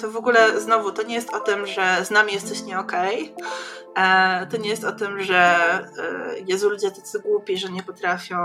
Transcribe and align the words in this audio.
to 0.00 0.10
w 0.10 0.16
ogóle 0.16 0.60
znowu 0.60 0.92
to 0.92 1.02
nie 1.02 1.14
jest 1.14 1.34
o 1.34 1.40
tym, 1.40 1.66
że 1.66 2.04
z 2.04 2.10
nami 2.10 2.32
jesteś 2.32 2.62
nie 2.62 2.78
okej. 2.78 3.34
Okay. 3.34 4.46
To 4.46 4.56
nie 4.56 4.68
jest 4.68 4.84
o 4.84 4.92
tym, 4.92 5.20
że 5.20 5.38
e, 5.38 6.38
Jezu, 6.46 6.70
ludzie 6.70 6.90
tacy 6.90 7.20
głupi, 7.20 7.58
że 7.58 7.68
nie 7.68 7.82
potrafią 7.82 8.38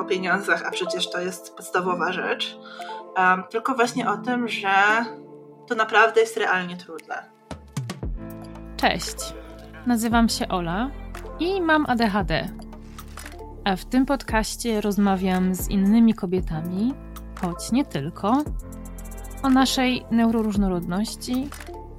o 0.00 0.04
pieniądzach, 0.04 0.66
a 0.66 0.70
przecież 0.70 1.10
to 1.10 1.20
jest 1.20 1.56
podstawowa 1.56 2.12
rzecz. 2.12 2.58
Tylko 3.50 3.74
właśnie 3.74 4.10
o 4.10 4.16
tym, 4.16 4.48
że 4.48 4.70
to 5.66 5.74
naprawdę 5.74 6.20
jest 6.20 6.36
realnie 6.36 6.76
trudne. 6.76 7.30
Cześć. 8.76 9.34
Nazywam 9.86 10.28
się 10.28 10.48
Ola 10.48 10.90
i 11.40 11.60
mam 11.60 11.86
ADHD. 11.88 12.48
A 13.64 13.76
w 13.76 13.84
tym 13.84 14.06
podcaście 14.06 14.80
rozmawiam 14.80 15.54
z 15.54 15.68
innymi 15.68 16.14
kobietami, 16.14 16.94
choć 17.40 17.72
nie 17.72 17.84
tylko, 17.84 18.42
o 19.42 19.48
naszej 19.48 20.04
neuroróżnorodności, 20.10 21.48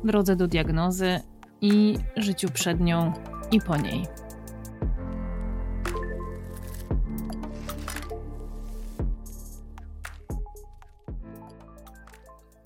drodze 0.03 0.35
do 0.35 0.47
diagnozy 0.47 1.19
i 1.61 1.95
życiu 2.17 2.47
przed 2.53 2.79
nią 2.79 3.13
i 3.51 3.61
po 3.61 3.77
niej. 3.77 4.05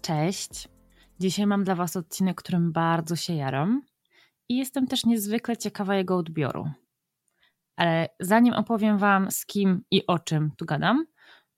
Cześć. 0.01 0.67
Dzisiaj 1.20 1.48
mam 1.48 1.63
dla 1.63 1.76
Was 1.76 1.95
odcinek, 1.95 2.37
którym 2.37 2.71
bardzo 2.71 3.15
się 3.15 3.34
jaram 3.34 3.81
i 4.49 4.57
jestem 4.57 4.87
też 4.87 5.05
niezwykle 5.05 5.57
ciekawa 5.57 5.95
jego 5.95 6.17
odbioru. 6.17 6.70
Ale 7.76 8.09
zanim 8.20 8.53
opowiem 8.53 8.98
Wam, 8.98 9.31
z 9.31 9.45
kim 9.45 9.84
i 9.91 10.07
o 10.07 10.20
czym 10.20 10.51
tu 10.57 10.65
gadam, 10.65 11.05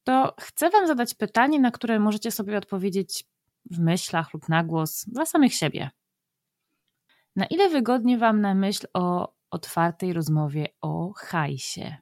to 0.06 0.36
chcę 0.40 0.70
Wam 0.70 0.88
zadać 0.88 1.14
pytanie, 1.14 1.60
na 1.60 1.72
które 1.72 2.00
możecie 2.00 2.32
sobie 2.32 2.58
odpowiedzieć 2.58 3.26
w 3.72 3.80
myślach 3.80 4.34
lub 4.34 4.50
na 4.50 4.64
głos 4.64 5.06
dla 5.08 5.26
samych 5.26 5.54
siebie. 5.54 5.90
Na 7.36 7.46
ile 7.46 7.70
wygodnie 7.70 8.18
Wam 8.18 8.42
na 8.42 8.56
myśl 8.56 8.88
o 8.94 9.34
otwartej 9.52 10.14
rozmowie 10.14 10.68
o 10.82 11.14
hajsie? 11.14 11.98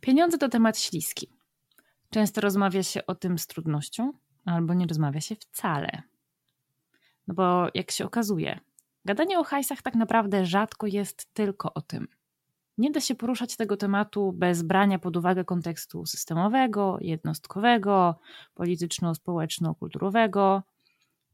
Pieniądze 0.00 0.38
to 0.38 0.48
temat 0.48 0.78
śliski. 0.78 1.28
Często 2.10 2.40
rozmawia 2.40 2.82
się 2.82 3.06
o 3.06 3.14
tym 3.14 3.38
z 3.38 3.46
trudnością, 3.46 4.12
albo 4.44 4.74
nie 4.74 4.86
rozmawia 4.86 5.20
się 5.20 5.36
wcale. 5.36 6.02
No 7.28 7.34
bo 7.34 7.68
jak 7.74 7.90
się 7.90 8.04
okazuje, 8.04 8.60
gadanie 9.04 9.38
o 9.38 9.44
hajsach 9.44 9.82
tak 9.82 9.94
naprawdę 9.94 10.46
rzadko 10.46 10.86
jest 10.86 11.34
tylko 11.34 11.74
o 11.74 11.80
tym. 11.80 12.08
Nie 12.78 12.90
da 12.90 13.00
się 13.00 13.14
poruszać 13.14 13.56
tego 13.56 13.76
tematu 13.76 14.32
bez 14.32 14.62
brania 14.62 14.98
pod 14.98 15.16
uwagę 15.16 15.44
kontekstu 15.44 16.06
systemowego, 16.06 16.98
jednostkowego, 17.00 18.18
polityczno-społeczno-kulturowego, 18.54 20.62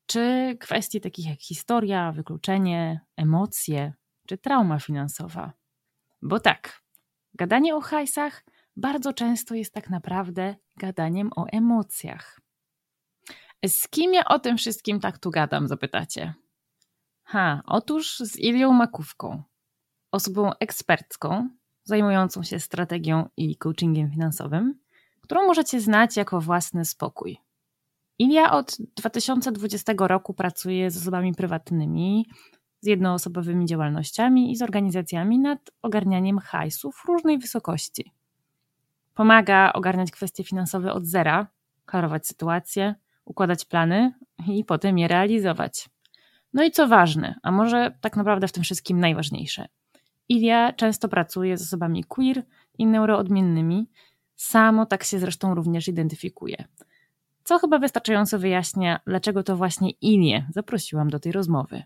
czy 0.06 0.56
kwestii 0.60 1.00
takich 1.00 1.26
jak 1.26 1.40
historia, 1.40 2.12
wykluczenie, 2.12 3.00
emocje 3.16 3.92
czy 4.26 4.38
trauma 4.38 4.78
finansowa. 4.78 5.52
Bo 6.22 6.40
tak, 6.40 6.82
gadanie 7.34 7.76
o 7.76 7.80
hajsach 7.80 8.44
bardzo 8.76 9.12
często 9.12 9.54
jest 9.54 9.74
tak 9.74 9.90
naprawdę 9.90 10.56
gadaniem 10.76 11.30
o 11.36 11.46
emocjach. 11.46 12.40
Z 13.66 13.88
kim 13.88 14.14
ja 14.14 14.24
o 14.24 14.38
tym 14.38 14.56
wszystkim 14.56 15.00
tak 15.00 15.18
tu 15.18 15.30
gadam, 15.30 15.68
zapytacie? 15.68 16.34
Ha, 17.22 17.62
otóż 17.66 18.18
z 18.18 18.38
Ilią 18.38 18.72
Makówką, 18.72 19.42
osobą 20.12 20.50
ekspercką, 20.60 21.48
zajmującą 21.84 22.42
się 22.42 22.60
strategią 22.60 23.28
i 23.36 23.56
coachingiem 23.56 24.10
finansowym, 24.10 24.74
którą 25.20 25.46
możecie 25.46 25.80
znać 25.80 26.16
jako 26.16 26.40
własny 26.40 26.84
spokój. 26.84 27.38
Ilia 28.18 28.52
od 28.52 28.76
2020 28.96 29.92
roku 29.98 30.34
pracuje 30.34 30.90
z 30.90 30.96
osobami 30.96 31.34
prywatnymi, 31.34 32.26
z 32.80 32.86
jednoosobowymi 32.86 33.66
działalnościami 33.66 34.52
i 34.52 34.56
z 34.56 34.62
organizacjami 34.62 35.38
nad 35.38 35.70
ogarnianiem 35.82 36.38
hajsów 36.38 37.04
różnej 37.08 37.38
wysokości. 37.38 38.12
Pomaga 39.14 39.72
ogarniać 39.72 40.10
kwestie 40.10 40.44
finansowe 40.44 40.92
od 40.92 41.06
zera, 41.06 41.46
klarować 41.86 42.26
sytuacje, 42.26 42.94
układać 43.24 43.64
plany 43.64 44.12
i 44.48 44.64
potem 44.64 44.98
je 44.98 45.08
realizować. 45.08 45.88
No 46.52 46.64
i 46.64 46.70
co 46.70 46.88
ważne, 46.88 47.34
a 47.42 47.50
może 47.50 47.98
tak 48.00 48.16
naprawdę 48.16 48.48
w 48.48 48.52
tym 48.52 48.62
wszystkim 48.62 49.00
najważniejsze– 49.00 49.68
Ilia 50.32 50.72
często 50.72 51.08
pracuje 51.08 51.58
z 51.58 51.62
osobami 51.62 52.04
queer 52.04 52.42
i 52.78 52.86
neuroodmiennymi, 52.86 53.90
samo 54.36 54.86
tak 54.86 55.04
się 55.04 55.18
zresztą 55.18 55.54
również 55.54 55.88
identyfikuje. 55.88 56.64
Co 57.44 57.58
chyba 57.58 57.78
wystarczająco 57.78 58.38
wyjaśnia, 58.38 59.00
dlaczego 59.06 59.42
to 59.42 59.56
właśnie 59.56 59.90
Ilię 59.90 60.46
zaprosiłam 60.50 61.10
do 61.10 61.18
tej 61.18 61.32
rozmowy. 61.32 61.82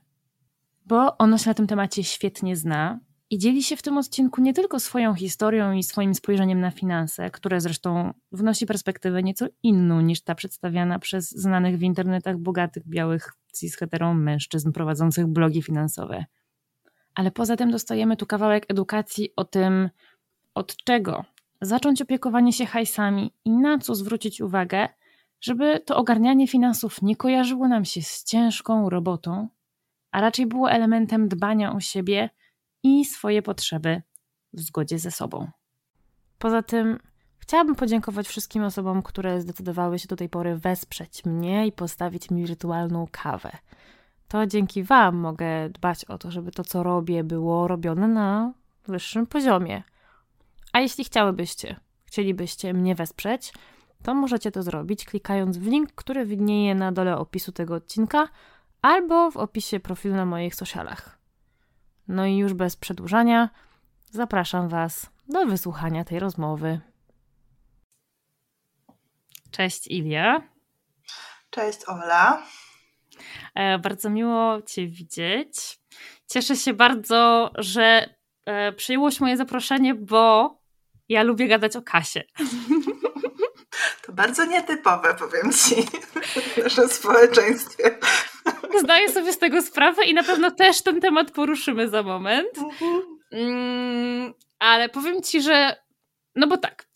Bo 0.87 1.19
ono 1.19 1.39
się 1.39 1.51
na 1.51 1.55
tym 1.55 1.67
temacie 1.67 2.05
świetnie 2.05 2.57
zna 2.57 3.01
i 3.31 3.39
dzieli 3.39 3.62
się 3.62 3.77
w 3.77 3.83
tym 3.83 3.99
odcinku 3.99 4.41
nie 4.41 4.55
tylko 4.55 4.81
swoją 4.81 5.15
historią 5.15 5.73
i 5.73 5.83
swoim 5.83 6.15
spojrzeniem 6.15 6.61
na 6.61 6.71
finanse, 6.71 7.31
które 7.31 7.61
zresztą 7.61 8.13
wnosi 8.33 8.67
perspektywę 8.67 9.23
nieco 9.23 9.47
inną 9.63 10.01
niż 10.01 10.21
ta 10.21 10.34
przedstawiana 10.34 10.99
przez 10.99 11.31
znanych 11.31 11.78
w 11.78 11.83
internetach 11.83 12.39
bogatych, 12.39 12.89
białych, 12.89 13.33
cis 13.55 13.77
mężczyzn 14.15 14.73
prowadzących 14.73 15.27
blogi 15.27 15.63
finansowe– 15.63 16.25
ale 17.16 17.31
poza 17.31 17.56
tym 17.56 17.71
dostajemy 17.71 18.16
tu 18.16 18.27
kawałek 18.27 18.66
edukacji 18.69 19.32
o 19.37 19.44
tym, 19.44 19.91
od 20.54 20.77
czego 20.77 21.25
zacząć 21.60 22.03
opiekowanie 22.03 22.53
się 22.53 22.66
hajsami 22.66 23.32
i 23.44 23.50
na 23.50 23.78
co 23.78 23.94
zwrócić 23.94 24.41
uwagę, 24.41 24.88
żeby 25.41 25.81
to 25.81 25.97
ogarnianie 25.97 26.49
finansów 26.49 27.03
nie 27.03 27.16
kojarzyło 27.16 27.69
nam 27.69 27.84
się 27.84 28.03
z 28.03 28.25
ciężką 28.25 28.91
robotą, 28.91 29.49
a 30.10 30.21
raczej 30.21 30.47
było 30.47 30.71
elementem 30.71 31.28
dbania 31.28 31.72
o 31.72 31.81
siebie 31.81 32.31
i 32.82 33.04
swoje 33.04 33.43
potrzeby 33.43 34.03
w 34.53 34.60
zgodzie 34.60 34.98
ze 34.98 35.10
sobą. 35.10 35.50
Poza 36.38 36.62
tym 36.62 36.98
chciałabym 37.38 37.75
podziękować 37.75 38.28
wszystkim 38.28 38.65
osobom, 38.65 39.03
które 39.03 39.41
zdecydowały 39.41 39.98
się 39.98 40.09
do 40.09 40.16
tej 40.16 40.28
pory 40.28 40.56
wesprzeć 40.56 41.25
mnie 41.25 41.66
i 41.66 41.72
postawić 41.72 42.31
mi 42.31 42.47
wirtualną 42.47 43.06
kawę 43.10 43.50
to 44.28 44.47
dzięki 44.47 44.82
Wam 44.82 45.16
mogę 45.16 45.69
dbać 45.69 46.04
o 46.04 46.19
to, 46.19 46.31
żeby 46.31 46.53
to, 46.53 46.64
co 46.64 46.82
robię, 46.82 47.25
było 47.25 47.69
robione 47.69 48.09
na 48.09 48.53
wyższym 48.87 49.26
poziomie. 49.26 49.82
A 50.72 50.81
jeśli 50.81 51.04
chciałybyście, 51.04 51.81
chcielibyście 52.04 52.75
mnie 52.75 52.94
wesprzeć, 52.94 53.53
to 54.03 54.15
możecie 54.15 54.50
to 54.50 54.62
zrobić 54.62 55.04
klikając 55.04 55.59
w 55.59 55.66
link, 55.66 55.92
który 55.92 56.26
widnieje 56.26 56.75
na 56.75 56.92
dole 56.92 57.19
opisu 57.19 57.53
tego 57.53 57.75
odcinka 57.75 58.28
albo 58.82 59.31
w 59.31 59.36
opisie 59.36 59.81
profilu 59.81 60.15
na 60.15 60.26
moich 60.26 60.54
socialach. 60.54 61.19
No 62.09 62.26
i 62.26 62.36
już 62.36 62.54
bez 62.54 62.76
przedłużania, 62.76 63.50
zapraszam 64.10 64.69
Was 64.69 65.10
do 65.28 65.47
wysłuchania 65.47 66.04
tej 66.04 66.19
rozmowy. 66.19 66.81
Cześć 69.50 69.86
Ilia. 69.86 70.42
Cześć 71.50 71.78
Ola. 71.86 72.42
E, 73.54 73.78
bardzo 73.78 74.10
miło 74.10 74.62
Cię 74.62 74.87
widzieć. 74.87 75.78
Cieszę 76.31 76.56
się 76.56 76.75
bardzo, 76.75 77.50
że 77.59 78.15
e, 78.47 78.72
przyjęłoś 78.72 79.21
moje 79.21 79.37
zaproszenie, 79.37 79.94
bo 79.94 80.59
ja 81.09 81.22
lubię 81.22 81.49
gadać 81.49 81.77
o 81.77 81.82
kasie. 81.82 82.22
To 84.06 84.12
bardzo 84.12 84.44
nietypowe, 84.44 85.15
powiem 85.15 85.53
Ci, 85.53 85.82
w 86.54 86.56
naszym 86.56 86.88
społeczeństwie. 86.88 87.99
Zdaję 88.82 89.12
sobie 89.12 89.33
z 89.33 89.38
tego 89.38 89.62
sprawę 89.62 90.04
i 90.04 90.15
na 90.15 90.22
pewno 90.22 90.50
też 90.50 90.83
ten 90.83 91.00
temat 91.00 91.31
poruszymy 91.31 91.88
za 91.88 92.03
moment. 92.03 92.59
Mhm. 92.59 93.03
Mm, 93.33 94.34
ale 94.59 94.88
powiem 94.88 95.22
Ci, 95.22 95.43
że 95.43 95.77
no 96.37 96.47
bo 96.47 96.56
tak, 96.56 96.88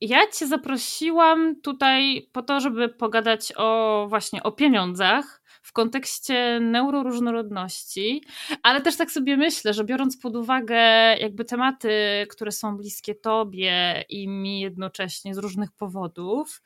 ja 0.00 0.26
Cię 0.26 0.46
zaprosiłam 0.46 1.60
tutaj 1.60 2.28
po 2.32 2.42
to, 2.42 2.60
żeby 2.60 2.88
pogadać 2.88 3.52
o 3.56 4.06
właśnie 4.08 4.42
o 4.42 4.52
pieniądzach, 4.52 5.42
w 5.68 5.72
kontekście 5.72 6.60
neuroróżnorodności, 6.60 8.24
ale 8.62 8.80
też 8.80 8.96
tak 8.96 9.10
sobie 9.10 9.36
myślę, 9.36 9.74
że 9.74 9.84
biorąc 9.84 10.16
pod 10.16 10.36
uwagę 10.36 10.76
jakby 11.20 11.44
tematy, 11.44 11.90
które 12.30 12.52
są 12.52 12.76
bliskie 12.76 13.14
tobie 13.14 14.04
i 14.08 14.28
mi 14.28 14.60
jednocześnie 14.60 15.34
z 15.34 15.38
różnych 15.38 15.72
powodów, 15.72 16.62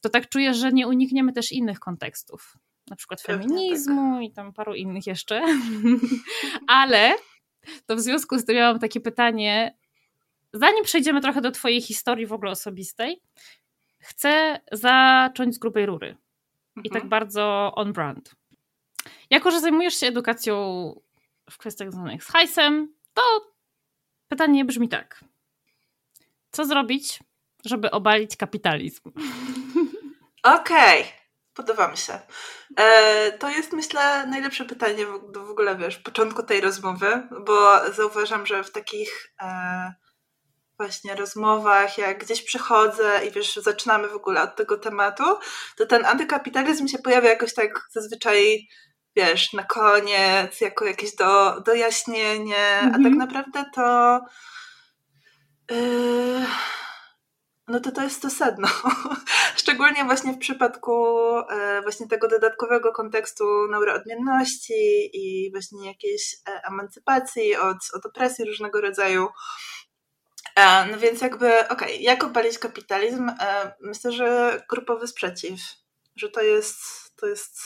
to 0.00 0.08
tak 0.08 0.28
czuję, 0.28 0.54
że 0.54 0.72
nie 0.72 0.88
unikniemy 0.88 1.32
też 1.32 1.52
innych 1.52 1.80
kontekstów. 1.80 2.56
Na 2.90 2.96
przykład 2.96 3.20
feminizmu 3.20 4.14
tak. 4.14 4.24
i 4.24 4.32
tam 4.32 4.52
paru 4.52 4.74
innych 4.74 5.06
jeszcze. 5.06 5.42
ale 6.66 7.14
to 7.86 7.96
w 7.96 8.00
związku 8.00 8.38
z 8.38 8.44
tym 8.44 8.56
miałam 8.56 8.78
takie 8.78 9.00
pytanie, 9.00 9.76
zanim 10.52 10.84
przejdziemy 10.84 11.20
trochę 11.20 11.40
do 11.40 11.50
Twojej 11.50 11.82
historii 11.82 12.26
w 12.26 12.32
ogóle 12.32 12.50
osobistej, 12.50 13.22
chcę 13.98 14.60
zacząć 14.72 15.54
z 15.54 15.58
grubej 15.58 15.86
rury 15.86 16.21
i 16.76 16.90
tak 16.90 17.02
mhm. 17.02 17.08
bardzo 17.08 17.72
on 17.74 17.92
brand. 17.92 18.34
Jako, 19.30 19.50
że 19.50 19.60
zajmujesz 19.60 19.94
się 19.94 20.06
edukacją 20.06 20.54
w 21.50 21.58
kwestiach 21.58 21.92
związanych 21.92 22.24
z 22.24 22.28
hajsem, 22.28 22.94
to 23.14 23.22
pytanie 24.28 24.64
brzmi 24.64 24.88
tak. 24.88 25.24
Co 26.50 26.64
zrobić, 26.64 27.20
żeby 27.64 27.90
obalić 27.90 28.36
kapitalizm? 28.36 29.12
Okej. 30.42 31.00
Okay. 31.02 31.22
Podoba 31.54 31.88
mi 31.88 31.96
się. 31.96 32.18
E, 32.76 33.32
to 33.32 33.48
jest, 33.48 33.72
myślę, 33.72 34.26
najlepsze 34.26 34.64
pytanie 34.64 35.06
do 35.32 35.44
w 35.44 35.50
ogóle, 35.50 35.76
wiesz, 35.76 35.98
początku 35.98 36.42
tej 36.42 36.60
rozmowy, 36.60 37.28
bo 37.46 37.90
zauważam, 37.92 38.46
że 38.46 38.64
w 38.64 38.70
takich 38.70 39.32
e, 39.40 39.94
właśnie 40.82 41.14
rozmowach, 41.14 41.98
jak 41.98 42.24
gdzieś 42.24 42.42
przychodzę 42.42 43.20
i 43.26 43.30
wiesz, 43.30 43.56
zaczynamy 43.56 44.08
w 44.08 44.14
ogóle 44.14 44.42
od 44.42 44.56
tego 44.56 44.78
tematu, 44.78 45.24
to 45.76 45.86
ten 45.86 46.06
antykapitalizm 46.06 46.88
się 46.88 46.98
pojawia 46.98 47.30
jakoś 47.30 47.54
tak 47.54 47.88
zazwyczaj, 47.92 48.68
wiesz, 49.16 49.52
na 49.52 49.64
koniec, 49.64 50.60
jako 50.60 50.84
jakieś 50.84 51.16
do, 51.16 51.60
dojaśnienie, 51.60 52.78
mm 52.80 52.86
-hmm. 52.86 52.94
a 52.94 52.96
tak 52.96 53.12
mhm. 53.12 53.18
naprawdę 53.18 53.64
to. 53.74 54.20
Yy 55.70 56.46
no 57.68 57.80
to 57.80 57.92
to 57.92 58.02
jest 58.02 58.22
to 58.22 58.30
sedno. 58.30 58.68
Szczególnie 59.56 60.04
właśnie 60.04 60.32
w 60.32 60.38
przypadku 60.38 61.16
e, 61.38 61.82
właśnie 61.82 62.08
tego 62.08 62.28
dodatkowego 62.28 62.92
kontekstu 62.92 63.44
neuroodmienności 63.70 65.10
i 65.12 65.50
właśnie 65.52 65.86
jakiejś 65.86 66.36
e, 66.48 66.60
emancypacji 66.70 67.56
od, 67.56 67.76
od 67.94 68.06
opresji 68.06 68.44
różnego 68.44 68.80
rodzaju. 68.80 69.28
E, 70.56 70.86
no 70.86 70.98
więc 70.98 71.20
jakby, 71.20 71.68
okej, 71.68 71.68
okay, 71.68 71.96
jak 71.96 72.24
obalić 72.24 72.58
kapitalizm? 72.58 73.32
Myślę, 73.80 74.12
że 74.12 74.60
grupowy 74.68 75.08
sprzeciw, 75.08 75.60
że 76.16 76.28
to 76.28 76.40
jest, 76.40 76.76
to 77.16 77.26
jest, 77.26 77.60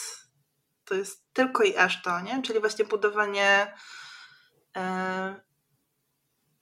to 0.85 0.95
jest 0.95 1.23
tylko 1.33 1.63
i 1.63 1.77
aż 1.77 2.03
to, 2.03 2.21
nie? 2.21 2.43
Czyli 2.43 2.61
właśnie 2.61 2.85
budowanie 2.85 3.75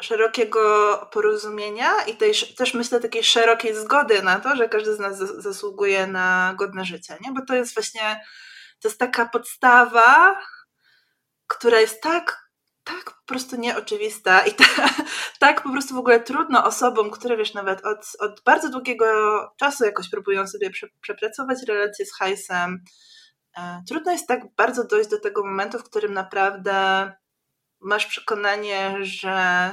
szerokiego 0.02 0.96
porozumienia 1.12 2.04
i 2.04 2.16
tej, 2.16 2.32
też 2.56 2.74
myślę 2.74 3.00
takiej 3.00 3.24
szerokiej 3.24 3.74
zgody 3.74 4.22
na 4.22 4.40
to, 4.40 4.56
że 4.56 4.68
każdy 4.68 4.94
z 4.94 4.98
nas 4.98 5.18
zasługuje 5.18 6.06
na 6.06 6.54
godne 6.58 6.84
życie, 6.84 7.16
nie? 7.20 7.32
Bo 7.32 7.40
to 7.46 7.54
jest 7.54 7.74
właśnie, 7.74 8.24
to 8.80 8.88
jest 8.88 8.98
taka 8.98 9.26
podstawa, 9.28 10.40
która 11.46 11.80
jest 11.80 12.02
tak, 12.02 12.43
tak 12.84 13.04
po 13.04 13.26
prostu 13.26 13.56
nieoczywista 13.56 14.46
i 14.46 14.52
ta, 14.54 14.64
tak 15.38 15.62
po 15.62 15.70
prostu 15.70 15.94
w 15.94 15.98
ogóle 15.98 16.20
trudno 16.20 16.64
osobom, 16.64 17.10
które 17.10 17.36
wiesz, 17.36 17.54
nawet 17.54 17.86
od, 17.86 17.98
od 18.18 18.42
bardzo 18.44 18.70
długiego 18.70 19.04
czasu 19.56 19.84
jakoś 19.84 20.10
próbują 20.10 20.46
sobie 20.46 20.70
prze, 20.70 20.86
przepracować 21.00 21.58
relacje 21.68 22.06
z 22.06 22.14
hajsem, 22.14 22.84
e, 23.56 23.82
trudno 23.88 24.12
jest 24.12 24.28
tak 24.28 24.40
bardzo 24.56 24.84
dojść 24.84 25.10
do 25.10 25.20
tego 25.20 25.44
momentu, 25.44 25.78
w 25.78 25.84
którym 25.84 26.14
naprawdę 26.14 27.12
masz 27.80 28.06
przekonanie, 28.06 28.96
że 29.00 29.70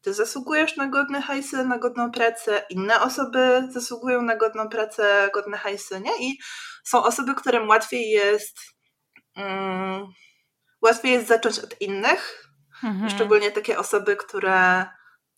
ty 0.00 0.14
zasługujesz 0.14 0.76
na 0.76 0.86
godne 0.86 1.22
hajsy, 1.22 1.64
na 1.64 1.78
godną 1.78 2.10
pracę, 2.10 2.62
inne 2.70 3.00
osoby 3.00 3.68
zasługują 3.70 4.22
na 4.22 4.36
godną 4.36 4.68
pracę, 4.68 5.30
godne 5.34 5.56
hajsy, 5.56 6.00
nie? 6.00 6.28
I 6.28 6.38
są 6.84 7.04
osoby, 7.04 7.34
którym 7.34 7.68
łatwiej 7.68 8.10
jest 8.10 8.58
um, 9.36 10.06
łatwiej 10.86 11.12
jest 11.12 11.28
zacząć 11.28 11.58
od 11.58 11.80
innych, 11.80 12.48
mhm. 12.84 13.10
szczególnie 13.10 13.50
takie 13.50 13.78
osoby, 13.78 14.16
które 14.16 14.86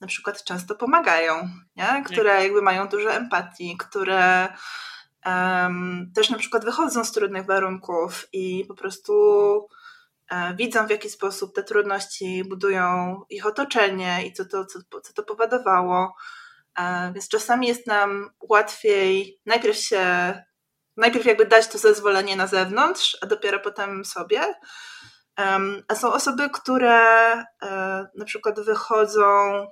na 0.01 0.07
przykład 0.07 0.45
często 0.45 0.75
pomagają, 0.75 1.49
nie? 1.77 2.03
które 2.07 2.43
jakby 2.45 2.63
mają 2.63 2.89
dużo 2.89 3.13
empatii, 3.13 3.77
które 3.77 4.49
um, 5.27 6.13
też 6.15 6.31
na 6.31 6.39
przykład 6.39 6.65
wychodzą 6.65 7.05
z 7.05 7.13
trudnych 7.13 7.47
warunków 7.47 8.29
i 8.33 8.65
po 8.69 8.75
prostu 8.75 9.13
E, 10.31 10.55
widzą 10.55 10.87
w 10.87 10.91
jaki 10.91 11.11
sposób 11.11 11.55
te 11.55 11.63
trudności 11.63 12.45
budują 12.45 13.21
ich 13.31 13.47
otoczenie 13.47 14.27
i 14.27 14.33
co 14.33 14.45
to, 14.45 14.65
co, 14.65 14.79
co 15.03 15.13
to 15.13 15.23
powodowało. 15.23 16.17
E, 16.79 17.13
więc 17.13 17.29
czasami 17.29 17.69
jest 17.69 17.87
nam 17.87 18.31
łatwiej 18.41 19.41
najpierw 19.47 19.77
się, 19.77 20.35
najpierw 20.97 21.27
jakby 21.27 21.47
dać 21.47 21.69
to 21.69 21.79
zezwolenie 21.79 22.37
na 22.37 22.47
zewnątrz, 22.47 23.19
a 23.21 23.27
dopiero 23.27 23.61
potem 23.61 24.05
sobie. 24.05 24.55
A 25.89 25.95
są 25.95 26.13
osoby, 26.13 26.51
które 26.51 27.33
e, 27.33 27.45
na 28.15 28.25
przykład 28.25 28.61
wychodzą 28.61 29.67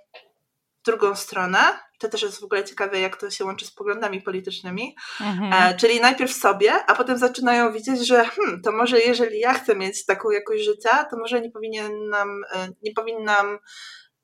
w 0.83 0.87
drugą 0.87 1.15
stronę 1.15 1.59
to 1.99 2.09
też 2.09 2.23
jest 2.23 2.41
w 2.41 2.45
ogóle 2.45 2.65
ciekawe, 2.65 3.01
jak 3.01 3.17
to 3.17 3.31
się 3.31 3.45
łączy 3.45 3.67
z 3.67 3.71
poglądami 3.71 4.23
politycznymi. 4.23 4.97
Mhm. 5.21 5.53
E, 5.53 5.77
czyli 5.77 6.01
najpierw 6.01 6.33
sobie, 6.33 6.73
a 6.73 6.95
potem 6.95 7.19
zaczynają 7.19 7.73
widzieć, 7.73 8.07
że 8.07 8.25
hmm, 8.25 8.63
to 8.63 8.73
może 8.73 9.01
jeżeli 9.01 9.41
ja 9.41 9.55
chcę 9.55 9.77
mieć 9.77 10.05
taką 10.05 10.31
jakość 10.31 10.65
życia, 10.65 11.05
to 11.05 11.17
może 11.17 11.41
nie 11.41 11.51
powinnam, 11.51 12.45
e, 12.55 12.69
nie 12.83 12.93
powinnam 12.93 13.59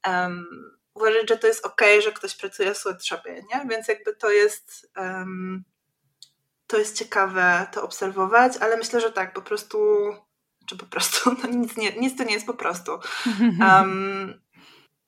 um, 0.06 0.46
uważać, 0.94 1.28
że 1.28 1.38
to 1.38 1.46
jest 1.46 1.66
ok, 1.66 1.80
że 2.02 2.12
ktoś 2.12 2.36
pracuje 2.36 2.74
w 2.74 2.78
sweatshopie, 2.78 3.34
nie? 3.34 3.66
Więc 3.70 3.88
jakby 3.88 4.16
to 4.16 4.30
jest 4.30 4.90
um, 4.96 5.64
to 6.66 6.78
jest 6.78 6.98
ciekawe 6.98 7.66
to 7.72 7.82
obserwować, 7.82 8.52
ale 8.60 8.76
myślę, 8.76 9.00
że 9.00 9.12
tak, 9.12 9.32
po 9.32 9.42
prostu 9.42 9.78
czy 10.66 10.76
po 10.76 10.86
prostu, 10.86 11.30
no 11.42 11.48
nic, 11.48 11.76
nie, 11.76 11.92
nic 11.92 12.16
to 12.16 12.24
nie 12.24 12.34
jest 12.34 12.46
po 12.46 12.54
prostu. 12.54 12.92
Um, 13.60 14.40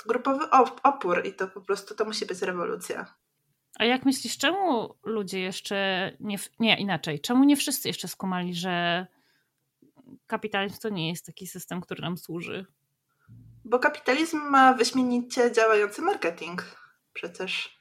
grupowy 0.06 0.44
opór 0.82 1.26
i 1.26 1.32
to 1.32 1.48
po 1.48 1.60
prostu 1.60 1.94
to 1.94 2.04
musi 2.04 2.26
być 2.26 2.42
rewolucja. 2.42 3.14
A 3.78 3.84
jak 3.84 4.04
myślisz, 4.04 4.38
czemu 4.38 4.94
ludzie 5.04 5.40
jeszcze 5.40 6.10
nie, 6.20 6.38
nie 6.58 6.76
inaczej, 6.76 7.20
czemu 7.20 7.44
nie 7.44 7.56
wszyscy 7.56 7.88
jeszcze 7.88 8.08
skumali, 8.08 8.54
że 8.54 9.06
kapitalizm 10.26 10.80
to 10.80 10.88
nie 10.88 11.08
jest 11.08 11.26
taki 11.26 11.46
system, 11.46 11.80
który 11.80 12.02
nam 12.02 12.18
służy? 12.18 12.66
Bo 13.64 13.78
kapitalizm 13.78 14.38
ma 14.38 14.74
wyśmienicie 14.74 15.52
działający 15.52 16.02
marketing. 16.02 16.64
Przecież 17.12 17.80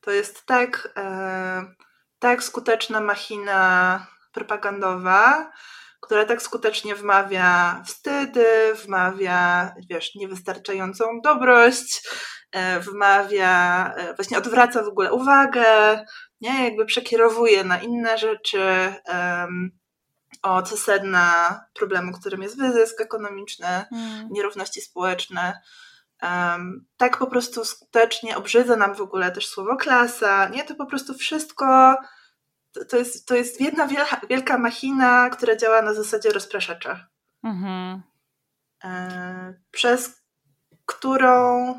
to 0.00 0.10
jest 0.10 0.46
tak, 0.46 0.92
e, 0.96 1.74
tak 2.18 2.42
skuteczna 2.42 3.00
machina 3.00 4.06
propagandowa, 4.32 5.52
która 6.00 6.24
tak 6.24 6.42
skutecznie 6.42 6.94
wmawia 6.94 7.82
wstydy, 7.86 8.74
wmawia, 8.74 9.72
wiesz, 9.90 10.14
niewystarczającą 10.14 11.20
dobrość, 11.24 12.08
e, 12.52 12.80
wmawia, 12.80 13.94
e, 13.96 14.14
właśnie 14.14 14.38
odwraca 14.38 14.82
w 14.82 14.88
ogóle 14.88 15.12
uwagę, 15.12 15.64
nie, 16.40 16.64
jakby 16.64 16.86
przekierowuje 16.86 17.64
na 17.64 17.78
inne 17.78 18.18
rzeczy, 18.18 18.94
um, 19.08 19.70
od 20.42 20.68
sedna 20.68 21.60
problemu, 21.74 22.12
którym 22.12 22.42
jest 22.42 22.58
wyzysk 22.58 23.00
ekonomiczny, 23.00 23.66
mm. 23.66 24.28
nierówności 24.30 24.80
społeczne. 24.80 25.60
Um, 26.22 26.86
tak 26.96 27.18
po 27.18 27.26
prostu 27.26 27.64
skutecznie 27.64 28.36
obrzydza 28.36 28.76
nam 28.76 28.94
w 28.94 29.00
ogóle 29.00 29.30
też 29.30 29.46
słowo 29.46 29.76
klasa, 29.76 30.48
nie? 30.48 30.64
To 30.64 30.74
po 30.74 30.86
prostu 30.86 31.14
wszystko 31.14 31.96
to, 32.88 32.96
jest, 32.96 33.26
to 33.26 33.34
jest 33.34 33.60
jedna 33.60 33.86
wielka, 33.86 34.20
wielka 34.28 34.58
machina, 34.58 35.30
która 35.30 35.56
działa 35.56 35.82
na 35.82 35.94
zasadzie 35.94 36.30
rozpraszacza. 36.30 37.06
Mhm. 37.44 38.02
E, 38.84 39.54
przez 39.70 40.22
którą 40.86 41.74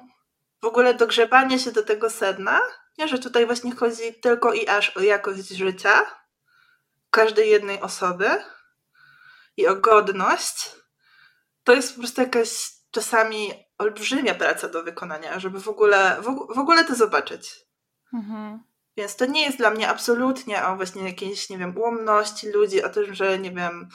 w 0.62 0.65
ogóle 0.65 0.93
dogrzebanie 0.93 1.60
się 1.60 1.72
do 1.72 1.84
tego 1.84 2.10
sedna, 2.10 2.62
nie, 2.98 3.08
że 3.08 3.19
tutaj 3.19 3.46
właśnie 3.46 3.75
chodzi 3.75 4.13
tylko 4.22 4.53
i 4.53 4.67
aż 4.67 4.98
o 4.98 5.01
jakość 5.01 5.50
życia 5.50 6.05
każdej 7.10 7.50
jednej 7.50 7.81
osoby 7.81 8.29
i 9.58 9.67
o 9.67 9.75
godność, 9.75 10.72
to 11.63 11.74
jest 11.74 11.93
po 11.93 12.00
prostu 12.00 12.22
jakaś 12.22 12.72
czasami 12.91 13.53
olbrzymia 13.77 14.36
praca 14.36 14.69
do 14.69 14.84
wykonania, 14.84 15.39
żeby 15.39 15.62
w 15.62 15.67
ogóle, 15.67 16.17
w, 16.22 16.55
w 16.55 16.60
ogóle 16.60 16.86
to 16.86 16.96
zobaczyć. 16.96 17.65
Mhm. 18.13 18.68
Więc 19.00 19.15
to 19.15 19.25
nie 19.25 19.41
jest 19.41 19.58
dla 19.58 19.70
mnie 19.70 19.89
absolutnie 19.89 20.63
o 20.65 20.75
właśnie 20.75 21.03
jakiejś, 21.03 21.50
nie 21.50 21.58
wiem, 21.58 21.77
ułomności 21.77 22.51
ludzi, 22.51 22.84
o 22.84 22.89
tym, 22.89 23.13
że 23.13 23.39
nie 23.39 23.51
wiem, 23.51 23.89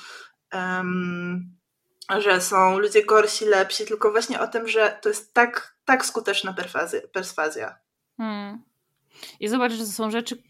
um, 0.53 1.57
że 2.19 2.41
są 2.41 2.79
ludzie 2.79 3.05
gorsi, 3.05 3.45
lepsi, 3.45 3.85
tylko 3.85 4.11
właśnie 4.11 4.41
o 4.41 4.47
tym, 4.47 4.69
że 4.69 4.99
to 5.03 5.09
jest 5.09 5.35
tak, 5.35 5.77
tak 5.85 6.07
skuteczna 6.07 6.55
perswazja. 7.13 7.79
Hmm. 8.17 8.63
I 9.41 9.49
zobacz, 9.49 9.73
że 9.73 9.85
to 9.85 9.91
są 9.91 10.11
rzeczy, 10.11 10.43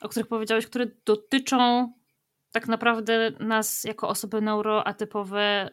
o 0.00 0.08
których 0.08 0.28
powiedziałeś, 0.28 0.66
które 0.66 0.86
dotyczą 1.04 1.92
tak 2.52 2.68
naprawdę 2.68 3.30
nas 3.40 3.84
jako 3.84 4.08
osoby 4.08 4.40
neuroatypowe 4.40 5.70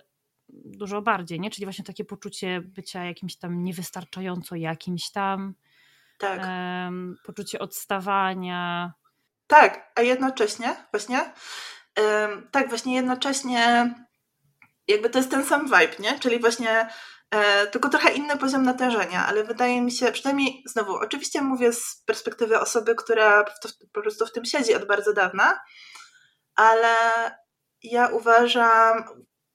dużo 0.49 1.01
bardziej, 1.01 1.39
nie? 1.39 1.49
Czyli 1.49 1.65
właśnie 1.65 1.85
takie 1.85 2.05
poczucie 2.05 2.61
bycia 2.61 3.05
jakimś 3.05 3.35
tam 3.35 3.63
niewystarczająco 3.63 4.55
jakimś 4.55 5.11
tam, 5.11 5.53
tak. 6.19 6.39
Um, 6.39 7.15
poczucie 7.25 7.59
odstawania. 7.59 8.93
Tak, 9.47 9.91
a 9.95 10.01
jednocześnie 10.01 10.75
właśnie, 10.91 11.33
um, 11.97 12.47
tak, 12.51 12.69
właśnie 12.69 12.95
jednocześnie 12.95 13.93
jakby 14.89 15.09
to 15.09 15.19
jest 15.19 15.31
ten 15.31 15.45
sam 15.45 15.65
vibe, 15.65 15.95
nie? 15.99 16.19
Czyli 16.19 16.39
właśnie 16.39 16.89
e, 17.31 17.67
tylko 17.67 17.89
trochę 17.89 18.11
inny 18.11 18.37
poziom 18.37 18.63
natężenia, 18.63 19.25
ale 19.27 19.43
wydaje 19.43 19.81
mi 19.81 19.91
się, 19.91 20.11
przynajmniej 20.11 20.63
znowu, 20.65 20.93
oczywiście 20.95 21.41
mówię 21.41 21.73
z 21.73 22.03
perspektywy 22.05 22.59
osoby, 22.59 22.95
która 22.95 23.45
po 23.93 24.01
prostu 24.01 24.25
w 24.25 24.31
tym 24.31 24.45
siedzi 24.45 24.75
od 24.75 24.87
bardzo 24.87 25.13
dawna, 25.13 25.59
ale 26.55 26.95
ja 27.83 28.07
uważam, 28.07 29.03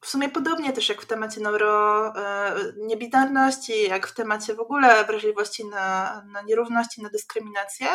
w 0.05 0.09
sumie 0.09 0.29
podobnie 0.29 0.73
też 0.73 0.89
jak 0.89 1.03
w 1.03 1.07
temacie 1.07 1.41
neuro, 1.41 2.07
e, 2.17 2.55
niebinarności, 2.77 3.83
jak 3.83 4.07
w 4.07 4.15
temacie 4.15 4.55
w 4.55 4.61
ogóle 4.61 5.05
wrażliwości 5.05 5.65
na, 5.65 6.23
na 6.27 6.43
nierówności, 6.43 7.03
na 7.03 7.09
dyskryminację, 7.09 7.87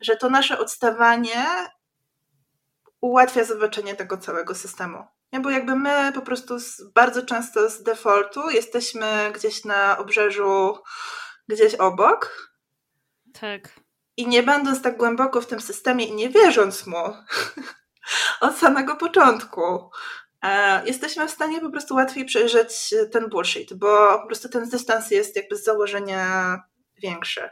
że 0.00 0.16
to 0.16 0.30
nasze 0.30 0.58
odstawanie 0.58 1.46
ułatwia 3.00 3.44
zobaczenie 3.44 3.94
tego 3.94 4.18
całego 4.18 4.54
systemu. 4.54 5.04
Nie? 5.32 5.40
Bo 5.40 5.50
jakby 5.50 5.76
my 5.76 6.12
po 6.14 6.22
prostu 6.22 6.58
z, 6.58 6.82
bardzo 6.94 7.22
często 7.22 7.70
z 7.70 7.82
defaultu 7.82 8.50
jesteśmy 8.50 9.32
gdzieś 9.34 9.64
na 9.64 9.98
obrzeżu, 9.98 10.78
gdzieś 11.48 11.74
obok. 11.74 12.50
Tak. 13.40 13.80
I 14.16 14.26
nie 14.28 14.42
będąc 14.42 14.82
tak 14.82 14.96
głęboko 14.96 15.40
w 15.40 15.46
tym 15.46 15.60
systemie 15.60 16.06
i 16.06 16.14
nie 16.14 16.30
wierząc 16.30 16.86
mu 16.86 17.14
od 18.40 18.58
samego 18.58 18.96
początku, 18.96 19.90
jesteśmy 20.84 21.28
w 21.28 21.30
stanie 21.30 21.60
po 21.60 21.70
prostu 21.70 21.94
łatwiej 21.94 22.24
przejrzeć 22.24 22.94
ten 23.12 23.28
bullshit, 23.28 23.74
bo 23.74 24.18
po 24.18 24.26
prostu 24.26 24.48
ten 24.48 24.68
dystans 24.68 25.10
jest 25.10 25.36
jakby 25.36 25.56
z 25.56 25.64
założenia 25.64 26.56
większy. 27.02 27.50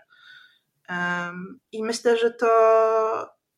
I 1.73 1.85
myślę, 1.85 2.17
że 2.17 2.31
to, 2.31 2.49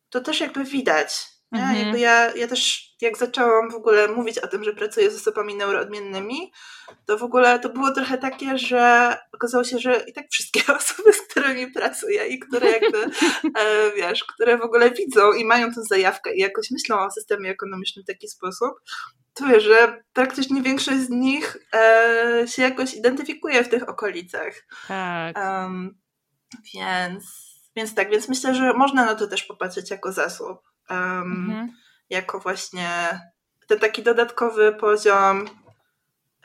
to 0.09 0.21
też 0.21 0.39
jakby 0.39 0.63
widać 0.63 1.36
Mhm. 1.51 1.77
Jakby 1.77 1.99
ja, 1.99 2.35
ja 2.35 2.47
też, 2.47 2.89
jak 3.01 3.17
zaczęłam 3.17 3.71
w 3.71 3.75
ogóle 3.75 4.07
mówić 4.07 4.39
o 4.39 4.47
tym, 4.47 4.63
że 4.63 4.73
pracuję 4.73 5.11
z 5.11 5.15
osobami 5.15 5.55
neuroodmiennymi, 5.55 6.51
to 7.05 7.17
w 7.17 7.23
ogóle 7.23 7.59
to 7.59 7.69
było 7.69 7.91
trochę 7.91 8.17
takie, 8.17 8.57
że 8.57 9.15
okazało 9.33 9.63
się, 9.63 9.79
że 9.79 10.03
i 10.07 10.13
tak 10.13 10.25
wszystkie 10.31 10.61
osoby, 10.77 11.13
z 11.13 11.21
którymi 11.21 11.71
pracuję 11.71 12.27
i 12.27 12.39
które 12.39 12.71
jakby, 12.71 13.03
e, 13.59 13.91
wiesz, 13.95 14.23
które 14.23 14.57
w 14.57 14.61
ogóle 14.61 14.91
widzą 14.91 15.33
i 15.33 15.45
mają 15.45 15.73
tę 15.73 15.83
zajawkę 15.83 16.35
i 16.35 16.39
jakoś 16.39 16.71
myślą 16.71 16.99
o 16.99 17.11
systemie 17.11 17.49
ekonomicznym 17.49 18.03
w 18.03 18.07
taki 18.07 18.27
sposób, 18.27 18.73
to 19.33 19.47
wiesz, 19.47 19.63
że 19.63 20.03
praktycznie 20.13 20.61
większość 20.61 20.99
z 20.99 21.09
nich 21.09 21.57
e, 21.73 22.43
się 22.47 22.61
jakoś 22.61 22.93
identyfikuje 22.93 23.63
w 23.63 23.69
tych 23.69 23.89
okolicach. 23.89 24.53
Tak. 24.87 25.37
Um, 25.37 25.97
więc, 26.73 27.23
więc 27.75 27.95
tak, 27.95 28.09
więc 28.09 28.29
myślę, 28.29 28.55
że 28.55 28.73
można 28.73 29.05
na 29.05 29.15
to 29.15 29.27
też 29.27 29.43
popatrzeć 29.43 29.91
jako 29.91 30.11
zasób 30.11 30.59
um, 30.89 30.97
mhm. 30.97 31.71
jako 32.09 32.39
właśnie 32.39 33.19
ten 33.67 33.79
taki 33.79 34.03
dodatkowy 34.03 34.73
poziom 34.73 35.49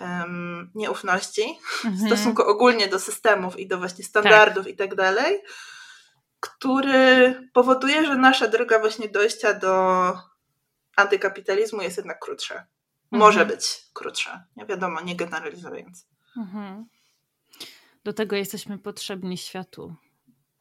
um, 0.01 0.71
nieufności 0.75 1.59
mhm. 1.85 1.95
w 1.95 2.07
stosunku 2.07 2.43
ogólnie 2.43 2.89
do 2.89 2.99
systemów 2.99 3.59
i 3.59 3.69
do 3.69 3.79
właśnie 3.79 4.05
standardów 4.05 4.65
tak. 4.65 4.73
i 4.73 4.77
tak 4.77 4.95
dalej, 4.95 5.43
który 6.41 7.41
powoduje, 7.53 8.07
że 8.07 8.17
nasza 8.17 8.49
droga 8.49 8.79
właśnie 8.79 9.09
dojścia 9.09 9.55
do 9.55 10.13
antykapitalizmu 10.97 11.83
jest 11.83 11.97
jednak 11.97 12.19
krótsza. 12.19 12.55
Mhm. 12.55 12.69
Może 13.11 13.47
być 13.47 13.83
krótsza. 13.93 14.45
Nie 14.57 14.67
wiadomo, 14.67 15.01
nie 15.01 15.17
generalizując. 15.17 16.07
Mhm. 16.37 16.87
Do 18.05 18.13
tego 18.13 18.37
jesteśmy 18.37 18.79
potrzebni 18.79 19.39
światu. 19.39 19.95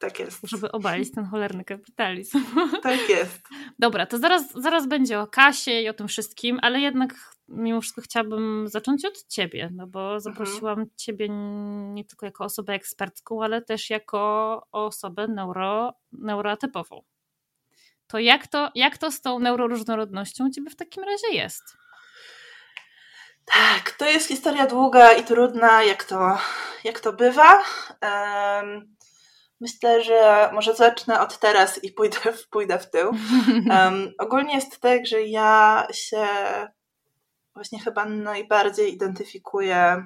Tak 0.01 0.19
jest. 0.19 0.49
Żeby 0.49 0.71
obalić 0.71 1.11
ten 1.11 1.25
cholerny 1.25 1.65
kapitalizm. 1.65 2.43
Tak 2.83 3.09
jest. 3.09 3.41
Dobra, 3.79 4.05
to 4.05 4.17
zaraz, 4.17 4.51
zaraz 4.51 4.87
będzie 4.87 5.19
o 5.19 5.27
kasie 5.27 5.71
i 5.71 5.89
o 5.89 5.93
tym 5.93 6.07
wszystkim, 6.07 6.59
ale 6.61 6.79
jednak 6.79 7.13
mimo 7.47 7.81
wszystko 7.81 8.01
chciałabym 8.01 8.67
zacząć 8.67 9.05
od 9.05 9.27
ciebie, 9.27 9.69
no 9.73 9.87
bo 9.87 10.19
zaprosiłam 10.19 10.79
mhm. 10.79 10.89
ciebie 10.97 11.27
nie 11.93 12.05
tylko 12.05 12.25
jako 12.25 12.43
osobę 12.43 12.73
ekspercką, 12.73 13.43
ale 13.43 13.61
też 13.61 13.89
jako 13.89 14.61
osobę 14.71 15.27
neuro, 15.27 15.93
neurotypową. 16.11 17.01
To 18.07 18.19
jak, 18.19 18.47
to 18.47 18.71
jak 18.75 18.97
to 18.97 19.11
z 19.11 19.21
tą 19.21 19.39
neuroróżnorodnością 19.39 20.47
u 20.47 20.49
ciebie 20.49 20.69
w 20.69 20.75
takim 20.75 21.03
razie 21.03 21.33
jest? 21.33 21.63
Tak, 23.45 23.91
to 23.91 24.05
jest 24.05 24.27
historia 24.27 24.67
długa 24.67 25.11
i 25.11 25.23
trudna, 25.23 25.83
jak 25.83 26.03
to, 26.03 26.37
jak 26.83 26.99
to 26.99 27.13
bywa. 27.13 27.63
Um, 28.01 28.95
Myślę, 29.61 30.03
że 30.03 30.49
może 30.53 30.75
zacznę 30.75 31.19
od 31.19 31.39
teraz 31.39 31.83
i 31.83 31.91
pójdę, 31.91 32.17
pójdę 32.51 32.79
w 32.79 32.89
tył. 32.89 33.11
Um, 33.69 34.13
ogólnie 34.19 34.55
jest 34.55 34.79
tak, 34.79 35.07
że 35.07 35.21
ja 35.21 35.87
się 35.93 36.27
właśnie 37.53 37.79
chyba 37.79 38.05
najbardziej 38.05 38.93
identyfikuję 38.93 40.05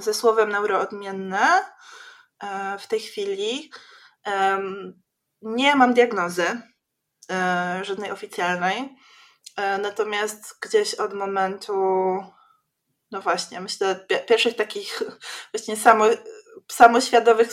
ze 0.00 0.14
słowem 0.14 0.52
neuroodmienne 0.52 1.64
e, 2.42 2.78
w 2.78 2.86
tej 2.86 3.00
chwili. 3.00 3.70
Nie 5.42 5.76
mam 5.76 5.94
diagnozy 5.94 6.60
e, 7.30 7.80
żadnej 7.84 8.10
oficjalnej, 8.10 8.96
e, 9.56 9.78
natomiast 9.78 10.58
gdzieś 10.62 10.94
od 10.94 11.14
momentu, 11.14 11.74
no 13.10 13.20
właśnie, 13.20 13.60
myślę, 13.60 14.06
pierwszych 14.28 14.56
takich 14.56 15.02
właśnie 15.54 15.76
samo 15.76 16.04
samoświadomych, 16.72 17.48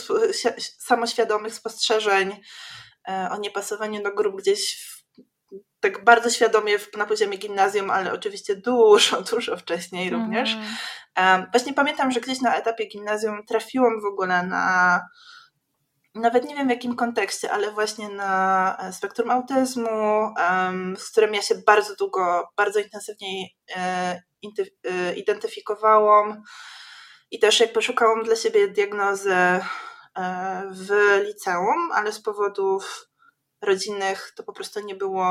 samoświadomych 0.78 1.54
spostrzeżeń 1.54 2.40
e, 3.08 3.28
o 3.32 3.38
niepasowaniu 3.38 4.02
do 4.02 4.14
grup 4.14 4.36
gdzieś 4.36 4.88
w, 4.88 4.96
tak 5.80 6.04
bardzo 6.04 6.30
świadomie 6.30 6.78
na 6.96 7.06
poziomie 7.06 7.38
gimnazjum, 7.38 7.90
ale 7.90 8.12
oczywiście 8.12 8.56
dużo, 8.56 9.22
dużo 9.32 9.56
wcześniej 9.56 10.10
również. 10.10 10.56
Mm. 11.14 11.46
Właśnie 11.52 11.74
pamiętam, 11.74 12.10
że 12.10 12.20
gdzieś 12.20 12.40
na 12.40 12.56
etapie 12.56 12.86
gimnazjum 12.86 13.46
trafiłam 13.46 14.00
w 14.00 14.04
ogóle 14.04 14.42
na 14.42 15.00
nawet 16.14 16.44
nie 16.44 16.54
wiem 16.54 16.66
w 16.66 16.70
jakim 16.70 16.96
kontekście, 16.96 17.52
ale 17.52 17.70
właśnie 17.70 18.08
na 18.08 18.76
e, 18.80 18.92
spektrum 18.92 19.30
autyzmu, 19.30 19.88
z 20.96 21.10
którym 21.10 21.34
ja 21.34 21.42
się 21.42 21.54
bardzo 21.66 21.96
długo, 21.96 22.48
bardzo 22.56 22.80
intensywnie 22.80 23.48
identyfikowałam. 25.16 26.42
I 27.30 27.38
też 27.38 27.60
jakby 27.60 27.82
szukałam 27.82 28.22
dla 28.22 28.36
siebie 28.36 28.68
diagnozy 28.68 29.34
e, 29.34 29.62
w 30.70 30.90
liceum, 31.24 31.92
ale 31.94 32.12
z 32.12 32.20
powodów 32.20 33.08
rodzinnych 33.62 34.32
to 34.36 34.42
po 34.42 34.52
prostu 34.52 34.80
nie 34.80 34.94
było 34.94 35.26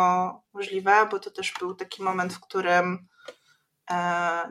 możliwe, 0.53 1.07
bo 1.11 1.19
to 1.19 1.31
też 1.31 1.53
był 1.59 1.75
taki 1.75 2.03
moment, 2.03 2.33
w 2.33 2.39
którym 2.39 3.07
e, 3.91 3.95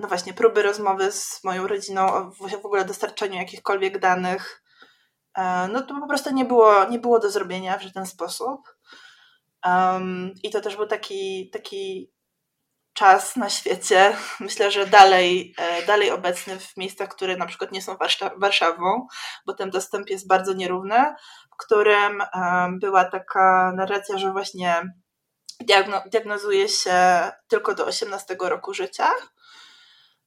no 0.00 0.08
właśnie 0.08 0.34
próby 0.34 0.62
rozmowy 0.62 1.12
z 1.12 1.44
moją 1.44 1.66
rodziną 1.66 2.14
o 2.14 2.30
w 2.30 2.66
ogóle 2.66 2.84
dostarczaniu 2.84 3.34
jakichkolwiek 3.34 3.98
danych 3.98 4.62
e, 5.36 5.68
no 5.68 5.82
to 5.82 6.00
po 6.00 6.08
prostu 6.08 6.34
nie 6.34 6.44
było, 6.44 6.84
nie 6.84 6.98
było 6.98 7.18
do 7.18 7.30
zrobienia 7.30 7.78
w 7.78 7.82
żaden 7.82 8.06
sposób. 8.06 8.60
Um, 9.66 10.34
I 10.42 10.50
to 10.50 10.60
też 10.60 10.76
był 10.76 10.86
taki, 10.86 11.50
taki 11.50 12.13
czas 12.94 13.36
na 13.36 13.50
świecie, 13.50 14.16
myślę, 14.40 14.70
że 14.70 14.86
dalej, 14.86 15.54
e, 15.58 15.86
dalej 15.86 16.10
obecny 16.10 16.58
w 16.58 16.76
miejscach, 16.76 17.08
które 17.08 17.36
na 17.36 17.46
przykład 17.46 17.72
nie 17.72 17.82
są 17.82 17.96
Warszawą, 18.36 19.06
bo 19.46 19.54
ten 19.54 19.70
dostęp 19.70 20.10
jest 20.10 20.26
bardzo 20.26 20.52
nierówny, 20.52 21.14
w 21.52 21.56
którym 21.56 22.22
była 22.80 23.04
taka 23.04 23.72
narracja, 23.76 24.18
że 24.18 24.32
właśnie 24.32 24.82
diagnozuje 26.06 26.68
się 26.68 27.30
tylko 27.48 27.74
do 27.74 27.86
18 27.86 28.36
roku 28.40 28.74
życia. 28.74 29.10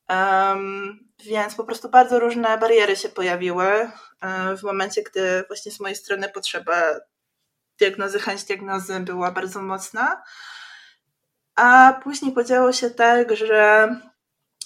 Um, 0.10 1.00
więc 1.26 1.56
po 1.56 1.64
prostu 1.64 1.90
bardzo 1.90 2.20
różne 2.20 2.58
bariery 2.58 2.96
się 2.96 3.10
pojawiły 3.10 3.68
e, 3.68 3.92
w 4.58 4.64
momencie, 4.64 5.04
gdy 5.04 5.44
właśnie 5.48 5.72
z 5.72 5.80
mojej 5.80 5.96
strony 5.96 6.30
potrzeba 6.30 6.82
diagnozy, 7.80 8.20
chęć 8.20 8.44
diagnozy 8.44 9.00
była 9.00 9.32
bardzo 9.32 9.62
mocna. 9.62 10.24
A 11.58 12.00
później 12.04 12.32
podziało 12.32 12.74
się 12.74 12.90
tak, 12.90 13.36
że 13.36 13.90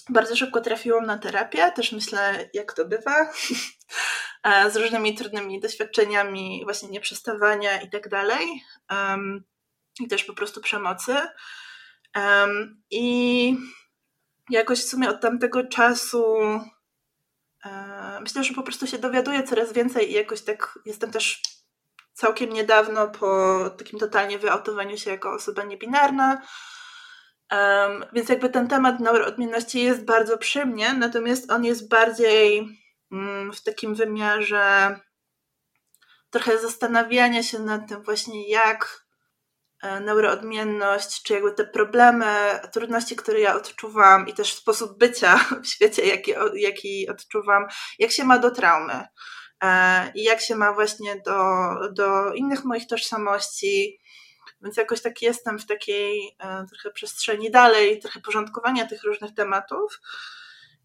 bardzo 0.08 0.36
szybko 0.36 0.60
trafiłam 0.60 1.06
na 1.06 1.18
terapię, 1.18 1.72
też 1.72 1.92
myślę, 1.92 2.50
jak 2.54 2.72
to 2.72 2.84
bywa, 2.84 3.32
z 4.72 4.76
różnymi 4.76 5.14
trudnymi 5.14 5.60
doświadczeniami, 5.60 6.60
właśnie 6.64 6.88
nieprzestawania 6.88 7.80
i 7.80 7.90
tak 7.90 8.08
dalej. 8.08 8.62
I 10.00 10.08
też 10.08 10.24
po 10.24 10.34
prostu 10.34 10.60
przemocy. 10.60 11.16
I 12.90 13.56
jakoś 14.50 14.80
w 14.80 14.88
sumie 14.88 15.10
od 15.10 15.20
tamtego 15.20 15.66
czasu 15.66 16.24
e, 17.64 18.18
myślę, 18.20 18.44
że 18.44 18.54
po 18.54 18.62
prostu 18.62 18.86
się 18.86 18.98
dowiaduję 18.98 19.42
coraz 19.42 19.72
więcej 19.72 20.10
i 20.10 20.14
jakoś 20.14 20.42
tak 20.42 20.78
jestem 20.86 21.10
też 21.10 21.42
całkiem 22.12 22.52
niedawno 22.52 23.08
po 23.08 23.60
takim 23.78 23.98
totalnie 23.98 24.38
wyautowaniu 24.38 24.98
się 24.98 25.10
jako 25.10 25.32
osoba 25.32 25.62
niebinarna, 25.62 26.42
Um, 27.52 28.04
więc 28.12 28.28
jakby 28.28 28.50
ten 28.50 28.68
temat 28.68 29.00
neuroodmienności 29.00 29.82
jest 29.82 30.04
bardzo 30.04 30.38
przy 30.38 30.66
mnie, 30.66 30.94
natomiast 30.94 31.50
on 31.50 31.64
jest 31.64 31.88
bardziej 31.88 32.68
mm, 33.12 33.52
w 33.52 33.62
takim 33.62 33.94
wymiarze 33.94 34.96
trochę 36.32 36.58
zastanawiania 36.58 37.42
się 37.42 37.58
nad 37.58 37.88
tym 37.88 38.02
właśnie, 38.02 38.48
jak 38.48 39.06
e, 39.82 40.00
neuroodmienność, 40.00 41.22
czy 41.22 41.34
jakby 41.34 41.52
te 41.52 41.66
problemy, 41.66 42.26
trudności, 42.72 43.16
które 43.16 43.40
ja 43.40 43.56
odczuwam 43.56 44.28
i 44.28 44.34
też 44.34 44.54
sposób 44.54 44.98
bycia 44.98 45.36
w 45.62 45.66
świecie, 45.66 46.06
jaki, 46.06 46.32
jaki 46.54 47.08
odczuwam, 47.08 47.66
jak 47.98 48.10
się 48.10 48.24
ma 48.24 48.38
do 48.38 48.50
traumy 48.50 49.06
e, 49.62 50.12
i 50.14 50.22
jak 50.22 50.40
się 50.40 50.56
ma 50.56 50.72
właśnie 50.72 51.22
do, 51.26 51.74
do 51.92 52.32
innych 52.34 52.64
moich 52.64 52.86
tożsamości, 52.86 53.98
więc 54.62 54.76
jakoś 54.76 55.02
tak 55.02 55.22
jestem 55.22 55.58
w 55.58 55.66
takiej 55.66 56.36
e, 56.38 56.66
trochę 56.66 56.90
przestrzeni 56.90 57.50
dalej, 57.50 57.98
trochę 58.00 58.20
porządkowania 58.20 58.86
tych 58.86 59.02
różnych 59.04 59.34
tematów. 59.34 60.00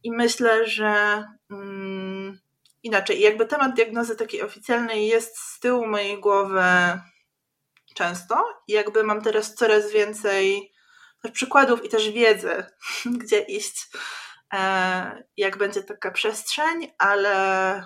I 0.03 0.11
myślę, 0.11 0.67
że 0.67 1.23
mm, 1.51 2.39
inaczej, 2.83 3.21
jakby 3.21 3.45
temat 3.45 3.75
diagnozy 3.75 4.15
takiej 4.15 4.41
oficjalnej 4.41 5.07
jest 5.07 5.37
z 5.37 5.59
tyłu 5.59 5.87
mojej 5.87 6.19
głowy 6.19 6.61
często 7.95 8.43
i 8.67 8.73
jakby 8.73 9.03
mam 9.03 9.21
teraz 9.21 9.55
coraz 9.55 9.91
więcej 9.91 10.73
przykładów 11.31 11.85
i 11.85 11.89
też 11.89 12.09
wiedzy, 12.09 12.65
gdzie 13.21 13.39
iść, 13.39 13.87
e, 14.53 15.23
jak 15.37 15.57
będzie 15.57 15.83
taka 15.83 16.11
przestrzeń, 16.11 16.91
ale 16.97 17.83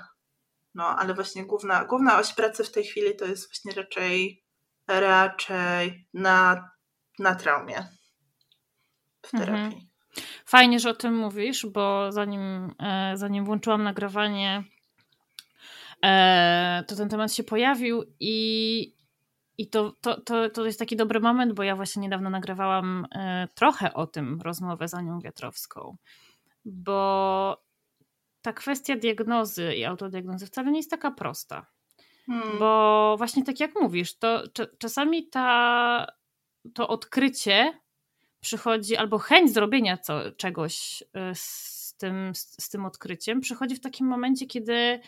no, 0.76 1.00
ale 1.00 1.14
właśnie 1.14 1.46
główna, 1.46 1.86
główna 1.86 2.20
oś 2.20 2.34
pracy 2.34 2.64
w 2.64 2.72
tej 2.72 2.84
chwili 2.84 3.16
to 3.16 3.26
jest 3.26 3.48
właśnie 3.50 3.74
raczej 3.84 4.44
raczej 4.88 6.08
na, 6.14 6.70
na 7.20 7.36
traumie 7.36 7.88
w 9.26 9.34
mhm. 9.34 9.46
terapii. 9.46 9.66
Mhm. 9.66 9.92
Fajnie, 10.46 10.80
że 10.80 10.90
o 10.90 10.94
tym 10.94 11.18
mówisz, 11.18 11.66
bo 11.66 12.12
zanim, 12.12 12.74
e, 12.80 13.14
zanim 13.18 13.46
włączyłam 13.46 13.84
nagrywanie, 13.84 14.64
e, 16.04 16.84
to 16.88 16.96
ten 16.96 17.10
temat 17.10 17.34
się 17.34 17.44
pojawił 17.44 18.04
i, 18.20 18.96
i 19.58 19.70
to, 19.70 19.96
to, 20.02 20.22
to, 20.22 20.50
to 20.50 20.66
jest 20.66 20.80
taki 20.80 20.96
dobry 20.96 21.20
moment, 21.20 21.54
bo 21.54 21.64
ja 21.64 21.76
właśnie 21.76 22.02
niedawno 22.02 22.30
nagrywałam 22.30 23.08
e, 23.12 23.48
trochę 23.56 23.94
o 23.94 24.08
tym 24.08 24.42
rozmowę 24.42 24.88
z 24.88 24.94
Anią 24.94 25.20
Wiatrowską, 25.20 25.98
bo 26.66 27.64
ta 28.42 28.54
kwestia 28.54 28.96
diagnozy 28.96 29.76
i 29.76 29.86
autodiagnozy 29.86 30.46
wcale 30.46 30.72
nie 30.72 30.80
jest 30.80 30.92
taka 30.92 31.12
prosta. 31.12 31.66
Hmm. 32.32 32.60
Bo 32.60 33.16
właśnie 33.18 33.44
tak 33.44 33.60
jak 33.60 33.72
mówisz, 33.82 34.18
to 34.18 34.44
czasami 34.78 35.28
ta, 35.28 36.08
to 36.74 36.88
odkrycie 36.88 37.80
przychodzi, 38.40 38.98
albo 38.98 39.18
chęć 39.18 39.54
zrobienia 39.54 39.98
co, 39.98 40.32
czegoś 40.32 41.02
y, 41.02 41.06
z 41.34 41.96
tym, 41.98 42.36
z, 42.36 42.64
z 42.64 42.70
tym 42.70 42.86
odkryciem, 42.86 43.42
przychodzi 43.42 43.76
w 43.76 43.82
takim 43.82 44.08
momencie, 44.08 44.46
kiedy 44.46 45.00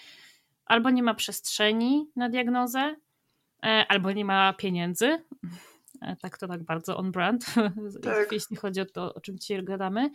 albo 0.66 0.90
nie 0.90 1.04
ma 1.04 1.14
przestrzeni 1.14 2.12
na 2.16 2.30
diagnozę, 2.30 2.96
e, 3.66 3.86
albo 3.90 4.12
nie 4.12 4.26
ma 4.26 4.54
pieniędzy. 4.54 5.24
E, 6.02 6.16
tak 6.16 6.38
to 6.38 6.48
tak 6.48 6.64
bardzo 6.64 6.98
on 6.98 7.12
brand, 7.12 7.46
tak. 8.04 8.32
jeśli 8.32 8.56
chodzi 8.56 8.82
o 8.82 8.86
to, 8.86 9.14
o 9.14 9.22
czym 9.22 9.40
dzisiaj 9.40 9.64
gadamy. 9.64 10.10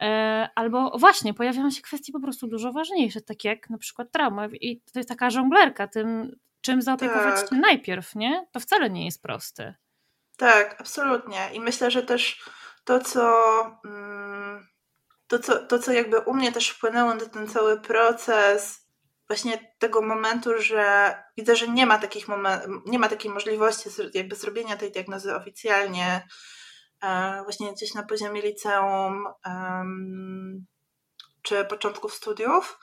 E, 0.00 0.48
albo 0.54 0.98
właśnie 0.98 1.34
pojawiają 1.34 1.70
się 1.70 1.82
kwestie 1.82 2.12
po 2.12 2.20
prostu 2.20 2.46
dużo 2.46 2.72
ważniejsze, 2.72 3.20
takie 3.20 3.48
jak 3.48 3.70
na 3.70 3.78
przykład 3.78 4.12
trauma. 4.12 4.46
I 4.46 4.80
to 4.92 4.98
jest 4.98 5.08
taka 5.08 5.30
żonglerka 5.30 5.88
tym, 5.88 6.36
czym 6.62 6.82
zaopiekować 6.82 7.40
tak. 7.40 7.48
się 7.48 7.56
najpierw, 7.56 8.14
nie? 8.14 8.46
To 8.52 8.60
wcale 8.60 8.90
nie 8.90 9.04
jest 9.04 9.22
proste. 9.22 9.74
Tak, 10.36 10.80
absolutnie. 10.80 11.50
I 11.52 11.60
myślę, 11.60 11.90
że 11.90 12.02
też 12.02 12.50
to, 12.84 13.00
co. 13.00 13.34
Mm, 13.84 14.66
to 15.26 15.38
co, 15.38 15.66
to, 15.66 15.78
co 15.78 15.92
jakby 15.92 16.18
u 16.18 16.34
mnie 16.34 16.52
też 16.52 16.68
wpłynęło 16.68 17.14
na 17.14 17.26
ten 17.26 17.48
cały 17.48 17.80
proces, 17.80 18.86
właśnie 19.28 19.74
tego 19.78 20.02
momentu, 20.02 20.50
że 20.58 21.14
widzę, 21.36 21.56
że 21.56 21.68
nie 21.68 21.86
ma 21.86 21.98
takich 21.98 22.28
moment, 22.28 22.62
nie 22.86 22.98
ma 22.98 23.08
takiej 23.08 23.30
możliwości 23.30 23.88
jakby 24.14 24.36
zrobienia 24.36 24.76
tej 24.76 24.92
diagnozy 24.92 25.34
oficjalnie, 25.34 26.28
e, 27.02 27.40
właśnie 27.42 27.72
gdzieś 27.72 27.94
na 27.94 28.02
poziomie 28.02 28.42
liceum 28.42 29.24
czy 31.42 31.64
początków 31.64 32.14
studiów, 32.14 32.78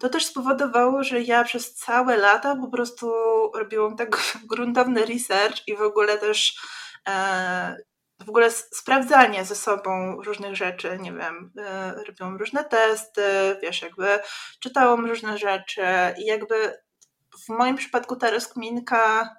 to 0.00 0.08
też 0.08 0.26
spowodowało, 0.26 1.04
że 1.04 1.20
ja 1.20 1.44
przez 1.44 1.74
całe 1.74 2.16
lata 2.16 2.56
po 2.56 2.68
prostu 2.68 3.12
robiłam 3.54 3.96
tak 3.96 4.22
gruntowny 4.50 5.06
research 5.06 5.68
i 5.68 5.76
w 5.76 5.82
ogóle 5.82 6.18
też 6.18 6.56
e, 7.08 7.76
w 8.24 8.28
ogóle 8.28 8.50
sprawdzanie 8.50 9.44
ze 9.44 9.54
sobą 9.54 10.22
różnych 10.22 10.56
rzeczy, 10.56 10.98
nie 11.00 11.12
wiem, 11.12 11.52
y, 11.98 12.04
robiłam 12.04 12.36
różne 12.36 12.64
testy, 12.64 13.22
wiesz, 13.62 13.82
jakby 13.82 14.18
czytałam 14.60 15.06
różne 15.06 15.38
rzeczy 15.38 15.82
i 16.18 16.24
jakby 16.24 16.82
w 17.46 17.48
moim 17.48 17.76
przypadku 17.76 18.16
ta 18.16 18.30
rozkminka 18.30 19.34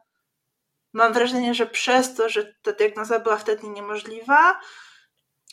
mam 0.94 1.14
wrażenie, 1.14 1.54
że 1.54 1.66
przez 1.66 2.16
to, 2.16 2.30
że 2.30 2.54
ta 2.62 2.72
diagnoza 2.72 3.20
była 3.20 3.38
wtedy 3.38 3.68
niemożliwa, 3.68 4.60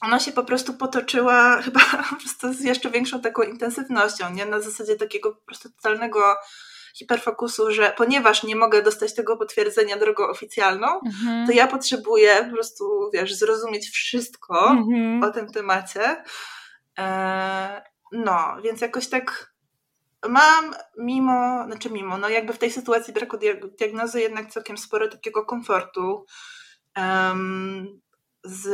ona 0.02 0.21
się 0.21 0.32
po 0.32 0.44
prostu 0.44 0.75
potoczyła 0.75 1.62
chyba 1.62 1.80
po 2.11 2.16
prostu 2.16 2.52
z 2.52 2.61
jeszcze 2.61 2.90
większą 2.90 3.21
taką 3.21 3.43
intensywnością, 3.43 4.32
nie? 4.34 4.47
Na 4.47 4.60
zasadzie 4.60 4.97
takiego 4.97 5.32
po 5.32 5.47
prostu 5.47 5.71
totalnego 5.71 6.36
hiperfokusu, 6.95 7.71
że 7.71 7.95
ponieważ 7.97 8.43
nie 8.43 8.56
mogę 8.56 8.82
dostać 8.82 9.15
tego 9.15 9.36
potwierdzenia 9.36 9.97
drogą 9.97 10.28
oficjalną, 10.28 11.00
mhm. 11.06 11.47
to 11.47 11.52
ja 11.52 11.67
potrzebuję 11.67 12.45
po 12.45 12.54
prostu, 12.54 13.10
wiesz, 13.15 13.34
zrozumieć 13.34 13.88
wszystko 13.88 14.71
mhm. 14.71 15.23
o 15.23 15.30
tym 15.30 15.52
temacie. 15.52 16.25
E, 16.99 17.82
no, 18.12 18.56
więc 18.65 18.80
jakoś 18.80 19.08
tak 19.08 19.52
mam 20.28 20.75
mimo, 20.99 21.65
znaczy 21.67 21.91
mimo, 21.91 22.19
no 22.19 22.28
jakby 22.28 22.52
w 22.52 22.58
tej 22.58 22.71
sytuacji 22.71 23.15
braku 23.15 23.38
diagnozy 23.78 24.21
jednak 24.21 24.50
całkiem 24.50 24.78
sporo 24.78 25.08
takiego 25.08 25.45
komfortu 25.45 26.25
um, 26.97 28.00
z 28.45 28.69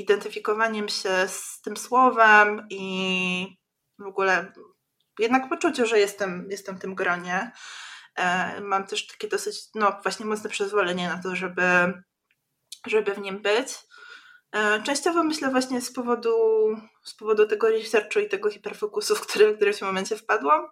identyfikowaniem 0.00 0.88
się 0.88 1.28
z 1.28 1.60
tym 1.60 1.76
słowem 1.76 2.66
i 2.70 3.56
w 3.98 4.06
ogóle 4.06 4.52
jednak 5.18 5.48
poczucie, 5.48 5.86
że 5.86 5.98
jestem, 5.98 6.46
jestem 6.50 6.76
w 6.76 6.80
tym 6.80 6.94
gronie. 6.94 7.52
E, 8.16 8.60
mam 8.60 8.86
też 8.86 9.06
takie 9.06 9.28
dosyć, 9.28 9.56
no 9.74 10.00
właśnie 10.02 10.26
mocne 10.26 10.50
przyzwolenie 10.50 11.08
na 11.08 11.22
to, 11.22 11.36
żeby, 11.36 11.62
żeby 12.86 13.14
w 13.14 13.18
nim 13.18 13.42
być. 13.42 13.68
E, 14.52 14.82
częściowo 14.82 15.24
myślę 15.24 15.50
właśnie 15.50 15.80
z 15.80 15.92
powodu, 15.92 16.34
z 17.04 17.14
powodu 17.14 17.46
tego 17.46 17.68
researchu 17.68 18.18
i 18.18 18.28
tego 18.28 18.50
hiperfokusu, 18.50 19.16
w 19.16 19.20
który, 19.20 19.52
w 19.52 19.56
który 19.56 19.72
w 19.72 19.78
tym 19.78 19.88
momencie 19.88 20.16
wpadłam, 20.16 20.66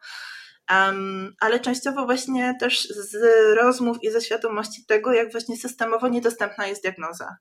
um, 0.71 1.35
ale 1.41 1.61
częściowo 1.61 2.05
właśnie 2.05 2.57
też 2.61 2.89
z 2.89 3.17
rozmów 3.57 3.97
i 4.03 4.11
ze 4.11 4.21
świadomości 4.21 4.87
tego, 4.87 5.13
jak 5.13 5.33
właśnie 5.33 5.57
systemowo 5.57 6.09
niedostępna 6.09 6.67
jest 6.67 6.83
diagnoza. 6.83 7.37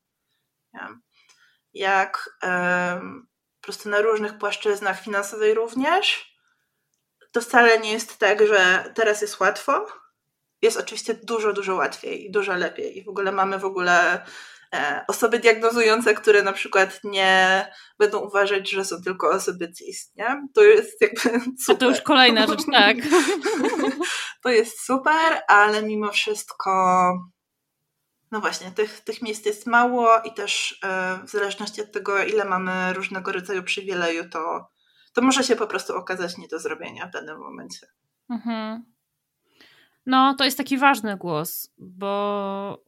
Jak 1.77 2.29
po 3.61 3.63
prostu 3.63 3.89
na 3.89 4.01
różnych 4.01 4.37
płaszczyznach 4.37 5.01
finansowej 5.01 5.53
również, 5.53 6.37
to 7.31 7.41
wcale 7.41 7.79
nie 7.79 7.91
jest 7.91 8.17
tak, 8.17 8.47
że 8.47 8.91
teraz 8.95 9.21
jest 9.21 9.39
łatwo. 9.39 9.87
Jest 10.61 10.77
oczywiście 10.77 11.13
dużo, 11.23 11.53
dużo 11.53 11.75
łatwiej 11.75 12.25
i 12.25 12.31
dużo 12.31 12.53
lepiej. 12.53 12.97
I 12.97 13.03
w 13.03 13.09
ogóle 13.09 13.31
mamy 13.31 13.59
w 13.59 13.65
ogóle 13.65 14.25
e, 14.73 15.05
osoby 15.07 15.39
diagnozujące, 15.39 16.13
które 16.13 16.43
na 16.43 16.53
przykład 16.53 16.99
nie 17.03 17.65
będą 17.99 18.19
uważać, 18.19 18.71
że 18.71 18.85
są 18.85 19.01
tylko 19.01 19.29
osoby 19.29 19.73
cis, 19.73 20.11
nie? 20.15 20.47
To 20.55 20.63
jest 20.63 21.01
jakby 21.01 21.39
super. 21.65 21.75
A 21.75 21.79
to 21.79 21.89
już 21.89 22.01
kolejna 22.01 22.47
rzecz, 22.47 22.63
tak. 22.71 22.97
to 24.43 24.49
jest 24.49 24.85
super, 24.85 25.41
ale 25.47 25.83
mimo 25.83 26.11
wszystko 26.11 26.71
no 28.31 28.41
właśnie, 28.41 28.71
tych, 28.71 29.01
tych 29.01 29.21
miejsc 29.21 29.45
jest 29.45 29.67
mało 29.67 30.21
i 30.21 30.33
też 30.33 30.79
e, 30.83 31.19
w 31.25 31.29
zależności 31.29 31.81
od 31.81 31.91
tego, 31.91 32.23
ile 32.23 32.45
mamy 32.45 32.93
różnego 32.93 33.31
rodzaju 33.31 33.63
przywileju, 33.63 34.29
to 34.29 34.69
to 35.17 35.21
może 35.21 35.43
się 35.43 35.55
po 35.55 35.67
prostu 35.67 35.95
okazać 35.95 36.37
nie 36.37 36.47
do 36.47 36.59
zrobienia 36.59 37.07
w 37.07 37.11
danym 37.11 37.39
momencie. 37.39 37.87
Mhm. 38.29 38.85
No, 40.05 40.35
to 40.37 40.43
jest 40.43 40.57
taki 40.57 40.77
ważny 40.77 41.17
głos, 41.17 41.73
bo, 41.77 42.83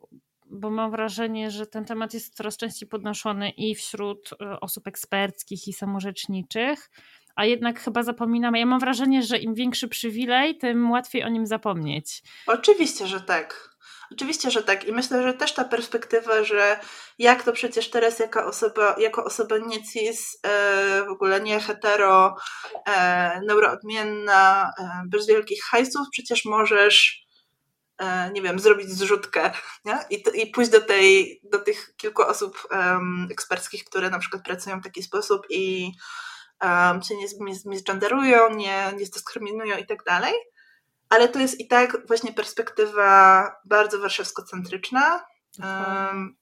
bo 0.46 0.70
mam 0.70 0.92
wrażenie, 0.92 1.52
że 1.52 1.68
ten 1.68 1.86
temat 1.86 2.14
jest 2.14 2.36
coraz 2.36 2.58
częściej 2.58 2.90
podnoszony 2.90 3.50
i 3.50 3.76
wśród 3.76 4.30
e, 4.42 4.60
osób 4.60 4.88
eksperckich 4.88 5.68
i 5.68 5.74
samorzeczniczych, 5.74 6.90
a 7.36 7.46
jednak 7.46 7.80
chyba 7.80 8.04
zapominamy. 8.04 8.60
Ja 8.60 8.66
mam 8.66 8.80
wrażenie, 8.80 9.24
że 9.24 9.38
im 9.38 9.54
większy 9.54 9.88
przywilej, 9.88 10.58
tym 10.58 10.92
łatwiej 10.92 11.24
o 11.24 11.30
nim 11.30 11.46
zapomnieć. 11.46 12.24
Oczywiście, 12.48 13.08
że 13.08 13.22
tak. 13.22 13.76
Oczywiście, 14.12 14.52
że 14.52 14.64
tak. 14.64 14.86
I 14.86 14.92
myślę, 14.92 15.24
że 15.24 15.34
też 15.34 15.54
ta 15.54 15.64
perspektywa, 15.64 16.44
że 16.44 16.80
jak 17.20 17.44
to 17.44 17.52
przecież 17.52 17.90
teraz 17.90 18.20
jako 18.20 18.46
osoba, 18.46 18.96
jako 19.00 19.24
osoba 19.24 19.58
nie 19.58 19.84
cis, 19.84 20.40
e, 20.44 21.04
w 21.08 21.10
ogóle 21.10 21.42
nie 21.42 21.60
hetero, 21.60 22.36
e, 22.86 23.42
neuroodmienna, 23.42 24.72
e, 24.80 25.02
bez 25.08 25.28
wielkich 25.28 25.64
hajsów, 25.64 26.08
przecież 26.12 26.46
możesz 26.46 27.30
nie 28.34 28.42
wiem, 28.42 28.60
zrobić 28.60 28.90
zrzutkę 28.90 29.52
nie? 29.86 30.00
I, 30.10 30.24
I 30.34 30.48
pójść 30.48 30.72
do, 30.72 30.82
tej, 30.82 31.42
do 31.44 31.60
tych 31.60 31.96
kilku 31.98 32.22
osób 32.22 32.68
um, 32.72 33.28
eksperckich, 33.32 33.84
które 33.84 34.10
na 34.10 34.20
przykład 34.20 34.44
pracują 34.44 34.80
w 34.80 34.84
taki 34.84 35.04
sposób 35.04 35.42
i 35.50 35.92
um, 36.62 37.04
się 37.04 37.16
nie 37.18 37.78
zgenderują, 37.80 38.50
nie, 38.50 38.94
nie 38.98 39.06
dyskryminują 39.06 39.78
i 39.78 39.86
tak 39.86 40.04
dalej 40.04 40.34
ale 41.10 41.28
to 41.28 41.40
jest 41.40 41.60
i 41.60 41.68
tak 41.68 42.08
właśnie 42.08 42.34
perspektywa 42.34 43.44
bardzo 43.66 44.00
warszawsko-centryczna. 44.00 45.26
Um, 45.64 46.38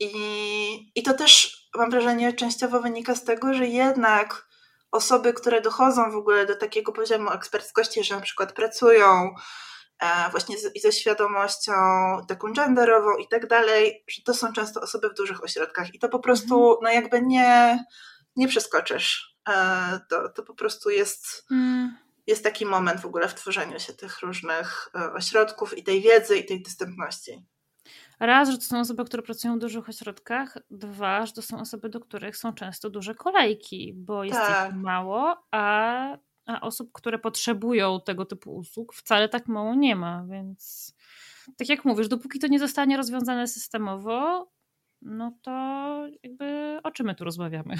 i, 0.00 0.92
I 0.94 1.02
to 1.02 1.14
też 1.14 1.60
mam 1.74 1.90
wrażenie 1.90 2.32
częściowo 2.32 2.80
wynika 2.80 3.14
z 3.14 3.24
tego, 3.24 3.54
że 3.54 3.66
jednak 3.66 4.48
osoby, 4.90 5.32
które 5.32 5.60
dochodzą 5.60 6.10
w 6.10 6.16
ogóle 6.16 6.46
do 6.46 6.56
takiego 6.56 6.92
poziomu 6.92 7.30
eksperckości, 7.30 8.04
że 8.04 8.14
na 8.14 8.20
przykład 8.20 8.52
pracują 8.52 9.34
e, 10.00 10.30
właśnie 10.30 10.58
z, 10.58 10.82
ze 10.82 10.92
świadomością 10.92 11.72
taką 12.28 12.52
genderową 12.52 13.16
i 13.16 13.28
tak 13.28 13.46
dalej, 13.46 14.04
że 14.08 14.22
to 14.22 14.34
są 14.34 14.52
często 14.52 14.80
osoby 14.80 15.08
w 15.08 15.14
dużych 15.14 15.44
ośrodkach 15.44 15.94
i 15.94 15.98
to 15.98 16.08
po 16.08 16.18
prostu 16.18 16.70
mhm. 16.70 16.78
no 16.82 16.90
jakby 16.90 17.22
nie, 17.22 17.84
nie 18.36 18.48
przeskoczysz. 18.48 19.36
E, 19.48 20.00
to, 20.10 20.28
to 20.28 20.42
po 20.42 20.54
prostu 20.54 20.90
jest... 20.90 21.46
Mm 21.50 22.09
jest 22.30 22.44
taki 22.44 22.66
moment 22.66 23.00
w 23.00 23.06
ogóle 23.06 23.28
w 23.28 23.34
tworzeniu 23.34 23.78
się 23.80 23.92
tych 23.92 24.20
różnych 24.20 24.88
e, 24.94 25.12
ośrodków 25.12 25.78
i 25.78 25.82
tej 25.82 26.00
wiedzy 26.00 26.36
i 26.36 26.46
tej 26.46 26.62
dostępności. 26.62 27.44
Raz, 28.20 28.50
że 28.50 28.58
to 28.58 28.64
są 28.64 28.80
osoby, 28.80 29.04
które 29.04 29.22
pracują 29.22 29.56
w 29.56 29.58
dużych 29.58 29.88
ośrodkach. 29.88 30.58
Dwa, 30.70 31.26
że 31.26 31.32
to 31.32 31.42
są 31.42 31.60
osoby, 31.60 31.88
do 31.88 32.00
których 32.00 32.36
są 32.36 32.52
często 32.52 32.90
duże 32.90 33.14
kolejki, 33.14 33.92
bo 33.96 34.24
jest 34.24 34.38
tak. 34.38 34.70
ich 34.70 34.76
mało, 34.76 35.36
a, 35.50 36.16
a 36.46 36.60
osób, 36.60 36.92
które 36.92 37.18
potrzebują 37.18 38.00
tego 38.00 38.24
typu 38.24 38.56
usług, 38.56 38.94
wcale 38.94 39.28
tak 39.28 39.46
mało 39.48 39.74
nie 39.74 39.96
ma. 39.96 40.24
Więc 40.28 40.94
tak 41.56 41.68
jak 41.68 41.84
mówisz, 41.84 42.08
dopóki 42.08 42.38
to 42.38 42.46
nie 42.46 42.58
zostanie 42.58 42.96
rozwiązane 42.96 43.46
systemowo, 43.46 44.50
no 45.02 45.38
to 45.42 45.50
jakby 46.22 46.78
o 46.82 46.90
czym 46.90 47.06
my 47.06 47.14
tu 47.14 47.24
rozmawiamy? 47.24 47.76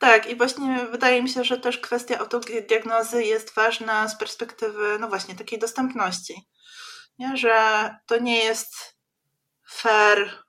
Tak, 0.00 0.26
i 0.26 0.36
właśnie 0.36 0.86
wydaje 0.86 1.22
mi 1.22 1.28
się, 1.28 1.44
że 1.44 1.58
też 1.58 1.78
kwestia 1.78 2.18
autodiagnozy 2.18 3.24
jest 3.24 3.54
ważna 3.54 4.08
z 4.08 4.18
perspektywy, 4.18 4.98
no 5.00 5.08
właśnie, 5.08 5.34
takiej 5.34 5.58
dostępności. 5.58 6.48
Nie? 7.18 7.36
Że 7.36 7.94
to 8.06 8.18
nie 8.18 8.44
jest 8.44 8.98
fair 9.68 10.44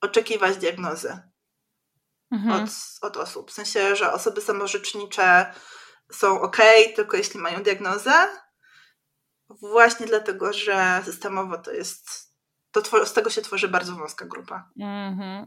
oczekiwać 0.00 0.56
diagnozy 0.56 1.18
mhm. 2.30 2.62
od, 2.62 2.70
od 3.00 3.16
osób. 3.16 3.50
W 3.50 3.54
sensie, 3.54 3.96
że 3.96 4.12
osoby 4.12 4.40
samorzecznicze 4.40 5.54
są 6.12 6.40
ok, 6.40 6.56
tylko 6.96 7.16
jeśli 7.16 7.40
mają 7.40 7.62
diagnozę. 7.62 8.28
Właśnie 9.50 10.06
dlatego, 10.06 10.52
że 10.52 11.02
systemowo 11.04 11.58
to 11.58 11.72
jest. 11.72 12.32
To 12.70 13.06
z 13.06 13.12
tego 13.12 13.30
się 13.30 13.42
tworzy 13.42 13.68
bardzo 13.68 13.94
wąska 13.94 14.24
grupa. 14.24 14.70
Mhm. 14.80 15.46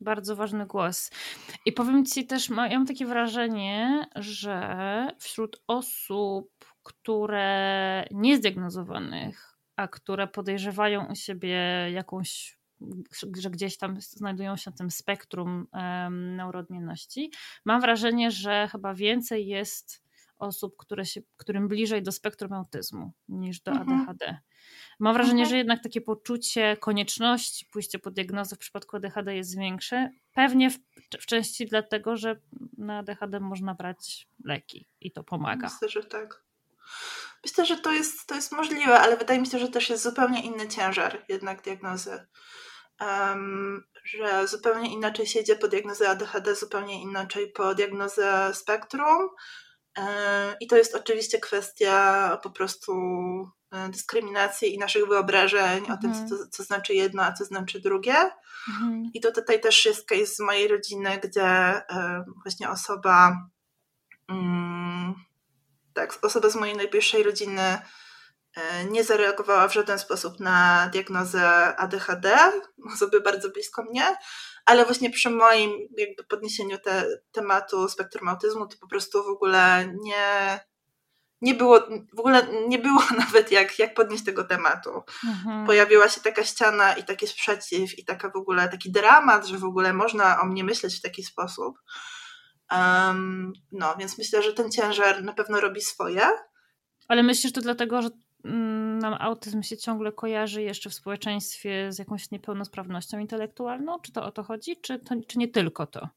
Bardzo 0.00 0.36
ważny 0.36 0.66
głos. 0.66 1.10
I 1.66 1.72
powiem 1.72 2.04
Ci 2.06 2.26
też, 2.26 2.48
ja 2.48 2.54
mam 2.54 2.86
takie 2.86 3.06
wrażenie, 3.06 4.06
że 4.16 5.08
wśród 5.18 5.62
osób, 5.66 6.50
które 6.82 8.04
niezdiagnozowanych, 8.10 9.58
a 9.76 9.88
które 9.88 10.28
podejrzewają 10.28 11.06
u 11.12 11.14
siebie 11.14 11.58
jakąś, 11.92 12.58
że 13.36 13.50
gdzieś 13.50 13.76
tam 13.76 14.00
znajdują 14.00 14.56
się 14.56 14.70
na 14.70 14.76
tym 14.76 14.90
spektrum 14.90 15.66
um, 15.72 16.36
neuroodmienności, 16.36 17.30
mam 17.64 17.80
wrażenie, 17.80 18.30
że 18.30 18.68
chyba 18.72 18.94
więcej 18.94 19.46
jest 19.46 20.02
osób, 20.38 20.76
które 20.76 21.06
się, 21.06 21.20
którym 21.36 21.68
bliżej 21.68 22.02
do 22.02 22.12
spektrum 22.12 22.52
autyzmu 22.52 23.12
niż 23.28 23.60
do 23.60 23.70
mhm. 23.70 24.00
ADHD. 24.00 24.38
Mam 25.00 25.14
wrażenie, 25.14 25.42
mhm. 25.42 25.50
że 25.50 25.56
jednak 25.56 25.82
takie 25.82 26.00
poczucie 26.00 26.76
konieczności 26.76 27.66
pójścia 27.66 27.98
po 27.98 28.10
diagnozę 28.10 28.56
w 28.56 28.58
przypadku 28.58 28.96
ADHD 28.96 29.36
jest 29.36 29.58
większe. 29.58 30.10
Pewnie 30.34 30.70
w, 30.70 30.78
w 31.20 31.26
części 31.26 31.66
dlatego, 31.66 32.16
że 32.16 32.40
na 32.78 32.98
ADHD 32.98 33.40
można 33.40 33.74
brać 33.74 34.28
leki 34.44 34.86
i 35.00 35.12
to 35.12 35.24
pomaga. 35.24 35.68
Myślę, 35.72 35.88
że 35.88 36.08
tak. 36.08 36.44
Myślę, 37.44 37.66
że 37.66 37.76
to 37.76 37.92
jest, 37.92 38.26
to 38.26 38.34
jest 38.34 38.52
możliwe, 38.52 39.00
ale 39.00 39.16
wydaje 39.16 39.40
mi 39.40 39.46
się, 39.46 39.58
że 39.58 39.68
też 39.68 39.90
jest 39.90 40.02
zupełnie 40.02 40.42
inny 40.42 40.68
ciężar 40.68 41.24
jednak 41.28 41.62
diagnozy. 41.62 42.26
Um, 43.00 43.84
że 44.04 44.48
zupełnie 44.48 44.92
inaczej 44.92 45.26
się 45.26 45.40
idzie 45.40 45.56
po 45.56 45.68
diagnozę 45.68 46.08
ADHD, 46.08 46.54
zupełnie 46.54 47.02
inaczej 47.02 47.52
po 47.52 47.74
diagnozę 47.74 48.54
spektrum. 48.54 49.28
E, 49.98 50.56
I 50.60 50.66
to 50.66 50.76
jest 50.76 50.94
oczywiście 50.94 51.40
kwestia 51.40 52.38
po 52.42 52.50
prostu 52.50 52.92
dyskryminacji 53.88 54.74
i 54.74 54.78
naszych 54.78 55.06
wyobrażeń 55.06 55.78
mhm. 55.78 55.98
o 55.98 56.02
tym, 56.02 56.14
co, 56.14 56.20
mhm. 56.20 56.50
co 56.50 56.62
znaczy 56.62 56.94
jedno, 56.94 57.22
a 57.22 57.32
co 57.32 57.44
znaczy 57.44 57.80
drugie. 57.80 58.16
Mhm. 58.68 59.10
I 59.14 59.20
to 59.20 59.32
tutaj 59.32 59.60
też 59.60 59.84
jest 59.86 60.08
case 60.08 60.26
z 60.26 60.40
mojej 60.40 60.68
rodziny, 60.68 61.20
gdzie 61.22 61.42
e, 61.42 62.24
właśnie 62.44 62.70
osoba, 62.70 63.36
mm, 64.28 65.14
tak, 65.94 66.18
osoba 66.22 66.50
z 66.50 66.56
mojej 66.56 66.76
najbliższej 66.76 67.22
rodziny 67.22 67.78
nie 68.90 69.04
zareagowała 69.04 69.68
w 69.68 69.72
żaden 69.72 69.98
sposób 69.98 70.40
na 70.40 70.88
diagnozę 70.92 71.76
ADHD, 71.76 72.52
osoby 72.94 73.20
bardzo 73.20 73.50
blisko 73.50 73.82
mnie, 73.82 74.16
ale 74.66 74.84
właśnie 74.84 75.10
przy 75.10 75.30
moim 75.30 75.70
jakby 75.96 76.24
podniesieniu 76.24 76.78
te, 76.78 77.06
tematu 77.32 77.88
spektrum 77.88 78.28
autyzmu 78.28 78.66
to 78.66 78.76
po 78.80 78.88
prostu 78.88 79.24
w 79.24 79.26
ogóle 79.26 79.92
nie, 80.02 80.60
nie 81.40 81.54
było, 81.54 81.80
w 82.16 82.20
ogóle 82.20 82.46
nie 82.68 82.78
było 82.78 83.02
nawet 83.18 83.52
jak, 83.52 83.78
jak 83.78 83.94
podnieść 83.94 84.24
tego 84.24 84.44
tematu. 84.44 85.02
Mhm. 85.28 85.66
Pojawiła 85.66 86.08
się 86.08 86.20
taka 86.20 86.44
ściana 86.44 86.92
i 86.92 87.04
taki 87.04 87.26
sprzeciw 87.26 87.98
i 87.98 88.04
taka 88.04 88.30
w 88.30 88.36
ogóle 88.36 88.68
taki 88.68 88.92
dramat, 88.92 89.46
że 89.46 89.58
w 89.58 89.64
ogóle 89.64 89.92
można 89.92 90.40
o 90.40 90.46
mnie 90.46 90.64
myśleć 90.64 90.98
w 90.98 91.02
taki 91.02 91.24
sposób. 91.24 91.78
Um, 92.70 93.52
no, 93.72 93.96
więc 93.98 94.18
myślę, 94.18 94.42
że 94.42 94.52
ten 94.52 94.70
ciężar 94.70 95.22
na 95.24 95.32
pewno 95.32 95.60
robi 95.60 95.80
swoje. 95.80 96.22
Ale 97.08 97.22
myślisz 97.22 97.52
to 97.52 97.60
dlatego, 97.60 98.02
że 98.02 98.10
Mm, 98.44 98.98
nam 98.98 99.16
autyzm 99.20 99.62
się 99.62 99.76
ciągle 99.76 100.12
kojarzy 100.12 100.62
jeszcze 100.62 100.90
w 100.90 100.94
społeczeństwie 100.94 101.92
z 101.92 101.98
jakąś 101.98 102.30
niepełnosprawnością 102.30 103.18
intelektualną? 103.18 103.98
Czy 104.00 104.12
to 104.12 104.24
o 104.24 104.32
to 104.32 104.42
chodzi, 104.42 104.80
czy, 104.80 104.98
to, 104.98 105.14
czy 105.28 105.38
nie 105.38 105.48
tylko 105.48 105.86
to? 105.86 106.08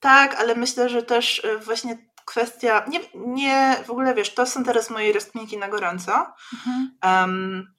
Tak, 0.00 0.34
ale 0.34 0.54
myślę, 0.54 0.88
że 0.88 1.02
też 1.02 1.44
y, 1.44 1.58
właśnie 1.58 1.98
kwestia, 2.24 2.84
nie, 2.88 3.00
nie 3.14 3.76
w 3.86 3.90
ogóle 3.90 4.14
wiesz, 4.14 4.34
to 4.34 4.46
są 4.46 4.64
teraz 4.64 4.90
moje 4.90 5.12
rozkminki 5.12 5.58
na 5.58 5.68
gorąco. 5.68 6.26
Mhm. 6.52 6.98
Um, 7.04 7.74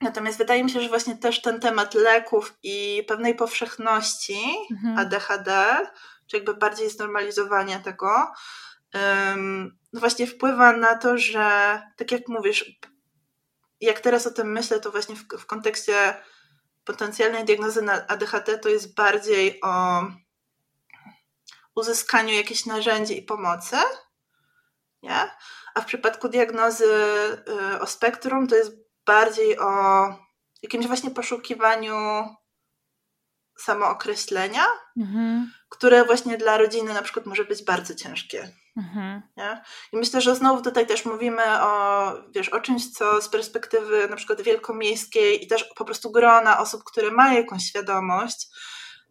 natomiast 0.00 0.38
wydaje 0.38 0.64
mi 0.64 0.70
się, 0.70 0.80
że 0.80 0.88
właśnie 0.88 1.16
też 1.16 1.42
ten 1.42 1.60
temat 1.60 1.94
leków 1.94 2.58
i 2.62 3.04
pewnej 3.08 3.34
powszechności 3.34 4.40
mhm. 4.70 4.98
ADHD, 4.98 5.76
czy 6.26 6.36
jakby 6.36 6.54
bardziej 6.54 6.90
znormalizowania 6.90 7.78
tego, 7.78 8.32
um, 8.94 9.78
właśnie 9.92 10.26
wpływa 10.26 10.72
na 10.72 10.94
to, 10.94 11.18
że 11.18 11.82
tak 11.96 12.12
jak 12.12 12.28
mówisz, 12.28 12.78
jak 13.80 14.00
teraz 14.00 14.26
o 14.26 14.30
tym 14.30 14.52
myślę, 14.52 14.80
to 14.80 14.90
właśnie 14.90 15.16
w, 15.16 15.24
w 15.38 15.46
kontekście 15.46 16.14
potencjalnej 16.84 17.44
diagnozy 17.44 17.82
na 17.82 18.06
ADHD 18.06 18.58
to 18.58 18.68
jest 18.68 18.94
bardziej 18.94 19.60
o 19.62 20.02
uzyskaniu 21.78 22.34
jakichś 22.34 22.66
narzędzi 22.66 23.18
i 23.18 23.22
pomocy, 23.22 23.76
nie? 25.02 25.30
A 25.74 25.80
w 25.80 25.84
przypadku 25.84 26.28
diagnozy 26.28 26.84
y, 27.74 27.80
o 27.80 27.86
spektrum 27.86 28.46
to 28.46 28.56
jest 28.56 28.72
bardziej 29.06 29.58
o 29.58 29.68
jakimś 30.62 30.86
właśnie 30.86 31.10
poszukiwaniu 31.10 31.94
samookreślenia, 33.58 34.66
mhm. 34.96 35.52
które 35.68 36.04
właśnie 36.04 36.38
dla 36.38 36.58
rodziny 36.58 36.94
na 36.94 37.02
przykład 37.02 37.26
może 37.26 37.44
być 37.44 37.64
bardzo 37.64 37.94
ciężkie. 37.94 38.52
Mhm. 38.76 39.22
Nie? 39.36 39.62
I 39.92 39.96
myślę, 39.96 40.20
że 40.20 40.36
znowu 40.36 40.62
tutaj 40.62 40.86
też 40.86 41.04
mówimy 41.04 41.62
o, 41.62 42.12
wiesz, 42.34 42.48
o 42.48 42.60
czymś, 42.60 42.92
co 42.92 43.22
z 43.22 43.28
perspektywy 43.28 44.08
na 44.08 44.16
przykład 44.16 44.40
wielkomiejskiej 44.40 45.44
i 45.44 45.46
też 45.46 45.64
po 45.64 45.84
prostu 45.84 46.10
grona 46.10 46.58
osób, 46.58 46.84
które 46.84 47.10
mają 47.10 47.36
jakąś 47.36 47.62
świadomość, 47.62 48.46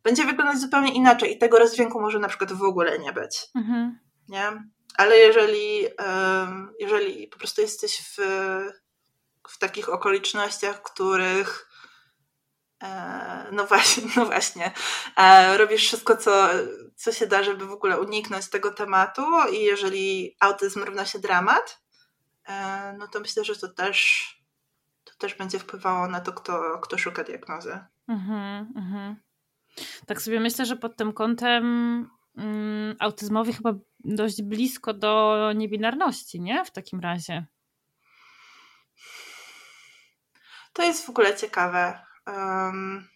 będzie 0.08 0.26
wyglądać 0.26 0.60
zupełnie 0.60 0.94
inaczej 0.94 1.36
i 1.36 1.38
tego 1.38 1.60
rozdźwięku 1.60 2.02
może 2.02 2.20
na 2.20 2.28
przykład 2.28 2.54
w 2.54 2.64
ogóle 2.64 3.00
nie 3.00 3.14
być. 3.14 3.48
Mhm. 3.56 4.00
Nie? 4.30 4.64
Ale 4.98 5.18
jeżeli, 5.18 5.88
jeżeli 6.80 7.28
po 7.28 7.38
prostu 7.38 7.62
jesteś 7.62 7.98
w, 7.98 8.18
w 9.50 9.58
takich 9.58 9.90
okolicznościach, 9.90 10.82
których 10.84 11.68
E, 12.84 13.50
no 13.52 13.68
właśnie, 13.68 14.04
no 14.16 14.26
właśnie. 14.26 14.72
E, 15.18 15.58
robisz 15.58 15.88
wszystko, 15.88 16.18
co, 16.18 16.50
co 16.96 17.12
się 17.12 17.28
da, 17.28 17.44
żeby 17.44 17.66
w 17.66 17.72
ogóle 17.72 18.00
uniknąć 18.00 18.50
tego 18.50 18.72
tematu 18.72 19.26
i 19.54 19.64
jeżeli 19.64 20.36
autyzm 20.40 20.84
równa 20.84 21.06
się 21.06 21.20
dramat, 21.20 21.82
e, 22.48 22.96
no 22.98 23.08
to 23.08 23.20
myślę, 23.20 23.44
że 23.44 23.56
to 23.56 23.68
też, 23.68 24.28
to 25.04 25.14
też 25.18 25.36
będzie 25.36 25.60
wpływało 25.60 26.08
na 26.08 26.22
to, 26.22 26.34
kto, 26.34 26.80
kto 26.80 26.98
szuka 26.98 27.24
diagnozy. 27.24 27.80
Mhm, 28.08 28.74
mhm. 28.76 29.16
Tak 30.06 30.22
sobie 30.22 30.40
myślę, 30.40 30.66
że 30.66 30.76
pod 30.76 30.98
tym 30.98 31.14
kątem 31.14 31.66
mm, 32.38 32.96
autyzmowi 33.00 33.54
chyba 33.54 33.74
dość 34.00 34.42
blisko 34.42 34.94
do 34.94 35.52
niebinarności, 35.56 36.42
nie? 36.42 36.66
W 36.66 36.72
takim 36.72 37.00
razie. 37.00 37.46
To 40.74 40.84
jest 40.84 41.06
w 41.06 41.10
ogóle 41.10 41.36
ciekawe. 41.36 42.00
Um, 42.28 43.08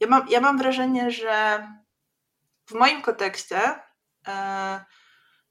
ja, 0.00 0.06
mam, 0.06 0.28
ja 0.28 0.40
mam 0.40 0.58
wrażenie, 0.58 1.10
że 1.10 1.68
w 2.66 2.74
moim 2.74 3.02
kontekście 3.02 3.60
e, 4.28 4.84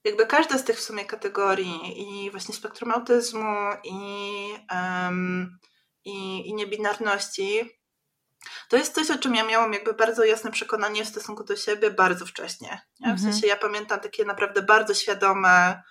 jakby 0.03 0.25
każda 0.25 0.57
z 0.57 0.63
tych 0.63 0.77
w 0.77 0.83
sumie 0.83 1.05
kategorii 1.05 1.79
i 1.95 2.31
właśnie 2.31 2.55
spektrum 2.55 2.91
autyzmu 2.91 3.55
i, 3.83 3.99
um, 4.71 5.59
i, 6.05 6.49
i 6.49 6.53
niebinarności 6.53 7.69
to 8.73 8.77
jest 8.77 8.95
coś, 8.95 9.11
o 9.11 9.17
czym 9.17 9.35
ja 9.35 9.43
miałam 9.43 9.73
jakby 9.73 9.93
bardzo 9.93 10.23
jasne 10.23 10.51
przekonanie 10.51 11.05
w 11.05 11.07
stosunku 11.07 11.43
do 11.43 11.55
siebie 11.55 11.91
bardzo 11.91 12.25
wcześnie. 12.25 12.81
W 12.99 13.03
mhm. 13.03 13.19
sensie 13.19 13.47
ja 13.47 13.55
pamiętam 13.55 13.99
takie 13.99 14.25
naprawdę 14.25 14.61
bardzo 14.61 14.93
świadome 14.93 15.83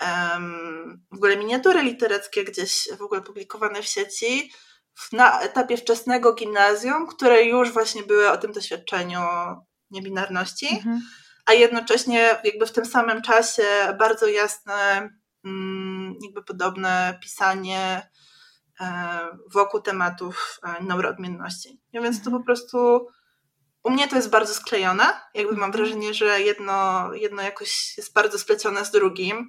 um, 0.00 1.02
w 1.12 1.16
ogóle 1.16 1.36
miniatury 1.36 1.82
literackie 1.82 2.44
gdzieś 2.44 2.88
w 2.98 3.02
ogóle 3.02 3.20
publikowane 3.20 3.82
w 3.82 3.86
sieci, 3.86 4.52
na 5.12 5.40
etapie 5.40 5.76
wczesnego 5.76 6.34
gimnazjum, 6.34 7.06
które 7.06 7.44
już 7.44 7.72
właśnie 7.72 8.02
były 8.02 8.30
o 8.30 8.36
tym 8.36 8.52
doświadczeniu 8.52 9.20
niebinarności, 9.90 10.68
mhm. 10.68 11.00
a 11.46 11.52
jednocześnie 11.52 12.38
jakby 12.44 12.66
w 12.66 12.72
tym 12.72 12.84
samym 12.84 13.22
czasie 13.22 13.64
bardzo 13.98 14.26
jasne 14.26 15.10
mm, 15.44 16.14
jakby 16.22 16.42
podobne 16.42 17.18
pisanie 17.22 18.10
wokół 19.52 19.80
tematów 19.80 20.58
e, 20.62 20.82
neuroodmienności. 20.84 21.80
Ja 21.92 22.02
więc 22.02 22.18
to 22.18 22.24
po 22.24 22.30
mhm. 22.30 22.44
prostu 22.44 23.06
u 23.82 23.90
mnie 23.90 24.08
to 24.08 24.16
jest 24.16 24.30
bardzo 24.30 24.54
sklejone. 24.54 25.04
Jakby 25.34 25.52
mam 25.52 25.64
mhm. 25.64 25.72
wrażenie, 25.72 26.14
że 26.14 26.40
jedno, 26.40 27.08
jedno 27.14 27.42
jakoś 27.42 27.96
jest 27.96 28.12
bardzo 28.12 28.38
splecione 28.38 28.84
z 28.84 28.90
drugim. 28.90 29.48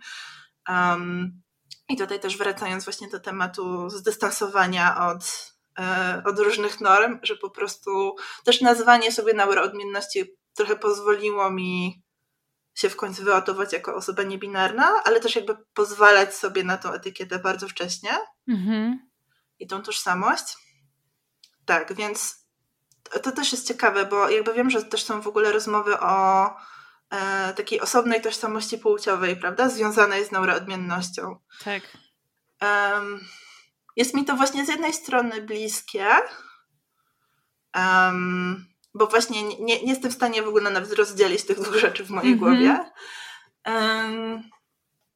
Um, 0.69 1.41
I 1.89 1.97
tutaj 1.97 2.19
też 2.19 2.37
wracając 2.37 2.83
właśnie 2.83 3.07
do 3.07 3.19
tematu 3.19 3.89
zdystansowania 3.89 5.07
od, 5.07 5.53
e, 5.79 6.21
od 6.25 6.39
różnych 6.39 6.81
norm, 6.81 7.19
że 7.23 7.35
po 7.35 7.49
prostu 7.49 8.15
też 8.43 8.61
nazwanie 8.61 9.11
sobie 9.11 9.33
neuroodmienności 9.33 10.35
trochę 10.53 10.75
pozwoliło 10.75 11.51
mi 11.51 12.03
się 12.75 12.89
w 12.89 12.95
końcu 12.95 13.23
wyotować 13.23 13.73
jako 13.73 13.95
osoba 13.95 14.23
niebinarna, 14.23 15.03
ale 15.03 15.19
też 15.19 15.35
jakby 15.35 15.57
pozwalać 15.73 16.35
sobie 16.35 16.63
na 16.63 16.77
tą 16.77 16.91
etykietę 16.91 17.39
bardzo 17.39 17.67
wcześnie 17.67 18.11
mhm. 18.47 19.12
I 19.63 19.67
tą 19.67 19.81
tożsamość. 19.81 20.57
Tak, 21.65 21.93
więc 21.93 22.43
to 23.23 23.31
też 23.31 23.51
jest 23.51 23.67
ciekawe, 23.67 24.05
bo 24.05 24.29
jakby 24.29 24.53
wiem, 24.53 24.69
że 24.69 24.83
też 24.83 25.03
są 25.03 25.21
w 25.21 25.27
ogóle 25.27 25.51
rozmowy 25.51 25.99
o 25.99 26.45
e, 27.09 27.53
takiej 27.53 27.81
osobnej 27.81 28.21
tożsamości 28.21 28.77
płciowej, 28.77 29.35
prawda, 29.35 29.69
związanej 29.69 30.25
z 30.25 30.31
neuroodmiennością. 30.31 31.39
Tak. 31.63 31.83
Um, 32.61 33.19
jest 33.95 34.13
mi 34.13 34.25
to 34.25 34.35
właśnie 34.35 34.65
z 34.65 34.69
jednej 34.69 34.93
strony 34.93 35.41
bliskie, 35.41 36.07
um, 37.75 38.65
bo 38.93 39.07
właśnie 39.07 39.43
nie, 39.43 39.59
nie, 39.59 39.77
jestem 39.77 40.11
w 40.11 40.15
stanie 40.15 40.43
w 40.43 40.47
ogóle 40.47 40.71
nawet 40.71 40.93
rozdzielić 40.93 41.45
tych 41.45 41.59
dwóch 41.59 41.75
rzeczy 41.75 42.05
w 42.05 42.09
mojej 42.09 42.35
mm-hmm. 42.35 42.39
głowie. 42.39 42.91
Um, 43.65 44.43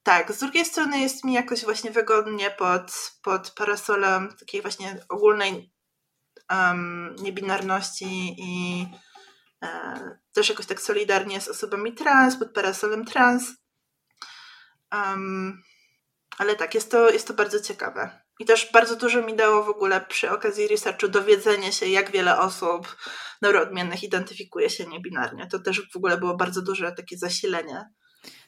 tak, 0.07 0.31
z 0.31 0.39
drugiej 0.39 0.65
strony 0.65 0.99
jest 0.99 1.23
mi 1.23 1.33
jakoś 1.33 1.63
właśnie 1.63 1.91
wygodnie 1.91 2.51
pod, 2.51 3.11
pod 3.23 3.51
parasolem 3.51 4.35
takiej 4.39 4.61
właśnie 4.61 5.05
ogólnej 5.09 5.73
um, 6.51 7.15
niebinarności 7.19 8.35
i 8.37 8.85
e, 9.63 10.17
też 10.33 10.49
jakoś 10.49 10.65
tak 10.65 10.81
solidarnie 10.81 11.41
z 11.41 11.47
osobami 11.47 11.93
trans, 11.93 12.39
pod 12.39 12.53
parasolem 12.53 13.05
trans. 13.05 13.53
Um, 14.93 15.61
ale 16.37 16.55
tak, 16.55 16.75
jest 16.75 16.91
to, 16.91 17.09
jest 17.09 17.27
to 17.27 17.33
bardzo 17.33 17.59
ciekawe. 17.59 18.21
I 18.39 18.45
też 18.45 18.71
bardzo 18.71 18.95
dużo 18.95 19.21
mi 19.21 19.35
dało 19.35 19.63
w 19.63 19.69
ogóle 19.69 20.01
przy 20.01 20.31
okazji 20.31 20.67
researchu 20.67 21.07
dowiedzenie 21.07 21.71
się, 21.71 21.85
jak 21.85 22.11
wiele 22.11 22.39
osób 22.39 22.97
neuroodmiennych 23.41 24.03
identyfikuje 24.03 24.69
się 24.69 24.85
niebinarnie. 24.85 25.47
To 25.47 25.59
też 25.59 25.91
w 25.93 25.97
ogóle 25.97 26.17
było 26.17 26.37
bardzo 26.37 26.61
duże 26.61 26.91
takie 26.91 27.17
zasilenie. 27.17 27.89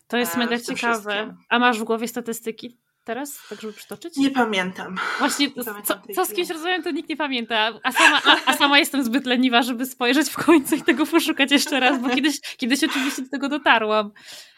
To 0.10 0.18
jest 0.18 0.38
mega 0.38 0.60
ciekawe. 0.60 1.14
Wszystkim. 1.14 1.38
A 1.50 1.60
masz 1.60 1.80
w 1.80 1.84
głowie 1.84 2.08
statystyki 2.08 2.78
teraz, 3.04 3.48
tak 3.50 3.62
żeby 3.62 3.74
przytoczyć? 3.74 4.18
Nie 4.18 4.32
pamiętam. 4.32 4.96
Właśnie, 5.20 5.48
nie 5.48 5.64
pamiętam 5.64 6.02
co, 6.08 6.14
co 6.14 6.26
z 6.26 6.34
kimś 6.34 6.50
rozmawiam, 6.50 6.84
to 6.84 6.92
nikt 6.92 7.10
nie 7.10 7.18
pamięta. 7.18 7.74
A 7.84 7.92
sama, 7.92 8.22
a, 8.26 8.38
a, 8.46 8.54
sama 8.54 8.80
jestem 8.80 9.04
zbyt 9.04 9.26
leniwa, 9.26 9.62
żeby 9.62 9.86
spojrzeć 9.86 10.30
w 10.30 10.36
końcu 10.46 10.76
i 10.76 10.82
tego 10.82 11.06
poszukać 11.06 11.52
jeszcze 11.52 11.80
raz, 11.80 12.02
bo 12.02 12.10
kiedyś, 12.10 12.40
kiedyś 12.58 12.84
oczywiście 12.84 13.22
do 13.22 13.30
tego 13.30 13.50
dotarłam. 13.50 14.12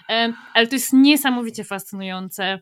E, 0.09 0.33
ale 0.53 0.67
to 0.67 0.75
jest 0.75 0.93
niesamowicie 0.93 1.63
fascynujące. 1.63 2.61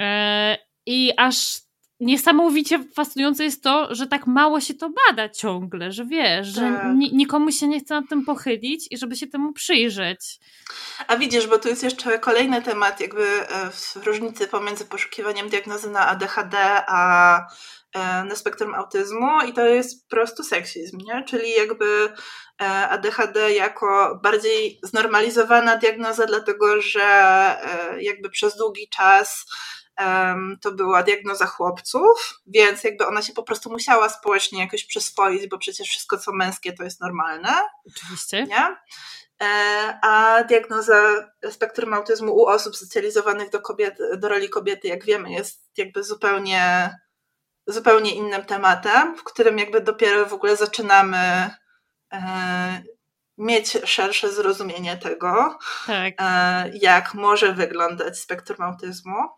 E, 0.00 0.58
I 0.86 1.12
aż 1.16 1.67
niesamowicie 2.00 2.84
fascynujące 2.94 3.44
jest 3.44 3.62
to, 3.62 3.94
że 3.94 4.06
tak 4.06 4.26
mało 4.26 4.60
się 4.60 4.74
to 4.74 4.90
bada 5.06 5.28
ciągle, 5.28 5.92
że 5.92 6.04
wiesz, 6.04 6.54
tak. 6.54 6.64
że 6.64 6.94
nikomu 6.94 7.52
się 7.52 7.68
nie 7.68 7.80
chce 7.80 7.94
nad 7.94 8.08
tym 8.08 8.24
pochylić 8.24 8.86
i 8.90 8.98
żeby 8.98 9.16
się 9.16 9.26
temu 9.26 9.52
przyjrzeć. 9.52 10.38
A 11.08 11.16
widzisz, 11.16 11.46
bo 11.46 11.58
tu 11.58 11.68
jest 11.68 11.82
jeszcze 11.82 12.18
kolejny 12.18 12.62
temat, 12.62 13.00
jakby 13.00 13.24
e, 13.24 13.70
różnicy 14.04 14.46
pomiędzy 14.46 14.84
poszukiwaniem 14.84 15.48
diagnozy 15.48 15.90
na 15.90 16.08
ADHD 16.08 16.58
a 16.86 17.40
na 18.24 18.36
spektrum 18.36 18.74
autyzmu 18.74 19.42
i 19.48 19.52
to 19.52 19.66
jest 19.66 20.04
po 20.04 20.10
prostu 20.10 20.42
seksizm, 20.42 20.98
nie? 20.98 21.24
Czyli 21.24 21.52
jakby 21.52 22.12
e, 22.60 22.64
ADHD 22.88 23.52
jako 23.52 24.20
bardziej 24.22 24.80
znormalizowana 24.82 25.76
diagnoza, 25.76 26.26
dlatego 26.26 26.80
że 26.82 27.56
jakby 28.00 28.30
przez 28.30 28.56
długi 28.56 28.88
czas 28.88 29.46
to 30.60 30.72
była 30.72 31.02
diagnoza 31.02 31.46
chłopców, 31.46 32.40
więc 32.46 32.84
jakby 32.84 33.06
ona 33.06 33.22
się 33.22 33.32
po 33.32 33.42
prostu 33.42 33.70
musiała 33.70 34.08
społecznie 34.08 34.60
jakoś 34.60 34.84
przyswoić, 34.84 35.48
bo 35.48 35.58
przecież 35.58 35.88
wszystko 35.88 36.18
co 36.18 36.32
męskie 36.32 36.72
to 36.72 36.84
jest 36.84 37.00
normalne. 37.00 37.54
Oczywiście. 37.86 38.46
Nie? 38.46 38.76
E, 39.42 39.98
a 40.02 40.44
diagnoza 40.44 41.30
spektrum 41.50 41.94
autyzmu 41.94 42.32
u 42.34 42.46
osób 42.46 42.76
socjalizowanych 42.76 43.50
do, 43.50 43.60
kobiet, 43.60 43.98
do 44.16 44.28
roli 44.28 44.48
kobiety, 44.48 44.88
jak 44.88 45.04
wiemy, 45.04 45.30
jest 45.30 45.70
jakby 45.76 46.04
zupełnie, 46.04 46.90
zupełnie 47.68 48.14
innym 48.14 48.44
tematem, 48.44 49.16
w 49.16 49.24
którym 49.24 49.58
jakby 49.58 49.80
dopiero 49.80 50.26
w 50.26 50.32
ogóle 50.32 50.56
zaczynamy 50.56 51.50
e, 52.12 52.82
mieć 53.38 53.78
szersze 53.84 54.32
zrozumienie 54.32 54.96
tego, 54.96 55.58
tak. 55.86 56.14
E, 56.18 56.70
jak 56.74 57.14
może 57.14 57.52
wyglądać 57.52 58.18
spektrum 58.18 58.62
autyzmu. 58.62 59.28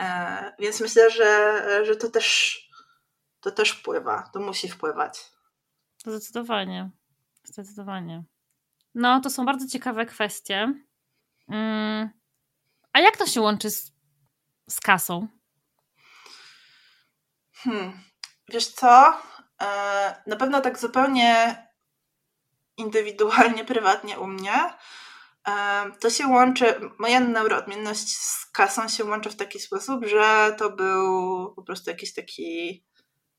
E, 0.00 0.52
więc 0.58 0.80
myślę, 0.80 1.10
że, 1.10 1.84
że 1.86 1.96
to 1.96 2.10
też 2.10 2.58
to 3.40 3.50
też 3.50 3.70
wpływa, 3.70 4.30
to 4.32 4.40
musi 4.40 4.68
wpływać. 4.68 5.32
Zdecydowanie. 6.06 6.90
Zdecydowanie. 7.44 8.24
No, 8.94 9.20
to 9.20 9.30
są 9.30 9.44
bardzo 9.44 9.66
ciekawe 9.68 10.06
kwestie. 10.06 10.74
Mm. 11.48 12.10
A 12.92 13.00
jak 13.00 13.16
to 13.16 13.26
się 13.26 13.40
łączy 13.40 13.70
z, 13.70 13.92
z 14.70 14.80
kasą? 14.80 15.28
Hmm. 17.64 17.92
Wiesz 18.48 18.68
co? 18.68 19.12
E, 19.62 20.22
na 20.26 20.36
pewno 20.36 20.60
tak 20.60 20.78
zupełnie 20.78 21.56
indywidualnie, 22.76 23.64
prywatnie 23.74 24.18
u 24.18 24.26
mnie 24.26 24.70
to 26.00 26.10
się 26.10 26.26
łączy, 26.26 26.74
moja 26.98 27.20
neuroodmienność 27.20 28.16
z 28.16 28.46
kasą 28.50 28.88
się 28.88 29.04
łączy 29.04 29.30
w 29.30 29.36
taki 29.36 29.60
sposób, 29.60 30.06
że 30.06 30.54
to 30.58 30.70
był 30.70 31.54
po 31.54 31.62
prostu 31.62 31.90
jakiś 31.90 32.14
taki 32.14 32.84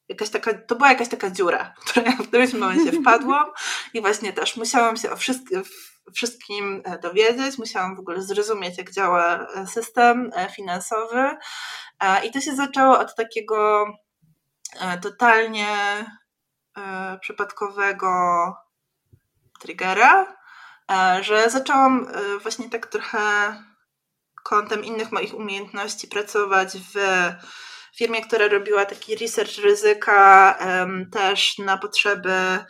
jakaś 0.09 0.29
taka, 0.29 0.53
to 0.53 0.75
była 0.75 0.89
jakaś 0.89 1.09
taka 1.09 1.29
dziura, 1.29 1.73
w 1.79 1.89
której 1.89 2.15
w 2.17 2.27
którymś 2.27 2.53
momencie 2.53 2.91
wpadłam 3.01 3.45
i 3.93 4.01
właśnie 4.01 4.33
też 4.33 4.57
musiałam 4.57 4.97
się 4.97 5.12
o 5.12 5.15
wszystkim, 5.15 5.63
wszystkim 6.15 6.81
e, 6.86 6.99
dowiedzieć, 6.99 7.57
musiałam 7.57 7.95
w 7.95 7.99
ogóle 7.99 8.21
zrozumieć, 8.21 8.77
jak 8.77 8.91
działa 8.91 9.47
e, 9.47 9.67
system 9.67 10.31
e, 10.36 10.49
finansowy 10.49 11.38
i 12.23 12.31
to 12.31 12.41
się 12.41 12.55
zaczęło 12.55 12.99
od 12.99 13.15
takiego 13.15 13.86
totalnie 15.01 16.05
przypadkowego 17.21 18.09
triggera, 19.59 20.36
E, 20.91 21.23
że 21.23 21.49
zaczęłam 21.49 22.07
e, 22.13 22.39
właśnie 22.39 22.69
tak 22.69 22.88
trochę 22.88 23.19
kątem 24.43 24.86
innych 24.86 25.12
moich 25.12 25.33
umiejętności 25.33 26.07
pracować 26.07 26.77
w 26.93 26.97
firmie, 27.97 28.21
która 28.21 28.47
robiła 28.47 28.86
taki 28.86 29.15
research 29.15 29.57
ryzyka 29.57 30.57
też 31.12 31.57
na 31.57 31.77
potrzeby 31.77 32.65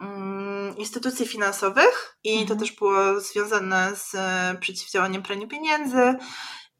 mm, 0.00 0.76
instytucji 0.76 1.26
finansowych 1.26 2.16
i 2.24 2.34
to 2.34 2.40
mhm. 2.40 2.60
też 2.60 2.72
było 2.72 3.20
związane 3.20 3.96
z 3.96 4.12
przeciwdziałaniem 4.60 5.22
praniu 5.22 5.48
pieniędzy. 5.48 6.14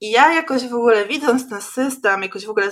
I 0.05 0.11
ja 0.11 0.35
jakoś 0.35 0.69
w 0.69 0.75
ogóle 0.75 1.07
widząc 1.07 1.49
ten 1.49 1.63
system, 1.63 2.23
jakoś 2.23 2.47
w 2.47 2.51
ogóle 2.51 2.71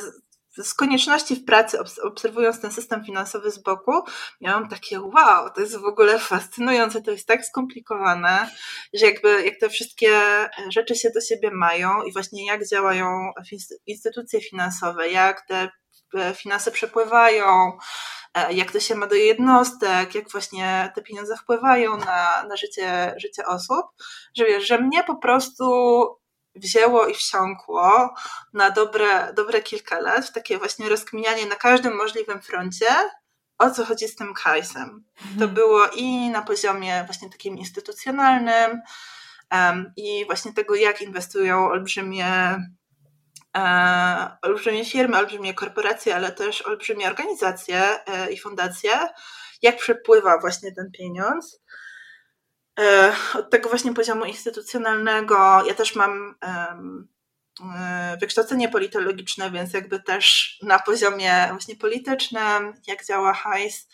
z 0.56 0.74
konieczności 0.74 1.36
w 1.36 1.44
pracy, 1.44 1.78
obserwując 2.02 2.60
ten 2.60 2.72
system 2.72 3.04
finansowy 3.04 3.50
z 3.50 3.58
boku, 3.58 3.92
miałam 4.40 4.68
takie 4.68 5.00
wow, 5.00 5.50
to 5.54 5.60
jest 5.60 5.76
w 5.76 5.84
ogóle 5.84 6.18
fascynujące, 6.18 7.02
to 7.02 7.10
jest 7.10 7.26
tak 7.26 7.44
skomplikowane, 7.44 8.50
że 8.94 9.06
jakby 9.06 9.44
jak 9.44 9.58
te 9.60 9.68
wszystkie 9.68 10.20
rzeczy 10.68 10.94
się 10.94 11.10
do 11.14 11.20
siebie 11.20 11.50
mają 11.50 12.02
i 12.02 12.12
właśnie 12.12 12.46
jak 12.46 12.68
działają 12.68 13.32
instytucje 13.86 14.40
finansowe, 14.40 15.08
jak 15.08 15.46
te 15.46 15.70
e, 16.14 16.34
finanse 16.34 16.70
przepływają, 16.70 17.78
e, 18.34 18.52
jak 18.52 18.72
to 18.72 18.80
się 18.80 18.94
ma 18.94 19.06
do 19.06 19.14
jednostek, 19.14 20.14
jak 20.14 20.30
właśnie 20.30 20.92
te 20.94 21.02
pieniądze 21.02 21.36
wpływają 21.36 21.96
na, 21.96 22.44
na 22.48 22.56
życie, 22.56 23.14
życie 23.16 23.46
osób, 23.46 23.86
że 24.36 24.44
wiesz, 24.44 24.66
że 24.66 24.78
mnie 24.78 25.04
po 25.04 25.16
prostu 25.16 25.72
wzięło 26.54 27.06
i 27.06 27.14
wsiąkło 27.14 28.14
na 28.52 28.70
dobre, 28.70 29.32
dobre 29.32 29.62
kilka 29.62 30.00
lat 30.00 30.26
w 30.26 30.32
takie 30.32 30.58
właśnie 30.58 30.88
rozkminianie 30.88 31.46
na 31.46 31.56
każdym 31.56 31.96
możliwym 31.96 32.42
froncie, 32.42 32.86
o 33.58 33.70
co 33.70 33.84
chodzi 33.84 34.08
z 34.08 34.16
tym 34.16 34.34
hajsem. 34.34 35.04
Mhm. 35.20 35.38
To 35.38 35.48
było 35.48 35.86
i 35.86 36.30
na 36.30 36.42
poziomie 36.42 37.04
właśnie 37.06 37.30
takim 37.30 37.58
instytucjonalnym 37.58 38.80
um, 39.52 39.92
i 39.96 40.26
właśnie 40.26 40.52
tego, 40.52 40.74
jak 40.74 41.02
inwestują 41.02 41.66
olbrzymie 41.66 42.56
e, 43.56 44.36
olbrzymie 44.42 44.84
firmy, 44.84 45.18
olbrzymie 45.18 45.54
korporacje, 45.54 46.16
ale 46.16 46.32
też 46.32 46.62
olbrzymie 46.62 47.06
organizacje 47.06 48.06
e, 48.06 48.32
i 48.32 48.38
fundacje, 48.38 48.90
jak 49.62 49.76
przepływa 49.76 50.38
właśnie 50.38 50.72
ten 50.72 50.90
pieniądz. 50.98 51.61
Od 53.34 53.50
tego 53.50 53.68
właśnie 53.68 53.94
poziomu 53.94 54.24
instytucjonalnego. 54.24 55.64
Ja 55.66 55.74
też 55.74 55.96
mam 55.96 56.34
wykształcenie 58.20 58.68
politologiczne, 58.68 59.50
więc 59.50 59.72
jakby 59.72 60.02
też 60.02 60.58
na 60.62 60.78
poziomie 60.78 61.46
właśnie 61.50 61.76
politycznym, 61.76 62.74
jak 62.86 63.06
działa 63.06 63.32
hajs, 63.32 63.88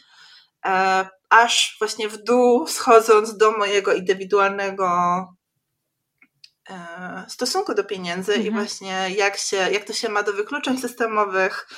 aż 1.28 1.76
właśnie 1.78 2.08
w 2.08 2.24
dół 2.24 2.66
schodząc 2.66 3.36
do 3.36 3.52
mojego 3.52 3.92
indywidualnego 3.92 4.88
E, 6.70 7.24
stosunku 7.28 7.74
do 7.74 7.84
pieniędzy 7.84 8.32
mhm. 8.32 8.48
i 8.48 8.50
właśnie 8.50 9.10
jak, 9.16 9.36
się, 9.36 9.56
jak 9.56 9.84
to 9.84 9.92
się 9.92 10.08
ma 10.08 10.22
do 10.22 10.32
wykluczeń 10.32 10.78
systemowych, 10.78 11.68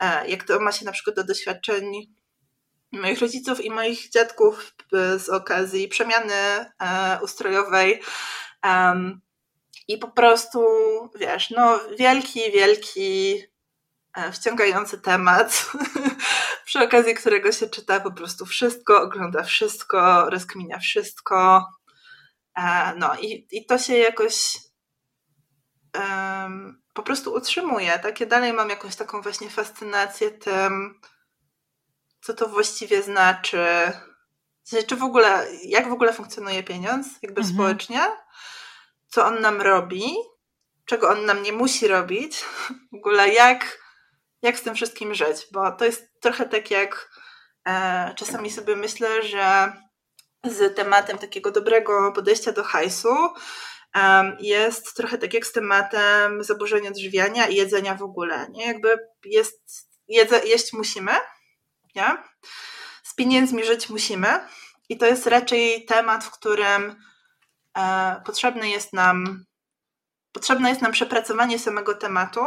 e, 0.00 0.28
jak 0.28 0.44
to 0.44 0.60
ma 0.60 0.72
się 0.72 0.84
na 0.84 0.92
przykład 0.92 1.16
do 1.16 1.24
doświadczeń 1.24 2.14
moich 3.00 3.20
rodziców 3.20 3.64
i 3.64 3.70
moich 3.70 4.10
dziadków 4.10 4.74
z 5.16 5.28
okazji 5.28 5.88
przemiany 5.88 6.34
e, 6.34 6.68
ustrojowej. 7.22 8.02
I 9.88 9.98
po 9.98 10.08
prostu, 10.08 10.60
wiesz, 11.20 11.50
no 11.50 11.80
wielki, 11.98 12.40
wielki, 12.52 13.42
wciągający 14.32 15.00
temat, 15.00 15.72
przy 16.66 16.84
okazji 16.84 17.14
którego 17.14 17.52
się 17.52 17.68
czyta 17.68 18.00
po 18.00 18.12
prostu 18.12 18.46
wszystko, 18.46 19.02
ogląda 19.02 19.42
wszystko, 19.42 20.30
rozkminia 20.30 20.78
wszystko, 20.78 21.64
E, 22.54 22.94
no 22.96 23.14
i, 23.20 23.46
i 23.50 23.66
to 23.66 23.78
się 23.78 23.96
jakoś 23.96 24.58
um, 25.98 26.82
po 26.94 27.02
prostu 27.02 27.34
utrzymuje. 27.34 27.98
Tak? 27.98 28.20
Ja 28.20 28.26
dalej 28.26 28.52
mam 28.52 28.70
jakąś 28.70 28.96
taką 28.96 29.22
właśnie 29.22 29.50
fascynację 29.50 30.30
tym, 30.30 31.00
co 32.24 32.34
to 32.34 32.48
właściwie 32.48 33.02
znaczy. 33.02 33.66
Czy 34.86 34.96
w 34.96 35.02
ogóle, 35.02 35.46
jak 35.64 35.88
w 35.88 35.92
ogóle 35.92 36.12
funkcjonuje 36.12 36.62
pieniądz, 36.62 37.06
jakby 37.22 37.40
mhm. 37.40 37.54
społecznie, 37.54 38.00
co 39.08 39.26
on 39.26 39.40
nam 39.40 39.62
robi, 39.62 40.14
czego 40.84 41.08
on 41.08 41.24
nam 41.24 41.42
nie 41.42 41.52
musi 41.52 41.88
robić, 41.88 42.44
w 42.92 42.96
ogóle 42.96 43.28
jak, 43.28 43.78
jak 44.42 44.58
z 44.58 44.62
tym 44.62 44.74
wszystkim 44.74 45.14
żyć, 45.14 45.46
bo 45.52 45.72
to 45.72 45.84
jest 45.84 46.20
trochę 46.20 46.48
tak 46.48 46.70
jak 46.70 47.10
e, 47.66 48.14
czasami 48.16 48.50
sobie 48.50 48.76
myślę, 48.76 49.22
że 49.22 49.72
z 50.44 50.76
tematem 50.76 51.18
takiego 51.18 51.50
dobrego 51.50 52.12
podejścia 52.12 52.52
do 52.52 52.64
hajsu 52.64 53.16
jest 54.40 54.96
trochę 54.96 55.18
tak 55.18 55.34
jak 55.34 55.46
z 55.46 55.52
tematem 55.52 56.44
zaburzenia 56.44 56.90
odżywiania 56.90 57.46
i 57.46 57.54
jedzenia 57.54 57.94
w 57.94 58.02
ogóle. 58.02 58.46
Nie? 58.50 58.66
Jakby 58.66 58.98
jest, 59.24 59.88
jedze, 60.08 60.46
jeść 60.46 60.72
musimy, 60.72 61.12
nie? 61.94 62.16
z 63.02 63.14
pieniędzmi 63.14 63.64
żyć 63.64 63.88
musimy 63.88 64.48
i 64.88 64.98
to 64.98 65.06
jest 65.06 65.26
raczej 65.26 65.84
temat, 65.84 66.24
w 66.24 66.30
którym 66.30 67.02
e, 67.76 68.22
potrzebne 68.26 68.68
jest 68.68 68.92
nam 68.92 69.44
potrzebne 70.32 70.68
jest 70.68 70.82
nam 70.82 70.92
przepracowanie 70.92 71.58
samego 71.58 71.94
tematu, 71.94 72.40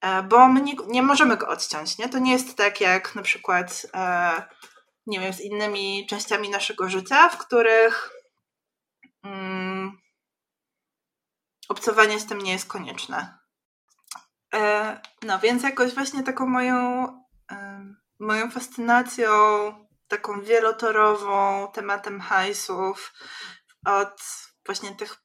e, 0.00 0.22
bo 0.22 0.48
my 0.48 0.60
nie, 0.60 0.74
nie 0.86 1.02
możemy 1.02 1.36
go 1.36 1.48
odciąć. 1.48 1.98
Nie? 1.98 2.08
To 2.08 2.18
nie 2.18 2.32
jest 2.32 2.56
tak 2.56 2.80
jak 2.80 3.14
na 3.14 3.22
przykład 3.22 3.86
e, 3.94 4.42
nie 5.06 5.20
wiem, 5.20 5.32
z 5.32 5.40
innymi 5.40 6.06
częściami 6.06 6.50
naszego 6.50 6.88
życia, 6.88 7.28
w 7.28 7.38
których 7.38 8.10
mm, 9.22 9.98
obcowanie 11.68 12.20
z 12.20 12.26
tym 12.26 12.38
nie 12.38 12.52
jest 12.52 12.68
konieczne. 12.68 13.38
E, 14.54 15.00
no 15.22 15.38
więc 15.38 15.62
jakoś 15.62 15.94
właśnie 15.94 16.22
taką 16.22 16.46
moją, 16.46 17.06
moją 18.18 18.50
fascynacją, 18.50 19.30
taką 20.08 20.40
wielotorową 20.40 21.68
tematem 21.72 22.20
hajsów 22.20 23.12
od 23.84 24.22
właśnie 24.66 24.96
tych 24.96 25.16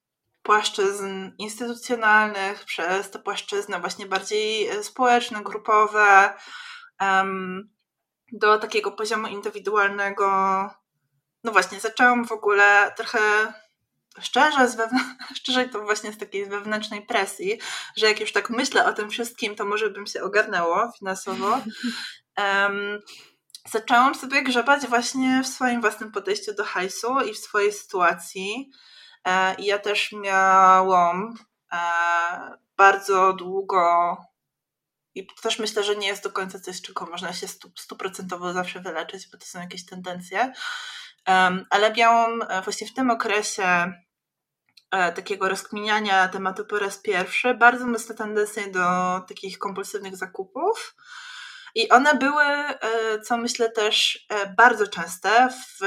płaszczyzn 0.43 1.31
instytucjonalnych 1.37 2.65
przez 2.65 3.11
te 3.11 3.19
płaszczyzny 3.19 3.79
właśnie 3.79 4.05
bardziej 4.05 4.69
społeczne, 4.83 5.43
grupowe, 5.43 6.33
do 8.31 8.57
takiego 8.57 8.91
poziomu 8.91 9.27
indywidualnego. 9.27 10.27
No 11.43 11.51
właśnie, 11.51 11.79
zaczęłam 11.79 12.27
w 12.27 12.31
ogóle 12.31 12.93
trochę 12.97 13.19
szczerze, 14.19 14.67
z 14.69 14.77
szczerze 15.37 15.69
to 15.69 15.81
właśnie 15.81 16.13
z 16.13 16.17
takiej 16.17 16.45
wewnętrznej 16.45 17.05
presji, 17.05 17.59
że 17.97 18.05
jak 18.05 18.19
już 18.19 18.31
tak 18.31 18.49
myślę 18.49 18.85
o 18.85 18.93
tym 18.93 19.09
wszystkim, 19.09 19.55
to 19.55 19.65
może 19.65 19.89
bym 19.89 20.07
się 20.07 20.23
ogarnęło 20.23 20.91
finansowo. 20.99 21.59
Um, 22.37 23.01
zaczęłam 23.71 24.15
sobie 24.15 24.43
grzebać 24.43 24.87
właśnie 24.87 25.41
w 25.43 25.47
swoim 25.47 25.81
własnym 25.81 26.11
podejściu 26.11 26.53
do 26.53 26.63
hajsu 26.63 27.19
i 27.19 27.33
w 27.33 27.37
swojej 27.37 27.73
sytuacji. 27.73 28.71
E, 29.27 29.55
ja 29.59 29.79
też 29.79 30.11
miałam 30.11 31.33
e, 31.71 31.77
bardzo 32.77 33.33
długo 33.33 34.17
i 35.15 35.27
też 35.41 35.59
myślę, 35.59 35.83
że 35.83 35.95
nie 35.95 36.07
jest 36.07 36.23
do 36.23 36.31
końca 36.31 36.59
coś, 36.59 36.81
czego 36.81 37.05
można 37.05 37.33
się 37.33 37.47
stuprocentowo 37.77 38.53
zawsze 38.53 38.79
wyleczyć, 38.79 39.29
bo 39.31 39.37
to 39.37 39.45
są 39.45 39.59
jakieś 39.59 39.85
tendencje. 39.85 40.53
Um, 41.27 41.65
ale 41.69 41.93
miałam 41.93 42.41
e, 42.41 42.61
właśnie 42.61 42.87
w 42.87 42.93
tym 42.93 43.09
okresie 43.09 43.93
e, 44.91 45.11
takiego 45.11 45.49
rozkminiania 45.49 46.27
tematu 46.27 46.65
po 46.65 46.79
raz 46.79 46.97
pierwszy 46.97 47.53
bardzo 47.53 47.87
mocne 47.87 48.15
tendencje 48.15 48.67
do 48.67 48.81
takich 49.27 49.59
kompulsywnych 49.59 50.15
zakupów. 50.17 50.95
I 51.75 51.89
one 51.89 52.15
były, 52.15 52.43
e, 52.43 53.19
co 53.19 53.37
myślę 53.37 53.71
też 53.71 54.25
e, 54.29 54.53
bardzo 54.57 54.87
częste 54.87 55.49
w, 55.49 55.79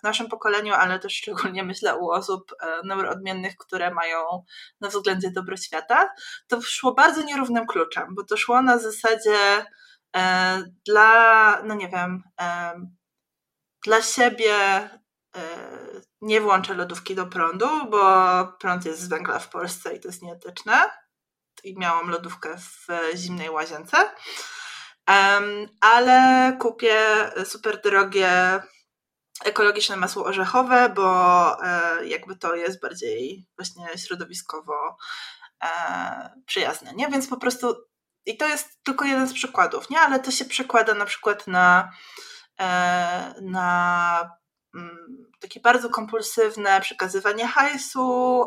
w 0.00 0.02
naszym 0.02 0.28
pokoleniu, 0.28 0.74
ale 0.74 0.98
też 0.98 1.16
szczególnie 1.16 1.64
myślę 1.64 1.96
u 1.96 2.10
osób 2.10 2.52
e, 2.60 2.80
neuroodmiennych, 2.84 3.56
które 3.56 3.94
mają 3.94 4.44
na 4.80 4.88
względzie 4.88 5.30
dobro 5.30 5.56
świata, 5.56 6.10
to 6.46 6.62
szło 6.62 6.94
bardzo 6.94 7.22
nierównym 7.22 7.66
kluczem, 7.66 8.14
bo 8.14 8.24
to 8.24 8.36
szło 8.36 8.62
na 8.62 8.78
zasadzie 8.78 9.66
dla, 10.86 11.62
no 11.64 11.74
nie 11.74 11.88
wiem, 11.88 12.22
dla 13.84 14.02
siebie 14.02 14.54
nie 16.20 16.40
włączę 16.40 16.74
lodówki 16.74 17.14
do 17.14 17.26
prądu, 17.26 17.68
bo 17.90 18.04
prąd 18.60 18.84
jest 18.84 19.00
z 19.00 19.08
węgla 19.08 19.38
w 19.38 19.48
Polsce 19.48 19.94
i 19.94 20.00
to 20.00 20.08
jest 20.08 20.22
nieetyczne. 20.22 20.90
I 21.64 21.78
miałam 21.78 22.10
lodówkę 22.10 22.56
w 22.58 22.88
zimnej 23.16 23.50
łazience. 23.50 23.96
Ale 25.80 26.56
kupię 26.60 26.96
super 27.44 27.80
drogie 27.80 28.62
ekologiczne 29.44 29.96
masło 29.96 30.24
orzechowe, 30.24 30.88
bo 30.88 31.56
e, 31.64 32.06
jakby 32.06 32.36
to 32.36 32.54
jest 32.54 32.80
bardziej 32.80 33.46
właśnie 33.58 33.86
środowiskowo 33.98 34.96
e, 35.64 36.30
przyjazne, 36.46 36.92
nie? 36.94 37.08
Więc 37.08 37.28
po 37.28 37.36
prostu 37.36 37.76
i 38.26 38.36
to 38.36 38.48
jest 38.48 38.84
tylko 38.84 39.04
jeden 39.04 39.28
z 39.28 39.32
przykładów, 39.32 39.90
nie? 39.90 40.00
Ale 40.00 40.20
to 40.20 40.30
się 40.30 40.44
przekłada 40.44 40.94
na 40.94 41.06
przykład 41.06 41.46
na, 41.46 41.90
e, 42.60 43.34
na 43.42 44.30
takie 45.40 45.60
bardzo 45.60 45.90
kompulsywne 45.90 46.80
przekazywanie 46.80 47.46
hajsu 47.46 48.44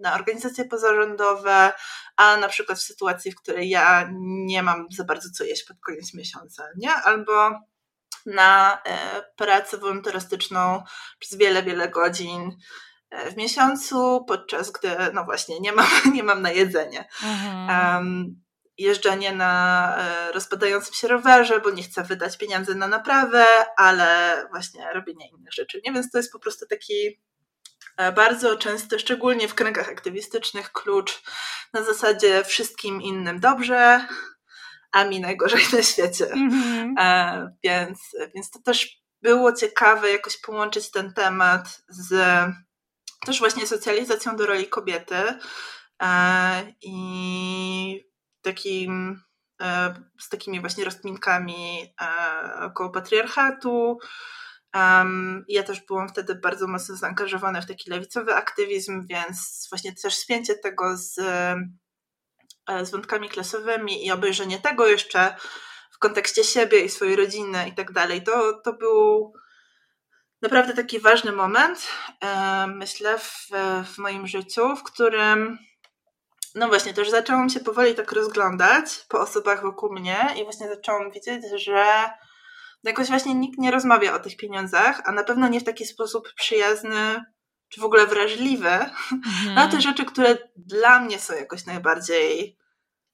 na 0.00 0.14
organizacje 0.14 0.64
pozarządowe, 0.64 1.72
a 2.16 2.36
na 2.36 2.48
przykład 2.48 2.78
w 2.78 2.82
sytuacji, 2.82 3.32
w 3.32 3.36
której 3.36 3.68
ja 3.68 4.08
nie 4.20 4.62
mam 4.62 4.86
za 4.90 5.04
bardzo 5.04 5.30
co 5.30 5.44
jeść 5.44 5.64
pod 5.64 5.76
koniec 5.80 6.14
miesiąca, 6.14 6.64
nie? 6.76 6.94
Albo 6.94 7.50
na 8.26 8.78
e, 8.86 9.22
pracę 9.36 9.78
wolontarystyczną 9.78 10.82
przez 11.18 11.38
wiele, 11.38 11.62
wiele 11.62 11.88
godzin 11.88 12.56
e, 13.10 13.30
w 13.30 13.36
miesiącu, 13.36 14.24
podczas 14.28 14.70
gdy, 14.70 14.96
no 15.14 15.24
właśnie, 15.24 15.60
nie 15.60 15.72
mam, 15.72 15.86
nie 16.14 16.22
mam 16.22 16.42
na 16.42 16.50
jedzenie. 16.50 17.08
Mhm. 17.22 17.96
Um, 17.96 18.47
jeżdżenie 18.78 19.32
na 19.32 19.94
e, 19.98 20.32
rozpadającym 20.32 20.94
się 20.94 21.08
rowerze, 21.08 21.60
bo 21.60 21.70
nie 21.70 21.82
chcę 21.82 22.02
wydać 22.02 22.38
pieniędzy 22.38 22.74
na 22.74 22.88
naprawę, 22.88 23.46
ale 23.76 24.42
właśnie 24.50 24.92
robienie 24.92 25.28
innych 25.28 25.52
rzeczy. 25.52 25.80
Nie? 25.84 25.92
Więc 25.92 26.10
to 26.10 26.18
jest 26.18 26.32
po 26.32 26.38
prostu 26.38 26.66
taki 26.66 27.20
e, 27.96 28.12
bardzo 28.12 28.56
często, 28.56 28.98
szczególnie 28.98 29.48
w 29.48 29.54
kręgach 29.54 29.88
aktywistycznych, 29.88 30.72
klucz 30.72 31.22
na 31.72 31.82
zasadzie 31.82 32.44
wszystkim 32.44 33.02
innym 33.02 33.40
dobrze, 33.40 34.06
a 34.92 35.04
mi 35.04 35.20
najgorzej 35.20 35.62
na 35.72 35.82
świecie. 35.82 36.26
Mm-hmm. 36.26 37.46
Więc, 37.64 38.00
więc 38.34 38.50
to 38.50 38.58
też 38.64 39.02
było 39.22 39.52
ciekawe 39.52 40.10
jakoś 40.10 40.36
połączyć 40.36 40.90
ten 40.90 41.12
temat 41.14 41.82
z 41.88 42.14
też 43.26 43.38
właśnie 43.38 43.66
socjalizacją 43.66 44.36
do 44.36 44.46
roli 44.46 44.66
kobiety 44.66 45.38
i 46.82 48.04
takim, 48.42 49.22
e, 49.62 49.94
z 50.20 50.28
takimi 50.28 50.60
właśnie 50.60 50.84
rozkminkami 50.84 51.94
e, 52.00 52.64
około 52.64 52.90
patriarchatu. 52.90 53.98
Ja 55.48 55.62
też 55.62 55.86
byłam 55.86 56.08
wtedy 56.08 56.34
bardzo 56.34 56.66
mocno 56.66 56.96
zaangażowana 56.96 57.60
w 57.60 57.66
taki 57.66 57.90
lewicowy 57.90 58.34
aktywizm, 58.34 59.06
więc 59.06 59.66
właśnie 59.70 59.94
też 60.02 60.14
spięcie 60.14 60.54
tego 60.54 60.96
z, 60.96 61.18
e, 61.18 62.84
z 62.84 62.90
wątkami 62.90 63.28
klasowymi 63.28 64.06
i 64.06 64.12
obejrzenie 64.12 64.58
tego 64.58 64.86
jeszcze 64.86 65.36
w 65.92 65.98
kontekście 65.98 66.44
siebie 66.44 66.80
i 66.80 66.88
swojej 66.88 67.16
rodziny 67.16 67.68
i 67.68 67.74
tak 67.74 67.92
dalej, 67.92 68.22
to, 68.22 68.60
to 68.64 68.72
był 68.72 69.32
naprawdę 70.42 70.74
taki 70.74 71.00
ważny 71.00 71.32
moment, 71.32 71.88
myślę, 72.66 73.18
w, 73.18 73.48
w 73.94 73.98
moim 73.98 74.26
życiu, 74.26 74.76
w 74.76 74.82
którym 74.82 75.58
no 76.54 76.68
właśnie, 76.68 76.94
też 76.94 77.10
zaczęłam 77.10 77.50
się 77.50 77.60
powoli 77.60 77.94
tak 77.94 78.12
rozglądać 78.12 79.06
po 79.08 79.20
osobach 79.20 79.62
wokół 79.62 79.92
mnie 79.92 80.28
i 80.40 80.44
właśnie 80.44 80.68
zaczęłam 80.68 81.10
widzieć, 81.10 81.42
że 81.64 82.10
jakoś 82.82 83.08
właśnie 83.08 83.34
nikt 83.34 83.58
nie 83.58 83.70
rozmawia 83.70 84.14
o 84.14 84.18
tych 84.18 84.36
pieniądzach, 84.36 85.02
a 85.04 85.12
na 85.12 85.24
pewno 85.24 85.48
nie 85.48 85.60
w 85.60 85.64
taki 85.64 85.86
sposób 85.86 86.32
przyjazny 86.34 87.24
czy 87.68 87.80
w 87.80 87.84
ogóle 87.84 88.06
wrażliwy 88.06 88.68
mhm. 89.12 89.54
na 89.54 89.68
te 89.68 89.80
rzeczy, 89.80 90.04
które 90.04 90.38
dla 90.56 91.00
mnie 91.00 91.18
są 91.18 91.34
jakoś 91.34 91.66
najbardziej 91.66 92.57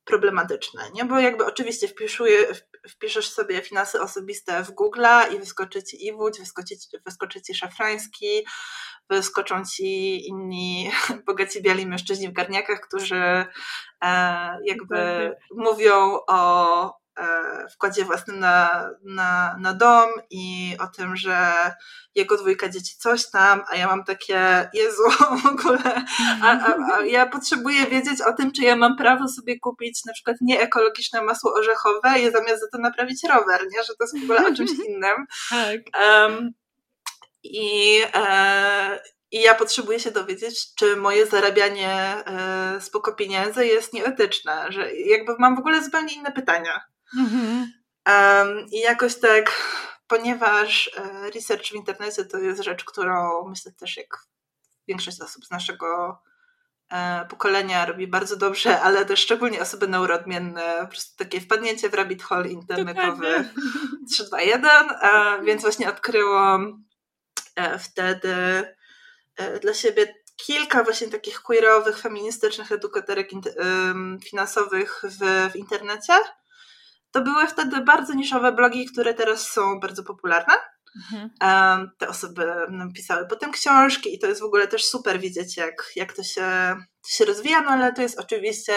problematyczne, 0.04 0.82
nie? 0.94 1.04
Bo 1.04 1.18
jakby 1.18 1.46
oczywiście 1.46 1.88
wpisuję, 1.88 2.46
wpiszesz 2.88 3.30
sobie 3.30 3.62
finanse 3.62 4.00
osobiste 4.00 4.64
w 4.64 4.70
Google 4.70 5.06
i 5.34 5.38
wyskoczy 5.38 5.82
ci 5.82 6.06
Iwódź, 6.06 6.38
wyskoczy, 6.38 6.74
wyskoczy 7.04 7.42
ci 7.42 7.54
Szafrański, 7.54 8.46
wyskoczą 9.10 9.64
ci 9.64 10.28
inni 10.28 10.90
bogaci 11.26 11.62
biali 11.62 11.86
mężczyźni 11.86 12.28
w 12.28 12.32
garniakach, 12.32 12.80
którzy 12.80 13.16
e, 13.16 13.46
jakby 14.64 15.32
mówią 15.56 16.18
o 16.28 17.03
wkładzie 17.72 18.04
własnym 18.04 18.38
na, 18.38 18.90
na, 19.02 19.56
na 19.60 19.74
dom 19.74 20.10
i 20.30 20.76
o 20.80 20.86
tym, 20.86 21.16
że 21.16 21.52
jego 22.14 22.36
dwójka 22.36 22.68
dzieci 22.68 22.96
coś 22.98 23.30
tam, 23.30 23.62
a 23.68 23.76
ja 23.76 23.86
mam 23.86 24.04
takie, 24.04 24.68
Jezu, 24.74 25.02
w 25.42 25.46
ogóle, 25.46 26.04
a, 26.42 26.50
a, 26.50 26.94
a 26.94 27.04
ja 27.04 27.26
potrzebuję 27.26 27.86
wiedzieć 27.86 28.20
o 28.20 28.32
tym, 28.32 28.52
czy 28.52 28.62
ja 28.62 28.76
mam 28.76 28.96
prawo 28.96 29.28
sobie 29.28 29.60
kupić 29.60 30.04
na 30.04 30.12
przykład 30.12 30.36
nieekologiczne 30.40 31.22
masło 31.22 31.52
orzechowe 31.54 32.20
i 32.20 32.30
zamiast 32.30 32.60
za 32.60 32.68
to 32.72 32.78
naprawić 32.78 33.24
rower, 33.28 33.60
nie? 33.72 33.84
że 33.84 33.94
to 33.94 34.04
jest 34.04 34.20
w 34.20 34.22
ogóle 34.22 34.48
o 34.48 34.54
czymś 34.54 34.70
innym. 34.88 35.26
Tak. 35.50 35.80
Um, 36.00 36.50
i, 37.42 38.00
e, 38.14 39.00
i 39.30 39.40
ja 39.40 39.54
potrzebuję 39.54 40.00
się 40.00 40.10
dowiedzieć, 40.10 40.74
czy 40.74 40.96
moje 40.96 41.26
zarabianie 41.26 41.90
e, 41.90 42.80
spoko 42.80 43.12
pieniędzy 43.12 43.66
jest 43.66 43.92
nieetyczne, 43.92 44.66
że 44.68 44.94
jakby 44.94 45.32
mam 45.38 45.56
w 45.56 45.58
ogóle 45.58 45.84
zupełnie 45.84 46.14
inne 46.14 46.32
pytania. 46.32 46.80
Mhm. 47.16 47.72
Um, 48.08 48.66
I 48.72 48.80
jakoś 48.80 49.20
tak, 49.20 49.62
ponieważ 50.06 50.90
e, 50.96 51.30
research 51.30 51.66
w 51.66 51.74
internecie 51.74 52.24
to 52.24 52.38
jest 52.38 52.62
rzecz, 52.62 52.84
którą 52.84 53.48
myślę 53.48 53.72
też 53.72 53.96
jak 53.96 54.18
większość 54.88 55.20
osób 55.20 55.44
z 55.44 55.50
naszego 55.50 56.18
e, 56.90 57.26
pokolenia 57.30 57.86
robi 57.86 58.06
bardzo 58.06 58.36
dobrze, 58.36 58.80
ale 58.80 59.04
też 59.04 59.20
szczególnie 59.20 59.62
osoby 59.62 59.88
neuroodmienne, 59.88 60.78
po 60.80 60.86
prostu 60.86 61.16
takie 61.16 61.40
wpadnięcie 61.40 61.88
w 61.88 61.94
rabbit 61.94 62.22
hole 62.22 62.48
internetowy 62.48 63.48
321, 64.10 64.90
e, 64.90 65.42
więc 65.44 65.62
właśnie 65.62 65.88
odkryłam 65.88 66.84
wtedy 67.78 68.34
dla 69.60 69.74
siebie 69.74 70.14
kilka 70.36 70.84
właśnie 70.84 71.08
takich 71.08 71.40
queerowych, 71.40 71.98
feministycznych 71.98 72.72
edukatorek 72.72 73.30
finansowych 74.24 75.02
w, 75.04 75.50
w 75.52 75.56
internecie 75.56 76.12
to 77.14 77.20
były 77.20 77.46
wtedy 77.46 77.80
bardzo 77.80 78.14
niszowe 78.14 78.52
blogi, 78.52 78.86
które 78.86 79.14
teraz 79.14 79.48
są 79.50 79.80
bardzo 79.80 80.04
popularne. 80.04 80.54
Mhm. 80.96 81.90
Te 81.98 82.08
osoby 82.08 82.46
nam 82.70 82.92
pisały 82.92 83.26
potem 83.26 83.52
książki 83.52 84.14
i 84.14 84.18
to 84.18 84.26
jest 84.26 84.40
w 84.40 84.44
ogóle 84.44 84.68
też 84.68 84.84
super 84.84 85.20
widzieć, 85.20 85.56
jak, 85.56 85.92
jak 85.96 86.12
to, 86.12 86.22
się, 86.22 86.76
to 87.02 87.08
się 87.08 87.24
rozwija, 87.24 87.60
no 87.60 87.70
ale 87.70 87.92
to 87.92 88.02
jest 88.02 88.20
oczywiście 88.20 88.74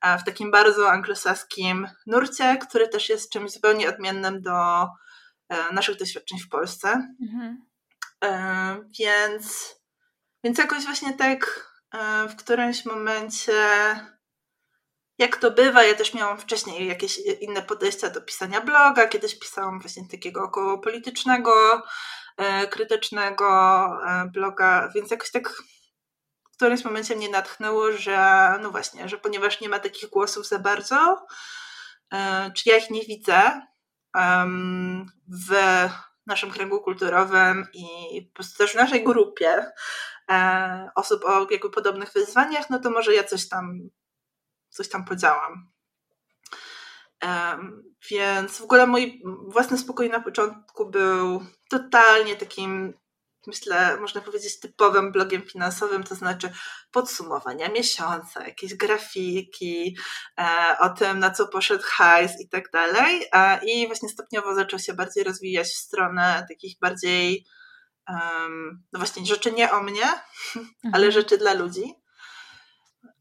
e, 0.00 0.18
w 0.18 0.24
takim 0.24 0.50
bardzo 0.50 0.90
anglosaskim 0.90 1.88
nurcie, 2.06 2.56
który 2.56 2.88
też 2.88 3.08
jest 3.08 3.32
czymś 3.32 3.50
zupełnie 3.50 3.88
odmiennym 3.88 4.42
do 4.42 4.82
e, 5.48 5.72
naszych 5.72 5.96
doświadczeń 5.96 6.38
w 6.38 6.48
Polsce. 6.48 6.88
Mhm. 7.22 7.66
E, 8.24 8.76
więc, 8.98 9.74
więc 10.44 10.58
jakoś 10.58 10.84
właśnie 10.84 11.12
tak 11.12 11.66
w 12.28 12.36
którymś 12.36 12.84
momencie 12.84 13.52
jak 15.18 15.36
to 15.36 15.50
bywa, 15.50 15.84
ja 15.84 15.94
też 15.94 16.14
miałam 16.14 16.38
wcześniej 16.38 16.86
jakieś 16.86 17.18
inne 17.18 17.62
podejścia 17.62 18.10
do 18.10 18.20
pisania 18.20 18.60
bloga, 18.60 19.06
kiedyś 19.06 19.38
pisałam 19.38 19.80
właśnie 19.80 20.08
takiego 20.08 20.42
około 20.42 20.78
politycznego, 20.78 21.82
e, 22.36 22.66
krytycznego 22.66 23.46
e, 24.06 24.30
bloga, 24.32 24.90
więc 24.94 25.10
jakoś 25.10 25.30
tak 25.30 25.48
w 26.52 26.56
którymś 26.56 26.84
momencie 26.84 27.16
mnie 27.16 27.28
natchnęło, 27.28 27.92
że 27.92 28.48
no 28.62 28.70
właśnie, 28.70 29.08
że 29.08 29.18
ponieważ 29.18 29.60
nie 29.60 29.68
ma 29.68 29.78
takich 29.78 30.10
głosów 30.10 30.48
za 30.48 30.58
bardzo, 30.58 31.26
e, 32.12 32.50
czy 32.56 32.68
ja 32.68 32.76
ich 32.76 32.90
nie 32.90 33.02
widzę 33.02 33.62
w 35.28 35.54
naszym 36.26 36.50
kręgu 36.50 36.80
kulturowym 36.80 37.66
i 37.74 38.22
po 38.22 38.34
prostu 38.34 38.58
też 38.58 38.72
w 38.72 38.76
naszej 38.76 39.04
grupie 39.04 39.72
osób 40.94 41.24
o 41.24 41.46
jakby 41.50 41.70
podobnych 41.70 42.12
wyzwaniach, 42.12 42.70
no 42.70 42.78
to 42.78 42.90
może 42.90 43.14
ja 43.14 43.24
coś 43.24 43.48
tam 43.48 43.88
coś 44.76 44.88
tam 44.88 45.04
podziałam. 45.04 45.68
Um, 47.22 47.82
więc 48.10 48.58
w 48.58 48.62
ogóle 48.62 48.86
mój 48.86 49.22
własny 49.48 49.78
spokój 49.78 50.10
na 50.10 50.20
początku 50.20 50.90
był 50.90 51.46
totalnie 51.70 52.36
takim, 52.36 52.94
myślę, 53.46 53.96
można 54.00 54.20
powiedzieć, 54.20 54.60
typowym 54.60 55.12
blogiem 55.12 55.42
finansowym, 55.42 56.02
to 56.02 56.14
znaczy 56.14 56.52
podsumowania 56.90 57.68
miesiąca, 57.68 58.46
jakieś 58.46 58.74
grafiki 58.74 59.96
e, 60.38 60.76
o 60.80 60.88
tym, 60.88 61.18
na 61.18 61.30
co 61.30 61.48
poszedł 61.48 61.84
hajs 61.86 62.40
i 62.40 62.48
tak 62.48 62.70
dalej. 62.70 63.26
E, 63.32 63.64
I 63.64 63.86
właśnie 63.86 64.08
stopniowo 64.08 64.54
zaczął 64.54 64.78
się 64.78 64.94
bardziej 64.94 65.24
rozwijać 65.24 65.66
w 65.66 65.76
stronę 65.76 66.46
takich 66.48 66.78
bardziej, 66.78 67.46
um, 68.08 68.82
no 68.92 68.98
właśnie, 68.98 69.26
rzeczy 69.26 69.52
nie 69.52 69.72
o 69.72 69.82
mnie, 69.82 70.06
mhm. 70.56 70.94
ale 70.94 71.12
rzeczy 71.12 71.38
dla 71.38 71.52
ludzi. 71.54 72.05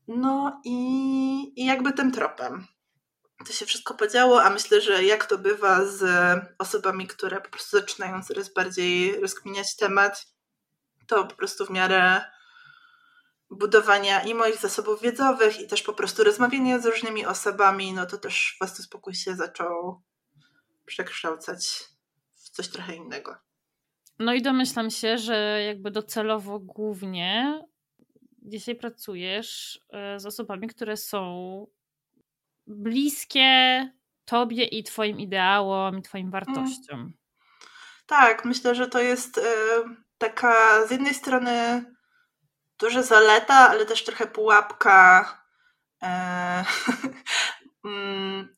No 0.08 0.62
i, 0.64 1.62
i 1.62 1.66
jakby 1.66 1.94
tym 1.94 2.12
tropem 2.12 2.68
to 3.46 3.54
się 3.54 3.66
wszystko 3.66 3.94
podziało, 3.94 4.44
a 4.44 4.50
myślę, 4.50 4.82
że 4.82 5.04
jak 5.04 5.26
to 5.26 5.38
bywa 5.38 5.86
z 5.86 6.04
osobami, 6.60 7.08
które 7.08 7.42
po 7.42 7.50
prostu 7.50 7.78
zaczynają 7.78 8.24
coraz 8.24 8.54
bardziej 8.54 9.22
rozkminiać 9.22 9.76
temat, 9.76 10.26
to 11.08 11.26
po 11.26 11.36
prostu 11.36 11.66
w 11.66 11.70
miarę 11.70 12.22
budowania 13.50 14.24
i 14.24 14.34
moich 14.34 14.58
zasobów 14.58 15.02
wiedzowych 15.02 15.60
i 15.60 15.68
też 15.68 15.84
po 15.84 15.94
prostu 15.94 16.24
rozmawiania 16.24 16.80
z 16.80 16.86
różnymi 16.86 17.26
osobami, 17.26 17.94
no 17.94 18.06
to 18.06 18.18
też 18.18 18.56
własny 18.60 18.84
spokój 18.84 19.14
się 19.16 19.36
zaczął 19.36 20.02
przekształcać 20.86 21.84
w 22.36 22.50
coś 22.50 22.68
trochę 22.68 22.96
innego. 22.96 23.36
No 24.20 24.34
i 24.34 24.42
domyślam 24.42 24.90
się, 24.90 25.18
że 25.18 25.64
jakby 25.64 25.92
docelowo 25.92 26.60
głównie 26.60 27.62
dzisiaj 28.46 28.76
pracujesz 28.76 29.80
e, 29.90 30.20
z 30.20 30.26
osobami, 30.26 30.68
które 30.68 30.98
są 30.98 31.68
bliskie 32.68 33.90
tobie 34.26 34.64
i 34.64 34.84
twoim 34.84 35.20
ideałom, 35.20 35.98
i 35.98 36.02
twoim 36.02 36.32
wartościom. 36.32 37.00
Mm. 37.00 37.14
Tak, 38.06 38.46
myślę, 38.46 38.76
że 38.76 38.88
to 38.88 39.00
jest 39.00 39.38
e, 39.38 39.42
taka 40.18 40.88
z 40.88 40.92
jednej 40.92 41.14
strony 41.14 41.86
duża 42.80 43.04
zaleta, 43.04 43.70
ale 43.70 43.86
też 43.86 44.04
trochę 44.04 44.28
pułapka 44.28 45.26
e, 46.04 46.66
mm, 47.86 48.56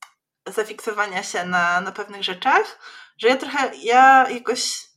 zafiksowania 0.47 1.23
się 1.23 1.45
na, 1.45 1.81
na 1.81 1.91
pewnych 1.91 2.23
rzeczach, 2.23 2.79
że 3.17 3.27
ja 3.27 3.37
trochę, 3.37 3.71
ja 3.75 4.29
jakoś 4.29 4.87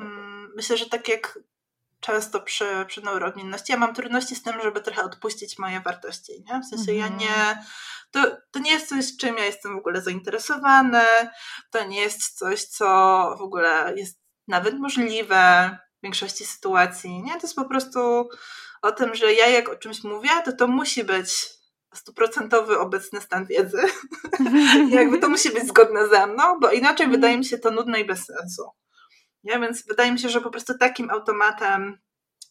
mm, 0.00 0.52
myślę, 0.56 0.76
że 0.76 0.86
tak 0.86 1.08
jak 1.08 1.38
często 2.04 2.40
przy, 2.40 2.84
przy 2.86 3.02
neuroodmienności. 3.02 3.72
Ja 3.72 3.78
mam 3.78 3.94
trudności 3.94 4.34
z 4.34 4.42
tym, 4.42 4.60
żeby 4.62 4.80
trochę 4.80 5.02
odpuścić 5.02 5.58
moje 5.58 5.80
wartości. 5.80 6.32
Nie? 6.46 6.60
W 6.60 6.64
sensie 6.64 6.94
ja 6.94 7.06
mhm. 7.06 7.20
nie. 7.20 7.64
To, 8.10 8.36
to 8.50 8.58
nie 8.58 8.70
jest 8.70 8.88
coś, 8.88 9.16
czym 9.16 9.38
ja 9.38 9.44
jestem 9.44 9.74
w 9.74 9.78
ogóle 9.78 10.02
zainteresowany. 10.02 11.02
To 11.70 11.84
nie 11.84 12.00
jest 12.00 12.38
coś, 12.38 12.64
co 12.64 12.86
w 13.38 13.42
ogóle 13.42 13.94
jest 13.96 14.20
nawet 14.48 14.78
możliwe 14.78 15.70
w 15.98 16.02
większości 16.02 16.46
sytuacji. 16.46 17.22
Nie? 17.22 17.32
To 17.32 17.40
jest 17.42 17.56
po 17.56 17.64
prostu 17.64 18.28
o 18.82 18.92
tym, 18.92 19.14
że 19.14 19.32
ja 19.32 19.46
jak 19.46 19.68
o 19.68 19.76
czymś 19.76 20.04
mówię, 20.04 20.30
to 20.44 20.52
to 20.52 20.68
musi 20.68 21.04
być 21.04 21.30
stuprocentowy 21.94 22.78
obecny 22.78 23.20
stan 23.20 23.46
wiedzy. 23.46 23.82
jakby 24.90 25.18
to 25.18 25.28
musi 25.28 25.50
być 25.50 25.68
zgodne 25.68 26.08
ze 26.08 26.26
mną, 26.26 26.60
bo 26.60 26.70
inaczej 26.70 27.04
mhm. 27.04 27.10
wydaje 27.10 27.38
mi 27.38 27.44
się 27.44 27.58
to 27.58 27.70
nudne 27.70 28.00
i 28.00 28.04
bez 28.04 28.24
sensu. 28.24 28.62
Nie? 29.44 29.58
Więc 29.58 29.86
wydaje 29.86 30.12
mi 30.12 30.18
się, 30.18 30.28
że 30.28 30.40
po 30.40 30.50
prostu 30.50 30.78
takim 30.78 31.10
automatem 31.10 31.98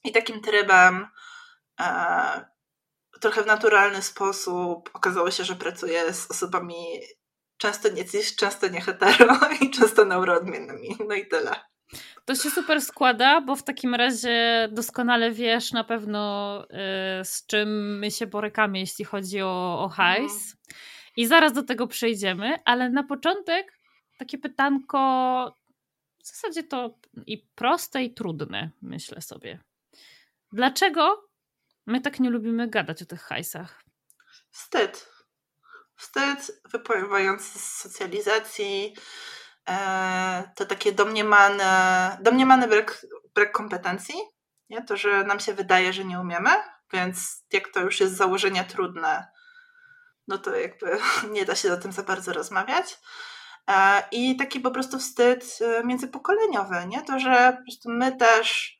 i 0.03 0.11
takim 0.11 0.41
trybem 0.41 1.07
e, 1.79 2.45
trochę 3.21 3.43
w 3.43 3.47
naturalny 3.47 4.01
sposób 4.01 4.89
okazało 4.93 5.31
się, 5.31 5.43
że 5.43 5.55
pracuję 5.55 6.13
z 6.13 6.31
osobami 6.31 6.75
często 7.57 7.89
nie 7.89 8.05
cis, 8.05 8.35
często 8.35 8.67
nie 8.67 8.81
hetero 8.81 9.39
i 9.61 9.69
często 9.69 10.05
neuroodmiennymi. 10.05 10.97
No 11.09 11.15
i 11.15 11.27
tyle. 11.27 11.55
To 12.25 12.35
się 12.35 12.49
super 12.49 12.81
składa, 12.81 13.41
bo 13.41 13.55
w 13.55 13.63
takim 13.63 13.95
razie 13.95 14.69
doskonale 14.71 15.31
wiesz 15.31 15.71
na 15.71 15.83
pewno 15.83 16.63
y, 16.63 17.25
z 17.25 17.45
czym 17.45 17.99
my 17.99 18.11
się 18.11 18.27
borykamy, 18.27 18.79
jeśli 18.79 19.05
chodzi 19.05 19.41
o, 19.41 19.83
o 19.83 19.89
hajs. 19.89 20.33
Mhm. 20.33 20.57
I 21.17 21.27
zaraz 21.27 21.53
do 21.53 21.63
tego 21.63 21.87
przejdziemy, 21.87 22.55
ale 22.65 22.89
na 22.89 23.03
początek 23.03 23.79
takie 24.17 24.37
pytanko 24.37 24.99
w 26.23 26.27
zasadzie 26.27 26.63
to 26.63 26.99
i 27.25 27.37
proste, 27.55 28.03
i 28.03 28.13
trudne, 28.13 28.71
myślę 28.81 29.21
sobie. 29.21 29.59
Dlaczego 30.51 31.29
my 31.85 32.01
tak 32.01 32.19
nie 32.19 32.29
lubimy 32.29 32.67
gadać 32.67 33.01
o 33.01 33.05
tych 33.05 33.21
hajsach? 33.21 33.83
Wstyd. 34.51 35.09
Wstyd 35.95 36.61
wypływający 36.71 37.59
z 37.59 37.73
socjalizacji, 37.73 38.95
e, 39.69 40.51
to 40.55 40.65
takie 40.65 40.91
domniemane, 40.91 42.17
domniemany 42.21 42.67
brak, 42.67 43.05
brak 43.35 43.51
kompetencji, 43.51 44.15
nie? 44.69 44.83
to, 44.83 44.97
że 44.97 45.23
nam 45.23 45.39
się 45.39 45.53
wydaje, 45.53 45.93
że 45.93 46.05
nie 46.05 46.19
umiemy, 46.19 46.49
więc 46.93 47.45
jak 47.53 47.67
to 47.67 47.79
już 47.79 47.99
jest 47.99 48.13
z 48.13 48.17
założenia 48.17 48.63
trudne, 48.63 49.27
no 50.27 50.37
to 50.37 50.55
jakby 50.55 50.97
nie 51.35 51.45
da 51.45 51.55
się 51.55 51.73
o 51.73 51.77
tym 51.77 51.91
za 51.91 52.03
bardzo 52.03 52.33
rozmawiać. 52.33 52.99
E, 53.69 54.03
I 54.11 54.35
taki 54.35 54.59
po 54.59 54.71
prostu 54.71 54.99
wstyd 54.99 55.59
e, 55.61 55.83
międzypokoleniowy, 55.83 56.85
nie? 56.87 57.01
To, 57.01 57.19
że 57.19 57.57
po 57.57 57.63
prostu 57.63 57.89
my 57.89 58.15
też 58.15 58.77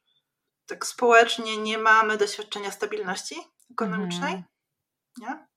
tak 0.66 0.86
społecznie 0.86 1.58
nie 1.58 1.78
mamy 1.78 2.18
doświadczenia 2.18 2.72
stabilności 2.72 3.36
ekonomicznej, 3.72 4.34
mhm. 4.34 4.46
nie? 5.18 5.48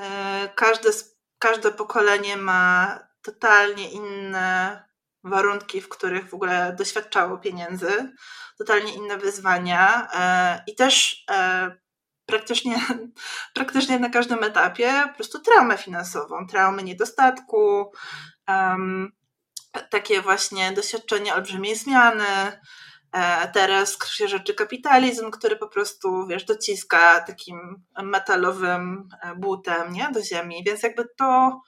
E, 0.00 0.48
każde, 0.54 0.90
każde 1.38 1.72
pokolenie 1.72 2.36
ma 2.36 2.98
totalnie 3.22 3.90
inne 3.90 4.84
warunki, 5.24 5.80
w 5.80 5.88
których 5.88 6.28
w 6.28 6.34
ogóle 6.34 6.74
doświadczało 6.78 7.38
pieniędzy, 7.38 8.12
totalnie 8.58 8.94
inne 8.94 9.18
wyzwania 9.18 10.08
i 10.66 10.74
też 10.74 11.24
praktycznie, 12.26 12.76
praktycznie 13.54 13.98
na 13.98 14.10
każdym 14.10 14.44
etapie 14.44 14.92
po 15.08 15.14
prostu 15.14 15.38
traumę 15.38 15.78
finansową, 15.78 16.46
traumę 16.46 16.82
niedostatku, 16.82 17.92
um, 18.48 19.12
takie 19.90 20.20
właśnie 20.20 20.72
doświadczenie 20.72 21.34
olbrzymiej 21.34 21.76
zmiany. 21.76 22.52
E, 23.12 23.48
teraz 23.48 23.98
się 24.06 24.28
rzeczy 24.28 24.54
kapitalizm, 24.54 25.30
który 25.30 25.56
po 25.56 25.68
prostu, 25.68 26.26
wiesz, 26.26 26.44
dociska 26.44 27.20
takim 27.20 27.82
metalowym 28.02 29.08
e, 29.22 29.34
butem 29.36 29.92
nie? 29.92 30.08
do 30.12 30.22
ziemi, 30.22 30.64
więc 30.66 30.82
jakby 30.82 31.04
to 31.16 31.60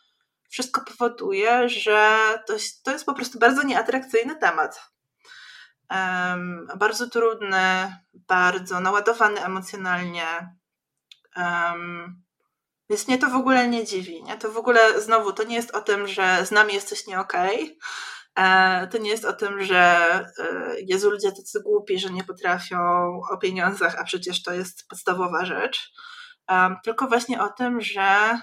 wszystko 0.49 0.81
powoduje, 0.85 1.69
że 1.69 2.19
to, 2.47 2.55
to 2.85 2.93
jest 2.93 3.07
po 3.07 3.15
prostu 3.15 3.39
bardzo 3.39 3.63
nieatrakcyjny 3.63 4.37
temat. 4.37 4.94
Um, 5.91 6.69
bardzo 6.79 7.11
trudny, 7.11 7.97
bardzo 8.15 8.81
naładowany 8.81 9.45
emocjonalnie. 9.45 10.57
Um, 11.37 12.23
więc 12.91 13.09
mnie 13.09 13.19
to 13.19 13.31
w 13.31 13.35
ogóle 13.35 13.69
nie 13.69 13.85
dziwi. 13.85 14.23
Nie? 14.23 14.37
To 14.37 14.53
w 14.53 14.57
ogóle 14.57 15.01
znowu 15.01 15.33
to 15.33 15.45
nie 15.45 15.57
jest 15.57 15.71
o 15.71 15.81
tym, 15.81 16.09
że 16.09 16.47
z 16.47 16.51
nami 16.51 16.75
jest 16.75 16.89
coś 16.89 17.07
nie 17.07 17.21
okej. 17.21 17.79
Okay. 18.35 18.89
To 18.89 18.99
nie 18.99 19.11
jest 19.11 19.25
o 19.25 19.33
tym, 19.33 19.65
że 19.65 19.81
e, 20.39 20.75
Jezu, 20.81 21.11
ludzie 21.11 21.33
tacy 21.33 21.63
głupi, 21.63 21.99
że 21.99 22.11
nie 22.11 22.25
potrafią 22.25 22.79
o 23.31 23.39
pieniądzach, 23.39 23.97
a 23.99 24.05
przecież 24.05 24.43
to 24.43 24.53
jest 24.53 24.89
podstawowa 24.89 25.45
rzecz. 25.45 25.93
Tylko 26.85 27.07
właśnie 27.07 27.43
o 27.43 27.49
tym, 27.49 27.81
że 27.81 28.39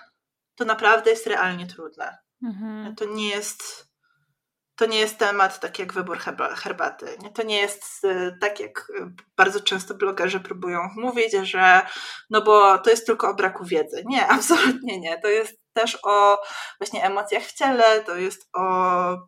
to 0.55 0.65
naprawdę 0.65 1.09
jest 1.09 1.27
realnie 1.27 1.67
trudne. 1.67 2.17
Mhm. 2.43 2.95
To 2.95 3.05
nie 3.05 3.29
jest 3.29 3.90
to 4.81 4.85
nie 4.85 4.99
jest 4.99 5.17
temat 5.17 5.59
tak 5.59 5.79
jak 5.79 5.93
wybór 5.93 6.17
herbaty. 6.55 7.17
Nie? 7.21 7.29
To 7.29 7.43
nie 7.43 7.61
jest 7.61 8.03
y, 8.03 8.37
tak, 8.41 8.59
jak 8.59 8.89
y, 8.89 9.13
bardzo 9.37 9.59
często 9.59 9.93
blogerzy 9.93 10.39
próbują 10.39 10.79
mówić, 10.95 11.33
że 11.33 11.81
no 12.29 12.41
bo 12.41 12.77
to 12.77 12.89
jest 12.89 13.05
tylko 13.05 13.29
o 13.29 13.33
braku 13.33 13.65
wiedzy. 13.65 14.03
Nie, 14.05 14.27
absolutnie 14.37 14.99
nie. 14.99 15.21
To 15.21 15.27
jest 15.27 15.59
też 15.73 15.97
o 16.03 16.41
właśnie 16.79 17.03
emocjach 17.03 17.43
w 17.43 17.53
ciele, 17.53 18.01
to 18.01 18.15
jest 18.15 18.49
o 18.53 18.65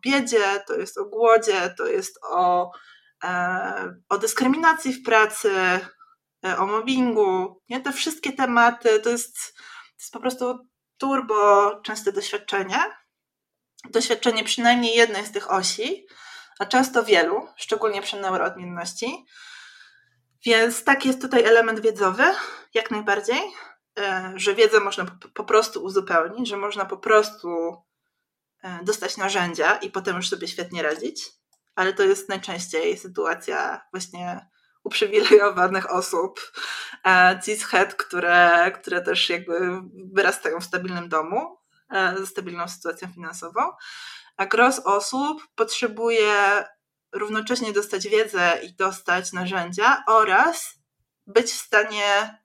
biedzie, 0.00 0.64
to 0.66 0.74
jest 0.74 0.98
o 0.98 1.04
głodzie, 1.04 1.74
to 1.78 1.86
jest 1.86 2.18
o, 2.30 2.70
e, 3.24 3.94
o 4.08 4.18
dyskryminacji 4.18 4.92
w 4.92 5.02
pracy, 5.02 5.50
e, 6.46 6.58
o 6.58 6.66
mobbingu. 6.66 7.60
Nie? 7.68 7.80
Te 7.80 7.92
wszystkie 7.92 8.32
tematy 8.32 9.00
to 9.00 9.10
jest, 9.10 9.36
to 9.56 9.98
jest 9.98 10.12
po 10.12 10.20
prostu 10.20 10.58
turbo 10.98 11.70
częste 11.84 12.12
doświadczenie 12.12 13.03
doświadczenie 13.90 14.44
przynajmniej 14.44 14.96
jednej 14.96 15.26
z 15.26 15.32
tych 15.32 15.50
osi, 15.50 16.06
a 16.58 16.66
często 16.66 17.04
wielu, 17.04 17.48
szczególnie 17.56 18.02
przy 18.02 18.20
neuroodmienności. 18.20 19.26
Więc 20.46 20.84
tak 20.84 21.04
jest 21.04 21.20
tutaj 21.20 21.44
element 21.44 21.80
wiedzowy, 21.80 22.24
jak 22.74 22.90
najbardziej, 22.90 23.40
e, 23.98 24.32
że 24.36 24.54
wiedzę 24.54 24.80
można 24.80 25.06
po 25.34 25.44
prostu 25.44 25.84
uzupełnić, 25.84 26.48
że 26.48 26.56
można 26.56 26.84
po 26.84 26.96
prostu 26.96 27.76
e, 28.62 28.78
dostać 28.82 29.16
narzędzia 29.16 29.76
i 29.76 29.90
potem 29.90 30.16
już 30.16 30.28
sobie 30.28 30.48
świetnie 30.48 30.82
radzić, 30.82 31.24
ale 31.74 31.92
to 31.92 32.02
jest 32.02 32.28
najczęściej 32.28 32.98
sytuacja 32.98 33.80
właśnie 33.92 34.46
uprzywilejowanych 34.84 35.90
osób, 35.90 36.52
e, 37.06 37.40
cishet, 37.44 37.94
które, 37.94 38.72
które 38.74 39.02
też 39.02 39.30
jakby 39.30 39.80
wyrastają 40.12 40.60
w 40.60 40.64
stabilnym 40.64 41.08
domu, 41.08 41.63
ze 41.90 42.26
stabilną 42.26 42.68
sytuacją 42.68 43.08
finansową, 43.12 43.60
a 44.36 44.46
gros 44.46 44.78
osób 44.78 45.42
potrzebuje 45.54 46.64
równocześnie 47.12 47.72
dostać 47.72 48.08
wiedzę 48.08 48.60
i 48.62 48.74
dostać 48.74 49.32
narzędzia 49.32 50.04
oraz 50.06 50.74
być 51.26 51.46
w 51.46 51.60
stanie 51.60 52.38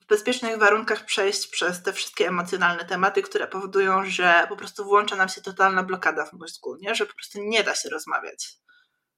w 0.00 0.06
bezpiecznych 0.06 0.58
warunkach 0.58 1.04
przejść 1.04 1.46
przez 1.46 1.82
te 1.82 1.92
wszystkie 1.92 2.28
emocjonalne 2.28 2.84
tematy, 2.84 3.22
które 3.22 3.46
powodują, 3.46 4.04
że 4.04 4.46
po 4.48 4.56
prostu 4.56 4.84
włącza 4.84 5.16
nam 5.16 5.28
się 5.28 5.40
totalna 5.40 5.82
blokada 5.82 6.26
w 6.26 6.32
mózgu, 6.32 6.76
nie? 6.76 6.94
że 6.94 7.06
po 7.06 7.14
prostu 7.14 7.38
nie 7.42 7.64
da 7.64 7.74
się 7.74 7.88
rozmawiać 7.88 8.48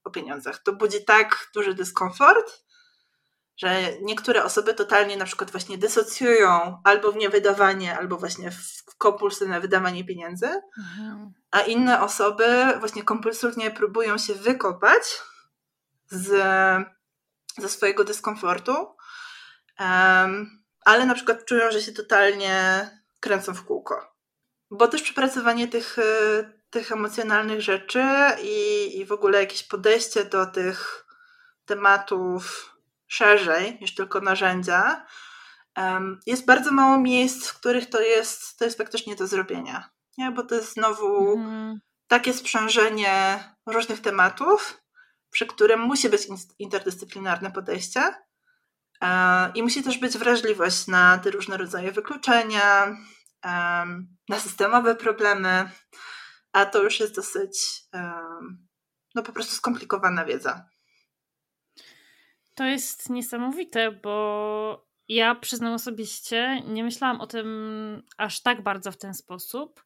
o 0.04 0.10
pieniądzach. 0.10 0.62
To 0.62 0.72
budzi 0.72 1.04
tak 1.04 1.50
duży 1.54 1.74
dyskomfort, 1.74 2.65
że 3.56 3.92
niektóre 4.02 4.44
osoby 4.44 4.74
totalnie 4.74 5.16
na 5.16 5.24
przykład 5.24 5.50
właśnie 5.50 5.78
dysocjują 5.78 6.80
albo 6.84 7.12
w 7.12 7.16
niewydawanie, 7.16 7.98
albo 7.98 8.16
właśnie 8.16 8.50
w 8.50 8.96
kompulsywne 8.98 9.60
wydawanie 9.60 10.04
pieniędzy, 10.04 10.60
mhm. 10.78 11.32
a 11.50 11.60
inne 11.60 12.00
osoby 12.00 12.46
właśnie 12.78 13.02
kompulsywnie 13.02 13.70
próbują 13.70 14.18
się 14.18 14.34
wykopać 14.34 15.22
z, 16.08 16.28
ze 17.58 17.68
swojego 17.68 18.04
dyskomfortu, 18.04 18.72
um, 19.80 20.62
ale 20.84 21.06
na 21.06 21.14
przykład 21.14 21.44
czują, 21.44 21.70
że 21.70 21.80
się 21.80 21.92
totalnie 21.92 22.88
kręcą 23.20 23.54
w 23.54 23.64
kółko. 23.64 24.16
Bo 24.70 24.88
też 24.88 25.02
przepracowanie 25.02 25.68
tych, 25.68 25.96
tych 26.70 26.92
emocjonalnych 26.92 27.60
rzeczy 27.60 28.04
i, 28.42 28.90
i 28.98 29.06
w 29.06 29.12
ogóle 29.12 29.40
jakieś 29.40 29.62
podejście 29.62 30.24
do 30.24 30.46
tych 30.46 31.06
tematów 31.66 32.75
szerzej 33.16 33.78
niż 33.80 33.94
tylko 33.94 34.20
narzędzia, 34.20 35.06
jest 36.26 36.44
bardzo 36.44 36.72
mało 36.72 36.98
miejsc, 36.98 37.48
w 37.48 37.58
których 37.58 37.90
to 37.90 38.00
jest, 38.00 38.58
to 38.58 38.64
jest 38.64 38.78
faktycznie 38.78 39.16
do 39.16 39.26
zrobienia. 39.26 39.90
Nie? 40.18 40.30
Bo 40.30 40.42
to 40.42 40.54
jest 40.54 40.72
znowu 40.72 41.32
mm. 41.32 41.80
takie 42.06 42.34
sprzężenie 42.34 43.44
różnych 43.66 44.00
tematów, 44.00 44.82
przy 45.30 45.46
którym 45.46 45.80
musi 45.80 46.08
być 46.08 46.28
interdyscyplinarne 46.58 47.50
podejście 47.50 48.14
e, 49.02 49.52
i 49.54 49.62
musi 49.62 49.82
też 49.82 49.98
być 49.98 50.18
wrażliwość 50.18 50.86
na 50.86 51.18
te 51.18 51.30
różne 51.30 51.56
rodzaje 51.56 51.92
wykluczenia, 51.92 52.96
na 54.28 54.40
systemowe 54.40 54.94
problemy, 54.94 55.70
a 56.52 56.66
to 56.66 56.82
już 56.82 57.00
jest 57.00 57.14
dosyć 57.14 57.82
no 59.14 59.22
po 59.22 59.32
prostu 59.32 59.54
skomplikowana 59.54 60.24
wiedza. 60.24 60.68
To 62.56 62.64
jest 62.64 63.10
niesamowite, 63.10 63.92
bo 63.92 64.86
ja 65.08 65.34
przyznam 65.34 65.72
osobiście, 65.72 66.62
nie 66.66 66.84
myślałam 66.84 67.20
o 67.20 67.26
tym 67.26 68.02
aż 68.16 68.40
tak 68.40 68.62
bardzo 68.62 68.92
w 68.92 68.96
ten 68.96 69.14
sposób. 69.14 69.84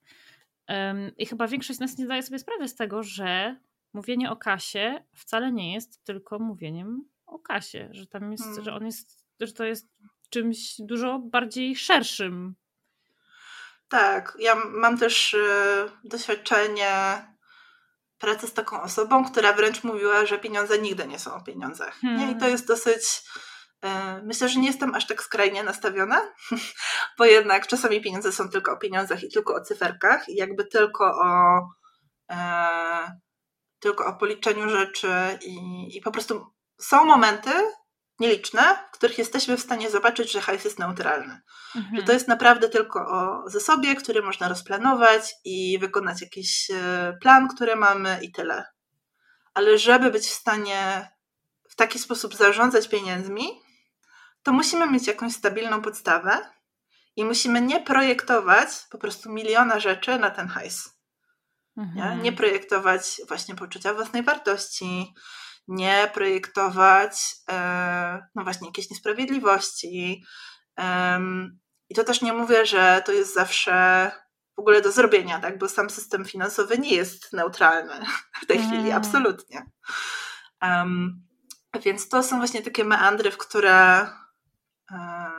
I 1.18 1.26
chyba 1.26 1.46
większość 1.46 1.76
z 1.76 1.80
nas 1.80 1.98
nie 1.98 2.04
zdaje 2.04 2.22
sobie 2.22 2.38
sprawy 2.38 2.68
z 2.68 2.74
tego, 2.74 3.02
że 3.02 3.56
mówienie 3.92 4.30
o 4.30 4.36
kasie 4.36 5.04
wcale 5.14 5.52
nie 5.52 5.74
jest 5.74 6.04
tylko 6.04 6.38
mówieniem 6.38 7.04
o 7.26 7.38
kasie, 7.38 7.88
że 7.92 8.06
tam 8.06 8.32
jest, 8.32 8.44
hmm. 8.44 8.64
że 8.64 8.74
on 8.74 8.86
jest, 8.86 9.24
że 9.40 9.52
to 9.52 9.64
jest 9.64 9.88
czymś 10.30 10.74
dużo 10.78 11.18
bardziej 11.18 11.76
szerszym. 11.76 12.54
Tak, 13.88 14.36
ja 14.40 14.54
mam 14.54 14.98
też 14.98 15.34
y, 15.34 15.90
doświadczenie 16.04 17.26
pracy 18.20 18.46
z 18.46 18.52
taką 18.52 18.82
osobą, 18.82 19.24
która 19.24 19.52
wręcz 19.52 19.84
mówiła, 19.84 20.26
że 20.26 20.38
pieniądze 20.38 20.78
nigdy 20.78 21.06
nie 21.06 21.18
są 21.18 21.34
o 21.34 21.40
pieniądzach. 21.40 21.94
Hmm. 22.00 22.20
Nie? 22.20 22.26
I 22.26 22.34
to 22.34 22.40
hmm. 22.40 22.52
jest 22.52 22.66
dosyć. 22.66 23.22
E, 23.84 24.22
myślę, 24.22 24.48
że 24.48 24.60
nie 24.60 24.66
jestem 24.66 24.94
aż 24.94 25.06
tak 25.06 25.22
skrajnie 25.22 25.62
nastawiona, 25.62 26.20
bo 27.18 27.24
jednak 27.24 27.66
czasami 27.66 28.00
pieniądze 28.00 28.32
są 28.32 28.48
tylko 28.48 28.72
o 28.72 28.76
pieniądzach 28.76 29.22
i 29.22 29.30
tylko 29.30 29.54
o 29.54 29.60
cyferkach, 29.60 30.28
i 30.28 30.34
jakby 30.36 30.64
tylko 30.64 31.04
o, 31.04 31.60
e, 32.30 33.20
tylko 33.80 34.06
o 34.06 34.16
policzeniu 34.16 34.68
rzeczy, 34.68 35.38
i, 35.46 35.86
i 35.96 36.00
po 36.00 36.10
prostu 36.10 36.46
są 36.80 37.04
momenty, 37.04 37.50
nieliczne, 38.20 38.78
w 38.92 38.94
których 38.94 39.18
jesteśmy 39.18 39.56
w 39.56 39.60
stanie 39.60 39.90
zobaczyć, 39.90 40.32
że 40.32 40.40
hajs 40.40 40.64
jest 40.64 40.78
neutralny. 40.78 41.40
Mhm. 41.76 41.96
Że 41.96 42.02
to 42.02 42.12
jest 42.12 42.28
naprawdę 42.28 42.68
tylko 42.68 43.00
o 43.00 43.50
zasobie, 43.50 43.94
który 43.94 44.22
można 44.22 44.48
rozplanować 44.48 45.34
i 45.44 45.78
wykonać 45.78 46.22
jakiś 46.22 46.70
e, 46.70 47.16
plan, 47.22 47.48
który 47.48 47.76
mamy 47.76 48.18
i 48.22 48.32
tyle. 48.32 48.64
ale 49.54 49.78
żeby 49.78 50.10
być 50.10 50.26
w 50.26 50.34
stanie 50.34 51.10
w 51.70 51.76
taki 51.76 51.98
sposób 51.98 52.34
zarządzać 52.34 52.88
pieniędzmi, 52.88 53.62
to 54.42 54.52
musimy 54.52 54.90
mieć 54.90 55.06
jakąś 55.06 55.32
stabilną 55.32 55.82
podstawę 55.82 56.50
i 57.16 57.24
musimy 57.24 57.60
nie 57.60 57.80
projektować 57.80 58.68
po 58.90 58.98
prostu 58.98 59.32
miliona 59.32 59.80
rzeczy 59.80 60.18
na 60.18 60.30
ten 60.30 60.48
hajs. 60.48 61.00
Mhm. 61.76 62.16
Nie? 62.18 62.22
nie 62.22 62.32
projektować 62.32 63.20
właśnie 63.28 63.54
poczucia 63.54 63.94
własnej 63.94 64.22
wartości, 64.22 65.14
nie 65.70 66.10
projektować 66.14 67.36
e, 67.50 68.26
no 68.34 68.44
właśnie 68.44 68.66
jakiejś 68.66 68.90
niesprawiedliwości. 68.90 70.24
I 71.88 71.94
to 71.94 72.04
też 72.04 72.22
nie 72.22 72.32
mówię, 72.32 72.66
że 72.66 73.02
to 73.06 73.12
jest 73.12 73.34
zawsze 73.34 74.10
w 74.56 74.60
ogóle 74.60 74.82
do 74.82 74.92
zrobienia, 74.92 75.40
tak? 75.40 75.58
bo 75.58 75.68
sam 75.68 75.90
system 75.90 76.24
finansowy 76.24 76.78
nie 76.78 76.94
jest 76.94 77.32
neutralny 77.32 77.94
w 78.42 78.46
tej 78.46 78.58
chwili, 78.58 78.90
mm. 78.90 78.96
absolutnie. 78.96 79.66
Um, 80.62 81.26
więc 81.84 82.08
to 82.08 82.22
są 82.22 82.38
właśnie 82.38 82.62
takie 82.62 82.84
meandry, 82.84 83.30
w 83.30 83.38
które, 83.38 84.08
e, 84.90 85.30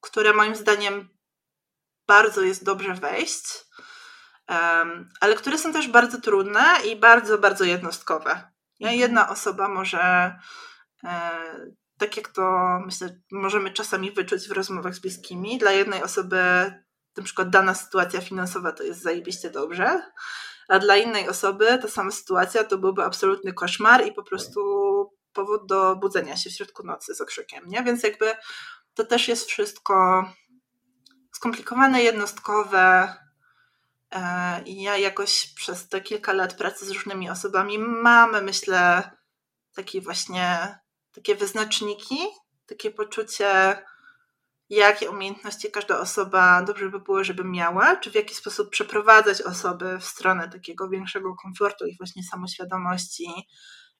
które 0.00 0.32
moim 0.32 0.56
zdaniem 0.56 1.08
bardzo 2.06 2.42
jest 2.42 2.64
dobrze 2.64 2.94
wejść, 2.94 3.44
ale 5.20 5.34
które 5.36 5.58
są 5.58 5.72
też 5.72 5.88
bardzo 5.88 6.20
trudne 6.20 6.64
i 6.84 6.96
bardzo, 6.96 7.38
bardzo 7.38 7.64
jednostkowe. 7.64 8.49
Ja, 8.80 8.88
mhm. 8.88 9.00
jedna 9.00 9.28
osoba 9.28 9.68
może, 9.68 10.34
e, 11.04 11.30
tak 11.98 12.16
jak 12.16 12.28
to 12.28 12.42
myślę, 12.86 13.20
możemy 13.32 13.70
czasami 13.70 14.10
wyczuć 14.12 14.48
w 14.48 14.52
rozmowach 14.52 14.94
z 14.94 14.98
bliskimi, 14.98 15.58
dla 15.58 15.72
jednej 15.72 16.02
osoby 16.02 16.72
na 17.16 17.22
przykład 17.22 17.50
dana 17.50 17.74
sytuacja 17.74 18.20
finansowa 18.20 18.72
to 18.72 18.82
jest 18.82 19.02
zajebiście 19.02 19.50
dobrze, 19.50 20.02
a 20.68 20.78
dla 20.78 20.96
innej 20.96 21.28
osoby 21.28 21.78
ta 21.82 21.88
sama 21.88 22.10
sytuacja 22.10 22.64
to 22.64 22.78
byłby 22.78 23.04
absolutny 23.04 23.52
koszmar 23.52 24.06
i 24.06 24.12
po 24.12 24.22
prostu 24.22 24.60
powód 25.32 25.66
do 25.66 25.96
budzenia 25.96 26.36
się 26.36 26.50
w 26.50 26.52
środku 26.52 26.86
nocy 26.86 27.14
z 27.14 27.20
okrzykiem, 27.20 27.64
nie? 27.66 27.82
Więc 27.82 28.02
jakby 28.02 28.32
to 28.94 29.04
też 29.04 29.28
jest 29.28 29.46
wszystko 29.46 30.24
skomplikowane, 31.32 32.02
jednostkowe. 32.02 33.14
E, 34.12 34.62
I 34.62 34.82
ja 34.82 34.96
jakoś 34.96 35.52
przez 35.54 35.88
te 35.88 36.00
kilka 36.00 36.32
lat 36.32 36.54
pracy 36.54 36.86
z 36.86 36.90
różnymi 36.90 37.30
osobami 37.30 37.78
mamy, 37.78 38.42
myślę, 38.42 39.10
takie 39.74 40.00
właśnie 40.00 40.78
takie 41.12 41.34
wyznaczniki, 41.34 42.18
takie 42.66 42.90
poczucie 42.90 43.76
jakie 44.70 45.10
umiejętności 45.10 45.70
każda 45.70 46.00
osoba 46.00 46.62
dobrze 46.62 46.90
by 46.90 47.00
było, 47.00 47.24
żeby 47.24 47.44
miała, 47.44 47.96
czy 47.96 48.10
w 48.10 48.14
jaki 48.14 48.34
sposób 48.34 48.70
przeprowadzać 48.70 49.42
osoby 49.42 49.98
w 49.98 50.04
stronę 50.04 50.48
takiego 50.48 50.88
większego 50.88 51.34
komfortu 51.34 51.86
i 51.86 51.96
właśnie 51.96 52.22
samoświadomości 52.22 53.26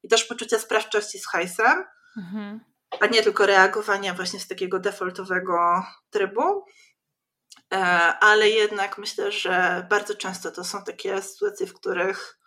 i 0.03 0.09
też 0.09 0.25
poczucia 0.25 0.59
sprawczości 0.59 1.19
z 1.19 1.27
hajsem, 1.27 1.85
mhm. 2.17 2.61
a 3.01 3.07
nie 3.07 3.23
tylko 3.23 3.47
reagowania 3.47 4.15
właśnie 4.15 4.41
z 4.41 4.49
takiego 4.49 4.79
defaultowego 4.79 5.85
trybu. 6.11 6.65
E, 7.73 7.77
ale 8.21 8.49
jednak 8.49 8.99
myślę, 8.99 9.33
że 9.33 9.87
bardzo 9.91 10.15
często 10.15 10.51
to 10.51 10.65
są 10.65 10.85
takie 10.85 11.23
sytuacje, 11.23 11.67
w 11.67 11.75
których 11.75 12.39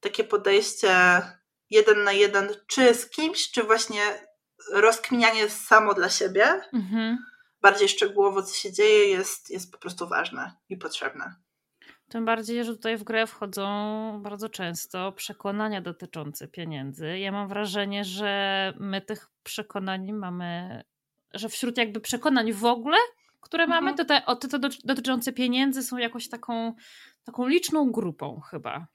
takie 0.00 0.24
podejście 0.24 1.22
jeden 1.70 2.04
na 2.04 2.12
jeden, 2.12 2.48
czy 2.66 2.94
z 2.94 3.10
kimś, 3.10 3.50
czy 3.50 3.62
właśnie 3.62 4.02
rozkminianie 4.72 5.50
samo 5.50 5.94
dla 5.94 6.10
siebie, 6.10 6.60
mhm 6.72 7.18
bardziej 7.62 7.88
szczegółowo, 7.88 8.42
co 8.42 8.54
się 8.54 8.72
dzieje, 8.72 9.08
jest, 9.08 9.50
jest 9.50 9.72
po 9.72 9.78
prostu 9.78 10.08
ważne 10.08 10.52
i 10.68 10.76
potrzebne. 10.76 11.34
Tym 12.08 12.24
bardziej, 12.24 12.64
że 12.64 12.76
tutaj 12.76 12.96
w 12.96 13.04
grę 13.04 13.26
wchodzą 13.26 13.66
bardzo 14.22 14.48
często 14.48 15.12
przekonania 15.12 15.80
dotyczące 15.80 16.48
pieniędzy. 16.48 17.18
Ja 17.18 17.32
mam 17.32 17.48
wrażenie, 17.48 18.04
że 18.04 18.72
my 18.80 19.00
tych 19.00 19.26
przekonań 19.42 20.12
mamy, 20.12 20.82
że 21.34 21.48
wśród 21.48 21.78
jakby 21.78 22.00
przekonań 22.00 22.52
w 22.52 22.64
ogóle, 22.64 22.96
które 23.40 23.64
mhm. 23.64 23.84
mamy, 23.84 23.96
to 23.96 24.04
te, 24.04 24.22
te, 24.40 24.48
te 24.48 24.68
dotyczące 24.84 25.32
pieniędzy 25.32 25.82
są 25.82 25.96
jakoś 25.96 26.28
taką, 26.28 26.74
taką 27.24 27.46
liczną 27.46 27.92
grupą 27.92 28.40
chyba. 28.50 28.86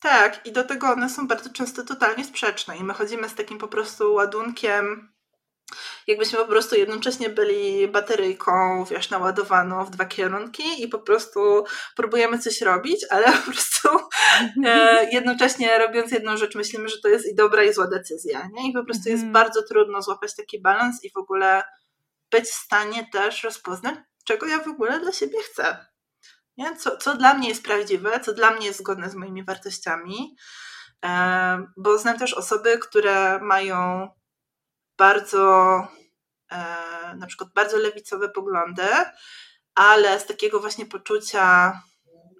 Tak, 0.00 0.46
i 0.46 0.52
do 0.52 0.64
tego 0.64 0.92
one 0.92 1.10
są 1.10 1.28
bardzo 1.28 1.50
często 1.50 1.84
totalnie 1.84 2.24
sprzeczne 2.24 2.76
i 2.76 2.84
my 2.84 2.94
chodzimy 2.94 3.28
z 3.28 3.34
takim 3.34 3.58
po 3.58 3.68
prostu 3.68 4.14
ładunkiem 4.14 5.12
jakbyśmy 6.06 6.38
po 6.38 6.46
prostu 6.46 6.76
jednocześnie 6.76 7.30
byli 7.30 7.88
bateryjką, 7.88 8.84
wiesz, 8.84 9.10
naładowaną 9.10 9.84
w 9.84 9.90
dwa 9.90 10.04
kierunki 10.04 10.82
i 10.82 10.88
po 10.88 10.98
prostu 10.98 11.64
próbujemy 11.96 12.38
coś 12.38 12.60
robić, 12.60 13.06
ale 13.10 13.26
po 13.46 13.50
prostu 13.52 13.88
e, 14.64 15.04
jednocześnie 15.16 15.78
robiąc 15.78 16.12
jedną 16.12 16.36
rzecz 16.36 16.54
myślimy, 16.54 16.88
że 16.88 16.96
to 17.02 17.08
jest 17.08 17.26
i 17.26 17.34
dobra 17.34 17.64
i 17.64 17.72
zła 17.72 17.86
decyzja, 17.86 18.48
nie? 18.52 18.70
I 18.70 18.72
po 18.72 18.84
prostu 18.84 19.08
jest 19.08 19.24
mhm. 19.24 19.32
bardzo 19.32 19.62
trudno 19.62 20.02
złapać 20.02 20.36
taki 20.36 20.62
balans 20.62 21.04
i 21.04 21.10
w 21.10 21.16
ogóle 21.16 21.62
być 22.30 22.44
w 22.44 22.54
stanie 22.54 23.08
też 23.12 23.44
rozpoznać, 23.44 23.94
czego 24.24 24.46
ja 24.46 24.58
w 24.58 24.68
ogóle 24.68 25.00
dla 25.00 25.12
siebie 25.12 25.42
chcę. 25.42 25.86
Nie? 26.56 26.76
Co, 26.76 26.96
co 26.96 27.16
dla 27.16 27.34
mnie 27.34 27.48
jest 27.48 27.64
prawdziwe, 27.64 28.20
co 28.20 28.32
dla 28.32 28.50
mnie 28.50 28.66
jest 28.66 28.78
zgodne 28.78 29.10
z 29.10 29.14
moimi 29.14 29.44
wartościami, 29.44 30.36
e, 31.04 31.66
bo 31.76 31.98
znam 31.98 32.18
też 32.18 32.34
osoby, 32.34 32.78
które 32.78 33.38
mają 33.42 34.08
bardzo, 34.98 35.78
e, 36.50 36.56
na 37.16 37.26
przykład 37.26 37.50
bardzo 37.54 37.76
lewicowe 37.76 38.28
poglądy, 38.28 38.88
ale 39.74 40.20
z 40.20 40.26
takiego 40.26 40.60
właśnie 40.60 40.86
poczucia 40.86 41.80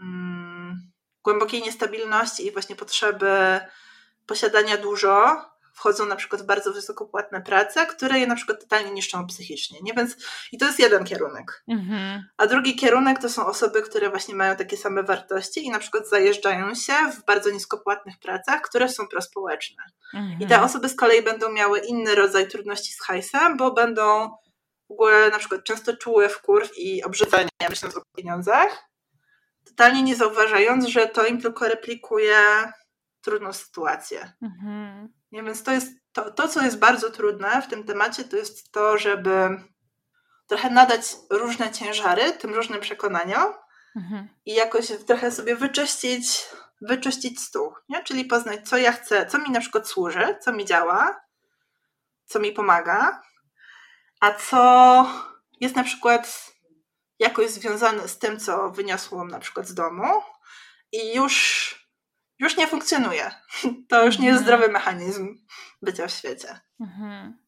mm, 0.03 0.93
głębokiej 1.25 1.63
niestabilności 1.63 2.47
i 2.47 2.53
właśnie 2.53 2.77
potrzeby 2.77 3.61
posiadania 4.27 4.77
dużo, 4.77 5.45
wchodzą 5.79 6.07
na 6.07 6.17
przykład 6.17 6.43
w 6.43 6.47
bardzo 6.47 6.73
wysokopłatne 6.73 7.41
prace, 7.41 7.87
które 7.87 8.19
je 8.19 8.27
na 8.27 8.35
przykład 8.35 8.61
totalnie 8.61 8.91
niszczą 8.91 9.27
psychicznie. 9.27 9.79
Nie? 9.83 9.93
Więc, 9.93 10.17
I 10.53 10.59
to 10.59 10.67
jest 10.67 10.79
jeden 10.79 11.05
kierunek. 11.05 11.65
Mhm. 11.69 12.25
A 12.37 12.47
drugi 12.47 12.77
kierunek 12.77 13.19
to 13.19 13.29
są 13.29 13.47
osoby, 13.47 13.83
które 13.83 14.11
właśnie 14.11 14.35
mają 14.35 14.57
takie 14.57 14.77
same 14.77 15.03
wartości 15.03 15.67
i 15.67 15.71
na 15.71 15.79
przykład 15.79 16.09
zajeżdżają 16.09 16.75
się 16.75 16.93
w 16.93 17.25
bardzo 17.25 17.51
niskopłatnych 17.51 18.19
pracach, 18.19 18.61
które 18.61 18.89
są 18.89 19.09
prospołeczne. 19.09 19.83
Mhm. 20.15 20.41
I 20.41 20.47
te 20.47 20.63
osoby 20.63 20.89
z 20.89 20.97
kolei 20.97 21.23
będą 21.23 21.53
miały 21.53 21.79
inny 21.79 22.15
rodzaj 22.15 22.49
trudności 22.49 22.93
z 22.93 23.03
hajsem, 23.03 23.57
bo 23.57 23.73
będą 23.73 24.31
w 24.89 24.93
ogóle 24.93 25.31
na 25.31 25.39
przykład 25.39 25.65
często 25.65 25.97
czuły 25.97 26.29
wkurw 26.29 26.79
i 26.79 27.03
obrzydzenie 27.03 27.49
myśląc 27.71 27.97
o 27.97 28.03
pieniądzach, 28.17 28.89
totalnie 29.67 30.03
nie 30.03 30.17
zauważając, 30.17 30.87
że 30.87 31.07
to 31.07 31.27
im 31.27 31.41
tylko 31.41 31.69
replikuje 31.69 32.37
trudną 33.29 33.53
sytuację. 33.53 34.33
Mhm. 34.43 35.09
Nie, 35.33 35.43
więc 35.43 35.63
to 35.63 35.73
jest 35.73 35.89
to, 36.13 36.31
to, 36.31 36.49
co 36.49 36.65
jest 36.65 36.79
bardzo 36.79 37.11
trudne 37.11 37.63
w 37.63 37.67
tym 37.67 37.85
temacie, 37.85 38.25
to 38.25 38.37
jest 38.37 38.73
to, 38.73 38.99
żeby 38.99 39.63
trochę 40.47 40.71
nadać 40.71 41.03
różne 41.31 41.73
ciężary 41.73 42.33
tym 42.33 42.55
różnym 42.55 42.81
przekonaniom 42.81 43.53
mhm. 43.97 44.29
i 44.47 44.55
jakoś 44.55 44.87
trochę 45.07 45.31
sobie 45.31 45.57
wyczyścić, 45.57 46.47
wyczyścić 46.81 47.41
stół, 47.41 47.75
nie? 47.89 48.05
czyli 48.05 48.25
poznać, 48.25 48.69
co 48.69 48.77
ja 48.77 48.93
chcę, 48.93 49.27
co 49.27 49.39
mi 49.39 49.51
na 49.51 49.61
przykład 49.61 49.89
służy, 49.89 50.37
co 50.41 50.53
mi 50.53 50.65
działa, 50.65 51.21
co 52.27 52.41
mi 52.41 52.53
pomaga, 52.53 53.23
a 54.21 54.31
co 54.31 55.07
jest 55.61 55.77
na 55.77 55.85
przykład 55.85 56.53
jakoś 57.19 57.51
związane 57.51 58.09
z 58.09 58.19
tym, 58.19 58.41
co 58.41 58.71
wyniosłam 58.71 59.29
na 59.29 59.39
przykład 59.39 59.67
z 59.67 59.75
domu 59.75 60.23
i 60.93 61.15
już 61.15 61.88
już 62.39 62.57
nie 62.57 62.67
funkcjonuje. 62.67 63.31
To 63.89 64.07
już 64.07 64.19
nie 64.19 64.27
jest 64.27 64.39
mhm. 64.41 64.47
zdrowy 64.47 64.73
mechanizm 64.73 65.39
bycia 65.83 66.07
w 66.07 66.13
świecie. 66.13 66.61
Mhm. 66.81 67.39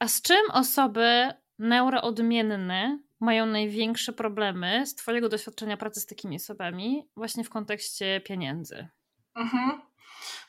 A 0.00 0.08
z 0.08 0.22
czym 0.22 0.50
osoby 0.52 1.32
neuroodmienne 1.58 2.98
mają 3.20 3.46
największe 3.46 4.12
problemy 4.12 4.86
z 4.86 4.94
Twojego 4.94 5.28
doświadczenia 5.28 5.76
pracy 5.76 6.00
z 6.00 6.06
takimi 6.06 6.36
osobami, 6.36 7.08
właśnie 7.16 7.44
w 7.44 7.50
kontekście 7.50 8.20
pieniędzy? 8.20 8.88
Mhm. 9.34 9.82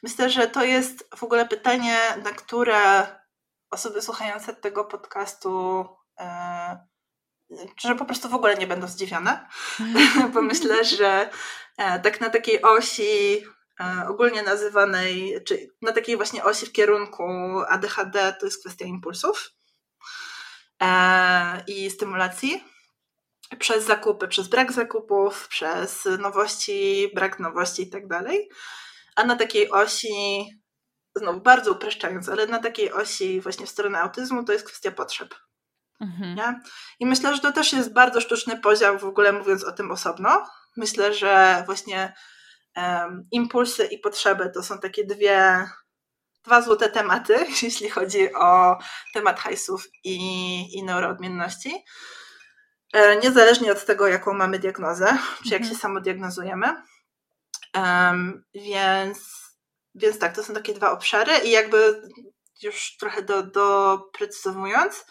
Myślę, 0.04 0.30
że 0.30 0.48
to 0.48 0.64
jest 0.64 1.10
w 1.16 1.24
ogóle 1.24 1.46
pytanie, 1.46 1.98
na 2.24 2.32
które 2.32 3.08
osoby 3.72 4.02
słuchające 4.02 4.56
tego 4.56 4.86
podcastu, 4.86 5.86
e, 6.20 6.88
że 7.82 7.96
po 7.96 8.06
prostu 8.06 8.30
w 8.30 8.36
ogóle 8.36 8.56
nie 8.56 8.68
będą 8.68 8.88
zdziwione, 8.88 9.48
bo 10.34 10.42
myślę, 10.42 10.86
że 10.86 11.30
tak 11.78 12.22
na 12.22 12.30
takiej 12.30 12.62
osi 12.62 13.44
e, 13.80 14.08
ogólnie 14.08 14.44
nazywanej, 14.44 15.44
czy 15.48 15.70
na 15.82 15.92
takiej 15.92 16.18
właśnie 16.18 16.44
osi 16.44 16.66
w 16.66 16.72
kierunku 16.72 17.24
ADHD 17.70 18.36
to 18.40 18.46
jest 18.46 18.60
kwestia 18.60 18.86
impulsów 18.86 19.52
e, 20.82 21.64
i 21.68 21.90
stymulacji 21.90 22.64
przez 23.60 23.86
zakupy, 23.86 24.28
przez 24.28 24.48
brak 24.48 24.72
zakupów, 24.72 25.48
przez 25.48 26.08
nowości, 26.20 27.12
brak 27.16 27.40
nowości 27.40 27.82
i 27.82 27.90
tak 27.90 28.08
dalej. 28.08 28.50
A 29.16 29.24
na 29.24 29.36
takiej 29.36 29.72
osi, 29.72 30.46
znowu 31.16 31.42
bardzo 31.42 31.72
upraszczając, 31.72 32.30
ale 32.30 32.48
na 32.48 32.60
takiej 32.60 32.94
osi 32.94 33.42
właśnie 33.42 33.66
w 33.66 33.70
stronę 33.70 34.00
autyzmu 34.00 34.44
to 34.44 34.54
jest 34.54 34.66
kwestia 34.66 34.92
potrzeb. 34.92 35.36
Mhm. 36.02 36.36
Nie? 36.36 36.62
I 37.00 37.06
myślę, 37.06 37.36
że 37.36 37.42
to 37.42 37.52
też 37.52 37.74
jest 37.74 37.94
bardzo 37.94 38.22
sztuczny 38.22 38.58
podział, 38.58 39.00
w 39.00 39.04
ogóle 39.04 39.34
mówiąc 39.34 39.64
o 39.64 39.72
tym 39.72 39.92
osobno, 39.92 40.46
Myślę, 40.78 41.14
że 41.14 41.64
właśnie 41.66 42.14
um, 42.76 43.28
impulsy 43.32 43.86
i 43.86 44.00
potrzeby 44.00 44.52
to 44.54 44.64
są 44.64 44.80
takie 44.80 45.06
dwie, 45.06 45.68
dwa 46.44 46.62
złote 46.62 46.90
tematy, 46.90 47.36
jeśli 47.64 47.90
chodzi 47.90 48.34
o 48.34 48.78
temat 49.14 49.40
hajsów 49.40 49.88
i, 50.04 50.18
i 50.78 50.84
neuroodmienności. 50.84 51.86
E, 52.94 53.18
niezależnie 53.18 53.72
od 53.72 53.86
tego, 53.86 54.08
jaką 54.08 54.34
mamy 54.34 54.60
diagnozę, 54.60 55.18
czy 55.44 55.50
jak 55.50 55.62
mhm. 55.62 55.70
się 55.76 55.82
samodiagnozujemy. 55.82 56.84
Um, 57.76 58.44
więc, 58.54 59.20
więc 59.96 60.20
tak, 60.20 60.36
to 60.36 60.44
są 60.44 60.54
takie 60.54 60.74
dwa 60.74 60.92
obszary 60.92 61.38
i 61.38 61.52
jakby 61.52 62.02
już 62.64 62.98
trochę 62.98 63.22
do, 63.22 63.44
doprecyzowując, 63.44 65.06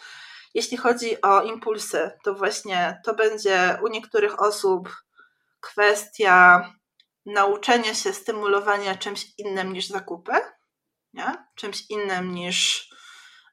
jeśli 0.54 0.76
chodzi 0.76 1.20
o 1.20 1.42
impulsy, 1.42 2.10
to 2.24 2.34
właśnie 2.34 3.00
to 3.04 3.14
będzie 3.14 3.78
u 3.84 3.88
niektórych 3.88 4.42
osób 4.42 4.88
kwestia 5.62 6.68
nauczenia 7.26 7.94
się 7.94 8.12
stymulowania 8.12 8.94
czymś 8.94 9.26
innym 9.38 9.72
niż 9.72 9.88
zakupy, 9.88 10.32
nie? 11.12 11.46
czymś 11.56 11.90
innym 11.90 12.34
niż 12.34 12.88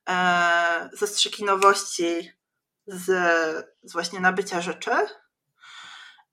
e, 0.09 0.89
zastrzyki 0.93 1.43
nowości 1.43 2.31
z, 2.87 3.05
z 3.83 3.93
właśnie 3.93 4.19
nabycia 4.19 4.61
rzeczy, 4.61 4.91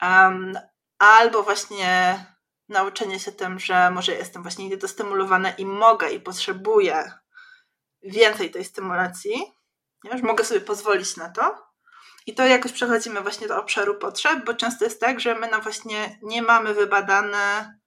um, 0.02 0.58
albo 0.98 1.42
właśnie 1.42 2.24
nauczenie 2.68 3.20
się 3.20 3.32
tym, 3.32 3.58
że 3.58 3.90
może 3.90 4.14
jestem 4.14 4.42
właśnie 4.42 4.68
niedostymulowana 4.68 5.50
i 5.50 5.66
mogę 5.66 6.10
i 6.10 6.20
potrzebuję 6.20 7.12
więcej 8.02 8.50
tej 8.50 8.64
stymulacji, 8.64 9.42
nie? 10.04 10.18
że 10.18 10.24
mogę 10.24 10.44
sobie 10.44 10.60
pozwolić 10.60 11.16
na 11.16 11.30
to. 11.30 11.66
I 12.26 12.34
to 12.34 12.46
jakoś 12.46 12.72
przechodzimy 12.72 13.20
właśnie 13.20 13.48
do 13.48 13.60
obszaru 13.60 13.94
potrzeb, 13.94 14.44
bo 14.44 14.54
często 14.54 14.84
jest 14.84 15.00
tak, 15.00 15.20
że 15.20 15.34
my 15.34 15.48
no 15.50 15.60
właśnie 15.60 16.18
nie 16.22 16.42
mamy 16.42 16.74
wybadane, 16.74 17.78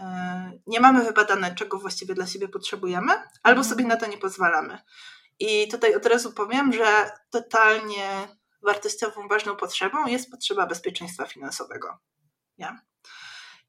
e, 0.00 0.52
nie 0.66 0.80
mamy 0.80 1.04
wybadane, 1.04 1.54
czego 1.54 1.78
właściwie 1.78 2.14
dla 2.14 2.26
siebie 2.26 2.48
potrzebujemy, 2.48 3.12
albo 3.42 3.64
sobie 3.64 3.84
na 3.84 3.96
to 3.96 4.06
nie 4.06 4.18
pozwalamy. 4.18 4.78
I 5.38 5.68
tutaj 5.68 5.94
od 5.94 6.06
razu 6.06 6.32
powiem, 6.32 6.72
że 6.72 7.10
totalnie 7.30 8.28
wartościową, 8.62 9.28
ważną 9.28 9.56
potrzebą 9.56 10.06
jest 10.06 10.30
potrzeba 10.30 10.66
bezpieczeństwa 10.66 11.26
finansowego. 11.26 11.98
Nie? 12.58 12.78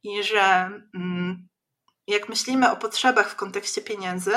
I 0.04 0.24
że 0.24 0.72
mm, 0.96 1.48
jak 2.08 2.30
myślimy 2.30 2.72
o 2.72 2.78
potrzebach 2.78 3.30
w 3.30 3.36
kontekście 3.36 3.82
pieniędzy, 3.82 4.34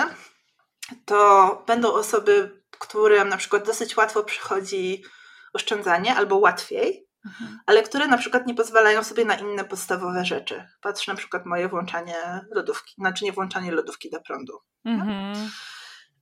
to 1.05 1.65
będą 1.67 1.93
osoby, 1.93 2.63
którym 2.79 3.29
na 3.29 3.37
przykład 3.37 3.67
dosyć 3.67 3.97
łatwo 3.97 4.25
przychodzi 4.25 5.05
oszczędzanie 5.53 6.15
albo 6.15 6.37
łatwiej, 6.37 7.07
mhm. 7.27 7.61
ale 7.67 7.83
które 7.83 8.07
na 8.07 8.19
przykład 8.19 8.47
nie 8.47 8.55
pozwalają 8.55 9.05
sobie 9.05 9.25
na 9.25 9.35
inne 9.35 9.65
podstawowe 9.65 10.25
rzeczy. 10.25 10.69
Patrz 10.81 11.07
na 11.07 11.15
przykład 11.15 11.47
moje 11.47 11.69
włączanie 11.69 12.17
lodówki, 12.51 12.95
znaczy 12.99 13.25
nie 13.25 13.33
włączanie 13.33 13.73
lodówki 13.73 14.11
do 14.11 14.21
prądu. 14.21 14.59
Mhm. 14.85 15.51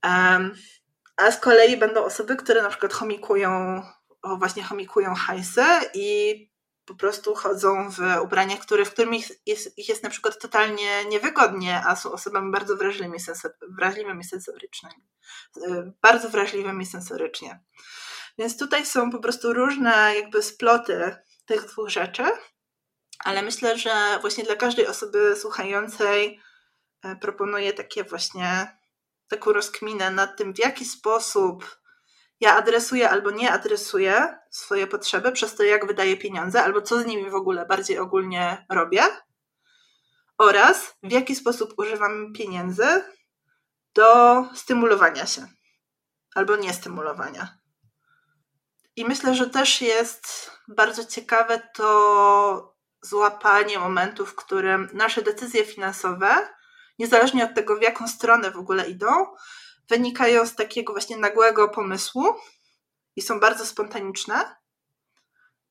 Um, 0.03 0.55
a 1.17 1.31
z 1.31 1.39
kolei 1.39 1.77
będą 1.77 2.03
osoby, 2.03 2.35
które 2.35 2.63
na 2.63 2.69
przykład 2.69 2.93
chomikują, 2.93 3.81
o 4.21 4.37
właśnie 4.37 4.63
chomikują 4.63 5.15
hajsy 5.15 5.65
i 5.93 6.51
po 6.85 6.95
prostu 6.95 7.35
chodzą 7.35 7.89
w 7.89 7.99
ubraniach, 8.23 8.59
które, 8.59 8.85
w 8.85 8.93
których 8.93 9.29
jest, 9.45 9.77
ich 9.77 9.89
jest 9.89 10.03
na 10.03 10.09
przykład 10.09 10.39
totalnie 10.39 11.05
niewygodnie, 11.05 11.81
a 11.85 11.95
są 11.95 12.11
osobami 12.11 12.51
bardzo 12.51 12.77
wrażliwymi, 12.77 13.19
sensor, 13.19 13.51
wrażliwymi 13.77 14.23
sensorycznie. 14.23 14.89
Bardzo 16.01 16.29
wrażliwymi 16.29 16.85
sensorycznie. 16.85 17.59
Więc 18.37 18.57
tutaj 18.57 18.85
są 18.85 19.11
po 19.11 19.19
prostu 19.19 19.53
różne 19.53 20.15
jakby 20.15 20.43
sploty 20.43 21.15
tych 21.45 21.65
dwóch 21.65 21.89
rzeczy, 21.89 22.23
ale 23.19 23.41
myślę, 23.41 23.77
że 23.77 23.91
właśnie 24.21 24.43
dla 24.43 24.55
każdej 24.55 24.87
osoby 24.87 25.35
słuchającej 25.35 26.39
e, 27.03 27.15
proponuję 27.15 27.73
takie 27.73 28.03
właśnie 28.03 28.77
taką 29.27 29.53
rozkminę 29.53 30.11
nad 30.11 30.37
tym, 30.37 30.53
w 30.53 30.59
jaki 30.59 30.85
sposób 30.85 31.81
ja 32.39 32.55
adresuję 32.55 33.09
albo 33.09 33.31
nie 33.31 33.51
adresuję 33.51 34.37
swoje 34.49 34.87
potrzeby 34.87 35.31
przez 35.31 35.55
to, 35.55 35.63
jak 35.63 35.87
wydaję 35.87 36.17
pieniądze, 36.17 36.63
albo 36.63 36.81
co 36.81 36.99
z 36.99 37.05
nimi 37.05 37.29
w 37.29 37.35
ogóle 37.35 37.65
bardziej 37.65 37.99
ogólnie 37.99 38.65
robię, 38.69 39.03
oraz 40.37 40.97
w 41.03 41.11
jaki 41.11 41.35
sposób 41.35 41.73
używam 41.77 42.33
pieniędzy 42.33 43.03
do 43.93 44.45
stymulowania 44.55 45.25
się 45.25 45.47
albo 46.35 46.55
niestymulowania. 46.55 47.60
I 48.95 49.05
myślę, 49.05 49.35
że 49.35 49.49
też 49.49 49.81
jest 49.81 50.51
bardzo 50.67 51.05
ciekawe 51.05 51.69
to 51.73 52.75
złapanie 53.01 53.79
momentu, 53.79 54.25
w 54.25 54.35
którym 54.35 54.89
nasze 54.93 55.21
decyzje 55.21 55.65
finansowe, 55.65 56.49
niezależnie 56.99 57.45
od 57.45 57.55
tego, 57.55 57.75
w 57.75 57.81
jaką 57.81 58.07
stronę 58.07 58.51
w 58.51 58.57
ogóle 58.57 58.89
idą, 58.89 59.07
wynikają 59.89 60.45
z 60.45 60.55
takiego 60.55 60.93
właśnie 60.93 61.17
nagłego 61.17 61.69
pomysłu 61.69 62.35
i 63.15 63.21
są 63.21 63.39
bardzo 63.39 63.65
spontaniczne. 63.65 64.55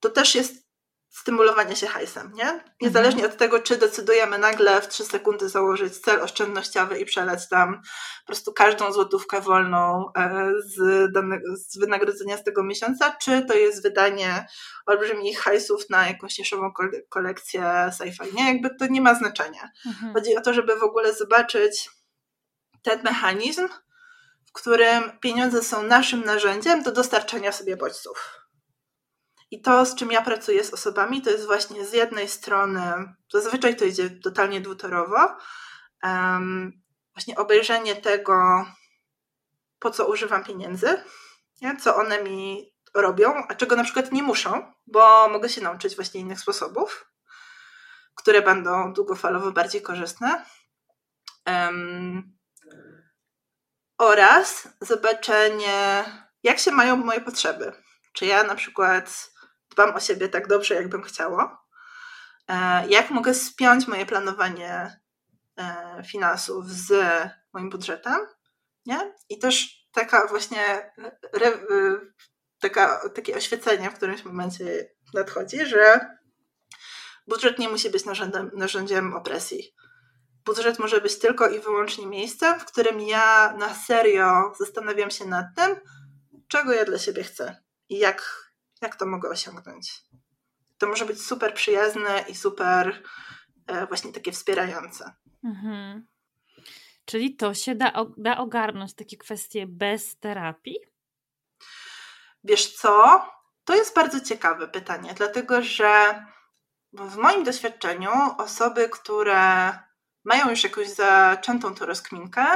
To 0.00 0.10
też 0.10 0.34
jest 0.34 0.69
stymulowanie 1.10 1.76
się 1.76 1.86
hajsem, 1.86 2.32
nie? 2.34 2.64
Niezależnie 2.80 3.22
mhm. 3.22 3.32
od 3.32 3.38
tego, 3.38 3.58
czy 3.58 3.76
decydujemy 3.76 4.38
nagle 4.38 4.80
w 4.80 4.88
3 4.88 5.04
sekundy 5.04 5.48
założyć 5.48 5.98
cel 5.98 6.22
oszczędnościowy 6.22 6.98
i 6.98 7.04
przelać 7.04 7.48
tam 7.48 7.82
po 8.20 8.26
prostu 8.26 8.52
każdą 8.52 8.92
złotówkę 8.92 9.40
wolną 9.40 10.12
e, 10.16 10.52
z, 10.64 11.12
danego, 11.12 11.56
z 11.56 11.78
wynagrodzenia 11.78 12.36
z 12.36 12.44
tego 12.44 12.64
miesiąca, 12.64 13.16
czy 13.22 13.42
to 13.42 13.54
jest 13.54 13.82
wydanie 13.82 14.46
olbrzymich 14.86 15.40
hajsów 15.40 15.90
na 15.90 16.08
jakąś 16.08 16.38
niszową 16.38 16.72
kolekcję 17.08 17.62
sci-fi, 17.98 18.34
nie? 18.34 18.52
Jakby 18.52 18.74
to 18.74 18.86
nie 18.86 19.00
ma 19.00 19.14
znaczenia. 19.14 19.70
Mhm. 19.86 20.14
Chodzi 20.14 20.36
o 20.36 20.40
to, 20.40 20.54
żeby 20.54 20.76
w 20.76 20.82
ogóle 20.82 21.14
zobaczyć 21.14 21.90
ten 22.82 23.02
mechanizm, 23.02 23.68
w 24.46 24.52
którym 24.52 25.18
pieniądze 25.20 25.62
są 25.62 25.82
naszym 25.82 26.24
narzędziem 26.24 26.82
do 26.82 26.92
dostarczania 26.92 27.52
sobie 27.52 27.76
bodźców. 27.76 28.39
I 29.50 29.62
to, 29.62 29.86
z 29.86 29.94
czym 29.94 30.12
ja 30.12 30.22
pracuję 30.22 30.64
z 30.64 30.74
osobami, 30.74 31.22
to 31.22 31.30
jest 31.30 31.46
właśnie 31.46 31.86
z 31.86 31.92
jednej 31.92 32.28
strony, 32.28 33.14
zazwyczaj 33.32 33.76
to 33.76 33.84
idzie 33.84 34.10
totalnie 34.10 34.60
dwutorowo, 34.60 35.36
um, 36.02 36.72
właśnie 37.14 37.36
obejrzenie 37.36 37.96
tego, 37.96 38.66
po 39.78 39.90
co 39.90 40.08
używam 40.08 40.44
pieniędzy, 40.44 41.04
nie? 41.62 41.76
co 41.76 41.96
one 41.96 42.22
mi 42.22 42.72
robią, 42.94 43.34
a 43.48 43.54
czego 43.54 43.76
na 43.76 43.84
przykład 43.84 44.12
nie 44.12 44.22
muszą, 44.22 44.72
bo 44.86 45.28
mogę 45.28 45.48
się 45.48 45.60
nauczyć 45.60 45.96
właśnie 45.96 46.20
innych 46.20 46.40
sposobów, 46.40 47.06
które 48.14 48.42
będą 48.42 48.92
długofalowo 48.92 49.52
bardziej 49.52 49.82
korzystne. 49.82 50.44
Um, 51.46 52.38
oraz 53.98 54.68
zobaczenie, 54.80 56.04
jak 56.42 56.58
się 56.58 56.70
mają 56.70 56.96
moje 56.96 57.20
potrzeby. 57.20 57.72
Czy 58.12 58.26
ja 58.26 58.42
na 58.42 58.54
przykład 58.54 59.30
dbam 59.70 59.94
o 59.94 60.00
siebie 60.00 60.28
tak 60.28 60.48
dobrze, 60.48 60.74
jakbym 60.74 61.02
chciała. 61.02 61.64
E, 62.48 62.88
jak 62.88 63.10
mogę 63.10 63.34
spiąć 63.34 63.88
moje 63.88 64.06
planowanie 64.06 65.00
e, 65.56 66.02
finansów 66.06 66.70
z 66.70 66.92
moim 67.52 67.70
budżetem, 67.70 68.26
nie? 68.86 69.14
I 69.28 69.38
też 69.38 69.80
taka 69.92 70.26
właśnie 70.26 70.92
re, 71.32 71.52
taka, 72.60 73.08
takie 73.14 73.36
oświecenie 73.36 73.90
w 73.90 73.94
którymś 73.94 74.24
momencie 74.24 74.90
nadchodzi, 75.14 75.66
że 75.66 76.06
budżet 77.26 77.58
nie 77.58 77.68
musi 77.68 77.90
być 77.90 78.04
narzędziem, 78.04 78.50
narzędziem 78.54 79.14
opresji. 79.14 79.74
Budżet 80.44 80.78
może 80.78 81.00
być 81.00 81.18
tylko 81.18 81.48
i 81.48 81.60
wyłącznie 81.60 82.06
miejscem, 82.06 82.60
w 82.60 82.64
którym 82.64 83.00
ja 83.00 83.54
na 83.58 83.74
serio 83.74 84.52
zastanawiam 84.58 85.10
się 85.10 85.24
nad 85.24 85.46
tym, 85.56 85.76
czego 86.48 86.72
ja 86.72 86.84
dla 86.84 86.98
siebie 86.98 87.22
chcę 87.22 87.56
i 87.88 87.98
jak, 87.98 88.49
jak 88.80 88.96
to 88.96 89.06
mogę 89.06 89.28
osiągnąć. 89.28 90.02
To 90.78 90.86
może 90.86 91.04
być 91.04 91.22
super 91.22 91.54
przyjazne 91.54 92.24
i 92.28 92.34
super 92.34 93.02
e, 93.66 93.86
właśnie 93.86 94.12
takie 94.12 94.32
wspierające. 94.32 95.14
Mhm. 95.44 96.06
Czyli 97.04 97.36
to 97.36 97.54
się 97.54 97.74
da, 97.74 97.92
da 98.16 98.38
ogarnąć 98.38 98.94
takie 98.94 99.16
kwestie 99.16 99.66
bez 99.66 100.18
terapii? 100.18 100.76
Wiesz 102.44 102.72
co? 102.72 103.24
To 103.64 103.74
jest 103.74 103.94
bardzo 103.94 104.20
ciekawe 104.20 104.68
pytanie, 104.68 105.14
dlatego 105.16 105.62
że 105.62 106.24
w 106.92 107.16
moim 107.16 107.44
doświadczeniu 107.44 108.10
osoby, 108.38 108.88
które 108.88 109.72
mają 110.24 110.50
już 110.50 110.64
jakąś 110.64 110.88
zaczętą 110.88 111.74
tą 111.74 111.86
rozkminkę, 111.86 112.46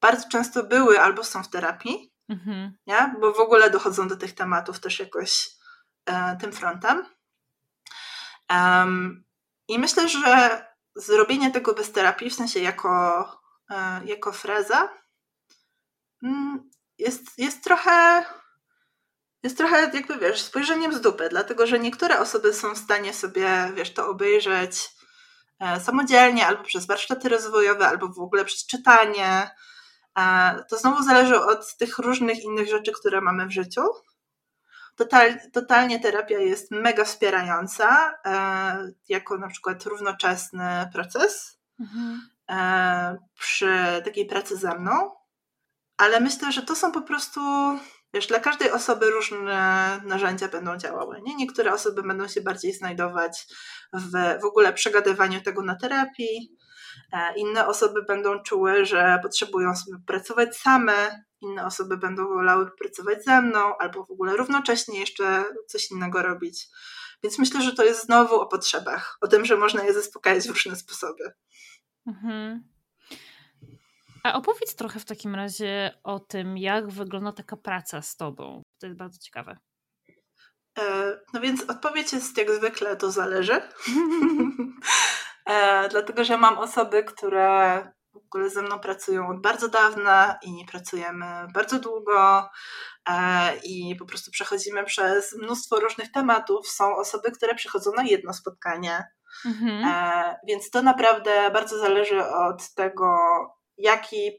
bardzo 0.00 0.28
często 0.28 0.64
były 0.64 1.00
albo 1.00 1.24
są 1.24 1.42
w 1.42 1.50
terapii, 1.50 2.12
mhm. 2.28 2.76
nie? 2.86 3.14
bo 3.20 3.32
w 3.32 3.40
ogóle 3.40 3.70
dochodzą 3.70 4.08
do 4.08 4.16
tych 4.16 4.34
tematów 4.34 4.80
też 4.80 4.98
jakoś 4.98 5.50
tym 6.40 6.52
frontem. 6.52 7.06
I 9.68 9.78
myślę, 9.78 10.08
że 10.08 10.66
zrobienie 10.96 11.50
tego 11.50 11.74
bez 11.74 11.92
terapii, 11.92 12.30
w 12.30 12.34
sensie 12.34 12.60
jako, 12.60 13.24
e, 13.70 14.00
jako 14.04 14.32
freza, 14.32 14.88
mm, 16.22 16.70
jest, 16.98 17.38
jest 17.38 17.64
trochę 17.64 18.24
jest 19.42 19.56
trochę 19.56 19.90
jakby, 19.94 20.18
wiesz, 20.18 20.42
spojrzeniem 20.42 20.94
z 20.94 21.00
dupy, 21.00 21.28
dlatego, 21.28 21.66
że 21.66 21.78
niektóre 21.78 22.20
osoby 22.20 22.52
są 22.54 22.74
w 22.74 22.78
stanie 22.78 23.14
sobie, 23.14 23.72
wiesz, 23.74 23.94
to 23.94 24.08
obejrzeć 24.08 24.88
e, 25.60 25.80
samodzielnie, 25.80 26.46
albo 26.46 26.64
przez 26.64 26.86
warsztaty 26.86 27.28
rozwojowe, 27.28 27.88
albo 27.88 28.08
w 28.08 28.18
ogóle 28.18 28.44
przez 28.44 28.66
czytanie. 28.66 29.50
E, 30.18 30.64
to 30.70 30.76
znowu 30.76 31.02
zależy 31.02 31.40
od 31.40 31.76
tych 31.76 31.98
różnych 31.98 32.44
innych 32.44 32.68
rzeczy, 32.68 32.92
które 32.92 33.20
mamy 33.20 33.46
w 33.46 33.52
życiu. 33.52 33.82
Total, 34.96 35.50
totalnie 35.52 36.00
terapia 36.00 36.38
jest 36.38 36.70
mega 36.70 37.04
wspierająca, 37.04 38.14
e, 38.26 38.92
jako 39.08 39.38
na 39.38 39.48
przykład 39.48 39.84
równoczesny 39.84 40.90
proces 40.92 41.58
mhm. 41.80 42.20
przy 43.38 44.02
takiej 44.04 44.26
pracy 44.26 44.56
ze 44.56 44.78
mną. 44.78 45.10
Ale 45.96 46.20
myślę, 46.20 46.52
że 46.52 46.62
to 46.62 46.74
są 46.74 46.92
po 46.92 47.02
prostu 47.02 47.40
Wiesz, 48.16 48.26
dla 48.26 48.40
każdej 48.40 48.70
osoby 48.70 49.10
różne 49.10 50.00
narzędzia 50.04 50.48
będą 50.48 50.76
działały. 50.76 51.22
Nie? 51.22 51.36
Niektóre 51.36 51.72
osoby 51.72 52.02
będą 52.02 52.28
się 52.28 52.40
bardziej 52.40 52.72
znajdować 52.72 53.46
w, 53.92 54.40
w 54.42 54.44
ogóle 54.44 54.72
przegadywaniu 54.72 55.40
tego 55.40 55.62
na 55.62 55.74
terapii, 55.74 56.56
e, 56.60 56.65
inne 57.36 57.66
osoby 57.66 58.02
będą 58.02 58.42
czuły, 58.42 58.84
że 58.84 59.18
potrzebują 59.22 59.76
sobie 59.76 59.98
pracować 60.06 60.56
same, 60.56 61.24
inne 61.40 61.66
osoby 61.66 61.96
będą 61.96 62.28
wolały 62.28 62.70
pracować 62.78 63.24
ze 63.24 63.42
mną, 63.42 63.76
albo 63.78 64.04
w 64.04 64.10
ogóle 64.10 64.36
równocześnie 64.36 65.00
jeszcze 65.00 65.44
coś 65.66 65.90
innego 65.90 66.22
robić. 66.22 66.68
Więc 67.22 67.38
myślę, 67.38 67.62
że 67.62 67.72
to 67.72 67.84
jest 67.84 68.04
znowu 68.04 68.34
o 68.34 68.46
potrzebach, 68.46 69.18
o 69.20 69.28
tym, 69.28 69.44
że 69.44 69.56
można 69.56 69.84
je 69.84 69.94
zaspokajać 69.94 70.46
w 70.46 70.50
różne 70.50 70.76
sposoby. 70.76 71.32
Mhm. 72.06 72.64
A 74.22 74.34
opowiedz 74.34 74.76
trochę 74.76 75.00
w 75.00 75.04
takim 75.04 75.34
razie 75.34 75.98
o 76.04 76.20
tym, 76.20 76.58
jak 76.58 76.88
wygląda 76.88 77.32
taka 77.32 77.56
praca 77.56 78.02
z 78.02 78.16
tobą. 78.16 78.62
To 78.78 78.86
jest 78.86 78.98
bardzo 78.98 79.18
ciekawe. 79.18 79.56
E, 80.78 81.18
no 81.32 81.40
więc 81.40 81.70
odpowiedź 81.70 82.12
jest 82.12 82.38
jak 82.38 82.50
zwykle, 82.50 82.96
to 82.96 83.10
zależy. 83.10 83.60
e, 85.46 85.88
dlatego, 85.88 86.24
że 86.24 86.36
mam 86.36 86.58
osoby, 86.58 87.04
które 87.04 87.82
w 88.12 88.16
ogóle 88.16 88.50
ze 88.50 88.62
mną 88.62 88.78
pracują 88.78 89.28
od 89.28 89.40
bardzo 89.40 89.68
dawna 89.68 90.38
i 90.42 90.64
pracujemy 90.70 91.26
bardzo 91.54 91.78
długo 91.78 92.48
e, 93.08 93.56
i 93.56 93.96
po 93.96 94.06
prostu 94.06 94.30
przechodzimy 94.30 94.84
przez 94.84 95.38
mnóstwo 95.42 95.80
różnych 95.80 96.12
tematów. 96.12 96.68
Są 96.68 96.96
osoby, 96.96 97.30
które 97.30 97.54
przychodzą 97.54 97.90
na 97.96 98.02
jedno 98.02 98.32
spotkanie. 98.32 99.04
Mhm. 99.44 99.84
E, 99.84 100.36
więc 100.48 100.70
to 100.70 100.82
naprawdę 100.82 101.50
bardzo 101.50 101.78
zależy 101.78 102.26
od 102.26 102.74
tego, 102.74 103.16
jaki 103.78 104.30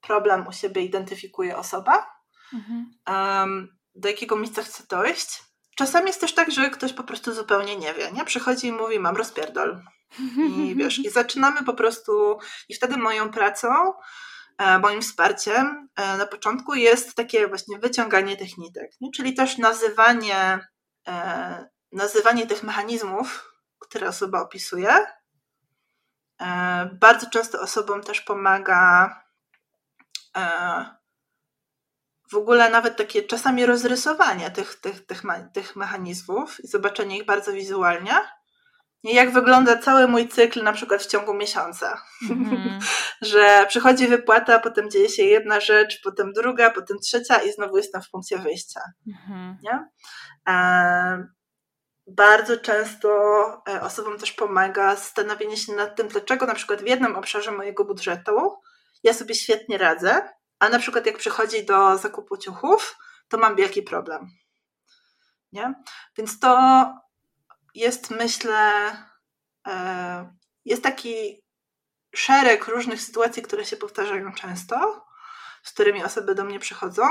problem 0.00 0.46
u 0.46 0.52
siebie 0.52 0.82
identyfikuje 0.82 1.56
osoba, 1.56 2.06
mhm. 2.52 2.90
um, 3.08 3.68
do 3.94 4.08
jakiego 4.08 4.36
miejsca 4.36 4.62
chce 4.62 4.84
dojść. 4.90 5.42
Czasami 5.76 6.06
jest 6.06 6.20
też 6.20 6.34
tak, 6.34 6.50
że 6.50 6.70
ktoś 6.70 6.92
po 6.92 7.02
prostu 7.02 7.34
zupełnie 7.34 7.76
nie 7.76 7.94
wie, 7.94 8.12
nie? 8.12 8.24
Przychodzi 8.24 8.66
i 8.66 8.72
mówi, 8.72 8.98
mam 8.98 9.16
rozpierdol. 9.16 9.82
I 10.38 10.74
wiesz, 10.76 10.98
i 10.98 11.10
zaczynamy 11.10 11.64
po 11.64 11.74
prostu, 11.74 12.38
i 12.68 12.74
wtedy 12.74 12.96
moją 12.96 13.30
pracą, 13.30 13.68
e, 14.58 14.78
moim 14.78 15.02
wsparciem 15.02 15.88
e, 15.96 16.16
na 16.16 16.26
początku 16.26 16.74
jest 16.74 17.14
takie 17.14 17.48
właśnie 17.48 17.78
wyciąganie 17.78 18.36
tych 18.36 18.58
nitek, 18.58 18.90
nie? 19.00 19.10
czyli 19.10 19.34
też 19.34 19.58
nazywanie, 19.58 20.68
e, 21.08 21.68
nazywanie 21.92 22.46
tych 22.46 22.62
mechanizmów, 22.62 23.52
które 23.78 24.08
osoba 24.08 24.40
opisuje, 24.40 25.06
bardzo 27.00 27.30
często 27.30 27.60
osobom 27.60 28.02
też 28.02 28.20
pomaga 28.20 29.14
w 32.30 32.34
ogóle 32.34 32.70
nawet 32.70 32.96
takie 32.96 33.22
czasami 33.22 33.66
rozrysowanie 33.66 34.50
tych, 34.50 34.74
tych, 34.74 35.06
tych, 35.06 35.22
tych 35.54 35.76
mechanizmów 35.76 36.64
i 36.64 36.68
zobaczenie 36.68 37.18
ich 37.18 37.26
bardzo 37.26 37.52
wizualnie. 37.52 38.12
Jak 39.02 39.30
wygląda 39.30 39.76
cały 39.76 40.08
mój 40.08 40.28
cykl, 40.28 40.62
na 40.62 40.72
przykład 40.72 41.02
w 41.02 41.06
ciągu 41.06 41.34
miesiąca. 41.34 42.02
Mm-hmm. 42.30 42.78
że 43.22 43.66
przychodzi 43.68 44.08
wypłata, 44.08 44.58
potem 44.58 44.90
dzieje 44.90 45.08
się 45.08 45.22
jedna 45.22 45.60
rzecz, 45.60 46.00
potem 46.04 46.32
druga, 46.32 46.70
potem 46.70 46.98
trzecia 46.98 47.42
i 47.42 47.52
znowu 47.52 47.76
jestem 47.76 48.02
w 48.02 48.10
punkcie 48.10 48.38
wyjścia. 48.38 48.80
Mm-hmm. 49.08 49.54
Nie? 49.62 49.88
E, 50.48 51.28
bardzo 52.06 52.56
często 52.56 53.08
e, 53.68 53.80
osobom 53.80 54.18
też 54.18 54.32
pomaga 54.32 54.96
zastanowienie 54.96 55.56
się 55.56 55.72
nad 55.72 55.96
tym, 55.96 56.08
dlaczego 56.08 56.46
na 56.46 56.54
przykład 56.54 56.82
w 56.82 56.86
jednym 56.86 57.16
obszarze 57.16 57.52
mojego 57.52 57.84
budżetu 57.84 58.56
ja 59.02 59.14
sobie 59.14 59.34
świetnie 59.34 59.78
radzę, 59.78 60.28
a 60.58 60.68
na 60.68 60.78
przykład 60.78 61.06
jak 61.06 61.18
przychodzi 61.18 61.64
do 61.64 61.98
zakupu 61.98 62.36
ciuchów, 62.36 62.98
to 63.28 63.38
mam 63.38 63.56
wielki 63.56 63.82
problem. 63.82 64.30
Nie? 65.52 65.74
Więc 66.16 66.38
to 66.38 66.58
jest, 67.74 68.10
myślę, 68.10 68.90
e, 69.66 70.34
jest 70.64 70.82
taki 70.82 71.42
szereg 72.14 72.68
różnych 72.68 73.02
sytuacji, 73.02 73.42
które 73.42 73.64
się 73.64 73.76
powtarzają 73.76 74.32
często, 74.32 75.06
z 75.62 75.72
którymi 75.72 76.04
osoby 76.04 76.34
do 76.34 76.44
mnie 76.44 76.58
przychodzą 76.58 77.02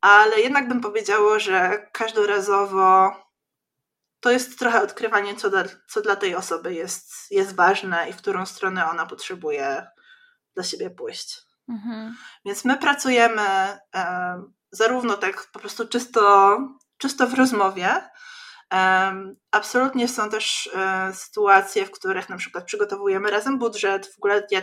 ale 0.00 0.40
jednak 0.40 0.68
bym 0.68 0.80
powiedziała, 0.80 1.38
że 1.38 1.86
każdorazowo 1.92 3.16
to 4.20 4.30
jest 4.30 4.58
trochę 4.58 4.82
odkrywanie, 4.82 5.36
co 5.36 5.50
dla, 5.50 5.64
co 5.88 6.02
dla 6.02 6.16
tej 6.16 6.34
osoby 6.34 6.74
jest, 6.74 7.30
jest 7.30 7.56
ważne 7.56 8.08
i 8.08 8.12
w 8.12 8.16
którą 8.16 8.46
stronę 8.46 8.90
ona 8.90 9.06
potrzebuje 9.06 9.86
dla 10.54 10.64
siebie 10.64 10.90
pójść. 10.90 11.38
Mhm. 11.68 12.16
Więc 12.44 12.64
my 12.64 12.78
pracujemy 12.78 13.78
zarówno 14.70 15.16
tak 15.16 15.46
po 15.52 15.58
prostu 15.58 15.88
czysto, 15.88 16.58
czysto 16.98 17.26
w 17.26 17.34
rozmowie. 17.34 18.10
Absolutnie 19.50 20.08
są 20.08 20.30
też 20.30 20.70
e, 20.74 21.12
sytuacje, 21.14 21.86
w 21.86 21.90
których 21.90 22.28
na 22.28 22.36
przykład 22.36 22.64
przygotowujemy 22.64 23.30
razem 23.30 23.58
budżet. 23.58 24.06
W 24.06 24.18
ogóle 24.18 24.46
ja 24.50 24.62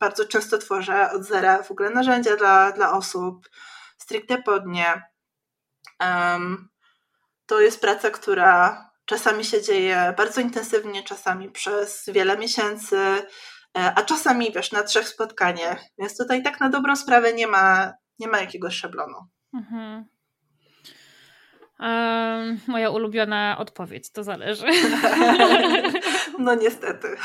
bardzo 0.00 0.24
często 0.24 0.58
tworzę 0.58 1.10
od 1.10 1.22
zera 1.22 1.62
w 1.62 1.70
ogóle 1.70 1.90
narzędzia 1.90 2.36
dla, 2.36 2.72
dla 2.72 2.92
osób 2.92 3.48
stricte 3.98 4.42
pod 4.42 4.66
nie. 4.66 5.02
To 7.46 7.60
jest 7.60 7.80
praca, 7.80 8.10
która 8.10 8.90
czasami 9.04 9.44
się 9.44 9.62
dzieje 9.62 10.14
bardzo 10.16 10.40
intensywnie, 10.40 11.02
czasami 11.02 11.50
przez 11.50 12.04
wiele 12.08 12.38
miesięcy, 12.38 12.96
e, 12.96 13.92
a 13.96 14.02
czasami 14.02 14.52
wiesz, 14.52 14.72
na 14.72 14.82
trzech 14.82 15.08
spotkaniach. 15.08 15.80
Więc 15.98 16.16
tutaj 16.16 16.42
tak 16.42 16.60
na 16.60 16.68
dobrą 16.68 16.96
sprawę 16.96 17.32
nie 17.32 17.46
ma, 17.46 17.92
nie 18.18 18.28
ma 18.28 18.38
jakiegoś 18.40 18.74
szablonu. 18.74 19.16
Mhm. 19.54 20.04
Um, 21.82 22.60
moja 22.66 22.90
ulubiona 22.90 23.56
odpowiedź, 23.58 24.10
to 24.10 24.24
zależy. 24.24 24.66
no 26.38 26.54
niestety. 26.54 27.16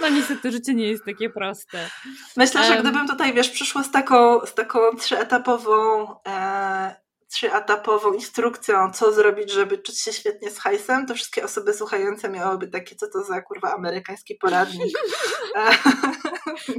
No 0.00 0.08
niestety 0.08 0.52
życie 0.52 0.74
nie 0.74 0.88
jest 0.88 1.04
takie 1.04 1.30
proste. 1.30 1.90
Myślę, 2.36 2.64
że 2.64 2.76
gdybym 2.76 3.08
tutaj, 3.08 3.32
wiesz, 3.34 3.50
przyszła 3.50 3.82
z 3.82 3.90
taką, 3.90 4.46
z 4.46 4.54
taką 4.54 4.78
trzyetapową 4.96 6.06
e, 6.26 6.94
trzyetapową 7.28 8.12
instrukcją, 8.12 8.92
co 8.92 9.12
zrobić, 9.12 9.52
żeby 9.52 9.78
czuć 9.78 10.00
się 10.00 10.12
świetnie 10.12 10.50
z 10.50 10.58
hajsem, 10.58 11.06
to 11.06 11.14
wszystkie 11.14 11.44
osoby 11.44 11.74
słuchające 11.74 12.28
miałyby 12.28 12.68
takie, 12.68 12.96
co 12.96 13.06
to 13.08 13.24
za 13.24 13.42
kurwa 13.42 13.74
amerykański 13.74 14.34
poradnik. 14.34 14.98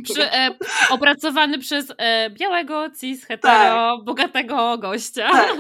Przy, 0.04 0.24
e, 0.24 0.58
opracowany 0.90 1.60
przez 1.60 1.94
e, 1.98 2.30
białego, 2.30 2.88
cis, 3.00 3.26
hetero, 3.26 3.98
tak. 3.98 4.06
bogatego 4.06 4.78
gościa. 4.78 5.30
Tak. 5.32 5.52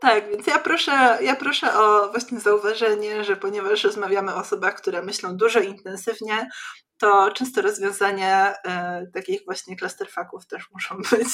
Tak, 0.00 0.30
więc 0.30 0.46
ja 0.46 0.58
proszę, 0.58 1.18
ja 1.20 1.36
proszę 1.36 1.78
o 1.78 2.10
właśnie 2.10 2.40
zauważenie, 2.40 3.24
że 3.24 3.36
ponieważ 3.36 3.84
rozmawiamy 3.84 4.34
o 4.34 4.36
osobach, 4.36 4.74
które 4.74 5.02
myślą 5.02 5.36
dużo 5.36 5.60
intensywnie, 5.60 6.48
to 6.98 7.30
często 7.30 7.62
rozwiązania 7.62 8.54
e, 8.66 9.06
takich 9.14 9.44
właśnie 9.44 9.76
clusterfucków 9.76 10.46
też 10.46 10.70
muszą 10.72 10.96
być 11.10 11.28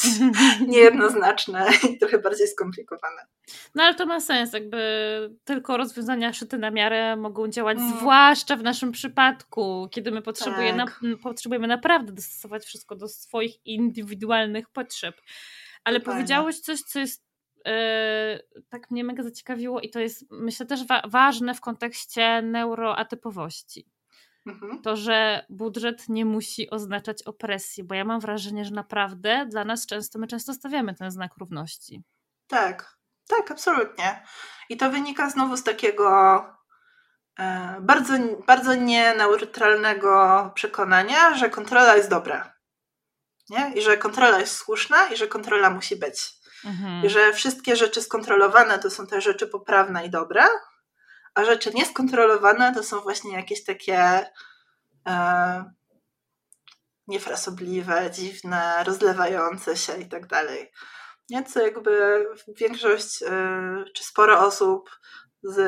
niejednoznaczne 0.68 1.66
i 1.90 1.98
trochę 1.98 2.18
bardziej 2.18 2.48
skomplikowane. 2.48 3.26
No 3.74 3.82
ale 3.82 3.94
to 3.94 4.06
ma 4.06 4.20
sens, 4.20 4.52
jakby 4.52 4.78
tylko 5.44 5.76
rozwiązania 5.76 6.32
szyte 6.32 6.58
na 6.58 6.70
miarę 6.70 7.16
mogą 7.16 7.48
działać, 7.48 7.78
mm. 7.78 7.98
zwłaszcza 7.98 8.56
w 8.56 8.62
naszym 8.62 8.92
przypadku, 8.92 9.88
kiedy 9.90 10.10
my 10.10 10.22
potrzebujemy, 10.22 10.84
tak. 10.84 11.02
na, 11.02 11.16
potrzebujemy 11.22 11.66
naprawdę 11.66 12.12
dostosować 12.12 12.64
wszystko 12.64 12.96
do 12.96 13.08
swoich 13.08 13.66
indywidualnych 13.66 14.68
potrzeb. 14.68 15.20
Ale 15.84 16.00
Totalnie. 16.00 16.20
powiedziałeś 16.20 16.60
coś, 16.60 16.80
co 16.80 16.98
jest 16.98 17.31
tak 18.68 18.90
mnie 18.90 19.04
mega 19.04 19.22
zaciekawiło 19.22 19.80
i 19.80 19.90
to 19.90 20.00
jest 20.00 20.24
myślę 20.30 20.66
też 20.66 20.86
wa 20.86 21.02
ważne 21.08 21.54
w 21.54 21.60
kontekście 21.60 22.42
neuroatypowości. 22.42 23.92
Mhm. 24.46 24.82
To, 24.82 24.96
że 24.96 25.46
budżet 25.48 26.08
nie 26.08 26.24
musi 26.24 26.70
oznaczać 26.70 27.22
opresji, 27.22 27.84
bo 27.84 27.94
ja 27.94 28.04
mam 28.04 28.20
wrażenie, 28.20 28.64
że 28.64 28.70
naprawdę 28.70 29.46
dla 29.50 29.64
nas 29.64 29.86
często, 29.86 30.18
my 30.18 30.26
często 30.26 30.54
stawiamy 30.54 30.94
ten 30.94 31.10
znak 31.10 31.36
równości. 31.36 32.02
Tak, 32.46 32.96
tak, 33.28 33.50
absolutnie. 33.50 34.22
I 34.68 34.76
to 34.76 34.90
wynika 34.90 35.30
znowu 35.30 35.56
z 35.56 35.62
takiego 35.62 36.38
e, 37.38 37.76
bardzo, 37.80 38.12
bardzo 38.46 38.74
nieneutralnego 38.74 40.50
przekonania, 40.54 41.34
że 41.34 41.50
kontrola 41.50 41.96
jest 41.96 42.10
dobra. 42.10 42.52
Nie? 43.50 43.72
I 43.74 43.82
że 43.82 43.96
kontrola 43.96 44.40
jest 44.40 44.56
słuszna 44.56 45.08
i 45.08 45.16
że 45.16 45.26
kontrola 45.26 45.70
musi 45.70 45.96
być. 45.96 46.41
Mhm. 46.64 47.08
Że 47.08 47.32
wszystkie 47.32 47.76
rzeczy 47.76 48.02
skontrolowane 48.02 48.78
to 48.78 48.90
są 48.90 49.06
te 49.06 49.20
rzeczy 49.20 49.46
poprawne 49.46 50.06
i 50.06 50.10
dobre, 50.10 50.44
A 51.34 51.44
rzeczy 51.44 51.70
nieskontrolowane 51.74 52.74
to 52.74 52.82
są 52.82 53.00
właśnie 53.00 53.32
jakieś 53.32 53.64
takie 53.64 54.26
e, 55.08 55.64
niefrasobliwe, 57.06 58.10
dziwne, 58.10 58.84
rozlewające 58.84 59.76
się 59.76 60.00
i 60.00 60.08
tak 60.08 60.26
dalej. 60.26 60.72
Nie? 61.30 61.44
Co 61.44 61.60
jakby 61.60 62.26
większość 62.48 63.22
e, 63.22 63.28
czy 63.94 64.04
sporo 64.04 64.46
osób 64.46 64.90
z 65.42 65.58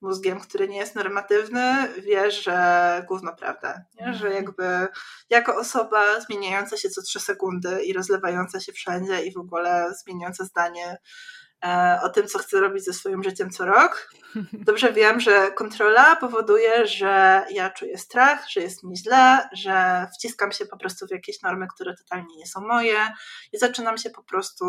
mózgiem, 0.00 0.40
który 0.40 0.68
nie 0.68 0.76
jest 0.76 0.94
normatywny, 0.94 1.88
wie, 1.98 2.30
że 2.30 3.04
gówno 3.08 3.36
prawda. 3.36 3.84
Nie? 4.00 4.14
Że 4.14 4.26
mhm. 4.26 4.34
jakby 4.34 4.88
jako 5.30 5.56
osoba 5.56 6.20
zmieniająca 6.20 6.76
się 6.76 6.90
co 6.90 7.02
trzy 7.02 7.20
sekundy 7.20 7.82
i 7.84 7.92
rozlewająca 7.92 8.60
się 8.60 8.72
wszędzie 8.72 9.22
i 9.24 9.32
w 9.32 9.38
ogóle 9.38 9.94
zmieniająca 10.02 10.44
zdanie 10.44 10.98
e, 11.64 11.98
o 12.02 12.08
tym, 12.08 12.26
co 12.26 12.38
chce 12.38 12.60
robić 12.60 12.84
ze 12.84 12.92
swoim 12.92 13.22
życiem 13.22 13.50
co 13.50 13.64
rok, 13.64 14.12
dobrze 14.52 14.92
wiem, 14.92 15.20
że 15.20 15.52
kontrola 15.52 16.16
powoduje, 16.16 16.86
że 16.86 17.44
ja 17.50 17.70
czuję 17.70 17.98
strach, 17.98 18.50
że 18.50 18.60
jest 18.60 18.84
mi 18.84 18.96
źle, 18.96 19.48
że 19.52 20.06
wciskam 20.18 20.52
się 20.52 20.66
po 20.66 20.76
prostu 20.76 21.06
w 21.06 21.10
jakieś 21.10 21.42
normy, 21.42 21.66
które 21.74 21.94
totalnie 21.96 22.36
nie 22.36 22.46
są 22.46 22.60
moje 22.60 22.98
i 23.52 23.58
zaczynam 23.58 23.98
się 23.98 24.10
po 24.10 24.22
prostu 24.22 24.64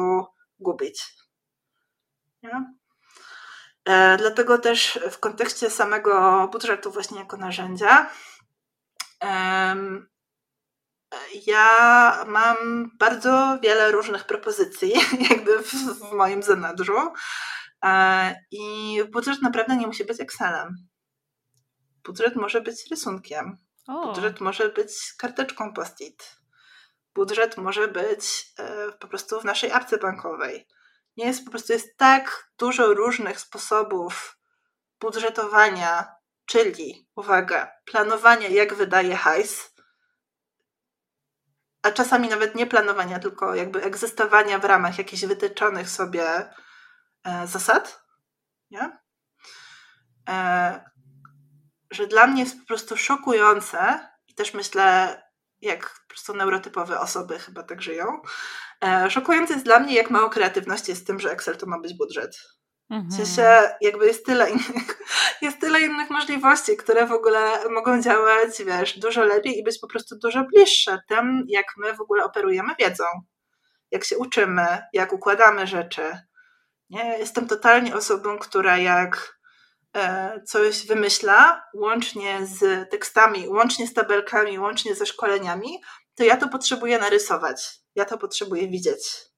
gubić. 0.59 1.03
Nie? 2.43 2.82
E, 3.85 4.17
dlatego 4.17 4.57
też 4.57 4.99
w 5.11 5.19
kontekście 5.19 5.69
samego 5.69 6.47
budżetu, 6.51 6.91
właśnie 6.91 7.19
jako 7.19 7.37
narzędzia, 7.37 8.09
ja 11.45 12.23
mam 12.27 12.89
bardzo 12.99 13.59
wiele 13.61 13.91
różnych 13.91 14.23
propozycji, 14.23 14.93
jakby 15.29 15.63
w, 15.63 15.73
w 15.73 16.11
moim 16.11 16.43
zanadrzu. 16.43 17.13
E, 17.83 18.35
I 18.51 18.97
budżet 19.11 19.41
naprawdę 19.41 19.75
nie 19.75 19.87
musi 19.87 20.05
być 20.05 20.19
Excelem. 20.19 20.75
Budżet 22.03 22.35
może 22.35 22.61
być 22.61 22.91
rysunkiem. 22.91 23.57
O. 23.87 24.07
Budżet 24.07 24.39
może 24.41 24.69
być 24.69 25.13
karteczką 25.17 25.73
post-it. 25.73 26.35
Budżet 27.15 27.57
może 27.57 27.87
być 27.87 28.53
e, 28.59 28.91
po 28.91 29.07
prostu 29.07 29.41
w 29.41 29.45
naszej 29.45 29.71
apce 29.71 29.97
bankowej 29.97 30.67
nie 31.17 31.25
jest 31.25 31.45
po 31.45 31.51
prostu 31.51 31.73
jest 31.73 31.97
tak 31.97 32.49
dużo 32.57 32.93
różnych 32.93 33.39
sposobów 33.39 34.37
budżetowania, 34.99 36.15
czyli 36.45 37.09
uwaga, 37.15 37.71
planowania, 37.85 38.47
jak 38.47 38.73
wydaje 38.73 39.15
hajs, 39.15 39.73
a 41.83 41.91
czasami 41.91 42.29
nawet 42.29 42.55
nie 42.55 42.67
planowania, 42.67 43.19
tylko 43.19 43.55
jakby 43.55 43.83
egzystowania 43.83 44.59
w 44.59 44.65
ramach 44.65 44.97
jakichś 44.97 45.25
wytyczonych 45.25 45.89
sobie 45.89 46.53
e, 47.23 47.47
zasad, 47.47 48.03
nie? 48.71 48.97
E, 50.29 50.91
że 51.91 52.07
dla 52.07 52.27
mnie 52.27 52.43
jest 52.43 52.59
po 52.59 52.65
prostu 52.65 52.97
szokujące 52.97 54.09
i 54.27 54.35
też 54.35 54.53
myślę, 54.53 55.21
jak 55.61 55.89
po 55.89 56.07
prostu 56.07 56.33
neurotypowe 56.33 56.99
osoby 56.99 57.39
chyba 57.39 57.63
tak 57.63 57.81
żyją, 57.81 58.21
szokujące 59.09 59.53
jest 59.53 59.65
dla 59.65 59.79
mnie, 59.79 59.95
jak 59.95 60.09
mało 60.09 60.29
kreatywności 60.29 60.91
jest 60.91 61.03
w 61.03 61.07
tym, 61.07 61.19
że 61.19 61.31
Excel 61.31 61.57
to 61.57 61.65
ma 61.65 61.79
być 61.79 61.97
budżet. 61.97 62.37
Mhm. 62.89 63.09
W 63.11 63.15
sensie 63.15 63.75
jakby 63.81 64.05
jest 64.05 64.25
tyle, 64.25 64.49
innych, 64.49 65.01
jest 65.41 65.59
tyle 65.59 65.81
innych 65.81 66.09
możliwości, 66.09 66.77
które 66.77 67.07
w 67.07 67.11
ogóle 67.11 67.69
mogą 67.69 68.01
działać, 68.01 68.63
wiesz, 68.65 68.99
dużo 68.99 69.23
lepiej 69.23 69.59
i 69.59 69.63
być 69.63 69.79
po 69.79 69.87
prostu 69.87 70.15
dużo 70.23 70.43
bliższe 70.43 70.99
tym, 71.09 71.45
jak 71.47 71.65
my 71.77 71.93
w 71.93 72.01
ogóle 72.01 72.23
operujemy 72.23 72.73
wiedzą, 72.79 73.03
jak 73.91 74.03
się 74.03 74.17
uczymy, 74.17 74.81
jak 74.93 75.13
układamy 75.13 75.67
rzeczy. 75.67 76.19
Nie? 76.89 77.17
Jestem 77.19 77.47
totalnie 77.47 77.95
osobą, 77.95 78.37
która 78.39 78.77
jak 78.77 79.39
e, 79.95 80.41
coś 80.47 80.87
wymyśla, 80.87 81.63
łącznie 81.73 82.45
z 82.45 82.89
tekstami, 82.89 83.47
łącznie 83.47 83.87
z 83.87 83.93
tabelkami, 83.93 84.59
łącznie 84.59 84.95
ze 84.95 85.05
szkoleniami, 85.05 85.81
to 86.15 86.23
ja 86.23 86.37
to 86.37 86.49
potrzebuję 86.49 86.99
narysować 86.99 87.82
ja 87.95 88.05
to 88.05 88.17
potrzebuję 88.17 88.67
widzieć. 88.67 89.33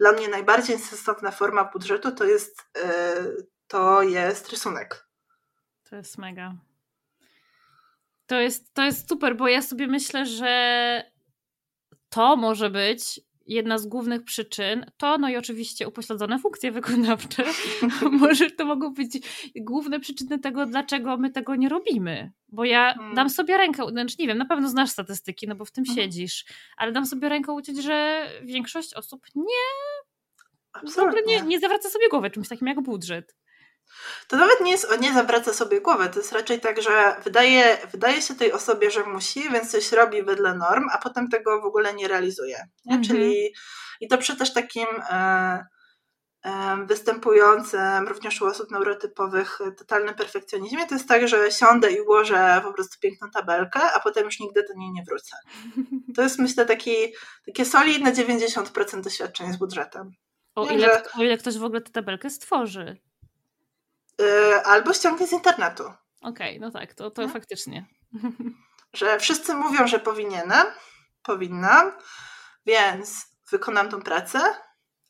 Dla 0.00 0.12
mnie 0.12 0.28
najbardziej 0.28 0.78
sensowna 0.78 1.30
forma 1.30 1.64
budżetu 1.64 2.12
to 2.12 2.24
jest, 2.24 2.62
yy, 2.76 3.46
to 3.66 4.02
jest 4.02 4.48
rysunek. 4.48 5.08
To 5.90 5.96
jest 5.96 6.18
mega. 6.18 6.54
To 8.26 8.40
jest, 8.40 8.74
to 8.74 8.82
jest 8.82 9.08
super, 9.08 9.36
bo 9.36 9.48
ja 9.48 9.62
sobie 9.62 9.86
myślę, 9.86 10.26
że 10.26 11.12
to 12.08 12.36
może 12.36 12.70
być 12.70 13.20
jedna 13.52 13.78
z 13.78 13.86
głównych 13.86 14.24
przyczyn 14.24 14.86
to, 14.96 15.18
no 15.18 15.28
i 15.28 15.36
oczywiście 15.36 15.88
upośledzone 15.88 16.38
funkcje 16.38 16.72
wykonawcze, 16.72 17.44
może 18.20 18.50
to 18.50 18.64
mogą 18.64 18.94
być 18.94 19.18
główne 19.56 20.00
przyczyny 20.00 20.38
tego, 20.38 20.66
dlaczego 20.66 21.16
my 21.16 21.30
tego 21.30 21.56
nie 21.56 21.68
robimy. 21.68 22.32
Bo 22.48 22.64
ja 22.64 22.94
hmm. 22.94 23.14
dam 23.14 23.30
sobie 23.30 23.56
rękę, 23.56 23.88
znaczy 23.88 24.16
nie 24.18 24.26
wiem, 24.26 24.38
na 24.38 24.46
pewno 24.46 24.68
znasz 24.68 24.90
statystyki, 24.90 25.48
no 25.48 25.54
bo 25.54 25.64
w 25.64 25.72
tym 25.72 25.84
hmm. 25.84 26.04
siedzisz, 26.04 26.44
ale 26.76 26.92
dam 26.92 27.06
sobie 27.06 27.28
rękę 27.28 27.52
uciec, 27.52 27.78
że 27.78 28.26
większość 28.42 28.94
osób 28.94 29.26
nie, 29.34 29.44
Absolutnie. 30.72 31.22
nie, 31.26 31.42
nie 31.42 31.60
zawraca 31.60 31.90
sobie 31.90 32.08
głowy 32.08 32.30
czymś 32.30 32.48
takim 32.48 32.68
jak 32.68 32.80
budżet. 32.80 33.34
To 34.28 34.36
nawet 34.36 34.60
nie 34.60 34.70
jest, 34.70 35.00
nie 35.00 35.14
zawraca 35.14 35.52
sobie 35.52 35.80
głowę, 35.80 36.08
to 36.08 36.18
jest 36.18 36.32
raczej 36.32 36.60
tak, 36.60 36.82
że 36.82 37.16
wydaje, 37.24 37.78
wydaje 37.92 38.22
się 38.22 38.34
tej 38.34 38.52
osobie, 38.52 38.90
że 38.90 39.04
musi, 39.04 39.50
więc 39.50 39.70
coś 39.70 39.92
robi 39.92 40.22
wedle 40.22 40.54
norm, 40.54 40.88
a 40.92 40.98
potem 40.98 41.28
tego 41.28 41.60
w 41.60 41.64
ogóle 41.64 41.94
nie 41.94 42.08
realizuje. 42.08 42.66
Nie? 42.84 42.96
Mhm. 42.96 43.04
Czyli 43.04 43.54
i 44.02 44.08
to 44.08 44.18
przy 44.18 44.36
też 44.36 44.52
takim 44.52 44.86
e, 45.10 45.66
e, 46.44 46.86
występującym 46.86 48.08
również 48.08 48.42
u 48.42 48.46
osób 48.46 48.70
neurotypowych 48.70 49.58
totalnym 49.78 50.14
perfekcjonizmie, 50.14 50.86
to 50.86 50.94
jest 50.94 51.08
tak, 51.08 51.28
że 51.28 51.50
siądę 51.50 51.92
i 51.92 52.00
ułożę 52.00 52.60
po 52.64 52.72
prostu 52.72 53.00
piękną 53.00 53.30
tabelkę, 53.30 53.80
a 53.94 54.00
potem 54.00 54.24
już 54.24 54.40
nigdy 54.40 54.64
do 54.68 54.74
niej 54.74 54.92
nie 54.92 55.02
wrócę. 55.08 55.36
To 56.16 56.22
jest 56.22 56.38
myślę 56.38 56.66
taki, 56.66 56.94
takie 57.46 57.64
solidne 57.64 58.12
90% 58.12 59.00
doświadczeń 59.00 59.52
z 59.52 59.56
budżetem. 59.56 60.10
O 60.54 60.66
ile, 60.66 60.86
że... 60.86 61.02
o 61.18 61.22
ile 61.22 61.38
ktoś 61.38 61.58
w 61.58 61.64
ogóle 61.64 61.80
tę 61.80 61.90
tabelkę 61.90 62.30
stworzy. 62.30 62.96
Y, 64.20 64.64
albo 64.64 64.92
ściągnie 64.92 65.26
z 65.26 65.32
internetu. 65.32 65.82
Okej, 66.22 66.56
okay, 66.56 66.58
no 66.60 66.70
tak, 66.70 66.94
to, 66.94 67.10
to 67.10 67.22
no. 67.22 67.28
faktycznie. 67.28 67.86
Że 68.92 69.18
wszyscy 69.18 69.54
mówią, 69.54 69.86
że 69.86 69.98
powinienem, 69.98 70.66
powinnam, 71.22 71.92
więc 72.66 73.26
wykonam 73.50 73.88
tą 73.88 74.02
pracę, 74.02 74.40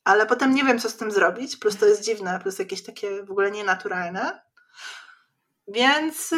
ale 0.05 0.26
potem 0.26 0.55
nie 0.55 0.64
wiem, 0.64 0.78
co 0.78 0.90
z 0.90 0.96
tym 0.96 1.11
zrobić, 1.11 1.57
plus 1.57 1.76
to 1.76 1.86
jest 1.86 2.05
dziwne, 2.05 2.40
plus 2.42 2.59
jakieś 2.59 2.82
takie 2.82 3.24
w 3.24 3.30
ogóle 3.30 3.50
nienaturalne. 3.50 4.42
Więc 5.68 6.32
y, 6.32 6.36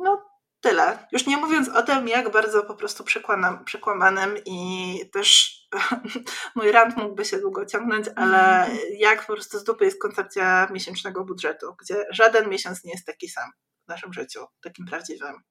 no 0.00 0.29
tyle. 0.60 1.06
Już 1.12 1.26
nie 1.26 1.36
mówiąc 1.36 1.68
o 1.68 1.82
tym, 1.82 2.08
jak 2.08 2.32
bardzo 2.32 2.62
po 2.62 2.74
prostu 2.74 3.04
przekłamam, 3.04 3.64
przekłamanym 3.64 4.34
i 4.46 5.10
też 5.12 5.58
mój 6.56 6.72
rant 6.72 6.96
mógłby 6.96 7.24
się 7.24 7.38
długo 7.38 7.66
ciągnąć, 7.66 8.06
ale 8.16 8.70
jak 8.98 9.26
po 9.26 9.32
prostu 9.32 9.58
z 9.58 9.64
dupy 9.64 9.84
jest 9.84 10.00
koncepcja 10.02 10.68
miesięcznego 10.70 11.24
budżetu, 11.24 11.76
gdzie 11.80 12.06
żaden 12.10 12.48
miesiąc 12.48 12.84
nie 12.84 12.92
jest 12.92 13.06
taki 13.06 13.28
sam 13.28 13.50
w 13.84 13.88
naszym 13.88 14.12
życiu, 14.12 14.46
takim 14.62 14.86
prawdziwym. 14.86 15.42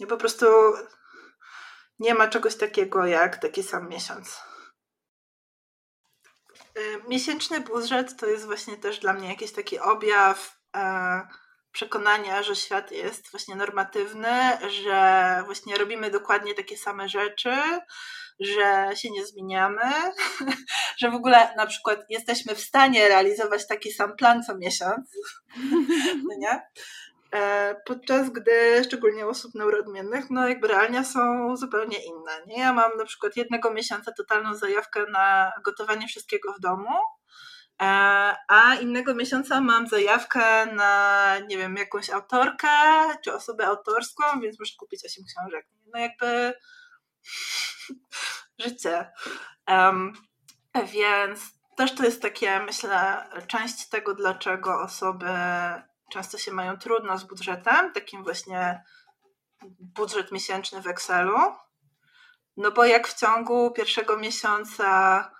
I 0.00 0.06
po 0.06 0.16
prostu 0.16 0.46
nie 1.98 2.14
ma 2.14 2.28
czegoś 2.28 2.56
takiego 2.56 3.06
jak 3.06 3.36
taki 3.36 3.62
sam 3.62 3.88
miesiąc. 3.88 4.40
Y, 6.78 7.02
miesięczny 7.08 7.60
budżet 7.60 8.16
to 8.16 8.26
jest 8.26 8.46
właśnie 8.46 8.76
też 8.76 8.98
dla 8.98 9.12
mnie 9.12 9.28
jakiś 9.28 9.52
taki 9.52 9.78
objaw 9.78 10.58
e, 10.76 11.28
przekonania, 11.78 12.42
że 12.42 12.56
świat 12.56 12.92
jest 12.92 13.30
właśnie 13.30 13.56
normatywny, 13.56 14.58
że 14.82 15.42
właśnie 15.44 15.76
robimy 15.76 16.10
dokładnie 16.10 16.54
takie 16.54 16.76
same 16.76 17.08
rzeczy, 17.08 17.52
że 18.40 18.90
się 18.94 19.10
nie 19.10 19.26
zmieniamy, 19.26 19.82
że 21.00 21.10
w 21.10 21.14
ogóle 21.14 21.54
na 21.56 21.66
przykład 21.66 22.00
jesteśmy 22.08 22.54
w 22.54 22.60
stanie 22.60 23.08
realizować 23.08 23.66
taki 23.66 23.92
sam 23.92 24.16
plan 24.16 24.42
co 24.42 24.56
miesiąc, 24.56 25.10
no 26.28 26.34
nie? 26.38 26.62
E, 27.34 27.74
podczas 27.86 28.30
gdy, 28.30 28.84
szczególnie 28.84 29.26
osób 29.26 29.54
neuroodmiennych, 29.54 30.30
no 30.30 30.48
jakby 30.48 30.68
realia 30.68 31.04
są 31.04 31.56
zupełnie 31.56 31.98
inne. 32.04 32.32
Nie? 32.46 32.58
Ja 32.58 32.72
mam 32.72 32.96
na 32.96 33.04
przykład 33.04 33.36
jednego 33.36 33.70
miesiąca 33.72 34.12
totalną 34.12 34.54
zajawkę 34.54 35.06
na 35.10 35.52
gotowanie 35.64 36.08
wszystkiego 36.08 36.52
w 36.52 36.60
domu, 36.60 36.90
a 37.78 38.74
innego 38.80 39.14
miesiąca 39.14 39.60
mam 39.60 39.86
zajawkę 39.86 40.66
na, 40.66 41.34
nie 41.48 41.58
wiem, 41.58 41.76
jakąś 41.76 42.10
autorkę 42.10 42.68
czy 43.24 43.34
osobę 43.34 43.66
autorską, 43.66 44.40
więc 44.40 44.58
muszę 44.58 44.74
kupić 44.78 45.04
8 45.04 45.24
książek. 45.24 45.66
No 45.94 45.98
jakby 45.98 46.54
życie. 48.64 49.12
Um, 49.68 50.12
więc 50.92 51.40
też 51.76 51.94
to 51.94 52.04
jest 52.04 52.22
takie, 52.22 52.60
myślę, 52.60 53.24
część 53.46 53.88
tego, 53.88 54.14
dlaczego 54.14 54.80
osoby 54.80 55.28
często 56.12 56.38
się 56.38 56.52
mają 56.52 56.78
trudno 56.78 57.18
z 57.18 57.24
budżetem, 57.24 57.92
takim 57.92 58.24
właśnie 58.24 58.84
budżet 59.80 60.32
miesięczny 60.32 60.82
w 60.82 60.86
Excelu. 60.86 61.38
No 62.56 62.70
bo 62.70 62.84
jak 62.84 63.08
w 63.08 63.20
ciągu 63.20 63.70
pierwszego 63.70 64.16
miesiąca 64.16 65.20
e, 65.20 65.37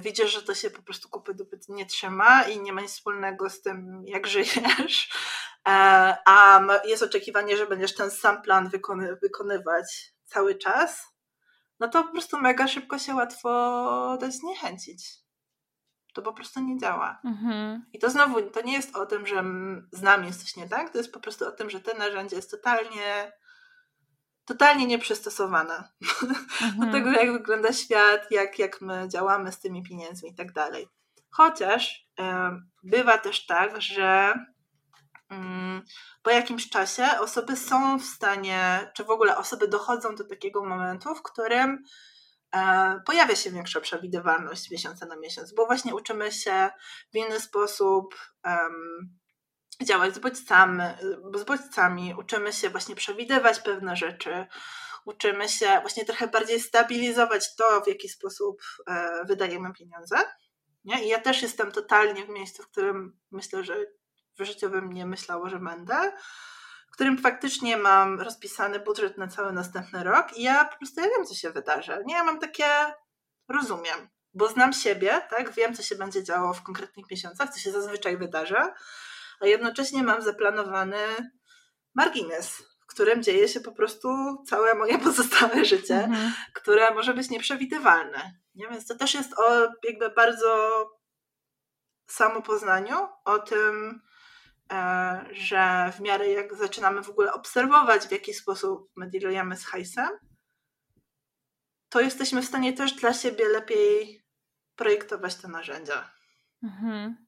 widzisz, 0.00 0.32
że 0.32 0.42
to 0.42 0.54
się 0.54 0.70
po 0.70 0.82
prostu 0.82 1.08
kupy 1.08 1.34
dupy 1.34 1.58
nie 1.68 1.86
trzyma 1.86 2.42
i 2.42 2.60
nie 2.60 2.72
ma 2.72 2.80
nic 2.80 2.90
wspólnego 2.90 3.50
z 3.50 3.62
tym, 3.62 4.02
jak 4.06 4.26
żyjesz, 4.26 5.10
e, 5.68 6.16
a 6.26 6.60
jest 6.84 7.02
oczekiwanie, 7.02 7.56
że 7.56 7.66
będziesz 7.66 7.94
ten 7.94 8.10
sam 8.10 8.42
plan 8.42 8.68
wykony, 8.68 9.16
wykonywać 9.16 10.14
cały 10.24 10.54
czas, 10.54 11.12
no 11.80 11.88
to 11.88 12.04
po 12.04 12.12
prostu 12.12 12.40
mega 12.40 12.68
szybko 12.68 12.98
się 12.98 13.14
łatwo 13.14 13.48
da 14.20 14.30
zniechęcić. 14.30 15.22
To 16.14 16.22
po 16.22 16.32
prostu 16.32 16.60
nie 16.60 16.78
działa. 16.78 17.20
Mhm. 17.24 17.86
I 17.92 17.98
to 17.98 18.10
znowu, 18.10 18.42
to 18.42 18.62
nie 18.62 18.72
jest 18.72 18.96
o 18.96 19.06
tym, 19.06 19.26
że 19.26 19.44
z 19.92 20.02
nami 20.02 20.26
jest 20.26 20.42
coś 20.42 20.56
nie 20.56 20.68
tak, 20.68 20.90
to 20.90 20.98
jest 20.98 21.12
po 21.12 21.20
prostu 21.20 21.48
o 21.48 21.52
tym, 21.52 21.70
że 21.70 21.80
to 21.80 21.98
narzędzie 21.98 22.36
jest 22.36 22.50
totalnie 22.50 23.32
totalnie 24.44 24.86
nieprzystosowane 24.86 25.74
mhm. 26.62 26.80
do 26.80 26.92
tego, 26.92 27.10
jak 27.10 27.32
wygląda 27.32 27.72
świat, 27.72 28.30
jak, 28.30 28.58
jak 28.58 28.80
my 28.80 29.08
działamy 29.08 29.52
z 29.52 29.60
tymi 29.60 29.82
pieniędzmi 29.82 30.30
i 30.30 30.34
tak 30.34 30.52
dalej. 30.52 30.88
Chociaż 31.30 32.06
bywa 32.82 33.18
też 33.18 33.46
tak, 33.46 33.82
że 33.82 34.34
mm, 35.30 35.82
po 36.22 36.30
jakimś 36.30 36.70
czasie 36.70 37.06
osoby 37.20 37.56
są 37.56 37.98
w 37.98 38.04
stanie, 38.04 38.90
czy 38.94 39.04
w 39.04 39.10
ogóle 39.10 39.36
osoby 39.36 39.68
dochodzą 39.68 40.14
do 40.14 40.24
takiego 40.24 40.64
momentu, 40.64 41.14
w 41.14 41.22
którym 41.22 41.84
e, 42.54 43.00
pojawia 43.06 43.36
się 43.36 43.50
większa 43.50 43.80
przewidywalność 43.80 44.70
miesiąca 44.70 45.06
na 45.06 45.16
miesiąc, 45.16 45.54
bo 45.54 45.66
właśnie 45.66 45.94
uczymy 45.94 46.32
się 46.32 46.70
w 47.12 47.16
inny 47.16 47.40
sposób 47.40 48.14
działać 49.82 50.14
z 50.14 50.18
bodźcami, 50.18 50.82
z 51.34 51.44
bodźcami, 51.44 52.14
uczymy 52.18 52.52
się 52.52 52.70
właśnie 52.70 52.94
przewidywać 52.94 53.60
pewne 53.60 53.96
rzeczy, 53.96 54.46
uczymy 55.04 55.48
się 55.48 55.78
właśnie 55.80 56.04
trochę 56.04 56.26
bardziej 56.26 56.60
stabilizować 56.60 57.56
to, 57.56 57.80
w 57.80 57.88
jaki 57.88 58.08
sposób 58.08 58.62
e, 58.86 59.24
wydajemy 59.24 59.72
pieniądze. 59.72 60.16
Nie? 60.84 61.04
I 61.04 61.08
ja 61.08 61.20
też 61.20 61.42
jestem 61.42 61.72
totalnie 61.72 62.24
w 62.24 62.28
miejscu, 62.28 62.62
w 62.62 62.68
którym 62.68 63.20
myślę, 63.30 63.64
że 63.64 63.76
w 64.38 64.44
życiu 64.44 64.70
bym 64.70 64.92
nie 64.92 65.06
myślało, 65.06 65.48
że 65.48 65.58
będę, 65.58 66.12
w 66.88 66.94
którym 66.94 67.18
faktycznie 67.18 67.76
mam 67.76 68.20
rozpisany 68.20 68.80
budżet 68.80 69.18
na 69.18 69.28
cały 69.28 69.52
następny 69.52 70.04
rok 70.04 70.36
i 70.36 70.42
ja 70.42 70.64
po 70.64 70.76
prostu 70.76 71.00
ja 71.00 71.06
wiem, 71.16 71.26
co 71.26 71.34
się 71.34 71.50
wydarzy. 71.50 72.02
Nie, 72.06 72.14
ja 72.14 72.24
mam 72.24 72.40
takie, 72.40 72.66
rozumiem, 73.48 74.08
bo 74.34 74.48
znam 74.48 74.72
siebie, 74.72 75.20
tak, 75.30 75.52
wiem, 75.52 75.74
co 75.74 75.82
się 75.82 75.94
będzie 75.94 76.24
działo 76.24 76.54
w 76.54 76.62
konkretnych 76.62 77.10
miesiącach, 77.10 77.50
co 77.50 77.60
się 77.60 77.72
zazwyczaj 77.72 78.16
wydarza, 78.16 78.74
a 79.42 79.46
jednocześnie 79.46 80.02
mam 80.02 80.22
zaplanowany 80.22 80.98
margines, 81.94 82.62
w 82.80 82.86
którym 82.86 83.22
dzieje 83.22 83.48
się 83.48 83.60
po 83.60 83.72
prostu 83.72 84.08
całe 84.46 84.74
moje 84.74 84.98
pozostałe 85.08 85.64
życie, 85.64 86.04
mhm. 86.04 86.32
które 86.54 86.94
może 86.94 87.14
być 87.14 87.30
nieprzewidywalne. 87.30 88.32
Nie? 88.54 88.68
Więc 88.68 88.86
to 88.86 88.96
też 88.96 89.14
jest 89.14 89.38
o 89.38 89.68
jakby 89.84 90.10
bardzo 90.10 90.86
samopoznaniu, 92.06 92.96
o 93.24 93.38
tym, 93.38 94.02
e, 94.72 95.24
że 95.32 95.92
w 95.96 96.00
miarę 96.00 96.28
jak 96.28 96.54
zaczynamy 96.54 97.02
w 97.02 97.10
ogóle 97.10 97.32
obserwować, 97.32 98.02
w 98.02 98.12
jaki 98.12 98.34
sposób 98.34 98.90
my 98.96 99.10
dealujemy 99.10 99.56
z 99.56 99.66
hajsem, 99.66 100.08
to 101.88 102.00
jesteśmy 102.00 102.42
w 102.42 102.46
stanie 102.46 102.72
też 102.72 102.92
dla 102.92 103.14
siebie 103.14 103.48
lepiej 103.48 104.24
projektować 104.76 105.34
te 105.34 105.48
narzędzia. 105.48 106.10
Mhm. 106.62 107.21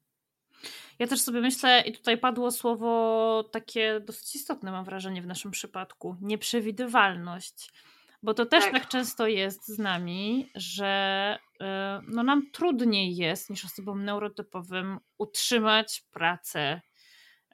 Ja 0.99 1.07
też 1.07 1.21
sobie 1.21 1.41
myślę, 1.41 1.83
i 1.87 1.93
tutaj 1.93 2.19
padło 2.19 2.51
słowo 2.51 3.45
takie 3.53 4.01
dosyć 4.01 4.37
istotne, 4.37 4.73
mam 4.73 4.85
wrażenie, 4.85 5.23
w 5.23 5.27
naszym 5.27 5.51
przypadku 5.51 6.17
nieprzewidywalność. 6.21 7.71
Bo 8.23 8.35
to 8.35 8.47
też 8.47 8.65
tak, 8.65 8.73
tak 8.73 8.89
często 8.89 9.27
jest 9.27 9.69
z 9.69 9.79
nami, 9.79 10.51
że 10.55 11.39
y, 11.55 11.65
no 12.09 12.23
nam 12.23 12.51
trudniej 12.51 13.17
jest 13.17 13.51
niż 13.51 13.65
osobom 13.65 14.05
neurotypowym 14.05 14.99
utrzymać 15.19 16.05
pracę, 16.11 16.81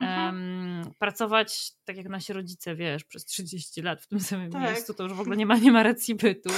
um, 0.00 0.82
pracować 0.98 1.72
tak 1.84 1.96
jak 1.96 2.08
nasi 2.08 2.32
rodzice, 2.32 2.74
wiesz, 2.74 3.04
przez 3.04 3.24
30 3.24 3.82
lat 3.82 4.02
w 4.02 4.06
tym 4.06 4.20
samym 4.20 4.50
tak. 4.50 4.62
miejscu, 4.62 4.94
to 4.94 5.02
już 5.02 5.12
w 5.12 5.20
ogóle 5.20 5.36
nie 5.36 5.46
ma, 5.46 5.56
nie 5.56 5.72
ma 5.72 5.82
racji 5.82 6.14
bytu. 6.14 6.50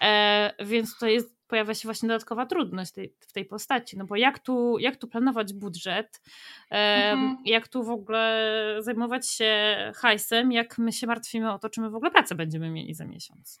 E, 0.00 0.54
więc 0.66 0.98
to 0.98 1.06
jest 1.06 1.35
pojawia 1.46 1.74
się 1.74 1.88
właśnie 1.88 2.08
dodatkowa 2.08 2.46
trudność 2.46 2.92
tej, 2.92 3.14
w 3.20 3.32
tej 3.32 3.44
postaci, 3.44 3.98
no 3.98 4.04
bo 4.04 4.16
jak 4.16 4.38
tu, 4.38 4.78
jak 4.78 4.96
tu 4.96 5.08
planować 5.08 5.52
budżet, 5.52 6.22
mhm. 6.70 7.36
jak 7.44 7.68
tu 7.68 7.84
w 7.84 7.90
ogóle 7.90 8.76
zajmować 8.78 9.30
się 9.30 9.76
hajsem, 9.96 10.52
jak 10.52 10.78
my 10.78 10.92
się 10.92 11.06
martwimy 11.06 11.52
o 11.52 11.58
to, 11.58 11.70
czy 11.70 11.80
my 11.80 11.90
w 11.90 11.94
ogóle 11.94 12.10
pracę 12.10 12.34
będziemy 12.34 12.70
mieli 12.70 12.94
za 12.94 13.04
miesiąc. 13.04 13.58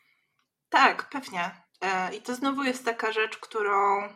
Tak, 0.68 1.08
pewnie. 1.10 1.50
E, 1.80 2.14
I 2.14 2.22
to 2.22 2.34
znowu 2.34 2.64
jest 2.64 2.84
taka 2.84 3.12
rzecz, 3.12 3.38
którą 3.38 4.08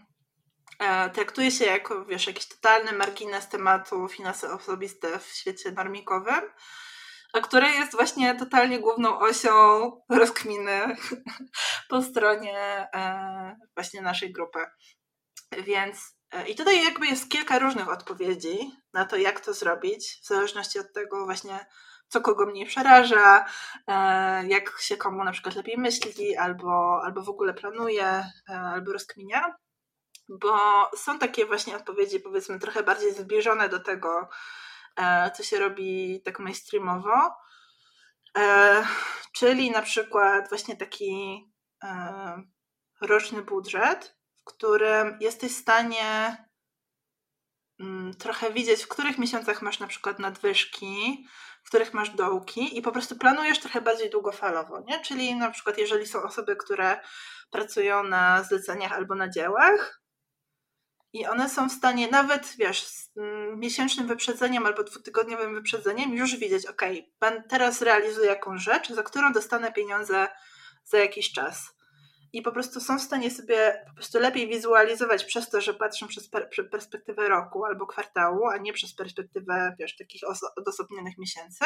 e, 0.79 1.11
traktuje 1.11 1.51
się 1.51 1.65
jako, 1.65 2.05
wiesz, 2.05 2.27
jakiś 2.27 2.49
totalny 2.49 2.93
margines 2.93 3.49
tematu 3.49 4.09
finanse 4.09 4.53
osobiste 4.53 5.19
w 5.19 5.27
świecie 5.27 5.73
normikowym, 5.73 6.43
a 7.33 7.41
które 7.41 7.71
jest 7.71 7.93
właśnie 7.93 8.35
totalnie 8.35 8.79
główną 8.79 9.19
osią 9.19 9.91
rozkminy 10.09 10.97
po 11.91 12.03
stronie 12.03 12.89
e, 12.95 13.57
właśnie 13.77 14.03
naszej 14.03 14.33
grupy. 14.33 14.59
Więc 15.65 16.17
e, 16.33 16.49
i 16.49 16.55
tutaj 16.55 16.85
jakby 16.85 17.07
jest 17.07 17.31
kilka 17.31 17.59
różnych 17.59 17.89
odpowiedzi 17.89 18.71
na 18.93 19.05
to, 19.05 19.17
jak 19.17 19.41
to 19.41 19.55
zrobić, 19.55 20.21
w 20.23 20.27
zależności 20.27 20.79
od 20.79 20.93
tego 20.93 21.25
właśnie, 21.25 21.67
co 22.09 22.21
kogo 22.21 22.47
mniej 22.47 22.67
przeraża, 22.67 23.45
e, 23.87 23.93
jak 24.49 24.81
się 24.81 24.97
komu 24.97 25.25
na 25.25 25.33
przykład 25.33 25.57
lepiej 25.57 25.79
myśli, 25.79 26.37
albo, 26.37 27.01
albo 27.05 27.23
w 27.23 27.29
ogóle 27.29 27.55
planuje, 27.55 28.25
albo 28.49 28.93
rozkminia. 28.93 29.55
Bo 30.29 30.59
są 30.97 31.19
takie 31.19 31.47
właśnie 31.47 31.77
odpowiedzi, 31.77 32.21
powiedzmy, 32.21 32.59
trochę 32.59 32.83
bardziej 32.83 33.15
zbliżone 33.15 33.69
do 33.69 33.81
tego, 33.81 34.29
co 35.37 35.43
się 35.43 35.59
robi 35.59 36.23
tak 36.25 36.39
mainstreamowo. 36.39 37.35
E, 38.39 38.85
czyli 39.33 39.71
na 39.71 39.83
przykład 39.83 40.49
właśnie 40.49 40.77
taki 40.77 41.45
e, 41.85 42.43
roczny 43.01 43.43
budżet, 43.43 44.17
w 44.41 44.45
którym 44.45 45.19
jesteś 45.21 45.53
w 45.53 45.61
stanie 45.61 46.37
mm, 47.81 48.15
trochę 48.15 48.53
widzieć, 48.53 48.83
w 48.83 48.89
których 48.89 49.19
miesiącach 49.19 49.63
masz 49.63 49.81
na 49.81 49.87
przykład 49.87 50.19
nadwyżki, 50.19 51.27
w 51.65 51.69
których 51.69 51.95
masz 51.95 52.11
dołki 52.11 52.79
i 52.79 52.83
po 52.83 52.93
prostu 52.93 53.17
planujesz 53.17 53.61
trochę 53.61 53.81
bardziej 53.81 54.11
długofalowo, 54.11 54.81
nie? 54.81 55.01
Czyli 55.01 55.35
na 55.35 55.51
przykład 55.51 55.79
jeżeli 55.79 56.07
są 56.07 56.23
osoby, 56.23 56.57
które 56.57 57.01
pracują 57.51 58.03
na 58.03 58.43
zleceniach 58.43 58.93
albo 58.93 59.15
na 59.15 59.29
dziełach, 59.29 60.00
i 61.13 61.27
one 61.27 61.49
są 61.49 61.69
w 61.69 61.73
stanie 61.73 62.09
nawet, 62.09 62.55
wiesz, 62.59 62.87
z 62.87 63.11
mm, 63.17 63.61
miesięcznym 63.61 64.07
wyprzedzeniem 64.07 64.67
albo 64.67 64.85
dwutygodniowym 64.85 65.55
wyprzedzeniem 65.55 66.15
już 66.15 66.37
widzieć, 66.37 66.67
ok, 66.67 66.83
pan 67.19 67.43
teraz 67.49 67.83
realizuje 67.83 68.27
jakąś 68.27 68.63
rzecz, 68.63 68.93
za 68.93 69.03
którą 69.03 69.33
dostanę 69.33 69.73
pieniądze 69.73 70.29
za 70.85 70.99
jakiś 70.99 71.33
czas. 71.33 71.81
I 72.33 72.43
po 72.43 72.53
prostu 72.53 72.81
są 72.81 72.99
w 72.99 73.03
stanie 73.03 73.31
sobie 73.31 73.85
po 73.89 73.95
prostu 73.95 74.19
lepiej 74.19 74.49
wizualizować 74.49 75.25
przez 75.25 75.49
to, 75.49 75.61
że 75.61 75.75
patrzą 75.75 76.09
przez 76.09 76.29
per 76.29 76.51
perspektywę 76.71 77.29
roku 77.29 77.65
albo 77.65 77.87
kwartału, 77.87 78.47
a 78.47 78.57
nie 78.57 78.73
przez 78.73 78.95
perspektywę, 78.95 79.75
wiesz, 79.79 79.97
takich 79.97 80.23
odosobnionych 80.57 81.19
miesięcy. 81.19 81.65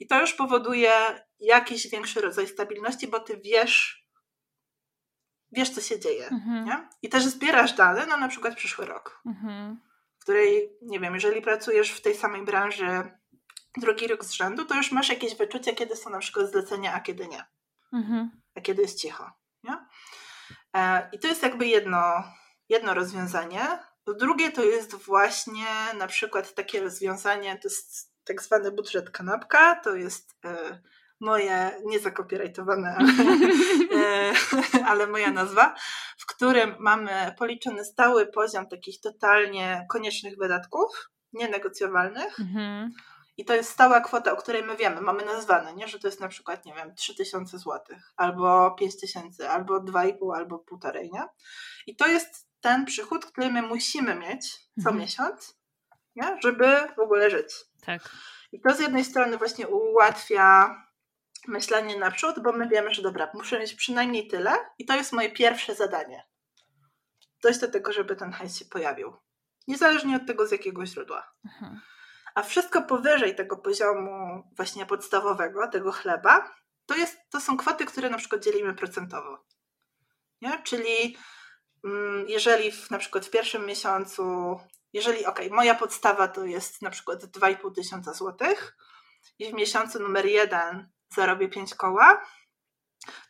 I 0.00 0.06
to 0.06 0.20
już 0.20 0.34
powoduje 0.34 0.92
jakiś 1.40 1.90
większy 1.90 2.20
rodzaj 2.20 2.46
stabilności, 2.46 3.08
bo 3.08 3.20
ty 3.20 3.40
wiesz, 3.44 3.99
wiesz, 5.52 5.70
co 5.70 5.80
się 5.80 6.00
dzieje. 6.00 6.28
Mhm. 6.28 6.64
Nie? 6.64 6.88
I 7.02 7.08
też 7.08 7.26
zbierasz 7.26 7.72
dane 7.72 8.06
na 8.06 8.16
na 8.16 8.28
przykład 8.28 8.54
przyszły 8.54 8.86
rok, 8.86 9.20
mhm. 9.26 9.80
w 10.18 10.22
której, 10.22 10.76
nie 10.82 11.00
wiem, 11.00 11.14
jeżeli 11.14 11.42
pracujesz 11.42 11.90
w 11.90 12.00
tej 12.00 12.14
samej 12.14 12.44
branży 12.44 13.02
drugi 13.76 14.06
rok 14.06 14.24
z 14.24 14.30
rzędu, 14.30 14.64
to 14.64 14.74
już 14.74 14.92
masz 14.92 15.08
jakieś 15.08 15.36
wyczucie, 15.36 15.74
kiedy 15.74 15.96
są 15.96 16.10
na 16.10 16.18
przykład 16.18 16.50
zlecenia, 16.50 16.94
a 16.94 17.00
kiedy 17.00 17.28
nie. 17.28 17.44
Mhm. 17.92 18.30
A 18.54 18.60
kiedy 18.60 18.82
jest 18.82 18.98
cicho. 18.98 19.32
Nie? 19.64 19.86
E, 20.76 21.08
I 21.12 21.18
to 21.18 21.28
jest 21.28 21.42
jakby 21.42 21.66
jedno, 21.66 22.24
jedno 22.68 22.94
rozwiązanie. 22.94 23.78
Drugie 24.18 24.52
to 24.52 24.64
jest 24.64 24.94
właśnie 24.94 25.66
na 25.98 26.06
przykład 26.06 26.54
takie 26.54 26.80
rozwiązanie, 26.80 27.58
to 27.58 27.68
jest 27.68 28.14
tak 28.24 28.42
zwany 28.42 28.72
budżet 28.72 29.10
kanapka, 29.10 29.74
to 29.74 29.94
jest 29.94 30.36
e, 30.44 30.80
moje, 31.20 31.70
nie 31.84 31.98
zakopirajtowane, 31.98 32.96
ale, 32.98 33.12
e, 34.00 34.32
ale 34.86 35.06
moja 35.06 35.30
nazwa, 35.30 35.74
w 36.18 36.26
którym 36.26 36.76
mamy 36.78 37.34
policzony 37.38 37.84
stały 37.84 38.26
poziom 38.26 38.68
takich 38.68 39.00
totalnie 39.00 39.86
koniecznych 39.90 40.36
wydatków, 40.38 41.10
nienegocjowalnych. 41.32 42.40
Mhm. 42.40 42.90
I 43.36 43.44
to 43.44 43.54
jest 43.54 43.70
stała 43.70 44.00
kwota, 44.00 44.32
o 44.32 44.36
której 44.36 44.62
my 44.62 44.76
wiemy, 44.76 45.00
mamy 45.00 45.24
nazwane, 45.24 45.74
nie? 45.74 45.88
że 45.88 45.98
to 45.98 46.08
jest 46.08 46.20
na 46.20 46.28
przykład, 46.28 46.64
nie 46.64 46.74
wiem, 46.74 46.94
3000 46.94 47.58
zł, 47.58 47.80
albo 48.16 48.70
5000, 48.70 49.50
albo 49.50 49.80
2,5, 49.80 50.36
albo 50.36 50.64
1,5, 50.72 51.12
nie? 51.12 51.24
I 51.86 51.96
to 51.96 52.06
jest 52.06 52.48
ten 52.60 52.84
przychód, 52.84 53.26
który 53.26 53.50
my 53.50 53.62
musimy 53.62 54.14
mieć 54.14 54.52
co 54.54 54.88
mhm. 54.90 54.98
miesiąc, 54.98 55.58
nie? 56.16 56.38
żeby 56.42 56.66
w 56.96 56.98
ogóle 56.98 57.30
żyć. 57.30 57.54
Tak. 57.86 58.10
I 58.52 58.60
to 58.60 58.74
z 58.74 58.80
jednej 58.80 59.04
strony 59.04 59.38
właśnie 59.38 59.68
ułatwia 59.68 60.76
myślenie 61.48 61.98
naprzód, 61.98 62.42
bo 62.42 62.52
my 62.52 62.68
wiemy, 62.68 62.94
że 62.94 63.02
dobra, 63.02 63.30
muszę 63.34 63.58
mieć 63.58 63.74
przynajmniej 63.74 64.28
tyle 64.28 64.56
i 64.78 64.86
to 64.86 64.96
jest 64.96 65.12
moje 65.12 65.30
pierwsze 65.30 65.74
zadanie. 65.74 66.26
dojść 67.42 67.60
do 67.60 67.68
tego, 67.68 67.92
żeby 67.92 68.16
ten 68.16 68.32
hajs 68.32 68.58
się 68.58 68.64
pojawił. 68.64 69.16
Niezależnie 69.68 70.16
od 70.16 70.26
tego, 70.26 70.46
z 70.46 70.52
jakiego 70.52 70.86
źródła. 70.86 71.32
Mhm. 71.44 71.80
A 72.34 72.42
wszystko 72.42 72.82
powyżej 72.82 73.34
tego 73.34 73.56
poziomu 73.56 74.42
właśnie 74.56 74.86
podstawowego, 74.86 75.68
tego 75.68 75.92
chleba, 75.92 76.54
to, 76.86 76.96
jest, 76.96 77.18
to 77.30 77.40
są 77.40 77.56
kwoty, 77.56 77.86
które 77.86 78.10
na 78.10 78.18
przykład 78.18 78.44
dzielimy 78.44 78.74
procentowo. 78.74 79.44
Nie? 80.40 80.62
Czyli 80.62 81.16
mm, 81.84 82.28
jeżeli 82.28 82.72
w, 82.72 82.90
na 82.90 82.98
przykład 82.98 83.26
w 83.26 83.30
pierwszym 83.30 83.66
miesiącu, 83.66 84.56
jeżeli, 84.92 85.26
ok, 85.26 85.40
moja 85.50 85.74
podstawa 85.74 86.28
to 86.28 86.44
jest 86.44 86.82
na 86.82 86.90
przykład 86.90 87.24
2,5 87.24 87.74
tysiąca 87.74 88.12
złotych 88.12 88.76
i 89.38 89.50
w 89.50 89.54
miesiącu 89.54 90.00
numer 90.00 90.26
jeden 90.26 90.88
zarobię 91.14 91.48
5 91.48 91.74
koła, 91.74 92.22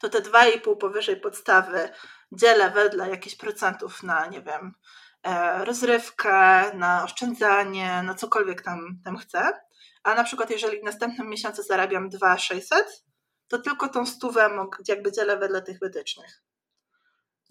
to 0.00 0.08
te 0.08 0.20
2,5 0.20 0.76
powyżej 0.76 1.20
podstawy 1.20 1.90
dzielę 2.32 2.70
wedle 2.70 3.10
jakichś 3.10 3.36
procentów 3.36 4.02
na, 4.02 4.26
nie 4.26 4.42
wiem, 4.42 4.74
e, 5.22 5.64
rozrywkę, 5.64 6.64
na 6.74 7.04
oszczędzanie, 7.04 8.02
na 8.02 8.14
cokolwiek 8.14 8.62
tam, 8.62 9.00
tam 9.04 9.16
chcę. 9.16 9.60
A 10.02 10.14
na 10.14 10.24
przykład 10.24 10.50
jeżeli 10.50 10.80
w 10.80 10.84
następnym 10.84 11.28
miesiącu 11.28 11.62
zarabiam 11.62 12.08
2,600, 12.08 13.04
to 13.48 13.58
tylko 13.58 13.88
tą 13.88 14.06
stówę 14.06 14.50
jakby 14.88 15.12
dzielę 15.12 15.36
wedle 15.36 15.62
tych 15.62 15.78
wytycznych. 15.78 16.42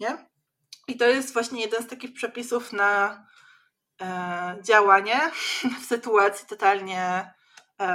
Nie? 0.00 0.28
I 0.88 0.96
to 0.96 1.04
jest 1.04 1.32
właśnie 1.32 1.60
jeden 1.60 1.82
z 1.82 1.86
takich 1.86 2.12
przepisów 2.12 2.72
na 2.72 3.24
e, 4.02 4.56
działanie 4.62 5.20
w 5.82 5.84
sytuacji 5.86 6.46
totalnie 6.46 7.34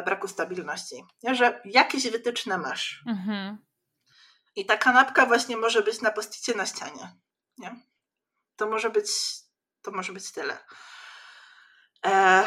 braku 0.06 0.28
stabilności. 0.28 1.04
Nie? 1.24 1.36
Że 1.36 1.62
jakieś 1.66 2.12
wytyczne 2.12 2.58
masz. 2.58 3.04
Mhm. 3.08 3.58
I 4.56 4.66
ta 4.66 4.78
kanapka 4.78 5.26
właśnie 5.26 5.58
może 5.58 5.82
być 5.82 6.02
na 6.02 6.12
posticie 6.12 6.54
na 6.54 6.66
ścianie. 6.66 7.16
Nie? 7.58 7.76
To 8.56 8.68
może 8.68 8.90
być 8.90 9.08
to 9.82 9.92
może 9.92 10.14
być 10.14 10.32
tyle. 10.32 10.58
E, 12.06 12.44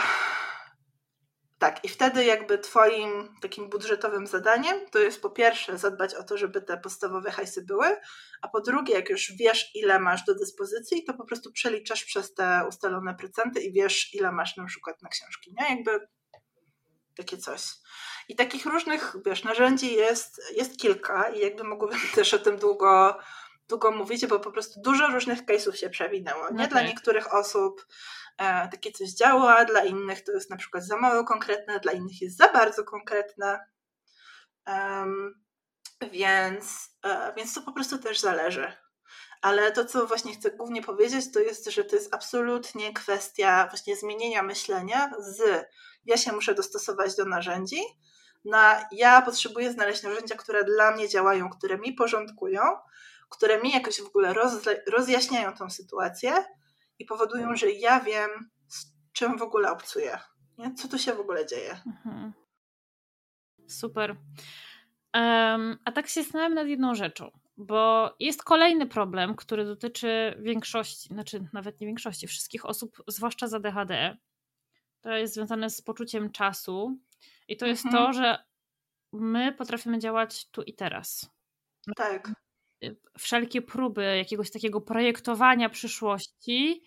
tak, 1.59 1.85
i 1.85 1.89
wtedy 1.89 2.25
jakby 2.25 2.59
Twoim 2.59 3.35
takim 3.41 3.69
budżetowym 3.71 4.27
zadaniem 4.27 4.91
to 4.91 4.99
jest 4.99 5.23
po 5.23 5.31
pierwsze 5.31 5.79
zadbać 5.79 6.15
o 6.15 6.23
to, 6.23 6.37
żeby 6.37 6.63
te 6.63 6.79
podstawowe 6.79 7.31
hajsy 7.31 7.65
były, 7.65 7.97
a 8.43 8.49
po 8.49 8.61
drugie, 8.61 8.95
jak 8.95 9.11
już 9.11 9.33
wiesz, 9.33 9.71
ile 9.75 9.99
masz 9.99 10.25
do 10.25 10.35
dyspozycji, 10.35 11.05
to 11.05 11.15
po 11.15 11.25
prostu 11.25 11.53
przeliczasz 11.53 12.05
przez 12.05 12.35
te 12.35 12.65
ustalone 12.69 13.15
procenty 13.15 13.61
i 13.61 13.73
wiesz, 13.73 14.15
ile 14.15 14.33
masz 14.33 14.57
na 14.57 14.65
przykład 14.65 15.03
na 15.03 15.09
książki, 15.09 15.55
nie? 15.59 15.77
Jakby 15.77 16.09
takie 17.19 17.39
coś. 17.39 17.63
I 18.29 18.37
takich 18.37 18.67
różnych, 18.67 19.17
wiesz, 19.27 19.45
narzędzi 19.45 19.95
jest, 19.95 20.41
jest 20.57 20.79
kilka 20.79 21.29
i 21.29 21.41
jakby 21.41 21.65
mogłabym 21.65 22.01
też 22.15 22.35
o 22.35 22.39
tym 22.39 22.57
długo, 22.57 23.19
długo 23.69 23.91
mówić, 23.91 24.27
bo 24.27 24.41
po 24.41 24.53
prostu 24.53 24.81
dużo 24.81 25.07
różnych 25.07 25.45
case'ów 25.45 25.73
się 25.73 25.91
przewinęło. 25.91 26.43
Nie 26.49 26.55
okay. 26.55 26.69
dla 26.69 26.83
niektórych 26.83 27.35
osób 27.35 27.87
e, 28.39 28.69
takie 28.69 28.93
coś 28.93 29.09
działa, 29.09 29.65
dla 29.65 29.85
innych 29.85 30.25
to 30.25 30.33
jest 30.33 30.51
na 30.51 30.57
przykład 30.57 30.85
za 30.85 30.97
mało 30.97 31.25
konkretne, 31.25 31.81
dla 31.81 31.93
innych 31.93 32.23
jest 32.23 32.37
za 32.37 32.49
bardzo 32.49 32.85
konkretne. 32.85 33.59
Um, 34.67 35.45
więc, 36.13 36.91
e, 37.05 37.33
więc 37.37 37.55
to 37.55 37.63
po 37.63 37.73
prostu 37.73 37.99
też 37.99 38.21
zależy. 38.21 38.73
Ale 39.43 39.73
to, 39.73 39.85
co 39.85 40.07
właśnie 40.07 40.35
chcę 40.35 40.51
głównie 40.51 40.83
powiedzieć, 40.83 41.33
to 41.33 41.41
jest, 41.41 41.71
że 41.71 41.85
to 41.85 41.97
jest 41.97 42.15
absolutnie 42.15 42.93
kwestia 42.93 43.67
właśnie 43.71 43.97
zmienienia 43.97 44.43
myślenia 44.43 45.11
z 45.19 45.69
ja 46.05 46.17
się 46.17 46.33
muszę 46.33 46.55
dostosować 46.55 47.17
do 47.17 47.25
narzędzi, 47.25 47.81
na 48.45 48.89
ja 48.93 49.23
potrzebuję 49.23 49.73
znaleźć 49.73 50.03
narzędzia, 50.03 50.37
które 50.37 50.65
dla 50.65 50.91
mnie 50.91 51.09
działają, 51.09 51.51
które 51.51 51.79
mi 51.79 51.93
porządkują, 51.93 52.63
które 53.29 53.63
mi 53.63 53.71
jakoś 53.73 54.01
w 54.01 54.07
ogóle 54.07 54.35
roz, 54.35 54.53
rozjaśniają 54.93 55.55
tą 55.55 55.71
sytuację 55.71 56.33
i 56.99 57.05
powodują, 57.05 57.57
że 57.57 57.71
ja 57.71 58.01
wiem, 58.01 58.31
z 58.69 58.87
czym 59.13 59.39
w 59.39 59.43
ogóle 59.43 59.73
obcuję. 59.73 60.19
Nie? 60.59 60.75
Co 60.75 60.89
tu 60.89 60.99
się 60.99 61.15
w 61.15 61.21
ogóle 61.21 61.47
dzieje. 61.47 61.81
Mhm. 61.87 62.33
Super. 63.69 64.17
Um, 65.15 65.79
a 65.85 65.93
tak 65.93 66.09
się 66.09 66.23
zastanawiam 66.23 66.55
nad 66.55 66.67
jedną 66.67 66.95
rzeczą, 66.95 67.31
bo 67.57 68.11
jest 68.21 68.45
kolejny 68.45 68.87
problem, 68.87 69.37
który 69.37 69.65
dotyczy 69.65 70.37
większości, 70.39 71.09
znaczy 71.09 71.49
nawet 71.53 71.81
nie 71.81 71.87
większości, 71.87 72.27
wszystkich 72.27 72.67
osób, 72.67 73.03
zwłaszcza 73.07 73.47
z 73.47 73.55
ADHD. 73.55 74.17
To 75.01 75.11
jest 75.11 75.35
związane 75.35 75.71
z 75.71 75.83
poczuciem 75.83 76.33
czasu 76.33 76.99
i 77.49 77.57
to 77.57 77.67
jest 77.67 77.87
mhm. 77.87 78.05
to, 78.05 78.13
że 78.13 78.39
my 79.13 79.53
potrafimy 79.53 79.99
działać 79.99 80.51
tu 80.51 80.63
i 80.63 80.75
teraz. 80.75 81.31
Tak 81.97 82.33
wszelkie 83.19 83.63
próby 83.63 84.17
jakiegoś 84.17 84.51
takiego 84.51 84.81
projektowania 84.81 85.69
przyszłości, 85.69 86.83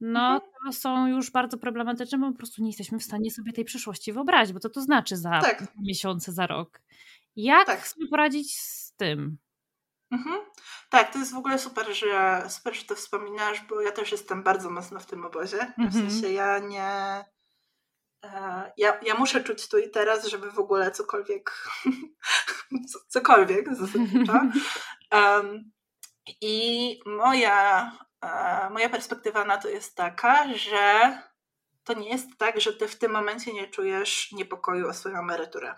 no 0.00 0.20
mhm. 0.20 0.40
to 0.64 0.72
są 0.72 1.06
już 1.06 1.30
bardzo 1.30 1.58
problematyczne, 1.58 2.18
bo 2.18 2.30
po 2.32 2.38
prostu 2.38 2.62
nie 2.62 2.68
jesteśmy 2.68 2.98
w 2.98 3.04
stanie 3.04 3.30
sobie 3.30 3.52
tej 3.52 3.64
przyszłości 3.64 4.12
wyobrazić, 4.12 4.52
bo 4.54 4.60
co 4.60 4.70
to 4.70 4.80
znaczy 4.80 5.16
za 5.16 5.40
tak. 5.40 5.64
miesiące, 5.82 6.32
za 6.32 6.46
rok. 6.46 6.80
Jak 7.36 7.66
tak. 7.66 7.88
sobie 7.88 8.08
poradzić 8.08 8.56
z 8.56 8.94
tym? 8.94 9.38
Mhm. 10.10 10.40
Tak, 10.90 11.12
to 11.12 11.18
jest 11.18 11.32
w 11.32 11.36
ogóle 11.36 11.58
super 11.58 11.94
że, 11.94 12.44
super, 12.48 12.76
że 12.76 12.84
to 12.84 12.94
wspominasz, 12.94 13.64
bo 13.68 13.80
ja 13.80 13.92
też 13.92 14.12
jestem 14.12 14.42
bardzo 14.42 14.70
mocno 14.70 15.00
w 15.00 15.06
tym 15.06 15.24
obozie. 15.24 15.72
W 15.78 15.80
mhm. 15.80 16.10
sensie 16.10 16.32
ja 16.32 16.58
nie. 16.58 17.24
E, 18.24 18.72
ja, 18.76 19.00
ja 19.02 19.14
muszę 19.14 19.44
czuć 19.44 19.68
tu 19.68 19.78
i 19.78 19.90
teraz, 19.90 20.26
żeby 20.26 20.50
w 20.50 20.58
ogóle 20.58 20.90
cokolwiek, 20.90 21.68
cokolwiek 23.08 23.74
zasadniczo, 23.74 24.40
Um, 25.12 25.70
I 26.40 27.00
moja, 27.06 27.92
uh, 28.22 28.72
moja 28.72 28.88
perspektywa 28.88 29.44
na 29.44 29.58
to 29.58 29.68
jest 29.68 29.96
taka, 29.96 30.54
że 30.54 31.18
to 31.84 31.92
nie 31.94 32.08
jest 32.08 32.28
tak, 32.38 32.60
że 32.60 32.72
ty 32.72 32.88
w 32.88 32.98
tym 32.98 33.12
momencie 33.12 33.52
nie 33.52 33.68
czujesz 33.68 34.32
niepokoju 34.32 34.88
o 34.88 34.94
swoją 34.94 35.18
emeryturę. 35.18 35.74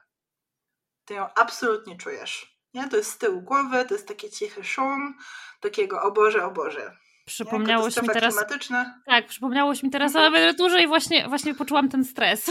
Ty 1.04 1.14
ją 1.14 1.28
absolutnie 1.34 1.96
czujesz. 1.96 2.58
Nie? 2.74 2.88
To 2.88 2.96
jest 2.96 3.10
z 3.10 3.18
tyłu 3.18 3.42
głowy, 3.42 3.84
to 3.84 3.94
jest 3.94 4.08
taki 4.08 4.30
cichy 4.30 4.64
szum, 4.64 5.18
takiego 5.60 6.02
o 6.02 6.12
Boże, 6.12 6.44
o 6.44 6.50
Boże. 6.50 6.96
Przypomniałoś 7.26 8.02
mi 8.02 8.08
teraz. 8.08 8.34
Tak, 9.06 9.26
przypomniałoś 9.26 9.82
mi 9.82 9.90
teraz 9.90 10.16
o 10.16 10.20
emeryturze 10.20 10.82
i 10.82 10.86
właśnie, 10.86 11.28
właśnie 11.28 11.54
poczułam 11.54 11.88
ten 11.88 12.04
stres. 12.04 12.50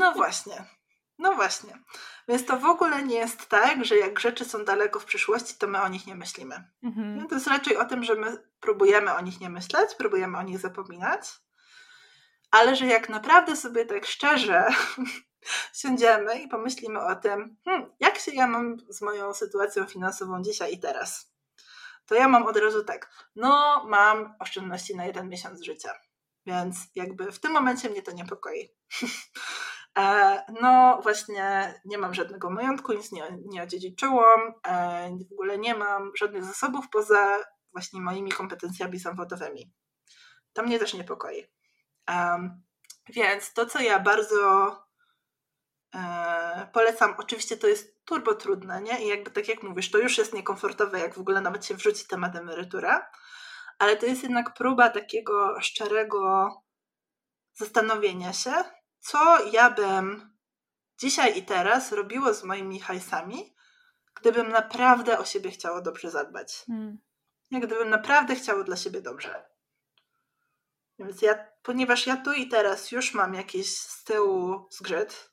No 0.00 0.12
właśnie. 0.12 0.64
No 1.18 1.34
właśnie. 1.34 1.78
Więc 2.28 2.44
to 2.44 2.58
w 2.58 2.64
ogóle 2.64 3.02
nie 3.02 3.16
jest 3.16 3.46
tak, 3.46 3.84
że 3.84 3.96
jak 3.96 4.20
rzeczy 4.20 4.44
są 4.44 4.64
daleko 4.64 5.00
w 5.00 5.04
przyszłości, 5.04 5.54
to 5.58 5.66
my 5.66 5.82
o 5.82 5.88
nich 5.88 6.06
nie 6.06 6.14
myślimy. 6.14 6.64
Mhm. 6.82 7.28
To 7.28 7.34
jest 7.34 7.46
raczej 7.46 7.76
o 7.76 7.84
tym, 7.84 8.04
że 8.04 8.14
my 8.14 8.36
próbujemy 8.60 9.14
o 9.14 9.20
nich 9.20 9.40
nie 9.40 9.50
myśleć, 9.50 9.94
próbujemy 9.98 10.38
o 10.38 10.42
nich 10.42 10.58
zapominać, 10.58 11.20
ale 12.50 12.76
że 12.76 12.86
jak 12.86 13.08
naprawdę 13.08 13.56
sobie 13.56 13.86
tak 13.86 14.06
szczerze 14.06 14.64
siądziemy 15.82 16.38
i 16.38 16.48
pomyślimy 16.48 17.00
o 17.00 17.16
tym, 17.16 17.56
hmm, 17.64 17.90
jak 18.00 18.18
się 18.18 18.32
ja 18.34 18.46
mam 18.46 18.76
z 18.88 19.02
moją 19.02 19.34
sytuacją 19.34 19.86
finansową 19.86 20.42
dzisiaj 20.42 20.72
i 20.72 20.78
teraz, 20.78 21.32
to 22.06 22.14
ja 22.14 22.28
mam 22.28 22.46
od 22.46 22.56
razu 22.56 22.84
tak, 22.84 23.10
no 23.36 23.84
mam 23.88 24.34
oszczędności 24.38 24.96
na 24.96 25.04
jeden 25.06 25.28
miesiąc 25.28 25.62
życia, 25.62 25.92
więc 26.46 26.76
jakby 26.94 27.32
w 27.32 27.40
tym 27.40 27.52
momencie 27.52 27.90
mnie 27.90 28.02
to 28.02 28.12
niepokoi. 28.12 28.68
E, 29.98 30.42
no 30.60 31.00
właśnie 31.02 31.74
nie 31.84 31.98
mam 31.98 32.14
żadnego 32.14 32.50
majątku, 32.50 32.92
nic 32.92 33.12
nie, 33.12 33.38
nie 33.44 33.62
odziedziczyłam, 33.62 34.52
e, 34.68 35.10
w 35.30 35.32
ogóle 35.32 35.58
nie 35.58 35.74
mam 35.74 36.12
żadnych 36.18 36.44
zasobów 36.44 36.84
poza 36.92 37.38
właśnie 37.72 38.00
moimi 38.00 38.32
kompetencjami 38.32 38.98
zawodowymi. 38.98 39.72
To 40.52 40.62
mnie 40.62 40.78
też 40.78 40.94
niepokoi. 40.94 41.46
Więc 43.08 43.52
to, 43.52 43.66
co 43.66 43.80
ja 43.80 43.98
bardzo 44.00 44.70
e, 45.96 46.68
polecam, 46.72 47.14
oczywiście 47.18 47.56
to 47.56 47.66
jest 47.66 48.04
turbo 48.04 48.34
trudne, 48.34 48.82
nie? 48.82 49.04
I 49.04 49.08
jakby 49.08 49.30
tak 49.30 49.48
jak 49.48 49.62
mówisz, 49.62 49.90
to 49.90 49.98
już 49.98 50.18
jest 50.18 50.34
niekomfortowe, 50.34 50.98
jak 50.98 51.14
w 51.14 51.20
ogóle 51.20 51.40
nawet 51.40 51.66
się 51.66 51.74
wrzuci 51.74 52.06
temat 52.06 52.36
emerytura, 52.36 53.10
ale 53.78 53.96
to 53.96 54.06
jest 54.06 54.22
jednak 54.22 54.54
próba 54.54 54.90
takiego 54.90 55.60
szczerego 55.60 56.48
zastanowienia 57.54 58.32
się, 58.32 58.64
co 59.00 59.50
ja 59.52 59.70
bym 59.70 60.36
dzisiaj 60.98 61.38
i 61.38 61.42
teraz 61.42 61.92
robiło 61.92 62.34
z 62.34 62.44
moimi 62.44 62.80
hajsami, 62.80 63.56
gdybym 64.14 64.48
naprawdę 64.48 65.18
o 65.18 65.24
siebie 65.24 65.50
chciało 65.50 65.82
dobrze 65.82 66.10
zadbać. 66.10 66.64
Hmm. 66.66 66.98
Gdybym 67.50 67.90
naprawdę 67.90 68.34
chciało 68.34 68.64
dla 68.64 68.76
siebie 68.76 69.00
dobrze. 69.02 69.44
Więc 70.98 71.22
ja, 71.22 71.46
ponieważ 71.62 72.06
ja 72.06 72.16
tu 72.16 72.32
i 72.32 72.48
teraz 72.48 72.92
już 72.92 73.14
mam 73.14 73.34
jakiś 73.34 73.78
z 73.78 74.04
tyłu 74.04 74.68
zgrzyt, 74.70 75.32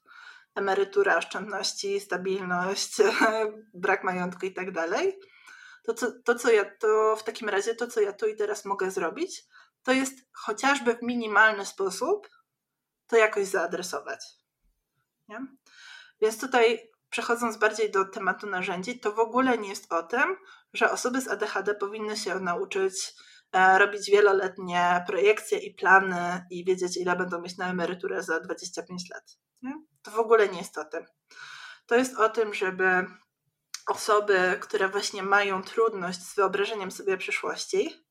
emerytura, 0.55 1.17
oszczędności, 1.17 1.99
stabilność, 1.99 2.95
brak 3.73 4.03
majątku 4.03 4.45
i 4.45 4.53
tak 4.53 4.71
dalej, 4.71 5.19
to, 5.84 5.93
co, 5.93 6.11
to, 6.25 6.35
co 6.35 6.51
ja, 6.51 6.65
to 6.80 7.15
w 7.15 7.23
takim 7.23 7.49
razie 7.49 7.75
to, 7.75 7.88
co 7.88 8.01
ja 8.01 8.13
tu 8.13 8.27
i 8.27 8.35
teraz 8.35 8.65
mogę 8.65 8.91
zrobić, 8.91 9.45
to 9.84 9.91
jest 9.91 10.13
chociażby 10.34 10.95
w 10.95 11.01
minimalny 11.01 11.65
sposób 11.65 12.30
to 13.07 13.17
jakoś 13.17 13.45
zaadresować. 13.45 14.25
Nie? 15.27 15.39
Więc 16.21 16.39
tutaj 16.39 16.91
przechodząc 17.09 17.57
bardziej 17.57 17.91
do 17.91 18.05
tematu 18.05 18.47
narzędzi, 18.47 18.99
to 18.99 19.11
w 19.11 19.19
ogóle 19.19 19.57
nie 19.57 19.69
jest 19.69 19.93
o 19.93 20.03
tym, 20.03 20.38
że 20.73 20.91
osoby 20.91 21.21
z 21.21 21.27
ADHD 21.27 21.75
powinny 21.75 22.17
się 22.17 22.39
nauczyć 22.39 23.13
e, 23.51 23.80
robić 23.80 24.11
wieloletnie 24.11 25.03
projekcje 25.07 25.57
i 25.57 25.75
plany 25.75 26.45
i 26.49 26.65
wiedzieć, 26.65 26.97
ile 26.97 27.15
będą 27.15 27.41
mieć 27.41 27.57
na 27.57 27.69
emeryturę 27.69 28.23
za 28.23 28.39
25 28.39 29.09
lat. 29.09 29.38
Nie? 29.61 29.92
To 30.03 30.11
w 30.11 30.19
ogóle 30.19 30.49
nie 30.49 30.57
jest 30.57 30.77
o 30.77 30.85
tym. 30.85 31.05
To 31.85 31.95
jest 31.95 32.17
o 32.17 32.30
tym, 32.30 32.53
żeby 32.53 33.05
osoby, 33.88 34.57
które 34.61 34.89
właśnie 34.89 35.23
mają 35.23 35.63
trudność 35.63 36.19
z 36.21 36.35
wyobrażeniem 36.35 36.91
sobie 36.91 37.17
przyszłości, 37.17 38.05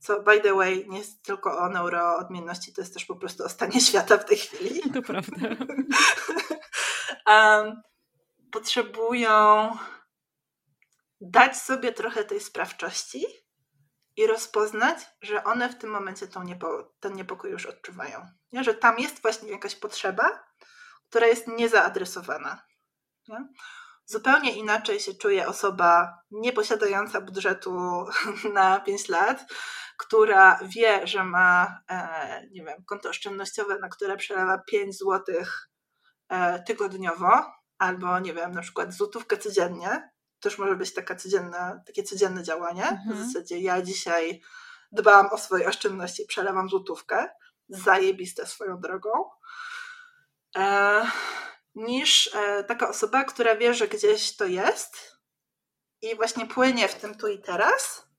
co 0.00 0.22
by 0.22 0.40
the 0.40 0.54
way 0.54 0.86
nie 0.88 0.98
jest 0.98 1.22
tylko 1.22 1.58
o 1.58 1.68
neuroodmienności, 1.68 2.72
to 2.72 2.80
jest 2.80 2.94
też 2.94 3.04
po 3.04 3.16
prostu 3.16 3.44
o 3.44 3.48
stanie 3.48 3.80
świata 3.88 4.18
w 4.18 4.24
tej 4.24 4.38
chwili. 4.38 4.92
To 4.92 5.02
prawda. 5.02 5.36
um, 7.26 7.82
potrzebują 8.52 9.70
dać 11.20 11.56
sobie 11.56 11.92
trochę 11.92 12.24
tej 12.24 12.40
sprawczości 12.40 13.26
i 14.16 14.26
rozpoznać, 14.26 14.98
że 15.22 15.44
one 15.44 15.68
w 15.68 15.78
tym 15.78 15.90
momencie 15.90 16.28
tą 16.28 16.42
niepo, 16.42 16.94
ten 17.00 17.14
niepokój 17.14 17.50
już 17.50 17.66
odczuwają. 17.66 18.26
Nie? 18.52 18.64
Że 18.64 18.74
tam 18.74 18.98
jest 18.98 19.22
właśnie 19.22 19.50
jakaś 19.50 19.74
potrzeba, 19.74 20.44
która 21.10 21.26
jest 21.26 21.48
niezaadresowana. 21.48 22.62
Nie? 23.28 23.48
Zupełnie 24.06 24.56
inaczej 24.56 25.00
się 25.00 25.14
czuje 25.14 25.48
osoba 25.48 26.18
nieposiadająca 26.30 27.20
budżetu 27.20 28.06
na 28.54 28.80
5 28.80 29.08
lat, 29.08 29.44
która 29.98 30.60
wie, 30.62 31.06
że 31.06 31.24
ma, 31.24 31.80
e, 31.90 32.48
nie 32.50 32.64
wiem, 32.64 32.84
konto 32.84 33.08
oszczędnościowe, 33.08 33.78
na 33.78 33.88
które 33.88 34.16
przelewa 34.16 34.58
5 34.58 34.98
zł 34.98 35.34
e, 36.28 36.62
tygodniowo, 36.62 37.52
albo 37.78 38.18
nie 38.18 38.34
wiem, 38.34 38.52
na 38.52 38.62
przykład 38.62 38.92
złotówkę 38.92 39.36
codziennie. 39.36 40.10
To 40.40 40.48
już 40.48 40.58
może 40.58 40.76
być 40.76 40.94
taka 40.94 41.16
codzienna, 41.16 41.80
takie 41.86 42.02
codzienne 42.02 42.42
działanie. 42.42 42.88
Mhm. 42.88 43.16
W 43.16 43.26
zasadzie 43.26 43.58
ja 43.58 43.82
dzisiaj 43.82 44.40
dbałam 44.92 45.26
o 45.26 45.38
swoje 45.38 45.68
oszczędności, 45.68 46.26
przelewam 46.26 46.68
złotówkę. 46.68 47.28
Zajebiste 47.68 48.46
swoją 48.46 48.80
drogą. 48.80 49.10
E, 50.56 51.02
niż 51.74 52.34
e, 52.34 52.64
taka 52.64 52.88
osoba, 52.88 53.24
która 53.24 53.56
wie, 53.56 53.74
że 53.74 53.88
gdzieś 53.88 54.36
to 54.36 54.44
jest 54.44 55.16
i 56.02 56.16
właśnie 56.16 56.46
płynie 56.46 56.88
w 56.88 56.94
tym 56.94 57.14
tu 57.14 57.28
i 57.28 57.38
teraz 57.38 58.10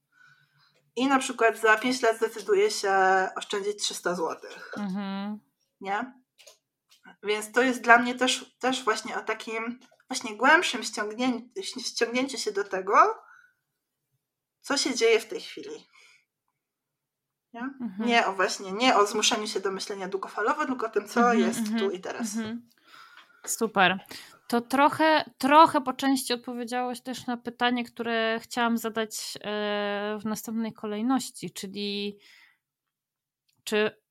i 0.96 1.08
na 1.08 1.20
przykład 1.20 1.58
za 1.58 1.78
5 1.78 2.02
lat 2.02 2.18
zdecyduje 2.18 2.72
się 2.72 2.94
oszczędzić 3.36 3.84
300 3.84 4.16
zł. 4.16 4.52
Mhm. 4.78 5.40
Nie? 5.82 6.14
Więc 7.24 7.52
to 7.52 7.62
jest 7.62 7.82
dla 7.82 7.98
mnie 7.98 8.16
też, 8.16 8.56
też 8.60 8.84
właśnie 8.84 9.18
o 9.18 9.22
takim 9.22 9.80
właśnie 10.10 10.38
głębszym 10.38 10.84
ściągnięciu, 10.84 11.50
ściągnięciu 11.80 12.38
się 12.38 12.52
do 12.52 12.64
tego, 12.64 13.24
co 14.62 14.78
się 14.78 14.96
dzieje 14.96 15.20
w 15.20 15.26
tej 15.26 15.42
chwili. 15.42 15.88
Nie? 17.54 17.62
Mhm. 17.62 18.10
nie 18.10 18.28
o 18.28 18.34
właśnie, 18.34 18.72
nie 18.72 18.96
o 18.96 19.06
zmuszeniu 19.06 19.48
się 19.48 19.60
do 19.60 19.72
myślenia 19.72 20.08
długofalowo, 20.08 20.66
tylko 20.66 20.88
o 20.88 20.90
tym, 20.90 21.08
co 21.08 21.20
mhm, 21.20 21.40
jest 21.40 21.66
tu 21.66 21.72
mhm, 21.72 21.94
i 21.94 22.00
teraz. 22.00 22.38
Mhm. 22.38 22.70
Super. 23.46 24.00
To 24.48 24.62
trochę, 24.62 25.26
trochę 25.38 25.82
po 25.82 25.94
części 25.94 26.34
odpowiedziałeś 26.34 27.02
też 27.02 27.28
na 27.28 27.38
pytanie, 27.38 27.84
które 27.84 28.40
chciałam 28.42 28.78
zadać 28.78 29.38
e, 29.42 30.18
w 30.22 30.26
następnej 30.26 30.74
kolejności, 30.74 31.52
czyli 31.52 32.18
czy 33.64 34.02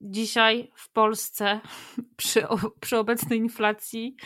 dzisiaj 0.00 0.70
w 0.74 0.92
Polsce 0.92 1.60
przy, 2.16 2.46
przy 2.80 2.98
obecnej 2.98 3.38
inflacji 3.38 4.16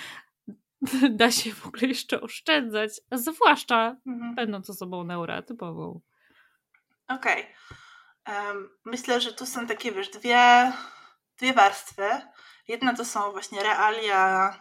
da 1.11 1.31
się 1.31 1.53
w 1.53 1.67
ogóle 1.67 1.87
jeszcze 1.87 2.21
oszczędzać, 2.21 3.01
zwłaszcza 3.13 3.97
mhm. 4.07 4.35
będąc 4.35 4.71
osobą 4.71 5.05
neurotypową. 5.05 6.01
Okej. 7.09 7.43
Okay. 7.43 7.55
Myślę, 8.85 9.21
że 9.21 9.33
tu 9.33 9.47
są 9.47 9.67
takie, 9.67 9.93
wiesz, 9.93 10.11
dwie, 10.11 10.73
dwie 11.39 11.53
warstwy. 11.53 12.09
Jedna 12.69 12.95
to 12.95 13.05
są 13.05 13.33
właśnie 13.33 13.63
realia 13.63 14.57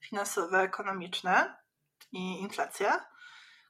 finansowe, 0.00 0.60
ekonomiczne 0.60 1.56
i 2.12 2.40
inflacja, 2.40 3.08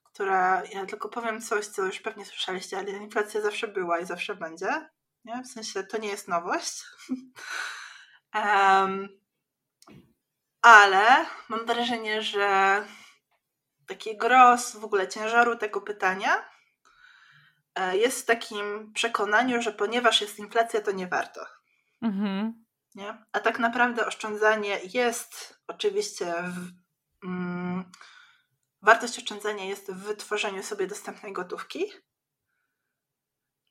która, 0.04 0.62
ja 0.64 0.86
tylko 0.86 1.08
powiem 1.08 1.40
coś, 1.40 1.66
co 1.66 1.82
już 1.82 2.00
pewnie 2.00 2.24
słyszeliście, 2.24 2.78
ale 2.78 2.90
inflacja 2.90 3.40
zawsze 3.40 3.68
była 3.68 3.98
i 3.98 4.06
zawsze 4.06 4.34
będzie. 4.34 4.90
Nie? 5.24 5.42
W 5.42 5.46
sensie 5.46 5.82
to 5.82 5.98
nie 5.98 6.08
jest 6.08 6.28
nowość. 6.28 6.82
um, 8.34 9.08
ale 10.62 11.26
mam 11.48 11.66
wrażenie, 11.66 12.22
że 12.22 12.84
taki 13.86 14.16
gros 14.16 14.76
w 14.76 14.84
ogóle 14.84 15.08
ciężaru 15.08 15.56
tego 15.56 15.80
pytania 15.80 16.48
jest 17.92 18.22
w 18.22 18.24
takim 18.24 18.92
przekonaniu, 18.92 19.62
że 19.62 19.72
ponieważ 19.72 20.20
jest 20.20 20.38
inflacja, 20.38 20.80
to 20.80 20.92
nie 20.92 21.06
warto. 21.06 21.46
Mhm. 22.02 22.64
Nie? 22.94 23.24
A 23.32 23.40
tak 23.40 23.58
naprawdę 23.58 24.06
oszczędzanie 24.06 24.80
jest 24.94 25.60
oczywiście 25.66 26.34
w, 26.42 26.70
mm, 27.26 27.90
wartość 28.82 29.18
oszczędzania 29.18 29.64
jest 29.64 29.92
w 29.92 29.96
wytworzeniu 29.96 30.62
sobie 30.62 30.86
dostępnej 30.86 31.32
gotówki, 31.32 31.92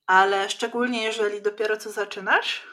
ale 0.06 0.50
szczególnie 0.50 1.04
jeżeli 1.04 1.42
dopiero 1.42 1.78
co 1.78 1.92
zaczynasz, 1.92 2.68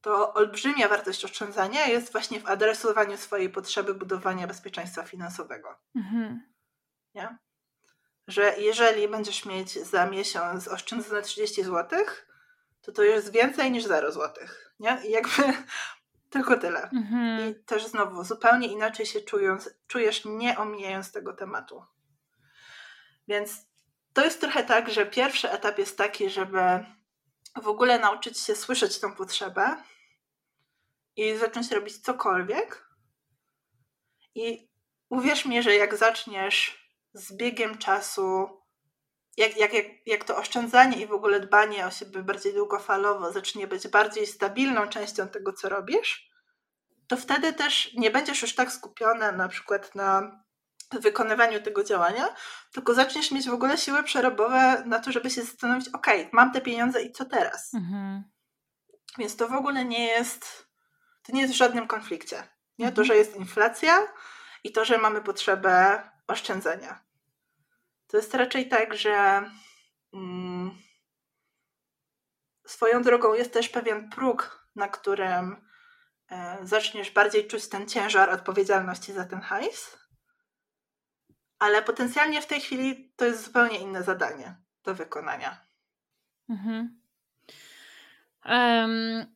to 0.00 0.34
olbrzymia 0.34 0.88
wartość 0.88 1.24
oszczędzania 1.24 1.86
jest 1.86 2.12
właśnie 2.12 2.40
w 2.40 2.46
adresowaniu 2.46 3.16
swojej 3.16 3.50
potrzeby 3.50 3.94
budowania 3.94 4.46
bezpieczeństwa 4.46 5.02
finansowego. 5.02 5.78
Mhm. 5.96 6.52
Nie? 7.14 7.38
Że 8.28 8.54
jeżeli 8.58 9.08
będziesz 9.08 9.44
mieć 9.44 9.72
za 9.72 10.06
miesiąc 10.06 10.68
oszczędzone 10.68 11.22
30 11.22 11.62
zł, 11.62 12.04
to 12.82 12.92
to 12.92 13.02
jest 13.02 13.32
więcej 13.32 13.70
niż 13.70 13.84
0 13.84 14.12
zł. 14.12 14.46
Nie? 14.80 15.00
I 15.06 15.10
jakby 15.10 15.42
tylko 16.30 16.58
tyle. 16.58 16.82
Mhm. 16.82 17.50
I 17.50 17.54
też 17.54 17.86
znowu 17.86 18.24
zupełnie 18.24 18.68
inaczej 18.68 19.06
się 19.06 19.20
czując, 19.20 19.70
czujesz, 19.86 20.24
nie 20.24 20.58
omijając 20.58 21.12
tego 21.12 21.32
tematu. 21.32 21.84
Więc 23.28 23.66
to 24.12 24.24
jest 24.24 24.40
trochę 24.40 24.64
tak, 24.64 24.90
że 24.90 25.06
pierwszy 25.06 25.50
etap 25.50 25.78
jest 25.78 25.98
taki, 25.98 26.30
żeby 26.30 26.84
w 27.62 27.68
ogóle 27.68 27.98
nauczyć 27.98 28.40
się 28.40 28.56
słyszeć 28.56 29.00
tą 29.00 29.14
potrzebę 29.14 29.76
i 31.16 31.36
zacząć 31.36 31.70
robić 31.70 31.98
cokolwiek. 31.98 32.88
I 34.34 34.68
uwierz 35.08 35.44
mi, 35.44 35.62
że 35.62 35.74
jak 35.74 35.96
zaczniesz 35.96 36.83
z 37.14 37.32
biegiem 37.32 37.78
czasu, 37.78 38.48
jak, 39.36 39.56
jak, 39.56 39.72
jak, 39.72 39.86
jak 40.06 40.24
to 40.24 40.36
oszczędzanie 40.36 41.02
i 41.02 41.06
w 41.06 41.12
ogóle 41.12 41.40
dbanie 41.40 41.86
o 41.86 41.90
siebie 41.90 42.22
bardziej 42.22 42.54
długofalowo 42.54 43.32
zacznie 43.32 43.66
być 43.66 43.88
bardziej 43.88 44.26
stabilną 44.26 44.88
częścią 44.88 45.28
tego, 45.28 45.52
co 45.52 45.68
robisz, 45.68 46.30
to 47.08 47.16
wtedy 47.16 47.52
też 47.52 47.94
nie 47.94 48.10
będziesz 48.10 48.42
już 48.42 48.54
tak 48.54 48.72
skupiona 48.72 49.32
na 49.32 49.48
przykład 49.48 49.94
na 49.94 50.44
wykonywaniu 50.92 51.62
tego 51.62 51.84
działania, 51.84 52.34
tylko 52.72 52.94
zaczniesz 52.94 53.30
mieć 53.30 53.48
w 53.48 53.54
ogóle 53.54 53.78
siły 53.78 54.02
przerobowe 54.02 54.82
na 54.86 54.98
to, 54.98 55.12
żeby 55.12 55.30
się 55.30 55.42
zastanowić, 55.42 55.88
ok, 55.88 56.06
mam 56.32 56.52
te 56.52 56.60
pieniądze 56.60 57.02
i 57.02 57.12
co 57.12 57.24
teraz? 57.24 57.74
Mhm. 57.74 58.24
Więc 59.18 59.36
to 59.36 59.48
w 59.48 59.52
ogóle 59.52 59.84
nie 59.84 60.06
jest, 60.06 60.68
to 61.22 61.32
nie 61.32 61.42
jest 61.42 61.54
w 61.54 61.56
żadnym 61.56 61.86
konflikcie. 61.86 62.48
Nie? 62.78 62.86
To, 62.92 63.02
mhm. 63.02 63.06
że 63.06 63.16
jest 63.16 63.36
inflacja 63.36 63.98
i 64.64 64.72
to, 64.72 64.84
że 64.84 64.98
mamy 64.98 65.20
potrzebę 65.20 66.02
oszczędzania. 66.26 67.03
To 68.14 68.18
jest 68.18 68.34
raczej 68.34 68.68
tak, 68.68 68.94
że 68.94 69.42
mm, 70.12 70.70
swoją 72.66 73.02
drogą 73.02 73.34
jest 73.34 73.52
też 73.52 73.68
pewien 73.68 74.10
próg, 74.10 74.68
na 74.76 74.88
którym 74.88 75.66
e, 76.30 76.58
zaczniesz 76.62 77.10
bardziej 77.10 77.46
czuć 77.46 77.68
ten 77.68 77.88
ciężar 77.88 78.30
odpowiedzialności 78.30 79.12
za 79.12 79.24
ten 79.24 79.40
hajs 79.40 80.04
ale 81.58 81.82
potencjalnie 81.82 82.42
w 82.42 82.46
tej 82.46 82.60
chwili 82.60 83.12
to 83.16 83.24
jest 83.24 83.44
zupełnie 83.44 83.78
inne 83.78 84.02
zadanie 84.02 84.56
do 84.84 84.94
wykonania. 84.94 85.66
Mhm. 86.48 87.00
Um, 88.44 89.34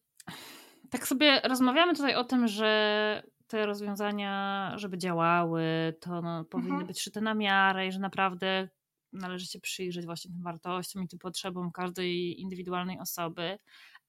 tak 0.90 1.06
sobie 1.06 1.40
rozmawiamy 1.44 1.94
tutaj 1.94 2.14
o 2.14 2.24
tym, 2.24 2.48
że 2.48 3.22
te 3.48 3.66
rozwiązania, 3.66 4.72
żeby 4.76 4.98
działały, 4.98 5.94
to 6.00 6.22
no, 6.22 6.44
powinny 6.44 6.70
mhm. 6.70 6.86
być 6.86 7.00
szyte 7.00 7.20
na 7.20 7.34
miarę 7.34 7.86
i 7.86 7.92
że 7.92 7.98
naprawdę 7.98 8.68
należy 9.12 9.46
się 9.46 9.60
przyjrzeć 9.60 10.06
właśnie 10.06 10.30
tym 10.30 10.42
wartościom 10.42 11.02
i 11.02 11.08
tym 11.08 11.18
potrzebom 11.18 11.72
każdej 11.72 12.40
indywidualnej 12.40 12.98
osoby, 12.98 13.58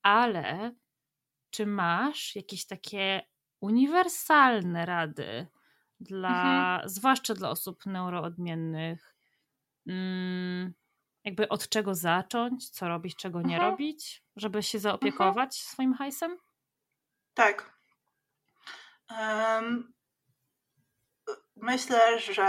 ale 0.02 0.76
czy 1.50 1.66
masz 1.66 2.36
jakieś 2.36 2.66
takie 2.66 3.22
uniwersalne 3.62 4.86
rady, 4.86 5.48
dla, 6.00 6.72
mhm. 6.74 6.90
zwłaszcza 6.90 7.34
dla 7.34 7.50
osób 7.50 7.86
neuroodmiennych, 7.86 9.16
mm, 9.88 10.74
jakby 11.24 11.50
od 11.50 11.70
czego 11.70 11.96
zacząć, 11.96 12.70
co 12.70 12.88
robić, 12.88 13.16
czego 13.16 13.42
nie 13.42 13.56
mhm. 13.56 13.72
robić, 13.72 14.24
żeby 14.36 14.64
się 14.64 14.80
zaopiekować 14.80 15.50
mhm. 15.50 15.52
swoim 15.52 15.94
hajsem? 15.94 16.38
Tak. 17.34 17.79
Um, 19.10 19.94
myślę, 21.56 22.20
że 22.20 22.46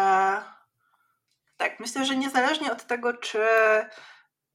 tak, 1.57 1.81
myślę, 1.81 2.05
że 2.05 2.17
niezależnie 2.17 2.73
od 2.73 2.87
tego, 2.87 3.13
czy 3.13 3.47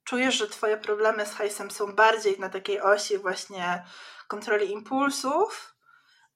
czujesz, 0.03 0.35
że 0.35 0.47
twoje 0.47 0.77
problemy 0.77 1.25
z 1.25 1.33
hajsem 1.33 1.71
są 1.71 1.95
bardziej 1.95 2.39
na 2.39 2.49
takiej 2.49 2.81
osi 2.81 3.17
właśnie 3.17 3.83
kontroli 4.27 4.71
impulsów, 4.71 5.75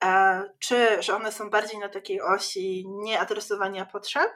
e, 0.04 0.44
czy 0.60 1.04
że 1.04 1.16
one 1.16 1.32
są 1.32 1.50
bardziej 1.50 1.80
na 1.80 1.90
takiej 1.90 2.22
osi 2.22 2.86
nieadresowania 2.88 3.86
potrzeb, 3.86 4.32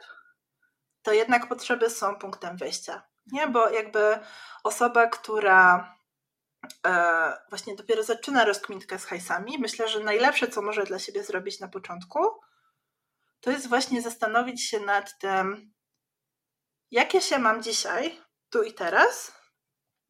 to 1.02 1.12
jednak 1.12 1.48
potrzeby 1.48 1.90
są 1.90 2.16
punktem 2.16 2.56
wyjścia. 2.56 3.02
Nie, 3.26 3.48
bo 3.48 3.68
jakby 3.68 4.18
osoba, 4.64 5.06
która 5.06 5.93
właśnie 7.48 7.76
dopiero 7.76 8.02
zaczyna 8.02 8.44
rozkminkę 8.44 8.98
z 8.98 9.04
hajsami, 9.04 9.58
myślę, 9.58 9.88
że 9.88 10.00
najlepsze, 10.00 10.48
co 10.48 10.62
może 10.62 10.84
dla 10.84 10.98
siebie 10.98 11.24
zrobić 11.24 11.60
na 11.60 11.68
początku, 11.68 12.18
to 13.40 13.50
jest 13.50 13.68
właśnie 13.68 14.02
zastanowić 14.02 14.68
się 14.68 14.80
nad 14.80 15.18
tym, 15.18 15.72
jakie 16.90 17.20
się 17.20 17.38
mam 17.38 17.62
dzisiaj, 17.62 18.20
tu 18.50 18.62
i 18.62 18.74
teraz, 18.74 19.32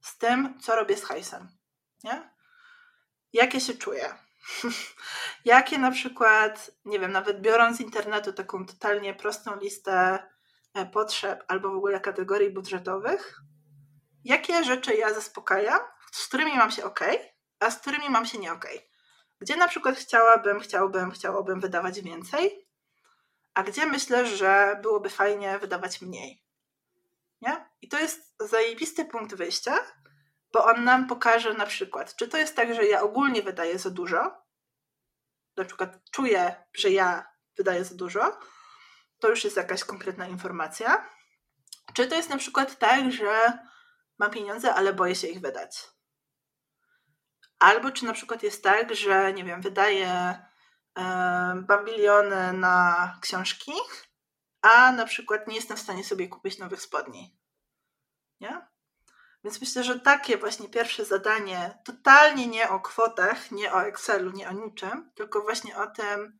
z 0.00 0.18
tym, 0.18 0.60
co 0.60 0.76
robię 0.76 0.96
z 0.96 1.04
hajsem. 1.04 1.48
Nie? 2.04 2.34
Jakie 3.32 3.60
się 3.60 3.74
czuję? 3.74 4.14
jakie 5.44 5.78
na 5.78 5.90
przykład, 5.90 6.70
nie 6.84 7.00
wiem, 7.00 7.12
nawet 7.12 7.40
biorąc 7.40 7.76
z 7.76 7.80
internetu 7.80 8.32
taką 8.32 8.66
totalnie 8.66 9.14
prostą 9.14 9.56
listę 9.60 10.18
e, 10.74 10.86
potrzeb 10.86 11.44
albo 11.48 11.70
w 11.70 11.76
ogóle 11.76 12.00
kategorii 12.00 12.50
budżetowych, 12.50 13.40
jakie 14.24 14.64
rzeczy 14.64 14.94
ja 14.94 15.14
zaspokajam, 15.14 15.80
z 16.14 16.26
którymi 16.26 16.56
mam 16.56 16.70
się 16.70 16.84
ok, 16.84 17.00
a 17.60 17.70
z 17.70 17.78
którymi 17.78 18.10
mam 18.10 18.26
się 18.26 18.38
nie 18.38 18.52
ok. 18.52 18.66
Gdzie 19.40 19.56
na 19.56 19.68
przykład 19.68 19.96
chciałabym, 19.96 20.60
chciałbym, 20.60 21.10
chciałabym 21.10 21.60
wydawać 21.60 22.00
więcej, 22.00 22.68
a 23.54 23.62
gdzie 23.62 23.86
myślę, 23.86 24.26
że 24.26 24.78
byłoby 24.82 25.10
fajnie 25.10 25.58
wydawać 25.58 26.02
mniej. 26.02 26.44
Nie? 27.40 27.68
I 27.82 27.88
to 27.88 27.98
jest 27.98 28.34
zajebisty 28.40 29.04
punkt 29.04 29.34
wyjścia, 29.34 29.78
bo 30.52 30.64
on 30.64 30.84
nam 30.84 31.06
pokaże 31.06 31.54
na 31.54 31.66
przykład, 31.66 32.16
czy 32.16 32.28
to 32.28 32.38
jest 32.38 32.56
tak, 32.56 32.74
że 32.74 32.84
ja 32.84 33.02
ogólnie 33.02 33.42
wydaję 33.42 33.78
za 33.78 33.90
dużo, 33.90 34.42
na 35.56 35.64
przykład 35.64 36.10
czuję, 36.10 36.64
że 36.74 36.90
ja 36.90 37.26
wydaję 37.56 37.84
za 37.84 37.94
dużo, 37.94 38.38
to 39.18 39.28
już 39.28 39.44
jest 39.44 39.56
jakaś 39.56 39.84
konkretna 39.84 40.28
informacja. 40.28 41.08
Czy 41.94 42.06
to 42.06 42.14
jest 42.14 42.30
na 42.30 42.38
przykład 42.38 42.78
tak, 42.78 43.12
że 43.12 43.58
mam 44.18 44.30
pieniądze, 44.30 44.74
ale 44.74 44.92
boję 44.92 45.14
się 45.14 45.28
ich 45.28 45.40
wydać. 45.40 45.93
Albo 47.58 47.90
czy 47.90 48.04
na 48.04 48.12
przykład 48.12 48.42
jest 48.42 48.62
tak, 48.62 48.94
że 48.94 49.32
nie 49.32 49.44
wiem, 49.44 49.62
wydaję 49.62 50.38
e, 50.98 51.54
babiliony 51.66 52.52
na 52.52 53.18
książki, 53.22 53.72
a 54.62 54.92
na 54.92 55.04
przykład 55.04 55.48
nie 55.48 55.56
jestem 55.56 55.76
w 55.76 55.80
stanie 55.80 56.04
sobie 56.04 56.28
kupić 56.28 56.58
nowych 56.58 56.82
spodni. 56.82 57.38
Nie? 58.40 58.66
Więc 59.44 59.60
myślę, 59.60 59.84
że 59.84 60.00
takie 60.00 60.36
właśnie 60.36 60.68
pierwsze 60.68 61.04
zadanie, 61.04 61.78
totalnie 61.84 62.46
nie 62.46 62.68
o 62.68 62.80
kwotach, 62.80 63.50
nie 63.50 63.72
o 63.72 63.82
Excelu, 63.86 64.30
nie 64.30 64.48
o 64.48 64.52
niczym, 64.52 65.10
tylko 65.14 65.40
właśnie 65.40 65.76
o 65.76 65.86
tym, 65.86 66.38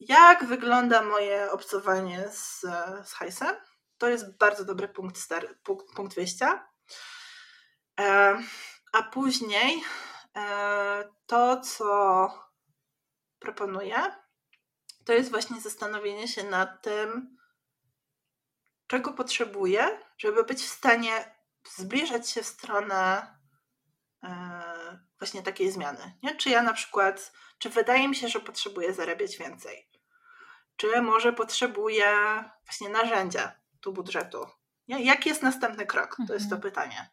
jak 0.00 0.44
wygląda 0.44 1.02
moje 1.02 1.50
obcowanie 1.50 2.28
z, 2.28 2.60
z 3.04 3.12
hajsem. 3.12 3.56
To 3.98 4.08
jest 4.08 4.38
bardzo 4.38 4.64
dobry 4.64 4.88
punkt, 4.88 5.18
stary, 5.18 5.58
punkt, 5.62 5.86
punkt 5.96 6.14
wyjścia. 6.14 6.68
E, 8.00 8.38
a 8.92 9.02
później 9.02 9.84
e, 10.36 11.04
to, 11.26 11.60
co 11.60 12.28
proponuję, 13.38 13.96
to 15.04 15.12
jest 15.12 15.30
właśnie 15.30 15.60
zastanowienie 15.60 16.28
się 16.28 16.44
nad 16.44 16.82
tym, 16.82 17.36
czego 18.86 19.12
potrzebuję, 19.12 20.00
żeby 20.18 20.44
być 20.44 20.62
w 20.62 20.72
stanie 20.72 21.34
zbliżać 21.76 22.30
się 22.30 22.42
w 22.42 22.46
stronę 22.46 23.26
e, 24.22 24.98
właśnie 25.18 25.42
takiej 25.42 25.70
zmiany. 25.70 26.18
Nie? 26.22 26.36
Czy 26.36 26.50
ja 26.50 26.62
na 26.62 26.72
przykład, 26.72 27.32
czy 27.58 27.70
wydaje 27.70 28.08
mi 28.08 28.16
się, 28.16 28.28
że 28.28 28.40
potrzebuję 28.40 28.94
zarabiać 28.94 29.36
więcej? 29.36 29.88
Czy 30.76 31.02
może 31.02 31.32
potrzebuję 31.32 32.14
właśnie 32.64 32.88
narzędzia 32.88 33.52
tu 33.80 33.92
budżetu? 33.92 34.46
Nie? 34.88 35.04
Jaki 35.04 35.28
jest 35.28 35.42
następny 35.42 35.86
krok? 35.86 36.16
To 36.26 36.34
jest 36.34 36.50
to 36.50 36.56
mhm. 36.56 36.72
pytanie. 36.72 37.10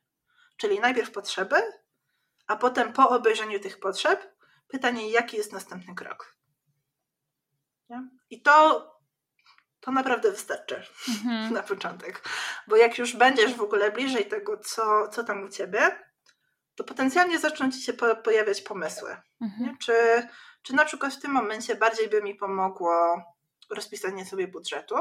Czyli 0.59 0.79
najpierw 0.79 1.11
potrzeby, 1.11 1.55
a 2.47 2.55
potem 2.55 2.93
po 2.93 3.09
obejrzeniu 3.09 3.59
tych 3.59 3.79
potrzeb 3.79 4.35
pytanie, 4.67 5.09
jaki 5.09 5.37
jest 5.37 5.53
następny 5.53 5.95
krok. 5.95 6.35
Nie? 7.89 8.09
I 8.29 8.41
to, 8.41 8.85
to 9.79 9.91
naprawdę 9.91 10.31
wystarczy 10.31 10.83
mhm. 11.09 11.53
na 11.57 11.63
początek. 11.63 12.29
Bo 12.67 12.75
jak 12.75 12.97
już 12.97 13.15
będziesz 13.15 13.53
w 13.53 13.61
ogóle 13.61 13.91
bliżej 13.91 14.25
tego, 14.25 14.57
co, 14.57 15.07
co 15.07 15.23
tam 15.23 15.43
u 15.43 15.49
ciebie, 15.49 16.09
to 16.75 16.83
potencjalnie 16.83 17.39
zaczną 17.39 17.71
ci 17.71 17.81
się 17.81 17.93
po, 17.93 18.15
pojawiać 18.15 18.61
pomysły. 18.61 19.17
Mhm. 19.41 19.77
Czy, 19.77 20.27
czy 20.63 20.75
na 20.75 20.85
przykład 20.85 21.13
w 21.13 21.21
tym 21.21 21.31
momencie 21.31 21.75
bardziej 21.75 22.09
by 22.09 22.21
mi 22.21 22.35
pomogło 22.35 23.23
rozpisanie 23.69 24.25
sobie 24.25 24.47
budżetu, 24.47 24.95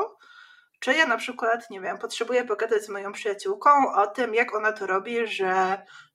czy 0.80 0.94
ja 0.94 1.06
na 1.06 1.16
przykład, 1.16 1.70
nie 1.70 1.80
wiem, 1.80 1.98
potrzebuję 1.98 2.44
pogadać 2.44 2.82
z 2.82 2.88
moją 2.88 3.12
przyjaciółką 3.12 3.70
o 3.94 4.06
tym, 4.06 4.34
jak 4.34 4.54
ona 4.54 4.72
to 4.72 4.86
robi, 4.86 5.26
że 5.26 5.46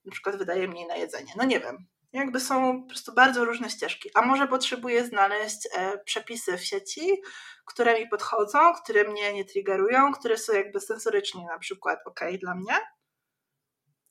na 0.06 0.12
przykład 0.12 0.36
wydaje 0.36 0.68
mniej 0.68 0.88
na 0.88 0.96
jedzenie. 0.96 1.34
No 1.38 1.44
nie 1.44 1.60
wiem. 1.60 1.78
Jakby 2.14 2.40
są 2.40 2.82
po 2.82 2.88
prostu 2.88 3.14
bardzo 3.14 3.46
różne 3.46 3.70
ścieżki. 3.70 4.10
A 4.16 4.22
może 4.22 4.48
potrzebuję 4.48 5.06
znaleźć 5.06 5.68
e, 5.74 5.98
przepisy 5.98 6.58
w 6.58 6.64
sieci, 6.64 7.22
które 7.66 8.00
mi 8.00 8.08
podchodzą, 8.08 8.74
które 8.74 9.04
mnie 9.04 9.34
nie 9.34 9.46
triggerują, 9.46 10.12
które 10.14 10.38
są 10.38 10.54
jakby 10.54 10.80
sensorycznie 10.80 11.46
na 11.46 11.60
przykład 11.60 12.00
ok 12.06 12.20
dla 12.40 12.56
mnie. 12.56 12.74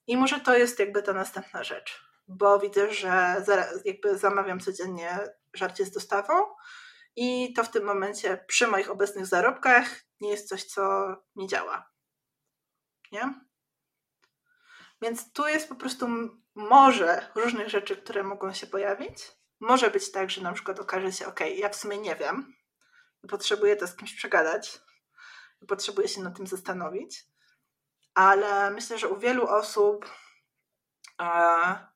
I 0.06 0.16
może 0.16 0.40
to 0.40 0.56
jest 0.56 0.78
jakby 0.78 1.02
ta 1.02 1.12
następna 1.12 1.64
rzecz, 1.64 2.02
bo 2.28 2.58
widzę, 2.58 2.92
że 2.92 3.44
jakby 3.84 4.18
zamawiam 4.18 4.60
codziennie 4.60 5.18
żarcie 5.54 5.84
z 5.84 5.90
dostawą 5.90 6.34
i 7.16 7.52
to 7.52 7.64
w 7.64 7.70
tym 7.70 7.84
momencie 7.84 8.44
przy 8.46 8.66
moich 8.66 8.90
obecnych 8.90 9.26
zarobkach 9.26 9.86
nie 10.22 10.30
jest 10.30 10.48
coś, 10.48 10.64
co 10.64 10.82
nie 11.36 11.46
działa. 11.46 11.90
Nie? 13.12 13.34
Więc 15.02 15.32
tu 15.32 15.48
jest 15.48 15.68
po 15.68 15.74
prostu 15.74 16.06
może 16.54 17.30
różnych 17.34 17.68
rzeczy, 17.68 17.96
które 17.96 18.22
mogą 18.22 18.52
się 18.52 18.66
pojawić. 18.66 19.32
Może 19.60 19.90
być 19.90 20.12
tak, 20.12 20.30
że 20.30 20.42
na 20.42 20.52
przykład 20.52 20.80
okaże 20.80 21.12
się, 21.12 21.26
ok, 21.26 21.40
ja 21.56 21.68
w 21.68 21.76
sumie 21.76 21.98
nie 21.98 22.16
wiem 22.16 22.56
potrzebuję 23.28 23.76
to 23.76 23.86
z 23.86 23.96
kimś 23.96 24.14
przegadać 24.14 24.80
potrzebuję 25.68 26.08
się 26.08 26.22
nad 26.22 26.36
tym 26.36 26.46
zastanowić, 26.46 27.26
ale 28.14 28.70
myślę, 28.70 28.98
że 28.98 29.08
u 29.08 29.18
wielu 29.18 29.46
osób 29.46 30.10
e, 31.20 31.86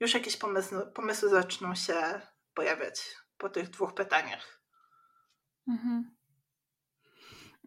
już 0.00 0.14
jakieś 0.14 0.36
pomysły, 0.36 0.86
pomysły 0.86 1.28
zaczną 1.28 1.74
się 1.74 2.20
pojawiać 2.54 3.16
po 3.36 3.48
tych 3.48 3.70
dwóch 3.70 3.94
pytaniach. 3.94 4.62
Mhm. 5.68 6.16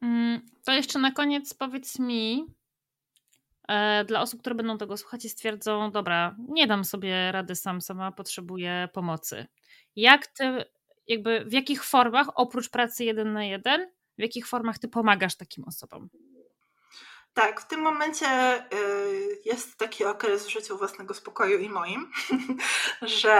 Mm, 0.03 0.41
to 0.65 0.71
jeszcze 0.71 0.99
na 0.99 1.11
koniec 1.11 1.53
powiedz 1.53 1.99
mi, 1.99 2.45
e, 3.67 4.05
dla 4.05 4.21
osób, 4.21 4.39
które 4.39 4.55
będą 4.55 4.77
tego 4.77 4.97
słuchać 4.97 5.25
i 5.25 5.30
stwierdzą, 5.30 5.91
dobra, 5.91 6.35
nie 6.49 6.67
dam 6.67 6.85
sobie 6.85 7.31
rady 7.31 7.55
sam, 7.55 7.81
sama 7.81 8.11
potrzebuję 8.11 8.89
pomocy. 8.93 9.47
Jak 9.95 10.27
ty, 10.27 10.65
jakby 11.07 11.45
w 11.45 11.53
jakich 11.53 11.84
formach, 11.84 12.27
oprócz 12.35 12.69
pracy 12.69 13.03
jeden 13.03 13.34
na 13.34 13.45
jeden, 13.45 13.91
w 14.17 14.21
jakich 14.21 14.47
formach 14.47 14.80
ty 14.80 14.88
pomagasz 14.88 15.35
takim 15.35 15.63
osobom? 15.63 16.09
Tak, 17.34 17.61
w 17.61 17.67
tym 17.67 17.81
momencie 17.81 18.59
y, 18.73 19.41
jest 19.45 19.77
taki 19.77 20.05
okres 20.05 20.45
w 20.45 20.49
życiu 20.49 20.77
własnego 20.77 21.13
spokoju 21.13 21.59
i 21.59 21.69
moim, 21.69 22.11
że 23.01 23.34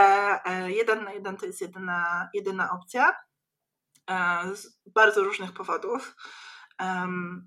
e, 0.44 0.72
jeden 0.72 1.04
na 1.04 1.12
jeden 1.12 1.36
to 1.36 1.46
jest 1.46 1.60
jedyna, 1.60 2.28
jedyna 2.34 2.70
opcja 2.70 3.16
e, 4.10 4.56
z 4.56 4.78
bardzo 4.86 5.24
różnych 5.24 5.52
powodów, 5.52 6.16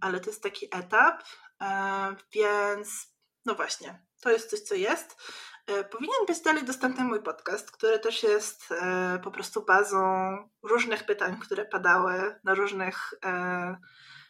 ale 0.01 0.19
to 0.19 0.29
jest 0.29 0.43
taki 0.43 0.67
etap, 0.71 1.23
e, 1.61 2.15
więc 2.33 3.13
no 3.45 3.55
właśnie, 3.55 4.05
to 4.21 4.31
jest 4.31 4.49
coś, 4.49 4.59
co 4.59 4.75
jest. 4.75 5.17
Powinien 5.91 6.25
być 6.27 6.41
dalej 6.41 6.63
dostępny 6.63 7.03
mój 7.03 7.23
podcast, 7.23 7.71
który 7.71 7.99
też 7.99 8.23
jest 8.23 8.69
po 9.23 9.31
prostu 9.31 9.65
bazą 9.65 10.37
różnych 10.63 11.05
pytań, 11.05 11.37
które 11.39 11.65
padały 11.65 12.39
na 12.43 12.53
różnych 12.53 13.13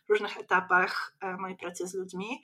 różnych 0.10 0.38
etapach 0.38 1.14
e, 1.20 1.38
mojej 1.38 1.58
pracy 1.58 1.88
z 1.88 1.94
ludźmi, 1.94 2.44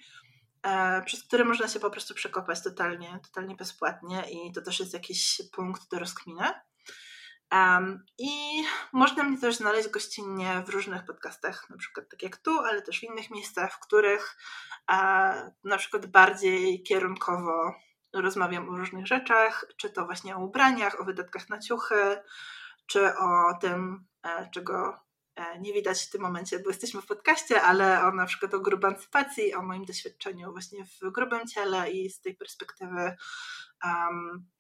e, 0.64 1.02
przez 1.02 1.24
które 1.24 1.46
można 1.46 1.68
się 1.68 1.80
po 1.80 1.90
prostu 1.90 2.14
przekopać 2.14 2.64
totalnie, 2.64 3.20
totalnie 3.24 3.56
bezpłatnie 3.56 4.24
i 4.32 4.52
to 4.52 4.62
też 4.62 4.80
jest 4.80 4.94
jakiś 4.94 5.42
punkt 5.52 5.92
do 5.92 6.00
rozkminy. 6.00 6.44
Um, 7.54 8.06
I 8.18 8.64
można 8.94 9.24
mnie 9.24 9.38
też 9.38 9.56
znaleźć 9.56 9.90
gościnnie 9.90 10.64
w 10.66 10.70
różnych 10.70 11.06
podcastach, 11.06 11.70
na 11.70 11.78
przykład 11.78 12.10
tak 12.10 12.24
jak 12.24 12.38
tu, 12.38 12.60
ale 12.60 12.82
też 12.82 13.00
w 13.00 13.04
innych 13.04 13.32
miejscach, 13.32 13.74
w 13.74 13.80
których 13.80 14.38
e, 14.92 14.96
na 15.64 15.78
przykład 15.78 16.06
bardziej 16.06 16.84
kierunkowo 16.84 17.76
rozmawiam 18.14 18.70
o 18.70 18.78
różnych 18.78 19.08
rzeczach, 19.08 19.66
czy 19.78 19.90
to 19.90 20.06
właśnie 20.06 20.36
o 20.36 20.46
ubraniach, 20.46 21.02
o 21.02 21.04
wydatkach 21.04 21.50
na 21.50 21.60
ciuchy, 21.60 22.18
czy 22.88 23.18
o 23.18 23.54
tym, 23.62 24.06
e, 24.24 24.50
czego 24.54 25.00
e, 25.36 25.60
nie 25.60 25.74
widać 25.74 26.04
w 26.04 26.10
tym 26.10 26.22
momencie, 26.22 26.60
bo 26.60 26.70
jesteśmy 26.70 27.02
w 27.02 27.08
podcaście, 27.08 27.62
ale 27.62 28.04
o 28.04 28.12
na 28.12 28.26
przykład 28.26 28.54
o 28.54 28.60
grubancypacji, 28.60 29.54
o 29.54 29.62
moim 29.62 29.86
doświadczeniu 29.86 30.52
właśnie 30.52 30.86
w 30.86 31.12
grubym 31.12 31.48
ciele 31.48 31.92
i 31.92 32.10
z 32.10 32.22
tej 32.22 32.36
perspektywy 32.36 33.16
um, 33.84 34.53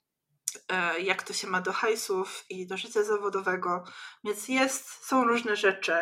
jak 0.99 1.23
to 1.23 1.33
się 1.33 1.47
ma 1.47 1.61
do 1.61 1.73
hajsów 1.73 2.45
i 2.49 2.67
do 2.67 2.77
życia 2.77 3.03
zawodowego. 3.03 3.83
Więc 4.23 4.47
jest, 4.47 5.05
są 5.05 5.23
różne 5.23 5.55
rzeczy, 5.55 5.93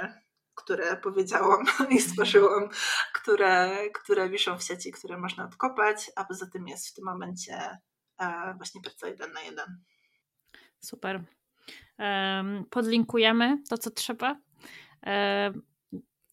które 0.56 0.98
powiedziałam 0.98 1.66
i 1.96 2.02
stworzyłam, 2.02 2.70
które, 3.14 3.78
które 3.94 4.30
wiszą 4.30 4.58
w 4.58 4.64
sieci, 4.64 4.92
które 4.92 5.18
można 5.18 5.46
odkopać, 5.46 6.12
a 6.16 6.26
poza 6.26 6.46
tym 6.46 6.68
jest 6.68 6.88
w 6.88 6.94
tym 6.94 7.06
momencie 7.06 7.78
e, 8.20 8.54
właśnie 8.58 8.82
praca 8.82 9.08
jeden 9.08 9.32
na 9.32 9.42
jeden. 9.42 9.84
Super. 10.80 11.24
Podlinkujemy 12.70 13.58
to, 13.70 13.78
co 13.78 13.92
trzeba. 13.92 14.40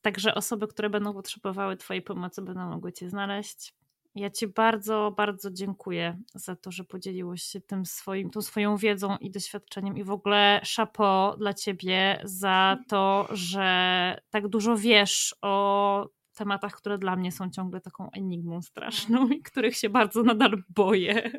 Także 0.02 0.34
osoby, 0.34 0.68
które 0.68 0.90
będą 0.90 1.12
potrzebowały 1.12 1.76
Twojej 1.76 2.02
pomocy, 2.02 2.42
będą 2.42 2.68
mogły 2.68 2.92
Cię 2.92 3.10
znaleźć. 3.10 3.74
Ja 4.14 4.30
Ci 4.30 4.48
bardzo, 4.48 5.14
bardzo 5.16 5.50
dziękuję 5.50 6.18
za 6.34 6.56
to, 6.56 6.70
że 6.70 6.84
podzieliłeś 6.84 7.42
się 7.42 7.60
tym 7.60 7.86
swoim, 7.86 8.30
tą 8.30 8.42
swoją 8.42 8.76
wiedzą 8.76 9.16
i 9.16 9.30
doświadczeniem 9.30 9.96
i 9.98 10.04
w 10.04 10.10
ogóle 10.10 10.60
szapo 10.64 11.36
dla 11.38 11.54
Ciebie 11.54 12.20
za 12.24 12.78
to, 12.88 13.28
że 13.30 14.20
tak 14.30 14.48
dużo 14.48 14.76
wiesz 14.76 15.34
o 15.42 16.08
tematach, 16.34 16.72
które 16.76 16.98
dla 16.98 17.16
mnie 17.16 17.32
są 17.32 17.50
ciągle 17.50 17.80
taką 17.80 18.10
enigmą 18.10 18.62
straszną 18.62 19.28
i 19.28 19.42
których 19.42 19.76
się 19.76 19.90
bardzo 19.90 20.22
nadal 20.22 20.62
boję. 20.68 21.30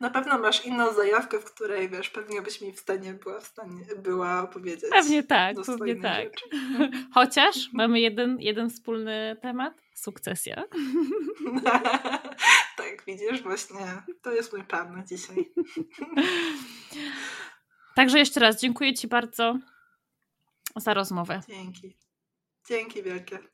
Na 0.00 0.10
pewno 0.10 0.38
masz 0.38 0.66
inną 0.66 0.92
zajawkę, 0.92 1.38
w 1.38 1.44
której 1.44 1.88
wiesz, 1.88 2.10
pewnie 2.10 2.42
byś 2.42 2.60
mi 2.60 2.72
w 2.72 2.80
stanie 2.80 3.14
była 3.14 3.40
w 3.40 3.46
stanie 3.46 3.84
była 3.96 4.42
opowiedzieć. 4.42 4.90
Pewnie 4.90 5.22
tak, 5.22 5.56
pewnie 5.66 5.96
tak. 5.96 6.28
Chociaż 7.14 7.72
mamy 7.72 8.00
jeden, 8.00 8.40
jeden 8.40 8.70
wspólny 8.70 9.36
temat 9.42 9.74
sukcesja. 9.94 10.64
tak, 12.76 13.04
widzisz, 13.06 13.42
właśnie 13.42 14.02
to 14.22 14.32
jest 14.32 14.52
mój 14.52 14.64
plan 14.64 14.96
na 14.96 15.04
dzisiaj. 15.04 15.36
Także 17.94 18.18
jeszcze 18.18 18.40
raz 18.40 18.60
dziękuję 18.60 18.94
Ci 18.94 19.08
bardzo 19.08 19.58
za 20.76 20.94
rozmowę. 20.94 21.40
Dzięki. 21.48 21.96
Dzięki 22.68 23.02
wielkie. 23.02 23.53